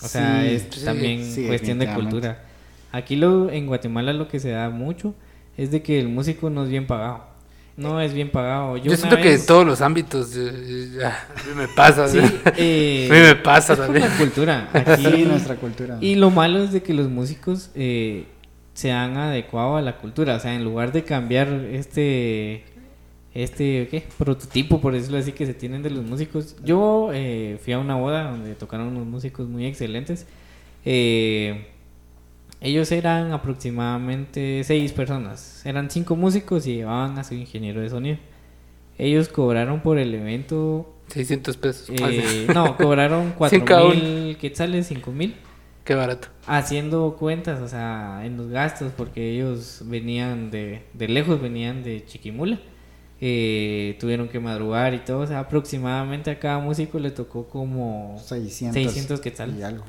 O 0.00 0.08
sea, 0.08 0.46
Sí, 0.48 0.48
es 0.48 0.68
sí, 0.70 0.84
también 0.84 1.22
sí, 1.22 1.46
cuestión 1.46 1.78
de 1.78 1.86
cultura. 1.88 2.44
Aquí 2.92 3.16
lo, 3.16 3.50
en 3.50 3.66
Guatemala 3.66 4.12
lo 4.12 4.28
que 4.28 4.40
se 4.40 4.50
da 4.50 4.70
mucho 4.70 5.14
es 5.56 5.70
de 5.70 5.82
que 5.82 6.00
el 6.00 6.08
músico 6.08 6.50
no 6.50 6.64
es 6.64 6.70
bien 6.70 6.86
pagado. 6.86 7.26
No 7.76 8.00
es 8.00 8.12
bien 8.12 8.30
pagado. 8.30 8.76
Yo, 8.76 8.96
siento 8.96 9.16
que 9.18 9.34
en 9.34 9.46
todos 9.46 9.64
los 9.64 9.80
ámbitos 9.82 10.34
ya, 10.34 11.28
a 11.30 11.48
mí 11.48 11.54
me 11.54 11.68
pasa. 11.68 12.08
Sí, 12.08 12.18
a 12.44 12.52
eh, 12.56 13.08
mí 13.10 13.16
me 13.18 13.36
pasa 13.36 13.74
es 13.74 13.78
por 13.78 13.86
también. 13.86 14.08
la 14.08 14.16
cultura. 14.16 14.68
Aquí, 14.72 15.04
Sí, 15.04 15.24
nuestra 15.24 15.54
cultura. 15.56 15.98
y 16.00 16.16
lo 16.16 16.30
malo 16.30 16.62
es 16.62 16.72
de 16.72 16.82
que 16.82 16.92
los 16.92 17.08
músicos 17.08 17.70
eh, 17.76 18.26
se 18.74 18.90
han 18.90 19.16
adecuado 19.16 19.76
a 19.76 19.82
la 19.82 19.96
cultura. 19.98 20.34
O 20.34 20.40
sea, 20.40 20.54
en 20.54 20.64
lugar 20.64 20.90
de 20.90 21.04
cambiar 21.04 21.48
este 21.70 22.64
este 23.34 23.86
¿qué? 23.88 24.02
prototipo, 24.18 24.80
por 24.80 24.92
decirlo 24.94 25.18
así, 25.18 25.30
que 25.30 25.46
se 25.46 25.54
tienen 25.54 25.82
de 25.82 25.90
los 25.90 26.04
músicos. 26.04 26.56
Yo 26.64 27.10
eh, 27.12 27.58
fui 27.62 27.72
a 27.72 27.78
una 27.78 27.94
boda 27.94 28.30
donde 28.30 28.56
tocaron 28.56 28.88
unos 28.88 29.06
músicos 29.06 29.48
muy 29.48 29.66
excelentes. 29.66 30.26
Eh, 30.84 31.68
ellos 32.60 32.90
eran 32.92 33.32
aproximadamente 33.32 34.62
seis 34.64 34.92
personas. 34.92 35.64
Eran 35.64 35.90
cinco 35.90 36.16
músicos 36.16 36.66
y 36.66 36.76
llevaban 36.76 37.18
a 37.18 37.24
su 37.24 37.34
ingeniero 37.34 37.80
de 37.80 37.90
sonido. 37.90 38.18
Ellos 38.98 39.28
cobraron 39.28 39.80
por 39.80 39.98
el 39.98 40.14
evento 40.14 40.92
600 41.08 41.56
pesos. 41.56 41.88
eh, 41.90 42.46
no, 42.52 42.76
cobraron 42.76 43.34
Cinco 43.48 43.64
cada 43.64 43.82
4 43.82 43.94
mil 43.94 44.36
quetzales, 44.36 44.86
5 44.88 45.12
mil. 45.12 45.34
Qué 45.84 45.94
barato. 45.94 46.28
Haciendo 46.46 47.16
cuentas, 47.18 47.60
o 47.60 47.68
sea, 47.68 48.20
en 48.24 48.36
los 48.36 48.48
gastos, 48.48 48.92
porque 48.94 49.30
ellos 49.32 49.82
venían 49.86 50.50
de, 50.50 50.82
de 50.92 51.08
lejos, 51.08 51.40
venían 51.40 51.82
de 51.82 52.04
Chiquimula. 52.04 52.58
Eh, 53.20 53.96
tuvieron 53.98 54.28
que 54.28 54.38
madrugar 54.38 54.94
y 54.94 54.98
todo, 54.98 55.20
o 55.20 55.26
sea, 55.26 55.40
aproximadamente 55.40 56.30
a 56.30 56.38
cada 56.38 56.58
músico 56.58 56.98
le 57.00 57.10
tocó 57.10 57.48
como 57.48 58.16
600, 58.22 58.74
600 58.74 59.20
quetzales. 59.20 59.56
y 59.58 59.62
algo. 59.62 59.84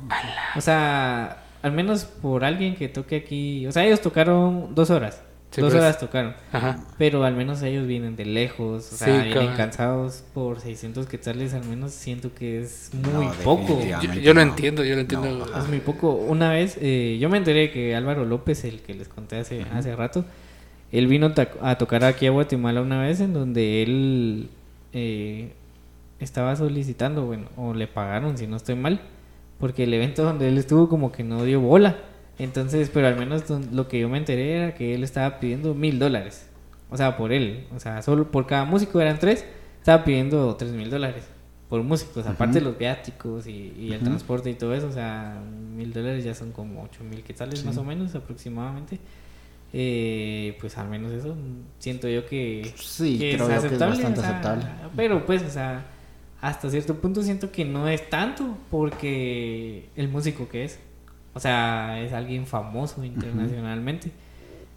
O 0.56 0.62
sea, 0.62 1.44
al 1.62 1.72
menos 1.72 2.06
por 2.06 2.44
alguien 2.44 2.76
que 2.76 2.88
toque 2.88 3.18
aquí, 3.18 3.66
o 3.68 3.72
sea, 3.72 3.86
ellos 3.86 4.02
tocaron 4.02 4.74
dos 4.76 4.90
horas, 4.90 5.22
Sí, 5.52 5.62
dos 5.62 5.72
pues. 5.72 5.82
horas 5.82 5.98
tocaron, 6.00 6.36
Ajá. 6.52 6.86
pero 7.00 7.24
al 7.24 7.36
menos 7.36 7.62
ellos 7.64 7.88
vienen 7.88 8.16
de 8.16 8.24
lejos, 8.26 8.94
o 8.94 8.96
sea, 8.96 9.08
Sí, 9.08 9.12
vienen 9.14 9.34
cabrón. 9.34 9.56
cansados 9.58 10.24
por 10.36 10.60
600 10.60 11.08
quetzales, 11.08 11.56
al 11.56 11.66
menos 11.66 11.92
siento 11.92 12.34
que 12.36 12.62
es 12.62 12.92
muy 12.94 13.26
No, 13.26 13.32
poco. 13.44 13.80
Yo, 14.22 14.34
lo 14.34 14.34
no. 14.36 14.42
entiendo, 14.42 14.84
yo 14.84 14.94
lo 14.94 15.02
entiendo. 15.02 15.48
No. 15.52 15.60
Es 15.60 15.68
muy 15.68 15.80
poco. 15.80 16.12
Una 16.14 16.52
vez, 16.52 16.78
eh, 16.80 17.18
yo 17.20 17.30
me 17.30 17.38
enteré 17.38 17.72
que 17.72 17.96
Álvaro 17.96 18.26
López, 18.26 18.64
el 18.64 18.82
que 18.82 18.94
les 18.94 19.08
conté 19.08 19.38
hace, 19.38 19.64
hace 19.74 19.96
rato, 19.96 20.24
él 20.92 21.08
vino 21.08 21.34
a 21.62 21.76
tocar 21.80 22.04
aquí 22.04 22.28
a 22.28 22.32
Guatemala 22.32 22.82
una 22.84 23.02
vez 23.02 23.20
en 23.20 23.34
donde 23.34 23.82
él 23.82 24.50
eh, 24.94 25.52
estaba 26.20 26.56
solicitando, 26.58 27.26
bueno, 27.26 27.46
o 27.58 27.74
le 27.74 27.88
pagaron, 27.88 28.38
si 28.38 28.46
no 28.46 28.56
estoy 28.56 28.76
mal, 28.76 29.02
porque 29.60 29.84
el 29.84 29.94
evento 29.94 30.24
donde 30.24 30.48
él 30.48 30.58
estuvo 30.58 30.90
como 30.90 31.12
que 31.12 31.24
no 31.24 31.44
dio 31.44 31.60
bola. 31.60 31.98
Entonces, 32.38 32.90
pero 32.94 33.08
al 33.08 33.18
menos 33.18 33.44
lo 33.72 33.88
que 33.88 34.00
yo 34.00 34.10
me 34.10 34.18
enteré 34.18 34.56
era 34.56 34.74
que 34.74 34.96
él 34.96 35.04
estaba 35.04 35.40
pidiendo 35.40 35.74
mil 35.74 36.00
dólares. 36.00 36.48
O 36.90 36.98
sea, 36.98 37.18
por 37.18 37.34
él. 37.34 37.68
O 37.76 37.80
sea, 37.80 38.02
solo 38.02 38.32
por 38.32 38.48
cada 38.48 38.66
músico 38.66 39.00
eran 39.02 39.20
tres. 39.20 39.46
Estaba 39.78 40.04
pidiendo 40.04 40.56
tres 40.56 40.72
mil 40.72 40.90
dólares 40.90 41.24
por 41.68 41.84
músicos. 41.84 42.26
Aparte 42.26 42.60
de 42.60 42.66
los 42.66 42.78
viáticos 42.78 43.46
y, 43.46 43.74
y 43.78 43.92
el 43.92 44.00
transporte 44.00 44.50
y 44.50 44.54
todo 44.54 44.74
eso. 44.74 44.88
O 44.88 44.92
sea, 44.92 45.42
mil 45.76 45.92
dólares 45.92 46.24
ya 46.24 46.34
son 46.34 46.52
como 46.52 46.84
ocho 46.84 47.04
mil 47.04 47.24
quetzales 47.24 47.64
más 47.66 47.78
o 47.78 47.84
menos 47.84 48.16
aproximadamente. 48.16 49.00
Eh, 49.72 50.58
pues 50.60 50.78
al 50.80 50.90
menos 50.90 51.12
eso 51.12 51.36
siento 51.78 52.08
yo 52.08 52.26
que, 52.26 52.74
Sí, 52.76 53.20
que 53.20 53.36
creo 53.36 53.48
yo 53.48 53.62
que 53.62 53.76
es 53.76 53.80
bastante 53.80 54.20
o 54.20 54.24
sea, 54.24 54.32
aceptable. 54.32 54.66
Pero 54.96 55.26
pues, 55.26 55.44
o 55.44 55.50
sea, 55.50 55.86
hasta 56.42 56.70
cierto 56.70 56.96
punto 57.02 57.22
siento 57.24 57.52
que 57.52 57.66
no 57.66 57.88
es 57.88 58.10
tanto 58.10 58.58
porque 58.72 59.90
el 59.96 60.08
músico 60.10 60.48
que 60.48 60.64
es. 60.66 60.80
O 61.34 61.40
sea, 61.40 62.02
es 62.02 62.14
alguien 62.14 62.46
famoso 62.48 63.04
internacionalmente. 63.04 64.12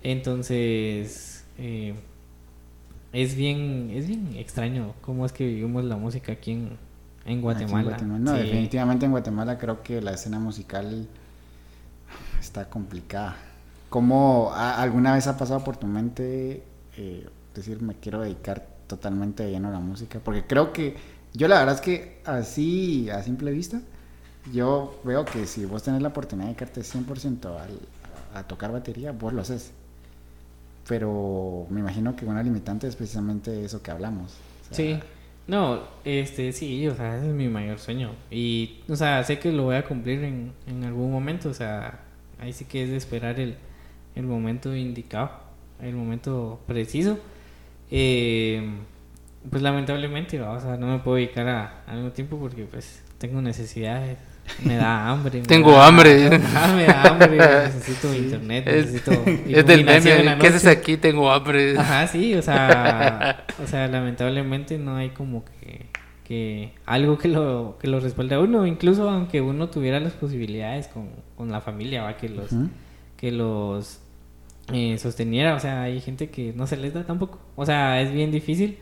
Entonces, 0.03 1.45
eh, 1.59 1.95
es 3.13 3.35
bien 3.37 3.91
es 3.95 4.07
bien 4.07 4.35
extraño 4.37 4.95
cómo 5.03 5.27
es 5.27 5.33
que 5.33 5.47
vivimos 5.47 5.85
la 5.85 5.97
música 5.97 6.33
aquí 6.33 6.53
en, 6.53 6.77
en 7.27 7.41
Guatemala. 7.43 7.95
Aquí 7.95 8.05
en 8.05 8.11
Guatemala. 8.11 8.19
No, 8.19 8.37
Sí. 8.37 8.43
definitivamente 8.49 9.05
en 9.07 9.11
Guatemala 9.13 9.59
creo 9.59 9.83
que 9.83 10.01
la 10.01 10.13
escena 10.13 10.39
musical 10.39 11.07
está 12.41 12.69
complicada. 12.69 13.37
¿Cómo 13.91 14.51
a- 14.55 14.81
alguna 14.81 15.15
vez 15.15 15.27
ha 15.27 15.37
pasado 15.37 15.63
por 15.65 15.77
tu 15.77 15.87
mente 15.87 16.63
eh, 16.97 17.27
decir 17.55 17.83
me 17.83 17.95
quiero 17.95 18.21
dedicar 18.21 18.67
totalmente 18.87 19.43
de 19.45 19.51
lleno 19.51 19.69
a 19.69 19.73
la 19.73 19.81
música? 19.81 20.21
Porque 20.25 20.45
creo 20.47 20.73
que 20.73 20.97
yo 21.35 21.49
la 21.49 21.59
verdad 21.61 21.77
es 21.77 21.81
que 21.81 22.21
así 22.25 23.09
a 23.11 23.23
simple 23.23 23.51
vista 23.53 23.81
yo 24.53 25.01
veo 25.05 25.25
que 25.25 25.47
si 25.47 25.65
vos 25.67 25.83
tenés 25.83 26.03
la 26.03 26.09
oportunidad 26.09 26.47
de 26.49 26.55
dedicarte 26.55 26.83
100% 26.85 27.59
al- 27.59 27.81
a 28.35 28.45
tocar 28.45 28.73
batería, 28.73 29.13
vos 29.13 29.33
lo 29.33 29.43
haces. 29.43 29.73
Pero 30.89 31.67
me 31.71 31.81
imagino 31.81 32.17
que 32.17 32.25
una 32.27 32.43
limitante 32.43 32.89
es 32.89 32.97
precisamente 32.97 33.65
eso 33.65 33.83
que 33.83 33.91
hablamos. 33.91 34.33
O 34.71 34.75
sea, 34.75 34.77
Sí. 34.77 35.01
No, 35.47 35.81
este, 36.05 36.53
sí, 36.53 36.87
o 36.89 36.95
sea, 36.95 37.17
ese 37.19 37.29
es 37.29 37.35
mi 37.35 37.49
mayor 37.49 37.79
sueño. 37.79 38.13
Y, 38.31 38.81
o 38.89 38.95
sea, 38.97 39.23
sé 39.25 39.39
que 39.41 39.51
lo 39.53 39.65
voy 39.65 39.77
a 39.77 39.85
cumplir 39.85 40.23
en, 40.25 40.53
en 40.69 40.85
algún 40.85 41.11
momento, 41.11 41.49
o 41.51 41.55
sea, 41.55 42.01
ahí 42.41 42.53
sí 42.53 42.65
que 42.65 42.85
es 42.85 42.91
de 42.91 42.97
esperar 42.97 43.41
el, 43.41 43.57
el 44.15 44.25
momento 44.25 44.75
indicado, 44.75 45.31
el 45.81 45.95
momento 45.97 46.61
preciso. 46.67 47.19
Eh, 47.91 48.71
pues 49.51 49.63
lamentablemente, 49.63 50.39
¿va? 50.39 50.53
o 50.53 50.61
sea, 50.61 50.77
no 50.77 50.87
me 50.87 50.99
puedo 50.99 51.17
dedicar 51.17 51.49
a, 51.49 51.83
al 51.87 51.97
mismo 51.97 52.11
tiempo 52.13 52.39
porque 52.39 52.65
pues 52.65 53.03
tengo 53.19 53.41
necesidades, 53.43 54.19
me 54.65 54.77
da 54.77 55.09
hambre. 55.09 55.41
me 55.41 55.47
Tengo 55.47 55.73
da- 55.73 55.87
hambre. 55.87 56.27
Ajá, 56.37 56.73
me 56.77 56.85
da 56.87 57.03
hambre, 57.03 57.37
necesito 57.67 58.15
internet, 58.15 58.67
Es, 58.67 58.87
necesito 58.87 59.13
es 59.13 59.67
del 59.67 59.81
iluminación 59.81 60.19
en 60.19 60.25
la 60.27 60.31
meme. 60.33 60.41
¿Qué 60.43 60.49
haces 60.49 60.65
noche. 60.65 60.79
aquí? 60.79 60.97
Tengo 60.97 61.31
hambre. 61.33 61.79
Ajá, 61.79 62.07
sí, 62.07 62.35
o 62.35 62.43
sea, 62.43 63.45
o 63.63 63.67
sea, 63.67 63.87
lamentablemente 63.89 64.79
no 64.79 64.97
hay 64.97 65.11
como 65.11 65.45
que, 65.45 65.87
que 66.25 66.73
algo 66.87 67.19
que 67.19 67.29
lo, 67.29 67.77
que 67.81 67.89
lo 67.89 68.01
respalde 68.01 68.35
a 68.37 68.41
uno, 68.41 68.67
incluso 68.67 69.09
aunque 69.09 69.41
uno 69.41 69.69
tuviera 69.69 70.01
las 70.01 70.13
posibilidades 70.15 70.89
con, 70.89 71.11
con 71.37 71.51
la 71.51 71.61
familia, 71.61 72.03
va, 72.03 72.17
que 72.17 72.29
los, 72.29 72.51
que 73.17 73.31
los 73.33 74.01
eh, 74.73 74.99
sosteniera, 74.99 75.55
o 75.55 75.61
sea, 75.61 75.83
hay 75.83 76.01
gente 76.01 76.31
que 76.31 76.53
no 76.57 76.67
se 76.67 76.77
les 76.77 76.95
da 76.95 77.05
tampoco, 77.05 77.39
o 77.57 77.65
sea, 77.67 78.01
es 78.01 78.13
bien 78.13 78.31
difícil. 78.33 78.79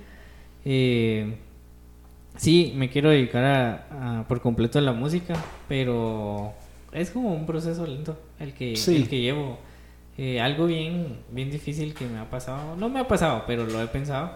Eh, 0.65 1.35
sí, 2.37 2.73
me 2.77 2.89
quiero 2.91 3.11
dedicar 3.11 3.45
a, 3.45 4.21
a- 4.21 4.29
por 4.29 4.41
completo 4.41 4.79
a 4.79 4.83
la 4.83 4.93
música, 4.93 5.35
pero 5.69 6.53
es 6.93 7.11
como 7.11 7.33
un 7.35 7.47
proceso 7.47 7.87
lento 7.87 8.19
el 8.39 8.53
que, 8.55 8.77
Sí. 8.77 8.97
el 8.97 9.09
que 9.09 9.21
llevo. 9.21 9.59
Eh, 10.19 10.41
algo 10.41 10.67
bien, 10.67 11.19
bien 11.31 11.51
difícil 11.51 11.95
que 11.95 12.05
me 12.07 12.19
ha 12.19 12.29
pasado, 12.29 12.77
no 12.77 12.89
me 12.91 13.01
ha 13.01 13.09
pasado, 13.09 13.45
pero 13.47 13.65
lo 13.65 13.81
he 13.83 13.87
pensado, 13.87 14.33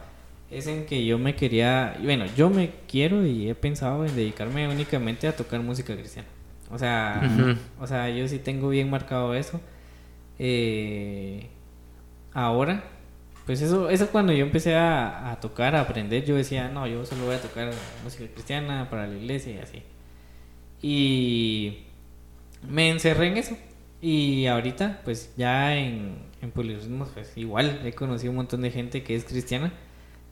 es 0.50 0.66
en 0.66 0.86
que 0.86 1.04
yo 1.04 1.18
me 1.18 1.34
quería, 1.34 1.96
bueno, 2.02 2.24
yo 2.36 2.48
me 2.48 2.70
quiero 2.88 3.26
y 3.26 3.50
he 3.50 3.54
pensado 3.54 4.06
en 4.06 4.14
dedicarme 4.16 4.66
únicamente 4.68 5.28
a 5.28 5.36
tocar 5.36 5.60
música 5.60 5.94
cristiana. 5.94 6.28
O 6.70 6.78
sea, 6.78 7.20
Ujú. 7.24 7.58
o 7.80 7.86
sea, 7.86 8.08
yo 8.08 8.26
sí 8.28 8.38
tengo 8.38 8.70
bien 8.70 8.88
marcado 8.88 9.34
eso. 9.34 9.60
Eh, 10.38 11.48
ahora, 12.32 12.82
pues 13.46 13.60
eso, 13.60 13.90
eso 13.90 14.08
cuando 14.08 14.32
yo 14.32 14.44
empecé 14.44 14.74
a, 14.74 15.32
a 15.32 15.40
tocar, 15.40 15.74
a 15.76 15.80
aprender, 15.80 16.24
yo 16.24 16.34
decía, 16.34 16.68
no, 16.68 16.86
yo 16.86 17.04
solo 17.04 17.26
voy 17.26 17.34
a 17.34 17.40
tocar 17.40 17.70
música 18.02 18.26
cristiana 18.32 18.88
para 18.90 19.06
la 19.06 19.14
iglesia 19.14 19.52
y 19.54 19.58
así. 19.58 19.82
Y 20.82 21.78
me 22.68 22.90
encerré 22.90 23.28
en 23.28 23.36
eso. 23.36 23.56
Y 24.00 24.46
ahorita, 24.46 25.00
pues 25.04 25.32
ya 25.36 25.76
en, 25.76 26.16
en 26.42 26.50
Polirritmos, 26.50 27.08
pues 27.14 27.32
igual 27.36 27.80
he 27.84 27.92
conocido 27.92 28.30
un 28.30 28.36
montón 28.36 28.62
de 28.62 28.70
gente 28.70 29.02
que 29.02 29.14
es 29.14 29.24
cristiana, 29.24 29.72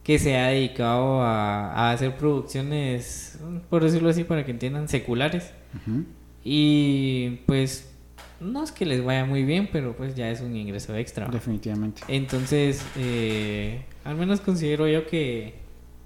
que 0.03 0.19
se 0.19 0.37
ha 0.37 0.49
dedicado 0.49 1.21
a, 1.21 1.71
a 1.71 1.91
hacer 1.91 2.17
producciones, 2.17 3.39
por 3.69 3.83
decirlo 3.83 4.09
así, 4.09 4.23
para 4.23 4.45
que 4.45 4.51
entiendan, 4.51 4.87
seculares. 4.87 5.53
Y 6.43 7.39
pues 7.45 7.92
no 8.43 8.63
es 8.63 8.71
que 8.71 8.85
les 8.85 9.03
vaya 9.03 9.25
muy 9.25 9.43
bien, 9.43 9.69
pero 9.71 9.95
pues 9.95 10.15
ya 10.15 10.29
es 10.29 10.41
un 10.41 10.55
ingreso 10.55 10.95
extra. 10.95 11.25
¿va? 11.25 11.31
Definitivamente. 11.31 12.01
Entonces, 12.07 12.85
eh, 12.97 13.83
al 14.03 14.15
menos 14.15 14.41
considero 14.41 14.87
yo 14.87 15.05
que, 15.07 15.55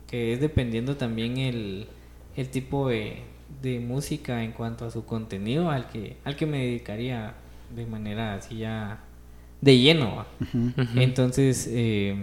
que 0.08 0.34
es 0.34 0.40
dependiendo 0.40 0.96
también 0.98 1.38
el, 1.38 1.88
el 2.36 2.50
tipo 2.50 2.90
de, 2.90 3.24
de 3.62 3.80
música 3.80 4.44
en 4.44 4.52
cuanto 4.52 4.86
a 4.86 4.92
su 4.92 5.06
contenido 5.06 5.70
al 5.70 5.88
que, 5.90 6.18
al 6.24 6.36
que 6.36 6.46
me 6.46 6.60
dedicaría 6.60 7.36
de 7.76 7.86
manera 7.86 8.36
así 8.36 8.58
ya 8.58 9.00
de 9.62 9.78
lleno. 9.78 10.26
Entonces, 10.96 11.68
eh, 11.72 12.16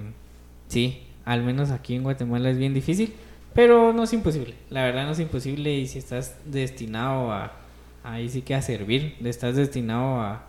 sí, 0.69 1.03
al 1.25 1.43
menos 1.43 1.71
aquí 1.71 1.95
en 1.95 2.03
Guatemala 2.03 2.51
es 2.51 2.59
bien 2.59 2.75
difícil, 2.75 3.13
pero 3.55 3.93
no 3.93 4.05
es 4.05 4.13
imposible. 4.13 4.55
La 4.71 4.85
verdad 4.85 5.07
no 5.07 5.13
es 5.13 5.21
imposible 5.21 5.75
y 5.75 5.87
si 5.87 5.99
estás 5.99 6.37
destinado 6.45 7.33
a, 7.33 7.64
ahí 8.05 8.29
sí 8.29 8.43
que 8.43 8.55
a 8.55 8.63
servir, 8.63 9.17
estás 9.25 9.57
destinado 9.57 10.21
a, 10.21 10.45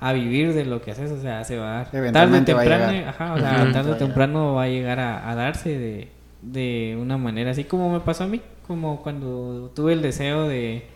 a 0.00 0.12
vivir 0.12 0.52
de 0.54 0.64
lo 0.64 0.82
que 0.82 0.90
haces, 0.90 1.10
o 1.12 1.20
sea, 1.20 1.44
se 1.44 1.56
va 1.56 1.80
a 1.80 1.84
dar. 1.84 1.90
Tarde 2.12 2.38
o 2.38 2.44
temprano, 2.44 3.08
ajá, 3.08 3.34
o 3.34 3.38
sea, 3.38 3.72
tarde 3.72 3.90
Va 3.90 3.94
a 3.94 3.96
o 3.96 3.98
llegar. 3.98 3.98
temprano 3.98 4.54
va 4.54 4.62
a 4.64 4.68
llegar 4.68 4.98
a, 5.00 5.30
a 5.30 5.34
darse 5.34 5.78
de, 5.78 6.08
de 6.42 6.98
una 7.00 7.16
manera 7.18 7.52
así 7.52 7.64
como 7.64 7.92
me 7.92 8.00
pasó 8.00 8.24
a 8.24 8.26
mí, 8.26 8.40
como 8.66 9.02
cuando 9.02 9.70
tuve 9.74 9.92
el 9.92 10.02
deseo 10.02 10.48
de, 10.48 10.86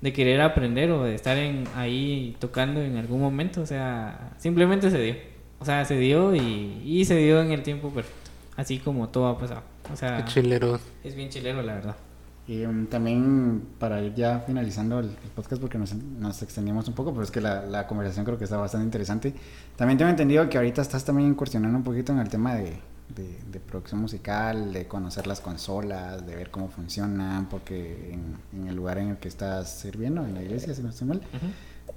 de 0.00 0.12
querer 0.12 0.40
aprender 0.40 0.90
o 0.92 1.02
de 1.04 1.14
estar 1.14 1.36
en, 1.36 1.64
ahí 1.76 2.36
tocando 2.38 2.80
en 2.80 2.96
algún 2.96 3.20
momento, 3.20 3.60
o 3.62 3.66
sea, 3.66 4.32
simplemente 4.38 4.90
se 4.90 5.00
dio. 5.00 5.14
O 5.60 5.64
sea, 5.64 5.84
se 5.84 5.98
dio 5.98 6.36
y, 6.36 6.82
y 6.84 7.04
se 7.04 7.16
dio 7.16 7.42
en 7.42 7.50
el 7.50 7.62
tiempo 7.62 7.90
perfecto, 7.90 8.30
así 8.56 8.78
como 8.78 9.08
todo 9.08 9.26
ha 9.26 9.38
pasado. 9.38 9.62
O 9.92 9.96
sea, 9.96 10.18
Qué 10.18 10.24
chilero. 10.24 10.78
es 11.02 11.14
bien 11.16 11.30
chilero, 11.30 11.62
la 11.62 11.74
verdad. 11.74 11.96
Y 12.48 12.64
um, 12.64 12.86
también 12.86 13.62
para 13.78 14.00
ir 14.00 14.14
ya 14.14 14.40
finalizando 14.40 15.00
el, 15.00 15.06
el 15.06 15.30
podcast 15.36 15.60
porque 15.60 15.76
nos, 15.76 15.94
nos 15.94 16.42
extendimos 16.42 16.88
un 16.88 16.94
poco, 16.94 17.12
pero 17.12 17.22
es 17.22 17.30
que 17.30 17.42
la, 17.42 17.66
la 17.66 17.86
conversación 17.86 18.24
creo 18.24 18.38
que 18.38 18.44
está 18.44 18.56
bastante 18.56 18.86
interesante. 18.86 19.34
También 19.76 19.98
tengo 19.98 20.10
entendido 20.10 20.48
que 20.48 20.56
ahorita 20.56 20.80
estás 20.80 21.04
también 21.04 21.28
incursionando 21.28 21.76
un 21.76 21.84
poquito 21.84 22.10
en 22.12 22.20
el 22.20 22.30
tema 22.30 22.54
de, 22.54 22.78
de, 23.14 23.38
de 23.52 23.60
producción 23.60 24.00
musical, 24.00 24.72
de 24.72 24.88
conocer 24.88 25.26
las 25.26 25.40
consolas, 25.40 26.26
de 26.26 26.36
ver 26.36 26.50
cómo 26.50 26.68
funcionan, 26.68 27.50
porque 27.50 28.14
en, 28.14 28.38
en 28.58 28.68
el 28.68 28.74
lugar 28.74 28.96
en 28.96 29.08
el 29.10 29.16
que 29.18 29.28
estás 29.28 29.68
sirviendo, 29.68 30.24
en 30.24 30.32
la 30.32 30.42
iglesia, 30.42 30.74
si 30.74 30.82
no 30.82 30.88
estoy 30.88 31.06
mal, 31.06 31.20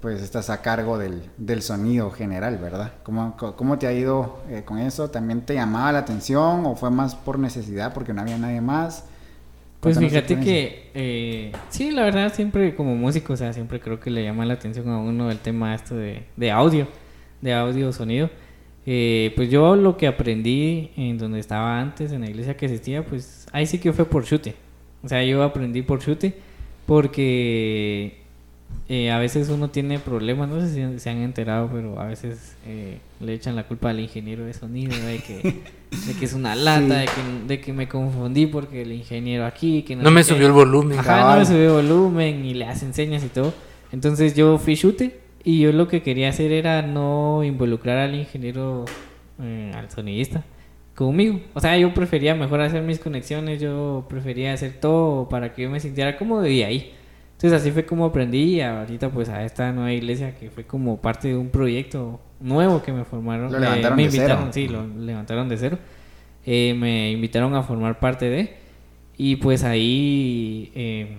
pues 0.01 0.21
estás 0.21 0.49
a 0.49 0.61
cargo 0.61 0.97
del, 0.97 1.23
del 1.37 1.61
sonido 1.61 2.11
general, 2.11 2.57
¿verdad? 2.57 2.91
¿Cómo, 3.03 3.37
cómo 3.37 3.79
te 3.79 3.87
ha 3.87 3.93
ido 3.93 4.39
eh, 4.49 4.63
con 4.65 4.79
eso? 4.79 5.09
¿También 5.09 5.45
te 5.45 5.53
llamaba 5.53 5.93
la 5.93 5.99
atención 5.99 6.65
o 6.65 6.75
fue 6.75 6.91
más 6.91 7.15
por 7.15 7.39
necesidad 7.39 7.93
porque 7.93 8.13
no 8.13 8.21
había 8.21 8.37
nadie 8.37 8.59
más? 8.59 9.05
Pues 9.81 9.97
fíjate 9.97 10.39
que, 10.39 10.91
eh, 10.93 11.51
sí, 11.69 11.89
la 11.89 12.03
verdad, 12.03 12.31
siempre 12.33 12.75
como 12.75 12.95
músico, 12.95 13.33
o 13.33 13.35
sea, 13.35 13.51
siempre 13.51 13.79
creo 13.79 13.99
que 13.99 14.11
le 14.11 14.23
llama 14.23 14.45
la 14.45 14.53
atención 14.53 14.87
a 14.89 14.99
uno 14.99 15.31
el 15.31 15.39
tema 15.39 15.73
esto 15.73 15.95
de, 15.95 16.23
de 16.37 16.51
audio, 16.51 16.87
de 17.41 17.53
audio, 17.53 17.91
sonido. 17.91 18.29
Eh, 18.85 19.33
pues 19.35 19.49
yo 19.49 19.75
lo 19.75 19.97
que 19.97 20.05
aprendí 20.05 20.91
en 20.95 21.17
donde 21.17 21.39
estaba 21.39 21.79
antes, 21.79 22.11
en 22.11 22.21
la 22.21 22.29
iglesia 22.29 22.55
que 22.55 22.67
asistía, 22.67 23.03
pues 23.03 23.47
ahí 23.51 23.65
sí 23.65 23.79
que 23.79 23.91
fue 23.91 24.05
por 24.05 24.23
chute. 24.23 24.53
O 25.03 25.07
sea, 25.07 25.23
yo 25.23 25.41
aprendí 25.41 25.81
por 25.81 25.99
chute 25.99 26.35
porque 26.85 28.20
eh, 28.93 29.09
a 29.09 29.17
veces 29.19 29.47
uno 29.47 29.69
tiene 29.69 29.99
problemas, 29.99 30.49
no 30.49 30.59
sé 30.59 30.67
si 30.73 30.99
se 30.99 31.09
han 31.09 31.19
enterado, 31.19 31.69
pero 31.71 31.97
a 31.97 32.05
veces 32.07 32.57
eh, 32.67 32.97
le 33.21 33.33
echan 33.33 33.55
la 33.55 33.63
culpa 33.63 33.89
al 33.89 34.01
ingeniero 34.01 34.43
de 34.43 34.53
sonido, 34.53 34.93
de 34.97 35.19
que, 35.19 35.37
de 36.07 36.13
que 36.19 36.25
es 36.25 36.33
una 36.33 36.55
lata, 36.55 36.81
Sí. 36.81 36.89
de, 36.89 37.05
que, 37.05 37.47
de 37.47 37.61
que 37.61 37.71
me 37.71 37.87
confundí 37.87 38.47
porque 38.47 38.81
el 38.81 38.91
ingeniero 38.91 39.45
aquí, 39.45 39.83
que 39.83 39.95
No 39.95 40.11
me 40.11 40.25
subió 40.25 40.47
el 40.47 40.51
volumen. 40.51 40.99
Ajá, 40.99 41.31
no 41.33 41.39
me 41.39 41.45
subió 41.45 41.75
volumen 41.75 42.43
y 42.43 42.53
le 42.53 42.65
hacen 42.65 42.93
señas 42.93 43.23
y 43.23 43.29
todo. 43.29 43.53
Entonces 43.93 44.35
yo 44.35 44.57
fui 44.57 44.75
chute 44.75 45.21
y 45.43 45.61
yo 45.61 45.71
lo 45.71 45.87
que 45.87 46.01
quería 46.01 46.27
hacer 46.27 46.51
era 46.51 46.81
no 46.81 47.43
involucrar 47.45 47.97
al 47.97 48.13
ingeniero, 48.13 48.83
eh, 49.41 49.71
al 49.73 49.89
sonidista, 49.89 50.43
conmigo. 50.95 51.39
O 51.53 51.61
sea, 51.61 51.77
yo 51.77 51.93
prefería 51.93 52.35
mejor 52.35 52.59
hacer 52.59 52.81
mis 52.81 52.99
conexiones, 52.99 53.61
yo 53.61 54.05
prefería 54.09 54.51
hacer 54.51 54.73
todo 54.81 55.29
para 55.29 55.53
que 55.53 55.61
yo 55.61 55.69
me 55.69 55.79
sintiera 55.79 56.17
cómodo 56.17 56.45
y 56.45 56.63
ahí. 56.63 56.91
Entonces 57.43 57.59
así 57.61 57.71
fue 57.71 57.85
como 57.85 58.05
aprendí 58.05 58.55
y 58.57 58.61
ahorita 58.61 59.09
pues 59.09 59.27
a 59.29 59.43
esta 59.43 59.71
nueva 59.71 59.91
iglesia 59.91 60.35
que 60.37 60.51
fue 60.51 60.63
como 60.65 60.97
parte 61.01 61.29
de 61.29 61.35
un 61.37 61.49
proyecto 61.49 62.19
nuevo 62.39 62.83
que 62.83 62.91
me 62.91 63.03
formaron. 63.03 63.51
Lo 63.51 63.57
me- 63.59 63.65
levantaron 63.65 63.97
me 63.97 64.03
de 64.03 64.09
cero. 64.11 64.23
invitaron, 64.23 64.53
sí, 64.53 64.67
lo 64.67 64.87
levantaron 64.87 65.49
de 65.49 65.57
cero. 65.57 65.77
Eh, 66.45 66.75
me 66.77 67.11
invitaron 67.11 67.55
a 67.55 67.63
formar 67.63 67.99
parte 67.99 68.29
de 68.29 68.53
y 69.17 69.37
pues 69.37 69.63
ahí 69.63 70.71
eh, 70.75 71.17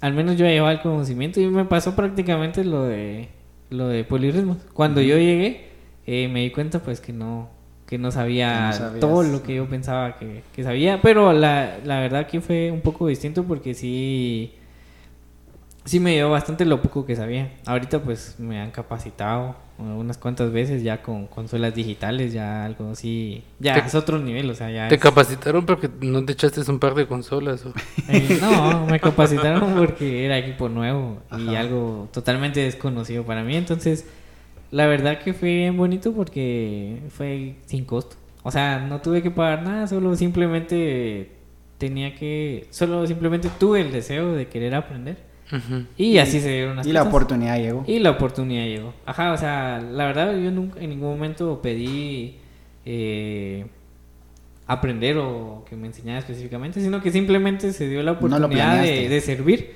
al 0.00 0.14
menos 0.14 0.36
yo 0.36 0.46
llevaba 0.46 0.72
el 0.72 0.80
conocimiento 0.80 1.40
y 1.40 1.46
me 1.48 1.64
pasó 1.64 1.94
prácticamente 1.96 2.64
lo 2.64 2.84
de 2.84 3.28
lo 3.70 3.88
de 3.88 4.04
polirritmos. 4.04 4.58
Cuando 4.74 5.00
yo 5.00 5.16
llegué 5.18 5.66
eh, 6.06 6.28
me 6.28 6.40
di 6.42 6.50
cuenta 6.50 6.78
pues 6.80 7.00
que 7.00 7.12
no 7.12 7.48
que 7.86 7.98
no 7.98 8.12
sabía 8.12 8.68
no 8.68 8.72
sabías. 8.72 9.00
todo 9.00 9.22
lo 9.24 9.42
que 9.42 9.56
yo 9.56 9.66
pensaba 9.68 10.16
que, 10.16 10.42
que 10.54 10.62
sabía, 10.62 11.00
pero 11.02 11.32
la, 11.32 11.78
la 11.84 11.98
verdad 12.00 12.28
que 12.28 12.40
fue 12.40 12.70
un 12.70 12.80
poco 12.80 13.08
distinto 13.08 13.42
porque 13.44 13.74
sí 13.74 14.52
sí 15.84 16.00
me 16.00 16.12
dio 16.14 16.30
bastante 16.30 16.64
lo 16.64 16.80
poco 16.82 17.06
que 17.06 17.16
sabía. 17.16 17.52
Ahorita 17.66 18.00
pues 18.02 18.36
me 18.38 18.60
han 18.60 18.70
capacitado 18.70 19.56
unas 19.78 20.18
cuantas 20.18 20.52
veces 20.52 20.82
ya 20.82 21.00
con 21.00 21.26
consolas 21.26 21.74
digitales, 21.74 22.34
ya 22.34 22.66
algo 22.66 22.90
así, 22.90 23.42
ya 23.58 23.74
Te- 23.80 23.86
es 23.88 23.94
otro 23.94 24.18
nivel, 24.18 24.50
o 24.50 24.54
sea, 24.54 24.70
ya 24.70 24.88
Te 24.88 24.96
es- 24.96 25.00
capacitaron 25.00 25.64
porque 25.64 25.88
no 26.02 26.22
te 26.24 26.32
echaste 26.34 26.60
un 26.70 26.78
par 26.78 26.94
de 26.94 27.06
consolas. 27.06 27.64
o- 27.64 27.72
eh, 28.08 28.38
no, 28.42 28.86
me 28.86 29.00
capacitaron 29.00 29.74
porque 29.74 30.26
era 30.26 30.36
equipo 30.36 30.68
nuevo 30.68 31.18
y 31.38 31.54
algo 31.54 32.08
totalmente 32.12 32.60
desconocido 32.60 33.24
para 33.24 33.42
mí. 33.42 33.56
Entonces, 33.56 34.04
la 34.70 34.86
verdad 34.86 35.18
que 35.18 35.32
fue 35.32 35.48
bien 35.56 35.76
bonito 35.78 36.12
porque 36.12 37.00
fue 37.08 37.54
sin 37.64 37.86
costo. 37.86 38.16
O 38.42 38.50
sea, 38.50 38.80
no 38.80 39.00
tuve 39.00 39.22
que 39.22 39.30
pagar 39.30 39.62
nada, 39.62 39.86
solo 39.86 40.14
simplemente 40.14 41.30
tenía 41.78 42.14
que, 42.14 42.66
solo 42.70 43.06
simplemente 43.06 43.48
tuve 43.58 43.80
el 43.80 43.92
deseo 43.92 44.32
de 44.34 44.46
querer 44.48 44.74
aprender. 44.74 45.29
Y 45.96 46.18
así 46.18 46.40
se 46.40 46.48
dieron 46.48 46.76
las 46.76 46.86
Y 46.86 46.92
la 46.92 47.02
oportunidad 47.02 47.58
llegó. 47.58 47.84
Y 47.86 47.98
la 47.98 48.10
oportunidad 48.10 48.64
llegó. 48.64 48.94
Ajá, 49.06 49.32
o 49.32 49.36
sea, 49.36 49.80
la 49.80 50.06
verdad 50.06 50.36
yo 50.36 50.50
nunca 50.50 50.80
en 50.80 50.90
ningún 50.90 51.10
momento 51.10 51.60
pedí 51.62 52.36
eh, 52.84 53.66
aprender 54.66 55.18
o 55.18 55.64
que 55.68 55.76
me 55.76 55.88
enseñara 55.88 56.20
específicamente, 56.20 56.80
sino 56.80 57.02
que 57.02 57.10
simplemente 57.10 57.72
se 57.72 57.88
dio 57.88 58.02
la 58.02 58.12
oportunidad 58.12 58.82
de, 58.82 59.20
servir. 59.20 59.74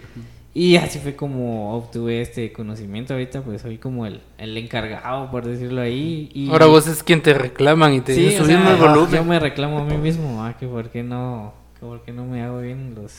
Y 0.57 0.77
así 0.77 1.01
fue 1.01 1.17
como 1.17 1.75
obtuve 1.77 2.21
este 2.21 2.53
conocimiento. 2.53 3.15
Ahorita 3.15 3.43
pues 3.43 3.63
soy 3.63 3.79
como 3.79 4.07
el, 4.07 4.21
el 4.39 4.57
encargado, 4.57 5.29
por 5.33 5.45
decirlo 5.45 5.81
ahí. 5.81 6.31
Y, 6.33 6.49
Ahora 6.49 6.67
vos 6.67 6.87
es 6.87 7.03
quien 7.03 7.23
te 7.23 7.35
reclaman 7.35 7.93
y 7.95 8.01
te 8.03 8.15
Sí, 8.15 8.23
dicen 8.23 8.43
o 8.43 8.47
sea, 8.47 8.73
el 8.73 8.77
volumen. 8.81 9.11
Yo 9.11 9.25
me 9.25 9.41
reclamo 9.41 9.81
a 9.81 9.85
mí 9.85 9.97
mismo, 9.97 10.45
ah, 10.45 10.57
que 10.57 10.69
por 10.69 10.91
qué 10.91 11.03
no, 11.03 11.53
que 11.81 11.87
por 11.87 12.03
qué 12.03 12.13
no 12.13 12.25
me 12.25 12.43
hago 12.43 12.61
bien 12.61 12.95
los, 12.95 13.13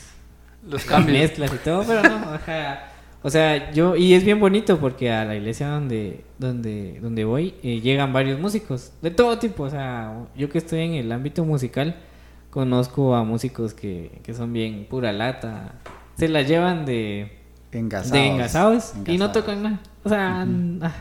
Los 0.66 0.74
las 0.74 0.86
cambios. 0.86 1.18
mezclas 1.20 1.54
y 1.54 1.58
todo, 1.58 1.84
pero 1.86 2.04
no, 2.04 2.16
ajá. 2.34 2.88
O 3.24 3.30
sea, 3.32 3.72
yo, 3.72 3.96
y 3.96 4.14
es 4.14 4.24
bien 4.24 4.40
bonito 4.40 4.78
porque 4.80 5.12
a 5.12 5.26
la 5.26 5.36
iglesia 5.36 5.68
donde, 5.70 6.24
donde, 6.38 7.00
donde 7.02 7.26
voy 7.26 7.56
eh, 7.64 7.82
llegan 7.82 8.14
varios 8.14 8.40
músicos 8.40 8.92
de 9.02 9.10
todo 9.10 9.40
tipo. 9.40 9.64
O 9.64 9.70
sea, 9.70 10.14
yo 10.38 10.48
que 10.50 10.60
estoy 10.60 10.82
en 10.82 10.94
el 10.94 11.12
ámbito 11.12 11.44
musical, 11.44 11.96
conozco 12.52 13.16
a 13.16 13.24
músicos 13.24 13.74
que, 13.74 14.20
que 14.24 14.34
son 14.36 14.54
bien 14.54 14.86
pura 14.90 15.12
lata. 15.12 15.74
Se 16.18 16.28
la 16.30 16.44
llevan 16.44 16.86
de, 16.86 17.40
Engasados. 17.72 18.12
de 18.12 18.28
engasados, 18.28 18.94
y 18.94 18.98
no 19.18 19.26
Engasados. 19.26 19.34
tocan 19.34 19.64
nada. 19.64 19.80
O 20.04 20.10
sea, 20.10 20.48
ah, 20.82 20.94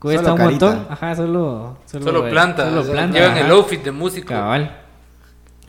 cuesta 0.00 0.22
Solo 0.30 0.34
un 0.34 0.50
montón. 0.50 0.72
carita. 0.74 0.92
Ajá, 0.92 1.14
solo, 1.14 1.78
solo, 1.86 2.04
Solo 2.04 2.26
eh, 2.26 2.30
planta. 2.30 2.64
solo 2.68 2.82
planta, 2.92 3.16
Llevan 3.18 3.36
ajá. 3.38 3.46
el 3.46 3.50
outfit 3.52 3.82
de 3.84 3.92
músico. 3.92 4.28
Cabal. 4.28 4.76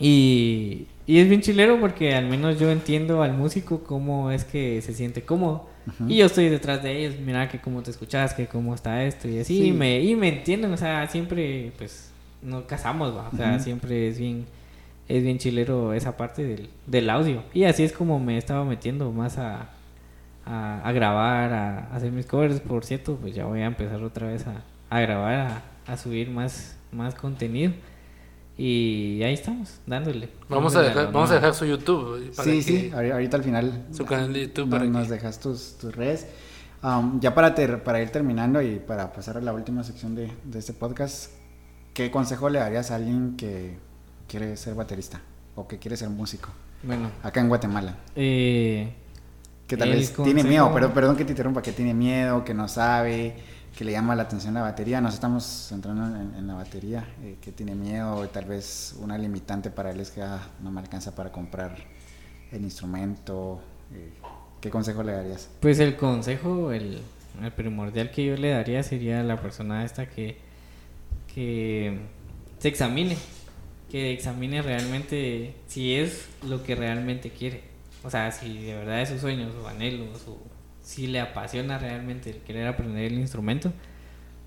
Y, 0.00 0.88
y 1.10 1.18
es 1.18 1.28
bien 1.28 1.40
chilero 1.40 1.80
porque 1.80 2.14
al 2.14 2.26
menos 2.26 2.60
yo 2.60 2.70
entiendo 2.70 3.20
al 3.24 3.32
músico 3.32 3.82
cómo 3.82 4.30
es 4.30 4.44
que 4.44 4.80
se 4.80 4.94
siente 4.94 5.22
cómodo. 5.22 5.68
Y 6.06 6.18
yo 6.18 6.26
estoy 6.26 6.48
detrás 6.48 6.84
de 6.84 6.98
ellos, 6.98 7.18
mira 7.18 7.48
que 7.48 7.58
cómo 7.58 7.82
te 7.82 7.90
escuchas, 7.90 8.32
que 8.32 8.46
cómo 8.46 8.76
está 8.76 9.04
esto 9.04 9.26
y 9.26 9.40
así. 9.40 9.56
Sí. 9.58 9.66
Y, 9.66 9.72
me, 9.72 10.00
y 10.00 10.14
me 10.14 10.28
entienden, 10.28 10.72
o 10.72 10.76
sea, 10.76 11.08
siempre 11.08 11.72
pues 11.78 12.12
nos 12.42 12.62
casamos, 12.62 13.16
¿va? 13.16 13.28
O 13.32 13.36
sea, 13.36 13.58
siempre 13.58 14.06
es 14.06 14.20
bien, 14.20 14.46
es 15.08 15.24
bien 15.24 15.38
chilero 15.38 15.94
esa 15.94 16.16
parte 16.16 16.44
del, 16.44 16.70
del 16.86 17.10
audio. 17.10 17.42
Y 17.52 17.64
así 17.64 17.82
es 17.82 17.92
como 17.92 18.20
me 18.20 18.38
estaba 18.38 18.64
metiendo 18.64 19.10
más 19.10 19.36
a, 19.36 19.70
a, 20.46 20.80
a 20.84 20.92
grabar, 20.92 21.52
a, 21.52 21.78
a 21.86 21.96
hacer 21.96 22.12
mis 22.12 22.26
covers. 22.26 22.60
Por 22.60 22.84
cierto, 22.84 23.16
pues 23.16 23.34
ya 23.34 23.46
voy 23.46 23.62
a 23.62 23.66
empezar 23.66 24.00
otra 24.04 24.28
vez 24.28 24.46
a, 24.46 24.62
a 24.90 25.00
grabar, 25.00 25.34
a, 25.34 25.92
a 25.92 25.96
subir 25.96 26.30
más, 26.30 26.76
más 26.92 27.16
contenido. 27.16 27.72
Y 28.62 29.22
ahí 29.22 29.32
estamos, 29.32 29.80
dándole. 29.86 30.28
Vamos 30.50 30.76
a 30.76 30.82
dejar, 30.82 31.10
vamos 31.10 31.30
a 31.30 31.34
dejar 31.36 31.54
su 31.54 31.64
YouTube. 31.64 32.30
para 32.36 32.44
Sí, 32.44 32.58
que- 32.58 32.62
sí, 32.62 32.90
ahori- 32.94 33.10
ahorita 33.12 33.38
al 33.38 33.42
final. 33.42 33.86
Su 33.90 34.04
canal 34.04 34.34
de 34.34 34.42
YouTube 34.42 34.68
para 34.68 34.84
nos 34.84 35.06
que- 35.08 35.14
dejas 35.14 35.40
tus, 35.40 35.78
tus 35.78 35.96
redes. 35.96 36.26
Um, 36.82 37.20
ya 37.20 37.34
para, 37.34 37.54
ter- 37.54 37.82
para 37.82 38.02
ir 38.02 38.10
terminando 38.10 38.60
y 38.60 38.76
para 38.76 39.14
pasar 39.14 39.38
a 39.38 39.40
la 39.40 39.54
última 39.54 39.82
sección 39.82 40.14
de, 40.14 40.30
de 40.44 40.58
este 40.58 40.74
podcast, 40.74 41.30
¿qué 41.94 42.10
consejo 42.10 42.50
le 42.50 42.58
darías 42.58 42.90
a 42.90 42.96
alguien 42.96 43.34
que 43.38 43.78
quiere 44.28 44.54
ser 44.58 44.74
baterista 44.74 45.22
o 45.54 45.66
que 45.66 45.78
quiere 45.78 45.96
ser 45.96 46.10
músico 46.10 46.50
Bueno, 46.82 47.10
acá 47.22 47.40
en 47.40 47.48
Guatemala? 47.48 47.96
eh, 48.14 48.92
Que 49.68 49.78
tal 49.78 49.88
vez 49.90 50.12
tiene 50.22 50.44
miedo, 50.44 50.70
pero 50.74 50.92
perdón 50.92 51.16
que 51.16 51.24
te 51.24 51.32
interrumpa, 51.32 51.62
que 51.62 51.72
tiene 51.72 51.94
miedo, 51.94 52.44
que 52.44 52.52
no 52.52 52.68
sabe, 52.68 53.36
que 53.76 53.84
le 53.84 53.92
llama 53.92 54.14
la 54.14 54.24
atención 54.24 54.54
la 54.54 54.62
batería. 54.62 55.00
Nos 55.00 55.14
estamos 55.14 55.44
centrando 55.44 56.04
en, 56.16 56.46
la 56.46 56.54
batería, 56.54 57.06
eh, 57.22 57.36
que 57.40 57.52
tiene 57.52 57.74
miedo, 57.74 58.28
tal 58.28 58.44
vez 58.44 58.96
una 59.00 59.16
limitante 59.16 59.70
para 59.70 59.90
él 59.90 60.00
es 60.00 60.10
que 60.10 60.22
ah, 60.22 60.40
no 60.62 60.70
me 60.70 60.80
alcanza 60.80 61.14
para 61.14 61.30
comprar 61.30 61.76
el 62.52 62.62
instrumento. 62.62 63.60
eh, 63.92 64.12
¿Qué 64.60 64.70
consejo 64.70 65.02
le 65.02 65.12
darías? 65.12 65.48
Pues 65.60 65.78
el 65.78 65.96
consejo, 65.96 66.72
el, 66.72 67.00
primordial 67.56 68.10
que 68.10 68.26
yo 68.26 68.36
le 68.36 68.50
daría 68.50 68.82
sería 68.82 69.20
a 69.20 69.22
la 69.22 69.40
persona 69.40 69.84
esta 69.84 70.06
que, 70.06 70.36
que 71.32 71.98
se 72.58 72.68
examine, 72.68 73.16
que 73.90 74.12
examine 74.12 74.60
realmente 74.60 75.54
si 75.66 75.94
es 75.94 76.28
lo 76.46 76.62
que 76.62 76.74
realmente 76.74 77.30
quiere. 77.30 77.62
O 78.02 78.10
sea, 78.10 78.30
si 78.32 78.58
de 78.58 78.74
verdad 78.74 79.00
es 79.00 79.08
sus 79.10 79.20
sueños 79.20 79.54
o 79.62 79.68
anhelos, 79.68 80.26
o 80.26 80.38
si 80.82 81.06
le 81.06 81.20
apasiona 81.20 81.78
realmente 81.78 82.30
el 82.30 82.36
querer 82.38 82.66
aprender 82.68 83.04
el 83.12 83.18
instrumento, 83.18 83.72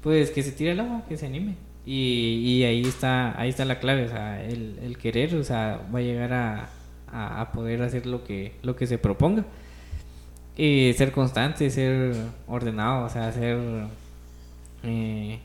pues 0.02 0.32
que 0.32 0.44
se 0.44 0.52
tire 0.52 0.72
al 0.72 0.82
agua, 0.82 1.06
que 1.08 1.18
se 1.18 1.26
anime. 1.28 1.56
Y, 1.86 2.42
y 2.60 2.64
ahí 2.64 2.82
está 2.84 3.40
ahí 3.40 3.50
está 3.50 3.66
la 3.66 3.80
clave, 3.80 4.06
o 4.06 4.10
sea, 4.10 4.44
el, 4.44 4.80
el 4.84 4.98
querer, 4.98 5.36
o 5.36 5.44
sea, 5.44 5.82
va 5.94 6.00
a 6.00 6.02
llegar 6.02 6.34
a, 6.34 6.70
a, 7.08 7.42
a 7.42 7.52
poder 7.52 7.82
hacer 7.84 8.06
lo 8.06 8.24
que, 8.24 8.56
lo 8.64 8.76
que 8.76 8.88
se 8.88 8.98
proponga. 8.98 9.46
Y 10.56 10.94
ser 10.98 11.12
constante, 11.12 11.70
ser 11.70 12.16
ordenado, 12.48 13.06
o 13.06 13.10
sea, 13.10 13.32
ser 13.32 13.58
eh, 14.84 15.40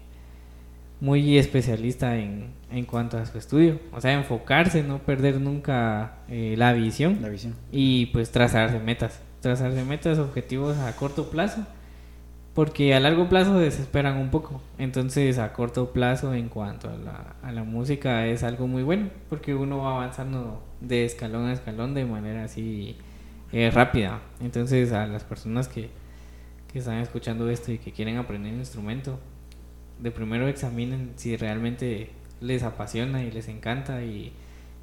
muy 1.01 1.39
especialista 1.39 2.17
en, 2.19 2.53
en 2.71 2.85
cuanto 2.85 3.19
a 3.19 3.27
su 3.27 3.39
estudio. 3.39 3.81
O 3.93 4.01
sea, 4.01 4.13
enfocarse, 4.15 4.83
no 4.83 4.99
perder 5.01 5.41
nunca 5.41 6.19
eh, 6.29 6.55
la 6.59 6.73
visión 6.73 7.21
La 7.21 7.29
visión. 7.29 7.55
y 7.71 8.07
pues 8.07 8.31
trazarse 8.33 8.79
metas. 8.81 9.21
Trazarse 9.49 9.83
metas, 9.83 10.19
objetivos 10.19 10.77
a 10.77 10.95
corto 10.95 11.31
plazo. 11.31 11.65
Porque 12.53 12.93
a 12.93 13.01
largo 13.01 13.31
plazo 13.31 13.59
desesperan 13.59 14.19
un 14.19 14.29
poco. 14.29 14.61
Entonces 14.77 15.39
a 15.39 15.55
corto 15.55 15.91
plazo 15.95 16.35
en 16.35 16.51
cuanto 16.51 16.91
a 16.91 16.97
la, 16.99 17.37
a 17.43 17.51
la 17.51 17.65
música 17.65 18.27
es 18.27 18.43
algo 18.43 18.67
muy 18.67 18.83
bueno. 18.83 19.09
Porque 19.31 19.55
uno 19.55 19.79
va 19.79 19.93
avanzando 19.93 20.63
de 20.83 21.07
escalón 21.07 21.47
a 21.47 21.55
escalón 21.55 21.95
de 21.95 22.05
manera 22.05 22.45
así 22.45 22.99
eh, 23.51 23.71
rápida. 23.71 24.21
Entonces 24.43 24.93
a 24.93 25.07
las 25.07 25.25
personas 25.25 25.67
que, 25.67 25.89
que 26.71 26.81
están 26.81 26.99
escuchando 26.99 27.49
esto 27.49 27.73
y 27.73 27.79
que 27.79 27.93
quieren 27.93 28.19
aprender 28.19 28.53
un 28.53 28.59
instrumento, 28.59 29.19
de 29.99 30.11
primero 30.11 30.47
examinen 30.47 31.13
si 31.17 31.39
realmente 31.39 32.11
les 32.43 32.65
apasiona 32.65 33.25
y 33.25 33.31
les 33.31 33.49
encanta 33.49 34.03
y, 34.05 34.31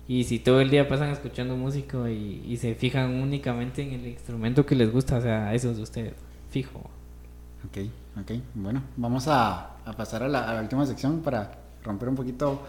Y 0.08 0.24
si 0.26 0.38
todo 0.38 0.62
el 0.62 0.70
día 0.70 0.88
pasan 0.88 1.10
escuchando 1.10 1.56
música 1.56 2.10
y, 2.12 2.44
y 2.48 2.58
se 2.58 2.76
fijan 2.76 3.22
únicamente 3.22 3.82
en 3.82 3.94
el 3.94 4.06
instrumento 4.06 4.64
que 4.66 4.76
les 4.76 4.92
gusta, 4.92 5.18
o 5.18 5.22
sea, 5.22 5.54
eso 5.54 5.72
es 5.72 5.78
de 5.78 5.84
ustedes, 5.84 6.14
fijo. 6.52 6.80
Ok, 7.68 7.90
ok. 8.22 8.32
Bueno, 8.54 8.84
vamos 8.98 9.28
a, 9.28 9.78
a 9.84 9.94
pasar 9.98 10.22
a 10.22 10.28
la, 10.28 10.48
a 10.48 10.54
la 10.54 10.62
última 10.62 10.86
sección 10.86 11.22
para 11.22 11.52
romper 11.84 12.10
un 12.10 12.16
poquito 12.16 12.62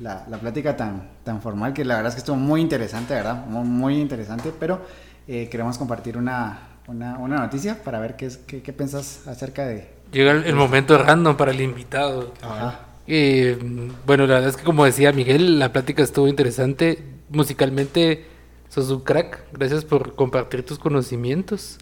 la, 0.00 0.26
la 0.28 0.36
plática 0.36 0.76
tan, 0.76 1.08
tan 1.24 1.40
formal, 1.40 1.72
que 1.72 1.84
la 1.84 1.94
verdad 1.94 2.10
es 2.10 2.16
que 2.16 2.20
estuvo 2.20 2.36
muy 2.36 2.60
interesante, 2.60 3.14
¿verdad? 3.14 3.46
Muy, 3.46 3.66
muy 3.66 3.98
interesante, 3.98 4.52
pero 4.60 4.82
eh, 5.26 5.48
queremos 5.50 5.78
compartir 5.78 6.18
una, 6.18 6.58
una, 6.88 7.16
una 7.16 7.38
noticia 7.38 7.82
para 7.82 8.00
ver 8.00 8.16
qué, 8.16 8.26
es, 8.26 8.36
qué, 8.36 8.60
qué 8.60 8.72
piensas 8.74 9.26
acerca 9.26 9.64
de... 9.64 9.88
Llega 10.12 10.32
el, 10.32 10.44
el 10.44 10.54
momento 10.54 10.98
random 10.98 11.38
para 11.38 11.52
el 11.52 11.60
invitado. 11.62 12.34
Ajá. 12.42 12.80
Eh, 13.06 13.58
bueno, 14.06 14.26
la 14.26 14.34
verdad 14.34 14.50
es 14.50 14.56
que 14.56 14.64
como 14.64 14.84
decía 14.84 15.12
Miguel, 15.12 15.58
la 15.58 15.72
plática 15.72 16.02
estuvo 16.02 16.28
interesante. 16.28 17.02
Musicalmente 17.30 18.24
sos 18.68 18.90
un 18.90 19.00
crack. 19.00 19.44
Gracias 19.52 19.84
por 19.84 20.14
compartir 20.14 20.64
tus 20.64 20.78
conocimientos. 20.78 21.78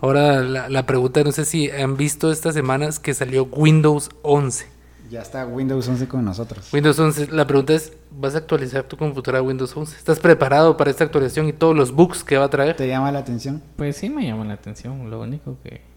Ahora 0.00 0.42
la, 0.42 0.68
la 0.68 0.86
pregunta, 0.86 1.22
no 1.24 1.32
sé 1.32 1.44
si 1.44 1.70
han 1.70 1.96
visto 1.96 2.32
estas 2.32 2.54
semanas 2.54 2.98
que 2.98 3.12
salió 3.12 3.44
Windows 3.44 4.10
11. 4.22 4.66
Ya 5.10 5.20
está 5.20 5.44
Windows 5.44 5.88
11 5.88 6.06
con 6.06 6.24
nosotros. 6.24 6.72
Windows 6.72 6.96
11, 6.96 7.32
la 7.32 7.44
pregunta 7.44 7.74
es, 7.74 7.92
¿vas 8.12 8.36
a 8.36 8.38
actualizar 8.38 8.84
tu 8.84 8.96
computadora 8.96 9.40
a 9.40 9.42
Windows 9.42 9.76
11? 9.76 9.96
¿Estás 9.96 10.20
preparado 10.20 10.76
para 10.76 10.88
esta 10.88 11.02
actualización 11.02 11.48
y 11.48 11.52
todos 11.52 11.76
los 11.76 11.90
bugs 11.90 12.22
que 12.22 12.38
va 12.38 12.44
a 12.44 12.48
traer? 12.48 12.76
¿Te 12.76 12.86
llama 12.86 13.10
la 13.10 13.18
atención? 13.18 13.60
Pues 13.74 13.96
sí 13.96 14.08
me 14.08 14.24
llama 14.24 14.44
la 14.44 14.54
atención, 14.54 15.10
lo 15.10 15.20
único 15.20 15.58
que 15.64 15.89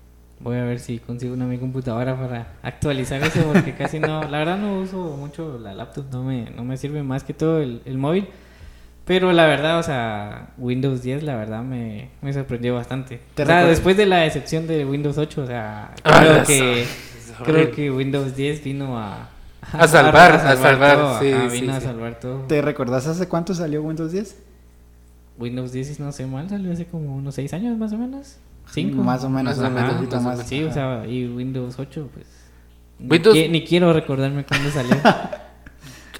voy 0.44 0.58
a 0.58 0.64
ver 0.64 0.80
si 0.80 1.00
consigo 1.00 1.34
una 1.34 1.46
mi 1.46 1.58
computadora 1.58 2.16
para 2.20 2.48
actualizar 2.62 3.22
eso 3.24 3.42
porque 3.52 3.74
casi 3.78 4.00
no, 4.00 4.24
la 4.24 4.38
verdad 4.40 4.58
no 4.58 4.80
uso 4.80 5.16
mucho 5.18 5.58
la 5.60 5.74
laptop, 5.74 6.06
no 6.12 6.24
me, 6.24 6.50
no 6.52 6.64
me 6.64 6.78
sirve 6.78 7.02
más 7.02 7.24
que 7.24 7.34
todo 7.34 7.60
el, 7.62 7.82
el 7.86 7.98
móvil. 7.98 8.28
Pero 9.06 9.34
la 9.34 9.46
verdad, 9.48 9.80
o 9.80 9.84
sea, 9.84 10.52
Windows 10.58 11.02
10 11.04 11.24
la 11.24 11.36
verdad 11.36 11.62
me, 11.62 12.10
me 12.22 12.32
sorprendió 12.32 12.74
bastante. 12.76 13.20
¿Te 13.36 13.44
O 13.44 13.46
sea, 13.46 13.66
después 13.66 13.98
de 13.98 14.06
la 14.06 14.20
decepción 14.20 14.66
de 14.66 14.86
Windows 14.86 15.18
8, 15.18 15.42
o 15.42 15.46
sea, 15.48 15.94
Ah, 16.06 16.22
creo 16.22 16.44
que 16.46 16.86
creo 17.44 17.72
que 17.72 17.92
Windows 17.92 18.36
10 18.36 18.64
vino 18.64 18.98
a 18.98 19.28
A 19.74 19.88
salvar, 19.90 20.34
a 20.36 20.56
salvar, 20.56 20.98
todo, 20.98 21.20
sí, 21.20 21.32
ajá, 21.34 21.50
sí, 21.50 21.62
vino 21.62 21.74
a 21.74 21.80
sí. 21.80 21.86
salvar 21.86 22.20
todo. 22.20 22.40
¿Te 22.44 22.62
recordás 22.62 23.06
hace 23.08 23.28
cuánto 23.28 23.54
salió 23.54 23.82
Windows 23.84 24.12
10? 24.14 24.38
Windows 25.38 25.72
10, 25.74 25.88
si 25.98 26.02
no 26.02 26.12
sé 26.14 26.26
mal, 26.26 26.48
salió 26.50 26.72
hace 26.72 26.86
como 26.86 27.14
unos 27.16 27.36
6 27.36 27.54
años 27.54 27.78
más 27.78 27.92
o 27.92 27.98
menos. 27.98 28.38
5. 28.72 29.04
Más 29.04 29.24
o 29.24 29.30
menos, 29.30 29.58
Más 29.58 29.66
o 29.66 29.68
un 29.70 29.74
menos, 29.76 29.94
poquito 29.96 30.16
más 30.18 30.26
o 30.26 30.28
más. 30.30 30.38
menos. 30.38 30.50
Sí, 30.50 30.64
o 30.64 30.72
sea, 30.74 31.06
y 31.08 31.28
Windows 31.28 31.78
8, 31.78 32.10
pues. 32.14 32.26
ni 33.00 33.08
Windows- 33.10 33.36
qui- 33.38 33.50
Ni, 33.50 33.64
quiero 33.66 33.92
recordarme 33.94 34.46
cuándo 34.46 34.70
salió. 34.72 34.96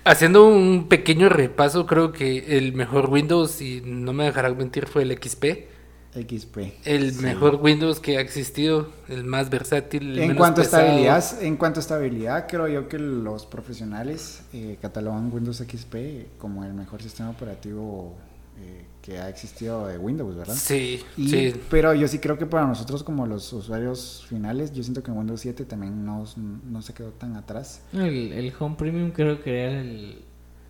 Haciendo 0.06 0.46
un 0.48 0.88
pequeño 0.90 1.30
repaso, 1.30 1.86
creo 1.86 2.12
que 2.12 2.58
el 2.58 2.74
mejor 2.74 3.10
Windows, 3.10 3.62
y 3.62 3.82
no 3.86 4.12
me 4.12 4.26
dejarán 4.26 4.58
mentir, 4.58 4.86
fue 4.88 5.04
el 5.04 5.12
XP. 5.18 5.70
XP. 6.14 6.58
El 6.84 7.14
Sí. 7.14 7.24
mejor 7.24 7.56
Windows 7.56 8.00
que 8.02 8.18
ha 8.18 8.22
existido, 8.22 8.92
el 9.08 9.24
más 9.24 9.50
versátil. 9.50 10.12
el 10.12 10.20
En 10.20 10.22
menos 10.28 10.38
cuanto 10.38 10.62
pesado. 10.62 10.84
estabilidad, 10.84 11.42
en 11.44 11.56
cuanto 11.58 11.80
a 11.80 11.82
estabilidad, 11.82 12.48
creo 12.50 12.68
yo 12.68 12.88
que 12.90 13.00
los 13.00 13.46
profesionales 13.46 14.44
eh, 14.54 14.78
catalogan 14.82 15.32
Windows 15.34 15.58
XP 15.60 16.28
como 16.38 16.66
el 16.66 16.74
mejor 16.74 17.02
sistema 17.02 17.30
operativo 17.32 18.14
eh, 18.60 18.86
que 19.04 19.20
ha 19.20 19.28
existido 19.30 19.86
de 19.86 19.98
Windows, 19.98 20.36
¿verdad? 20.36 20.56
Sí, 20.56 21.04
Y- 21.18 21.28
sí. 21.30 21.54
Pero 21.70 21.94
yo 21.94 22.08
sí 22.08 22.20
creo 22.20 22.38
que 22.38 22.46
para 22.46 22.66
nosotros 22.66 23.04
como 23.04 23.28
los 23.28 23.52
usuarios 23.54 24.26
finales, 24.30 24.72
yo 24.74 24.82
siento 24.82 25.04
que 25.04 25.12
Windows 25.12 25.42
7 25.42 25.66
también 25.66 26.06
no, 26.06 26.24
no 26.72 26.82
se 26.82 26.94
quedó 26.94 27.10
tan 27.12 27.36
atrás. 27.36 27.82
el, 27.94 28.32
el 28.32 28.54
Home 28.58 28.76
Premium 28.78 29.12
creo 29.12 29.44
que 29.44 29.60
era 29.62 29.82
el, 29.82 30.22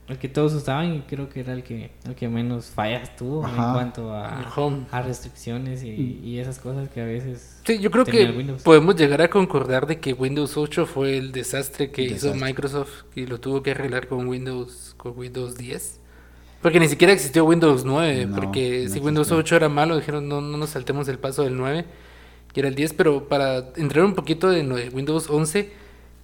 el 0.08 0.18
que 0.18 0.28
todos 0.30 0.52
usaban 0.54 0.96
y 0.96 1.02
creo 1.02 1.30
que 1.30 1.42
era 1.42 1.54
el 1.54 1.62
que, 1.64 1.92
el 2.06 2.16
que 2.16 2.28
menos 2.28 2.66
fallas 2.66 3.16
tuvo 3.16 3.46
Ajá. 3.46 3.68
en 3.68 3.74
cuanto 3.74 4.12
a, 4.12 4.52
Home. 4.56 4.88
a 4.90 5.04
restricciones 5.04 5.84
y, 5.84 5.92
y 6.24 6.40
esas 6.40 6.58
cosas 6.58 6.90
que 6.90 7.02
a 7.02 7.06
veces. 7.06 7.62
Sí, 7.68 7.78
yo 7.78 7.92
creo 7.92 8.04
que 8.04 8.26
podemos 8.64 8.96
llegar 8.96 9.22
a 9.22 9.30
concordar 9.30 9.86
de 9.86 10.00
que 10.00 10.12
Windows 10.14 10.58
8 10.58 10.88
fue 10.88 11.18
el 11.20 11.32
desastre 11.32 11.92
que 11.92 12.02
hizo. 12.02 12.34
Microsoft 12.34 13.04
y 13.16 13.28
lo 13.28 13.40
tuvo 13.40 13.62
que 13.62 13.72
arreglar 13.72 14.08
con 14.08 14.28
Windows 14.28 14.96
con 14.98 15.16
Windows 15.18 15.56
10. 15.56 16.00
Porque 16.64 16.80
ni 16.80 16.88
siquiera 16.88 17.14
existió 17.14 17.46
Windows 17.46 17.86
9, 17.86 18.26
No, 18.26 18.36
porque 18.36 18.86
no 18.88 18.94
si 18.94 19.00
Windows 19.00 19.28
existió. 19.28 19.38
8 19.38 19.56
era 19.58 19.70
malo, 19.70 19.96
dijeron 19.98 20.28
no, 20.28 20.42
no 20.42 20.58
nos 20.58 20.72
saltemos 20.72 21.08
el 21.10 21.20
paso 21.20 21.44
del 21.44 21.56
9, 21.58 21.86
y 22.56 22.60
era 22.60 22.70
el 22.70 22.76
10, 22.76 22.94
pero 22.94 23.28
para 23.28 23.70
entrar 23.76 24.04
un 24.06 24.16
poquito 24.16 24.52
en 24.52 24.70
lo 24.70 24.78
de 24.78 24.90
Windows 24.90 25.30
11, 25.30 25.70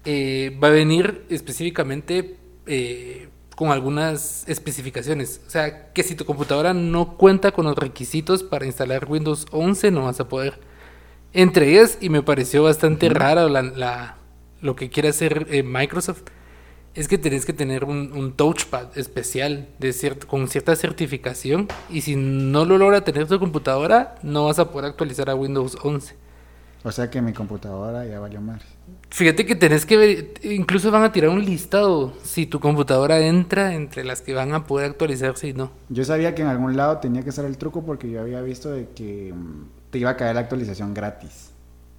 eh, 0.05 0.57
va 0.63 0.69
a 0.69 0.71
venir 0.71 1.25
específicamente 1.29 2.37
eh, 2.65 3.27
con 3.55 3.69
algunas 3.71 4.47
especificaciones. 4.47 5.41
O 5.45 5.49
sea, 5.49 5.91
que 5.91 6.03
si 6.03 6.15
tu 6.15 6.23
computadora 6.25 6.73
no 6.73 7.17
cuenta 7.17 7.51
con 7.51 7.65
los 7.65 7.75
requisitos 7.77 8.41
para 8.43 8.65
instalar 8.65 9.07
Windows 9.09 9.45
11, 9.51 9.91
no 9.91 10.05
vas 10.05 10.19
a 10.21 10.27
poder. 10.29 10.59
Entre 11.33 11.69
ellas, 11.71 11.97
y 11.99 12.09
me 12.09 12.23
pareció 12.23 12.63
bastante 12.63 13.09
raro 13.09 13.49
la, 13.49 13.61
la- 13.61 14.15
lo 14.61 14.75
que 14.75 14.89
quiere 14.89 15.09
hacer 15.09 15.47
eh, 15.51 15.63
Microsoft, 15.63 16.23
es 16.99 17.07
que 17.07 17.17
tenés 17.17 17.45
que 17.45 17.53
tener 17.53 17.85
un, 17.85 18.11
un 18.13 18.33
touchpad 18.33 18.97
especial 18.97 19.69
de 19.79 20.17
con 20.27 20.47
cierta 20.47 20.75
certificación 20.75 21.67
y 21.89 22.01
si 22.01 22.15
no 22.15 22.65
lo 22.65 22.77
logra 22.77 23.05
tener 23.05 23.27
tu 23.27 23.39
computadora, 23.39 24.15
no 24.21 24.45
vas 24.45 24.59
a 24.59 24.69
poder 24.69 24.89
actualizar 24.89 25.29
a 25.29 25.35
Windows 25.35 25.77
11. 25.81 26.15
O 26.83 26.91
sea 26.91 27.09
que 27.09 27.21
mi 27.21 27.33
computadora 27.33 28.05
ya 28.05 28.19
valió 28.19 28.39
más. 28.41 28.61
Fíjate 29.09 29.45
que 29.45 29.55
tenés 29.55 29.85
que 29.85 29.97
ver, 29.97 30.33
incluso 30.43 30.91
van 30.91 31.03
a 31.03 31.11
tirar 31.11 31.29
un 31.29 31.43
listado 31.43 32.13
si 32.23 32.45
tu 32.45 32.59
computadora 32.59 33.19
entra 33.19 33.73
entre 33.73 34.03
las 34.03 34.21
que 34.21 34.33
van 34.33 34.53
a 34.53 34.65
poder 34.65 34.91
actualizarse 34.91 35.49
y 35.49 35.53
no. 35.53 35.71
Yo 35.89 36.05
sabía 36.05 36.35
que 36.35 36.41
en 36.41 36.47
algún 36.47 36.77
lado 36.77 36.97
tenía 36.99 37.23
que 37.23 37.29
estar 37.29 37.45
el 37.45 37.57
truco 37.57 37.83
porque 37.83 38.09
yo 38.09 38.21
había 38.21 38.41
visto 38.41 38.71
de 38.71 38.89
que 38.89 39.33
mm, 39.33 39.63
te 39.91 39.99
iba 39.99 40.11
a 40.11 40.17
caer 40.17 40.35
la 40.35 40.41
actualización 40.41 40.93
gratis. 40.93 41.48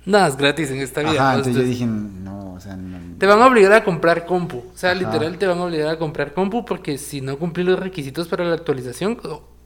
Nada 0.07 0.29
es 0.29 0.37
gratis 0.37 0.71
en 0.71 0.81
esta 0.81 1.01
vida. 1.03 1.13
Ajá, 1.13 1.33
¿no? 1.33 1.39
entonces 1.39 1.63
yo 1.63 1.69
dije, 1.69 1.87
no, 1.87 2.55
o 2.55 2.61
sea, 2.61 2.77
no. 2.77 2.99
Te 3.19 3.27
van 3.27 3.41
a 3.41 3.47
obligar 3.47 3.73
a 3.73 3.85
comprar 3.85 4.25
compu. 4.25 4.59
O 4.59 4.77
sea, 4.77 4.93
Ajá. 4.93 4.99
literal 5.01 5.37
te 5.39 5.47
van 5.47 5.59
a 5.59 5.65
obligar 5.65 5.89
a 5.89 5.99
comprar 5.99 6.33
compu 6.33 6.65
porque 6.65 6.97
si 6.99 7.21
no 7.21 7.39
cumplís 7.39 7.67
los 7.67 7.79
requisitos 7.79 8.27
para 8.29 8.45
la 8.45 8.55
actualización, 8.55 9.19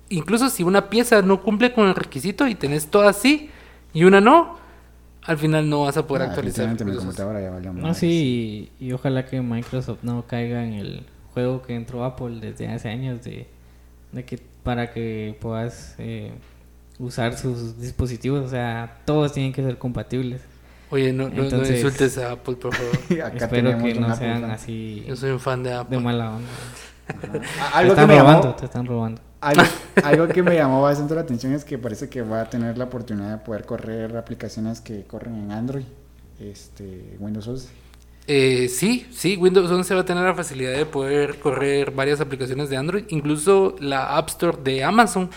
incluso 0.08 0.50
si 0.50 0.62
una 0.64 0.90
pieza 0.90 1.22
no 1.22 1.40
cumple 1.42 1.72
con 1.72 1.86
el 1.88 1.94
requisito 1.94 2.46
y 2.48 2.54
tenés 2.56 2.88
todas 2.88 3.16
sí 3.16 3.50
y 3.92 4.04
una 4.04 4.20
no, 4.20 4.58
al 5.22 5.38
final 5.38 5.70
no 5.70 5.82
vas 5.82 5.96
a 5.96 6.06
poder 6.06 6.22
Ah, 6.24 6.26
actualizar. 6.30 6.76
ya. 6.76 7.72
No, 7.72 7.94
sí, 7.94 8.70
y, 8.78 8.86
y 8.86 8.92
ojalá 8.92 9.24
que 9.26 9.40
Microsoft 9.40 10.00
no 10.02 10.26
caiga 10.26 10.64
en 10.64 10.74
el 10.74 11.06
juego 11.32 11.62
que 11.62 11.74
entró 11.74 12.04
Apple 12.04 12.40
desde 12.40 12.68
hace 12.68 12.88
años 12.88 13.22
de, 13.24 13.46
de 14.12 14.24
que 14.24 14.38
para 14.62 14.90
que 14.92 15.36
puedas 15.40 15.94
eh, 15.98 16.32
usar 16.98 17.36
sus 17.36 17.78
dispositivos, 17.80 18.44
o 18.44 18.48
sea, 18.48 19.00
todos 19.04 19.32
tienen 19.32 19.52
que 19.52 19.62
ser 19.62 19.78
compatibles. 19.78 20.40
Oye, 20.90 21.12
no, 21.12 21.28
no- 21.28 21.34
no 21.34 21.42
Entonces- 21.44 21.76
insultes 21.76 22.18
a 22.18 22.32
Apple, 22.32 22.56
por 22.56 22.74
favor. 22.74 22.92
Acá 23.24 23.44
Espero 23.44 23.70
tenemos 23.70 23.82
que 23.82 24.00
no 24.00 24.16
sean 24.16 24.40
fan. 24.42 24.50
así 24.50 25.04
Yo 25.08 25.16
soy 25.16 25.30
un 25.32 25.40
fan 25.40 25.62
de 25.62 25.70
de 25.70 25.76
Apple. 25.76 25.98
mala 26.00 26.36
onda. 26.36 26.48
Te 27.06 27.28
que, 27.28 27.88
están 27.88 28.08
me 28.08 28.18
robando, 28.18 28.42
llamó, 28.42 28.54
te 28.56 28.64
están 28.64 28.86
robando. 28.86 29.20
algo, 29.40 29.62
algo 30.04 30.28
que 30.28 30.42
me 30.42 30.54
llamó 30.54 30.80
bastante 30.82 31.14
la 31.14 31.20
atención 31.22 31.52
es 31.52 31.64
que 31.64 31.76
parece 31.78 32.08
que 32.08 32.22
va 32.22 32.42
a 32.42 32.48
tener 32.50 32.78
la 32.78 32.84
oportunidad 32.84 33.30
de 33.32 33.38
poder 33.44 33.64
correr 33.66 34.16
aplicaciones 34.16 34.80
que 34.80 35.02
corren 35.04 35.34
en 35.34 35.52
Android, 35.52 35.84
este, 36.40 37.16
Windows 37.18 37.46
11. 37.48 37.68
Eh, 38.26 38.68
sí, 38.68 39.06
sí, 39.12 39.36
Windows 39.36 39.70
11 39.70 39.94
va 39.94 40.00
a 40.00 40.04
tener 40.06 40.24
la 40.24 40.34
facilidad 40.34 40.72
de 40.72 40.86
poder 40.86 41.38
correr 41.40 41.90
varias 41.90 42.20
aplicaciones 42.22 42.70
de 42.70 42.76
Android, 42.78 43.04
incluso 43.10 43.76
la 43.80 44.16
App 44.16 44.28
Store 44.30 44.56
de 44.64 44.82
Amazon 44.82 45.28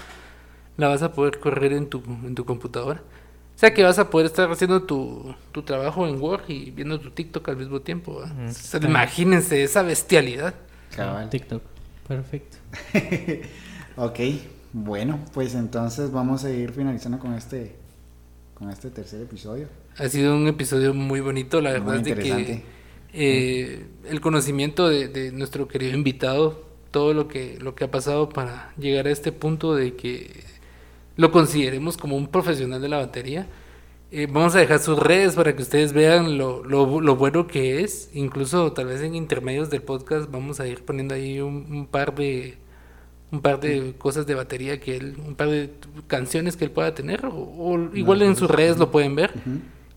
la 0.77 0.87
vas 0.87 1.01
a 1.01 1.11
poder 1.11 1.39
correr 1.39 1.73
en 1.73 1.87
tu, 1.87 2.01
en 2.23 2.35
tu 2.35 2.45
computadora. 2.45 3.01
O 3.55 3.59
sea 3.59 3.73
que 3.73 3.81
vas 3.83 3.97
a 3.97 4.09
poder 4.09 4.27
estar 4.27 4.51
haciendo 4.51 4.83
tu, 4.83 5.33
tu 5.51 5.63
trabajo 5.63 6.07
en 6.07 6.21
Word 6.21 6.43
y 6.47 6.69
viendo 6.69 6.99
tu 6.99 7.09
TikTok 7.09 7.49
al 7.49 7.57
mismo 7.57 7.81
tiempo. 7.81 8.23
sea, 8.51 8.79
imagínense 8.81 9.63
esa 9.63 9.81
bestialidad. 9.81 10.53
Cabal. 10.95 11.29
TikTok. 11.29 11.63
Perfecto. 12.07 12.57
Ok, 13.99 14.19
bueno, 14.73 15.19
pues 15.33 15.55
entonces 15.55 16.11
vamos 16.11 16.43
a 16.43 16.51
ir 16.51 16.71
finalizando 16.71 17.17
con 17.17 17.33
este, 17.33 17.75
con 18.53 18.69
este 18.69 18.91
tercer 18.91 19.23
episodio. 19.23 19.67
Ha 19.97 20.07
sido 20.07 20.35
un 20.35 20.47
episodio 20.47 20.93
muy 20.93 21.19
bonito, 21.19 21.61
la 21.61 21.71
verdad 21.71 21.95
es 21.95 22.03
de 22.03 22.15
que 22.15 22.63
eh, 23.11 23.87
el 24.07 24.21
conocimiento 24.21 24.87
de, 24.87 25.07
de 25.07 25.31
nuestro 25.31 25.67
querido 25.67 25.97
invitado, 25.97 26.63
todo 26.91 27.15
lo 27.15 27.27
que, 27.27 27.57
lo 27.59 27.73
que 27.73 27.85
ha 27.85 27.91
pasado 27.91 28.29
para 28.29 28.71
llegar 28.77 29.07
a 29.07 29.11
este 29.11 29.31
punto 29.31 29.73
de 29.73 29.95
que 29.95 30.43
lo 31.17 31.31
consideremos 31.31 31.97
como 31.97 32.15
un 32.15 32.27
profesional 32.27 32.81
de 32.81 32.89
la 32.89 32.97
batería. 32.97 33.47
Eh, 34.09 34.27
vamos 34.31 34.55
a 34.55 34.59
dejar 34.59 34.79
sus 34.79 34.97
redes 34.97 35.35
para 35.35 35.53
que 35.55 35.61
ustedes 35.63 35.91
vean 35.91 36.37
lo, 36.37 36.63
lo, 36.63 37.01
lo 37.01 37.15
bueno 37.17 37.45
que 37.47 37.81
es. 37.83 38.09
Incluso 38.13 38.71
tal 38.71 38.85
vez 38.85 39.01
en 39.01 39.15
intermedios 39.15 39.69
del 39.69 39.81
podcast 39.81 40.31
vamos 40.31 40.59
a 40.61 40.67
ir 40.67 40.85
poniendo 40.85 41.13
ahí 41.15 41.41
un, 41.41 41.65
un 41.69 41.87
par 41.87 42.15
de 42.15 42.57
un 43.29 43.41
par 43.41 43.59
de 43.59 43.93
cosas 43.97 44.25
de 44.25 44.35
batería 44.35 44.79
que 44.79 44.95
él, 44.95 45.17
un 45.27 45.35
par 45.35 45.49
de 45.49 45.69
canciones 46.07 46.55
que 46.55 46.63
él 46.63 46.71
pueda 46.71 46.93
tener, 46.95 47.25
o, 47.25 47.33
o 47.33 47.93
igual 47.93 48.21
en 48.21 48.37
sus 48.37 48.49
redes 48.49 48.77
lo 48.77 48.89
pueden 48.89 49.15
ver. 49.15 49.33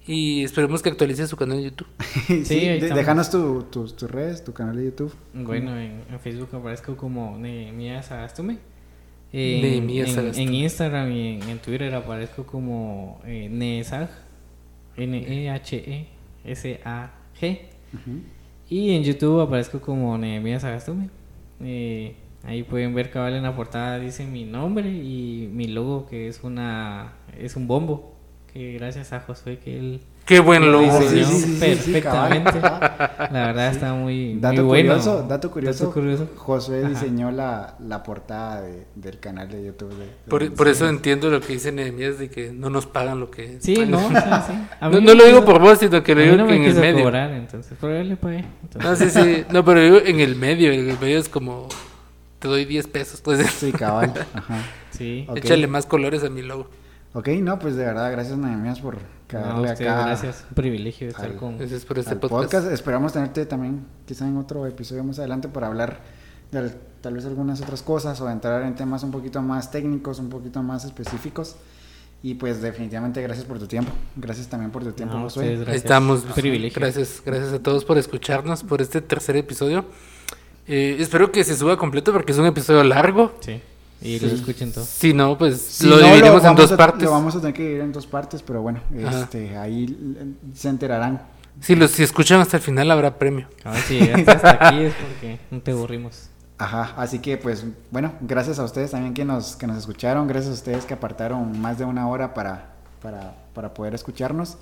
Y 0.04 0.42
esperemos 0.42 0.82
que 0.82 0.88
actualice 0.88 1.28
su 1.28 1.36
canal 1.36 1.58
de 1.58 1.64
YouTube. 1.64 1.86
sí, 2.44 2.66
de- 2.66 2.90
déjanos 2.92 3.30
tu- 3.30 3.62
tus 3.70 3.94
tus 3.94 4.10
redes, 4.10 4.42
tu 4.42 4.52
canal 4.52 4.74
de 4.76 4.86
YouTube. 4.86 5.14
Bueno, 5.32 5.78
en, 5.78 6.02
en 6.10 6.18
Facebook 6.18 6.48
aparezco 6.52 6.96
como 6.96 7.38
Nehemías 7.38 8.06
Sagastume. 8.06 8.58
En, 9.32 10.54
Instagram 10.54 11.12
y 11.12 11.28
en, 11.28 11.48
en 11.48 11.58
Twitter 11.58 11.94
aparezco 11.94 12.44
como 12.44 13.20
eh, 13.24 13.48
Nehesag. 13.50 14.10
E. 17.40 17.68
Ujú. 17.94 18.20
Y 18.68 18.92
en 18.92 19.02
YouTube 19.02 19.40
aparezco 19.40 19.80
como 19.80 20.16
Nehemías 20.18 20.62
Sagastume. 20.62 21.08
Eh, 21.60 22.14
ahí 22.44 22.62
pueden 22.62 22.94
ver 22.94 23.10
cabal 23.10 23.34
en 23.34 23.42
la 23.42 23.54
portada 23.54 23.98
dice 23.98 24.24
mi 24.26 24.44
nombre 24.44 24.88
y 24.88 25.50
mi 25.52 25.66
logo 25.66 26.06
que 26.06 26.26
es 26.26 26.42
una 26.42 27.12
es 27.38 27.54
un 27.54 27.66
bombo 27.66 28.14
que 28.50 28.72
gracias 28.74 29.12
a 29.12 29.20
Josué 29.20 29.58
que 29.58 29.78
él 29.78 30.00
Qué 30.24 30.38
buen 30.38 30.62
lo 30.70 30.80
logo. 30.80 31.00
sí, 31.02 31.08
sí, 31.08 31.24
sí, 31.24 31.40
sí, 31.40 31.56
perfectamente. 31.58 32.60
la 32.60 33.28
verdad 33.46 33.70
está 33.72 33.94
muy, 33.94 34.34
muy 34.34 34.40
Dato 34.40 34.64
bueno. 34.64 34.90
curioso, 34.94 35.26
dato 35.28 35.50
curioso, 35.50 35.84
Dato 35.84 35.92
curioso. 35.94 36.28
Josué 36.36 36.80
Ajá. 36.80 36.88
diseñó 36.90 37.32
la, 37.32 37.74
la 37.80 38.02
portada 38.04 38.60
de- 38.62 38.86
del 38.94 39.18
canal 39.18 39.48
de 39.48 39.64
YouTube. 39.64 39.90
de- 39.90 40.04
de- 40.06 40.10
Por, 40.28 40.52
por 40.54 40.68
eso 40.68 40.88
entiendo 40.88 41.30
lo 41.30 41.40
que 41.40 41.54
dice 41.54 41.72
Nehemías 41.72 42.18
de 42.18 42.30
que 42.30 42.52
no 42.52 42.70
nos 42.70 42.86
pagan 42.86 43.18
lo 43.18 43.30
que. 43.30 43.58
Sí, 43.60 43.74
no, 43.88 44.06
o 44.06 44.10
sea, 44.10 44.46
sí. 44.46 44.52
No, 44.80 45.00
no 45.00 45.14
lo 45.14 45.26
digo 45.26 45.44
por 45.44 45.58
vos, 45.60 45.78
sino 45.78 46.00
que 46.04 46.14
lo 46.14 46.20
digo 46.22 46.36
no 46.36 46.46
que 46.46 46.54
en 46.54 46.64
el 46.64 46.74
medio. 46.76 47.04
cobrar, 47.04 47.30
entonces, 47.32 47.76
pero 47.80 47.96
yo 47.98 48.04
le 48.04 48.16
pagué. 48.16 48.44
No, 48.80 48.94
sí, 48.94 49.10
sí. 49.10 49.44
No, 49.50 49.64
pero 49.64 49.80
digo 49.80 49.98
en 50.04 50.20
el 50.20 50.36
medio. 50.36 50.70
En 50.72 50.90
el 50.90 50.98
medio 51.00 51.18
es 51.18 51.28
como. 51.28 51.66
Te 52.38 52.46
doy 52.48 52.64
10 52.66 52.86
pesos. 52.86 53.20
Pues 53.20 53.44
Sí, 53.50 53.72
cabal. 53.72 54.14
Ajá. 54.34 54.58
Sí. 54.90 55.24
Ok. 55.28 55.38
échale 55.38 55.66
más 55.66 55.86
colores 55.86 56.22
a 56.24 56.30
mi 56.30 56.40
logo. 56.42 56.68
Ok, 57.12 57.28
no, 57.40 57.58
pues 57.58 57.74
de 57.76 57.84
verdad, 57.84 58.10
gracias 58.12 58.38
Nehemías 58.38 58.80
por 58.80 58.96
No, 59.32 59.62
ustedes, 59.62 59.80
acá. 59.80 60.06
gracias. 60.06 60.44
Un 60.48 60.54
privilegio 60.54 61.08
estar 61.08 61.26
al- 61.26 61.36
con. 61.36 61.58
Gracias 61.58 61.84
por 61.84 61.98
este 61.98 62.16
podcast. 62.16 62.70
Esperamos 62.70 63.12
tenerte 63.12 63.46
también 63.46 63.84
quizá 64.06 64.26
en 64.28 64.36
otro 64.36 64.66
episodio 64.66 65.02
más 65.04 65.18
adelante 65.18 65.48
para 65.48 65.66
hablar 65.66 66.00
de 66.52 66.58
al- 66.58 66.74
tal 67.00 67.14
vez 67.14 67.24
algunas 67.26 67.60
otras 67.60 67.82
cosas 67.82 68.20
o 68.20 68.30
entrar 68.30 68.62
en 68.62 68.74
temas 68.74 69.02
un 69.02 69.10
poquito 69.10 69.42
más 69.42 69.70
técnicos, 69.70 70.18
un 70.20 70.28
poquito 70.28 70.62
más 70.62 70.84
específicos. 70.84 71.56
Y 72.22 72.34
pues 72.34 72.60
definitivamente 72.60 73.22
gracias 73.22 73.46
por 73.46 73.58
tu 73.58 73.66
tiempo. 73.66 73.90
Gracias 74.14 74.46
también 74.48 74.70
por 74.70 74.84
tu 74.84 74.92
tiempo, 74.92 75.14
No, 75.14 75.22
Josué. 75.22 75.56
gracias. 75.56 75.76
estamos. 75.76 76.22
Un 76.24 76.32
privilegio. 76.32 76.78
Gracias, 76.80 77.22
gracias 77.24 77.52
a 77.54 77.58
todos 77.60 77.84
por 77.84 77.96
escucharnos 77.98 78.62
por 78.62 78.82
este 78.82 79.00
tercer 79.00 79.36
episodio. 79.36 79.86
Eh, 80.68 80.96
espero 81.00 81.32
que 81.32 81.42
se 81.44 81.56
suba 81.56 81.76
completo 81.78 82.12
porque 82.12 82.32
es 82.32 82.38
un 82.38 82.44
episodio 82.46 82.84
largo. 82.84 83.32
Sí. 83.40 83.60
Y 84.02 84.18
los 84.18 84.32
escuchen 84.32 84.72
todos. 84.72 84.88
Si 84.88 85.12
no, 85.12 85.36
pues 85.36 85.60
Si 85.60 85.86
lo 85.86 85.96
no, 85.98 86.06
dividimos 86.06 86.38
en 86.38 86.42
vamos 86.44 86.60
dos 86.62 86.72
a- 86.72 86.76
partes. 86.76 87.02
Lo 87.02 87.10
vamos 87.10 87.34
a 87.36 87.40
tener 87.40 87.54
que 87.54 87.62
dividir 87.62 87.82
en 87.82 87.92
dos 87.92 88.06
partes, 88.06 88.42
pero 88.42 88.62
bueno, 88.62 88.80
Ajá. 89.06 89.20
este, 89.20 89.56
ahí 89.58 90.34
se 90.54 90.68
enterarán. 90.68 91.22
Si, 91.60 91.74
los, 91.76 91.90
si 91.90 92.02
escuchan 92.02 92.40
hasta 92.40 92.56
el 92.56 92.62
final 92.62 92.90
habrá 92.90 93.18
premio. 93.18 93.46
A 93.64 93.72
ver 93.72 93.80
si 93.82 93.98
llegaste 94.00 94.30
hasta 94.30 94.68
aquí 94.68 94.78
es 94.84 94.94
porque 94.94 95.38
no 95.50 95.60
te 95.60 95.72
aburrimos. 95.72 96.28
Ajá, 96.56 96.94
así 96.96 97.18
que 97.20 97.36
pues 97.38 97.64
bueno, 97.90 98.12
gracias 98.20 98.58
a 98.58 98.64
ustedes 98.64 98.90
también 98.90 99.14
que 99.14 99.24
nos, 99.24 99.56
que 99.56 99.66
nos 99.66 99.76
escucharon, 99.78 100.26
gracias 100.28 100.50
a 100.52 100.54
ustedes 100.54 100.84
que 100.84 100.94
apartaron 100.94 101.58
más 101.60 101.78
de 101.78 101.84
una 101.84 102.06
hora 102.08 102.32
para, 102.34 102.74
para, 103.02 103.34
para 103.54 103.74
poder 103.74 103.94
escucharnos. 103.94 104.56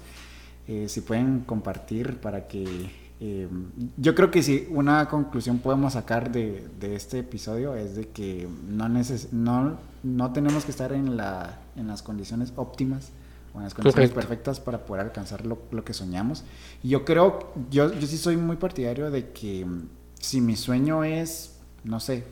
Eh, 0.66 0.86
si 0.88 1.00
pueden 1.00 1.40
compartir 1.40 2.18
para 2.20 2.46
que... 2.46 3.07
eh, 3.20 3.48
yo 3.96 4.14
creo 4.14 4.30
que 4.30 4.42
si 4.42 4.68
una 4.70 5.08
conclusión 5.08 5.58
podemos 5.58 5.94
sacar 5.94 6.30
de, 6.30 6.68
de 6.78 6.94
este 6.94 7.18
episodio 7.20 7.74
es 7.74 7.96
de 7.96 8.08
que 8.08 8.48
no, 8.68 8.88
neces 8.88 9.32
no, 9.32 9.76
no 10.04 10.32
tenemos 10.32 10.64
que 10.64 10.70
estar 10.70 10.92
en, 10.92 11.16
la, 11.16 11.58
en 11.76 11.88
las 11.88 12.02
condiciones 12.02 12.52
óptimas 12.54 13.10
o 13.54 13.58
en 13.58 13.64
las 13.64 13.74
condiciones 13.74 14.12
perfectas 14.12 14.60
para 14.60 14.86
poder 14.86 15.04
alcanzar 15.04 15.44
lo, 15.46 15.58
lo 15.72 15.84
que 15.84 15.94
soñamos. 15.94 16.44
Y 16.82 16.90
yo 16.90 17.04
creo, 17.04 17.52
yo, 17.70 17.92
yo 17.92 18.06
sí 18.06 18.18
soy 18.18 18.36
muy 18.36 18.56
partidario 18.56 19.10
de 19.10 19.30
que 19.30 19.64
mm, 19.64 19.88
si 20.20 20.40
mi 20.40 20.54
sueño 20.54 21.02
es, 21.02 21.56
no 21.82 21.98
sé, 21.98 22.24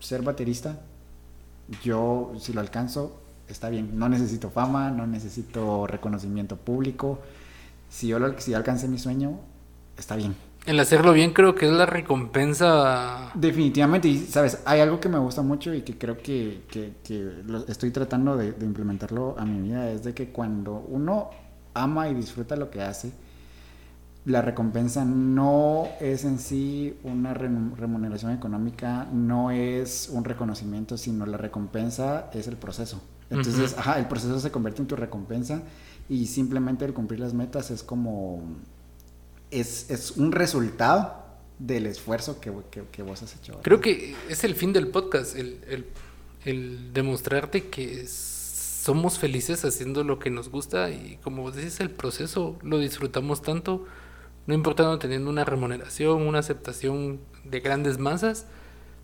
ser 0.00 0.22
baterista, 0.22 0.80
yo 1.82 2.32
si 2.38 2.54
lo 2.54 2.60
alcanzo, 2.60 3.20
está 3.48 3.68
bien. 3.68 3.98
No 3.98 4.08
necesito 4.08 4.48
fama, 4.48 4.90
no 4.90 5.06
necesito 5.06 5.86
reconocimiento 5.86 6.56
público. 6.56 7.20
Si 7.90 8.08
yo, 8.08 8.18
lo, 8.18 8.38
si 8.40 8.54
alcancé 8.54 8.88
mi 8.88 8.98
sueño, 8.98 9.40
está 9.98 10.16
bien. 10.16 10.34
El 10.66 10.80
hacerlo 10.80 11.12
bien 11.12 11.32
creo 11.34 11.54
que 11.54 11.66
es 11.66 11.72
la 11.72 11.84
recompensa. 11.84 13.30
Definitivamente, 13.34 14.08
y 14.08 14.18
sabes, 14.18 14.62
hay 14.64 14.80
algo 14.80 14.98
que 14.98 15.08
me 15.10 15.18
gusta 15.18 15.42
mucho 15.42 15.74
y 15.74 15.82
que 15.82 15.98
creo 15.98 16.16
que, 16.16 16.62
que- 16.70 16.94
que 17.04 17.42
lo 17.46 17.66
estoy 17.66 17.90
tratando 17.90 18.36
de, 18.36 18.52
de 18.52 18.64
implementarlo 18.64 19.34
a 19.38 19.44
mi 19.44 19.60
vida, 19.60 19.90
es 19.90 20.04
de 20.04 20.14
que 20.14 20.30
cuando 20.30 20.72
uno 20.88 21.28
ama 21.74 22.08
y 22.08 22.14
disfruta 22.14 22.56
lo 22.56 22.70
que 22.70 22.80
hace, 22.80 23.12
la 24.24 24.40
recompensa 24.40 25.04
no 25.04 25.86
es 26.00 26.24
en 26.24 26.38
sí 26.38 26.96
una 27.04 27.34
remuneración 27.34 28.32
económica, 28.32 29.06
no 29.12 29.50
es 29.50 30.08
un 30.10 30.24
reconocimiento, 30.24 30.96
sino 30.96 31.26
la 31.26 31.36
recompensa 31.36 32.30
es 32.32 32.46
el 32.48 32.56
proceso. 32.56 33.02
Entonces, 33.28 33.74
ajá, 33.76 33.98
el 33.98 34.06
proceso 34.06 34.40
se 34.40 34.50
convierte 34.50 34.80
en 34.80 34.88
tu 34.88 34.96
recompensa 34.96 35.62
y 36.08 36.24
simplemente 36.26 36.86
el 36.86 36.94
cumplir 36.94 37.20
las 37.20 37.34
metas 37.34 37.70
es 37.70 37.82
como 37.82 38.42
es, 39.60 39.90
es 39.90 40.12
un 40.12 40.32
resultado 40.32 41.22
del 41.58 41.86
esfuerzo 41.86 42.40
que, 42.40 42.52
que- 42.70 42.82
que 42.90 43.02
vos 43.02 43.22
has 43.22 43.34
hecho. 43.36 43.52
¿verdad? 43.52 43.62
Creo 43.64 43.80
que 43.80 44.14
es 44.28 44.44
el 44.44 44.54
fin 44.54 44.72
del 44.72 44.88
podcast, 44.88 45.36
el, 45.36 45.60
el- 45.68 45.86
el 46.44 46.92
demostrarte 46.92 47.68
que 47.68 48.06
somos 48.06 49.18
felices 49.18 49.64
haciendo 49.64 50.04
lo 50.04 50.18
que 50.18 50.28
nos 50.30 50.50
gusta 50.50 50.90
y 50.90 51.18
como 51.22 51.42
vos 51.42 51.54
decís, 51.56 51.80
el 51.80 51.90
proceso 51.90 52.58
lo 52.62 52.78
disfrutamos 52.78 53.40
tanto, 53.40 53.86
no 54.46 54.52
importando 54.52 54.98
teniendo 54.98 55.30
una 55.30 55.44
remuneración, 55.44 56.20
una 56.26 56.40
aceptación 56.40 57.20
de 57.44 57.60
grandes 57.60 57.98
masas, 57.98 58.44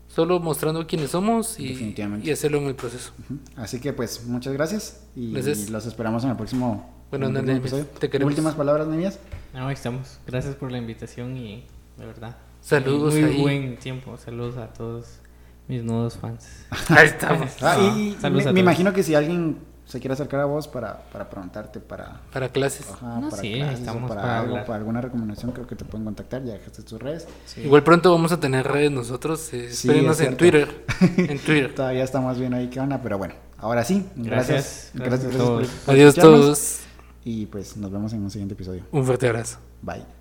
solo 0.07 0.39
mostrando 0.39 0.85
quiénes 0.85 1.09
somos 1.11 1.59
y, 1.59 1.95
y 2.21 2.29
hacerlo 2.31 2.59
en 2.59 2.65
el 2.65 2.75
proceso. 2.75 3.11
Ujú. 3.23 3.39
Así 3.55 3.79
que 3.79 3.91
pues 3.93 4.23
muchas 4.25 4.53
gracias 4.53 5.01
y, 5.15 5.31
Gracias. 5.33 5.69
los 5.71 5.85
esperamos 5.87 6.23
en 6.25 6.29
el 6.31 6.35
próximo, 6.35 6.93
Bueno, 7.09 7.27
en 7.29 7.37
el 7.49 7.59
próximo 7.61 7.85
te 7.99 8.07
queremos. 8.09 8.31
Últimas 8.33 8.53
palabras, 8.53 8.87
niñas. 8.87 9.17
No, 9.53 9.67
ahí 9.67 9.73
estamos. 9.73 10.19
Gracias 10.27 10.55
por 10.55 10.71
la 10.71 10.77
invitación 10.77 11.35
y 11.37 11.65
de 11.97 12.05
verdad. 12.05 12.35
Saludos 12.61 13.13
Muy, 13.15 13.23
ahí. 13.23 13.41
buen 13.41 13.77
tiempo. 13.77 14.17
Saludos 14.17 14.57
a 14.57 14.67
todos 14.67 15.19
mis 15.67 15.83
nuevos 15.83 16.17
fans. 16.17 16.65
Ahí 16.89 17.07
estamos. 17.07 17.51
Ah, 17.61 17.77
y 17.97 18.15
saludos 18.19 18.45
me, 18.53 18.59
a 18.59 18.63
imagino 18.63 18.93
que 18.93 19.03
si 19.03 19.15
alguien 19.15 19.57
se 19.85 19.99
quiere 19.99 20.13
acercar 20.13 20.39
a 20.41 20.45
vos 20.45 20.67
para, 20.67 21.01
para 21.11 21.29
preguntarte, 21.29 21.79
para, 21.79 22.21
Para 22.31 22.49
clases. 22.49 22.89
ajá, 22.89 23.19
No, 23.19 23.29
para 23.29 23.41
sí, 23.41 23.53
clases 23.55 23.75
o 23.75 23.79
estamos 23.79 24.09
para, 24.09 24.21
para 24.21 24.39
algo, 24.39 24.55
para 24.65 24.75
alguna 24.75 25.01
recomendación, 25.01 25.51
creo 25.51 25.67
que 25.67 25.75
te 25.75 25.83
pueden 25.85 26.05
contactar, 26.05 26.43
ya 26.43 26.53
dejaste 26.53 26.83
tus 26.83 27.01
redes. 27.01 27.27
Sí. 27.45 27.61
Igual 27.61 27.83
pronto 27.83 28.11
vamos 28.11 28.31
a 28.31 28.39
tener 28.39 28.67
redes 28.67 28.91
nosotros. 28.91 29.51
eh, 29.53 29.69
Sí, 29.71 29.87
espérenos 29.89 30.19
es 30.19 30.27
en. 30.27 30.37
Twitter. 30.37 30.85
En 31.17 31.39
Twitter. 31.39 31.73
Todavía 31.75 32.03
estamos 32.03 32.37
viendo 32.37 32.57
ahí 32.57 32.67
qué 32.69 32.79
onda, 32.79 33.01
pero 33.01 33.17
bueno, 33.17 33.33
ahora 33.57 33.83
sí. 33.83 34.05
Gracias. 34.15 34.91
Gracias. 34.93 35.23
Gracias 35.23 35.35
a 35.35 35.37
por- 35.37 35.47
todos. 35.47 35.67
por 35.67 35.93
Adiós 35.95 36.15
todos. 36.15 36.79
Y 37.23 37.45
pues 37.45 37.77
nos 37.77 37.91
vemos 37.91 38.13
en 38.13 38.23
un 38.23 38.31
siguiente 38.31 38.53
episodio. 38.53 38.83
Un 38.91 39.05
fuerte 39.05 39.27
abrazo. 39.27 39.59
Bye. 39.81 40.20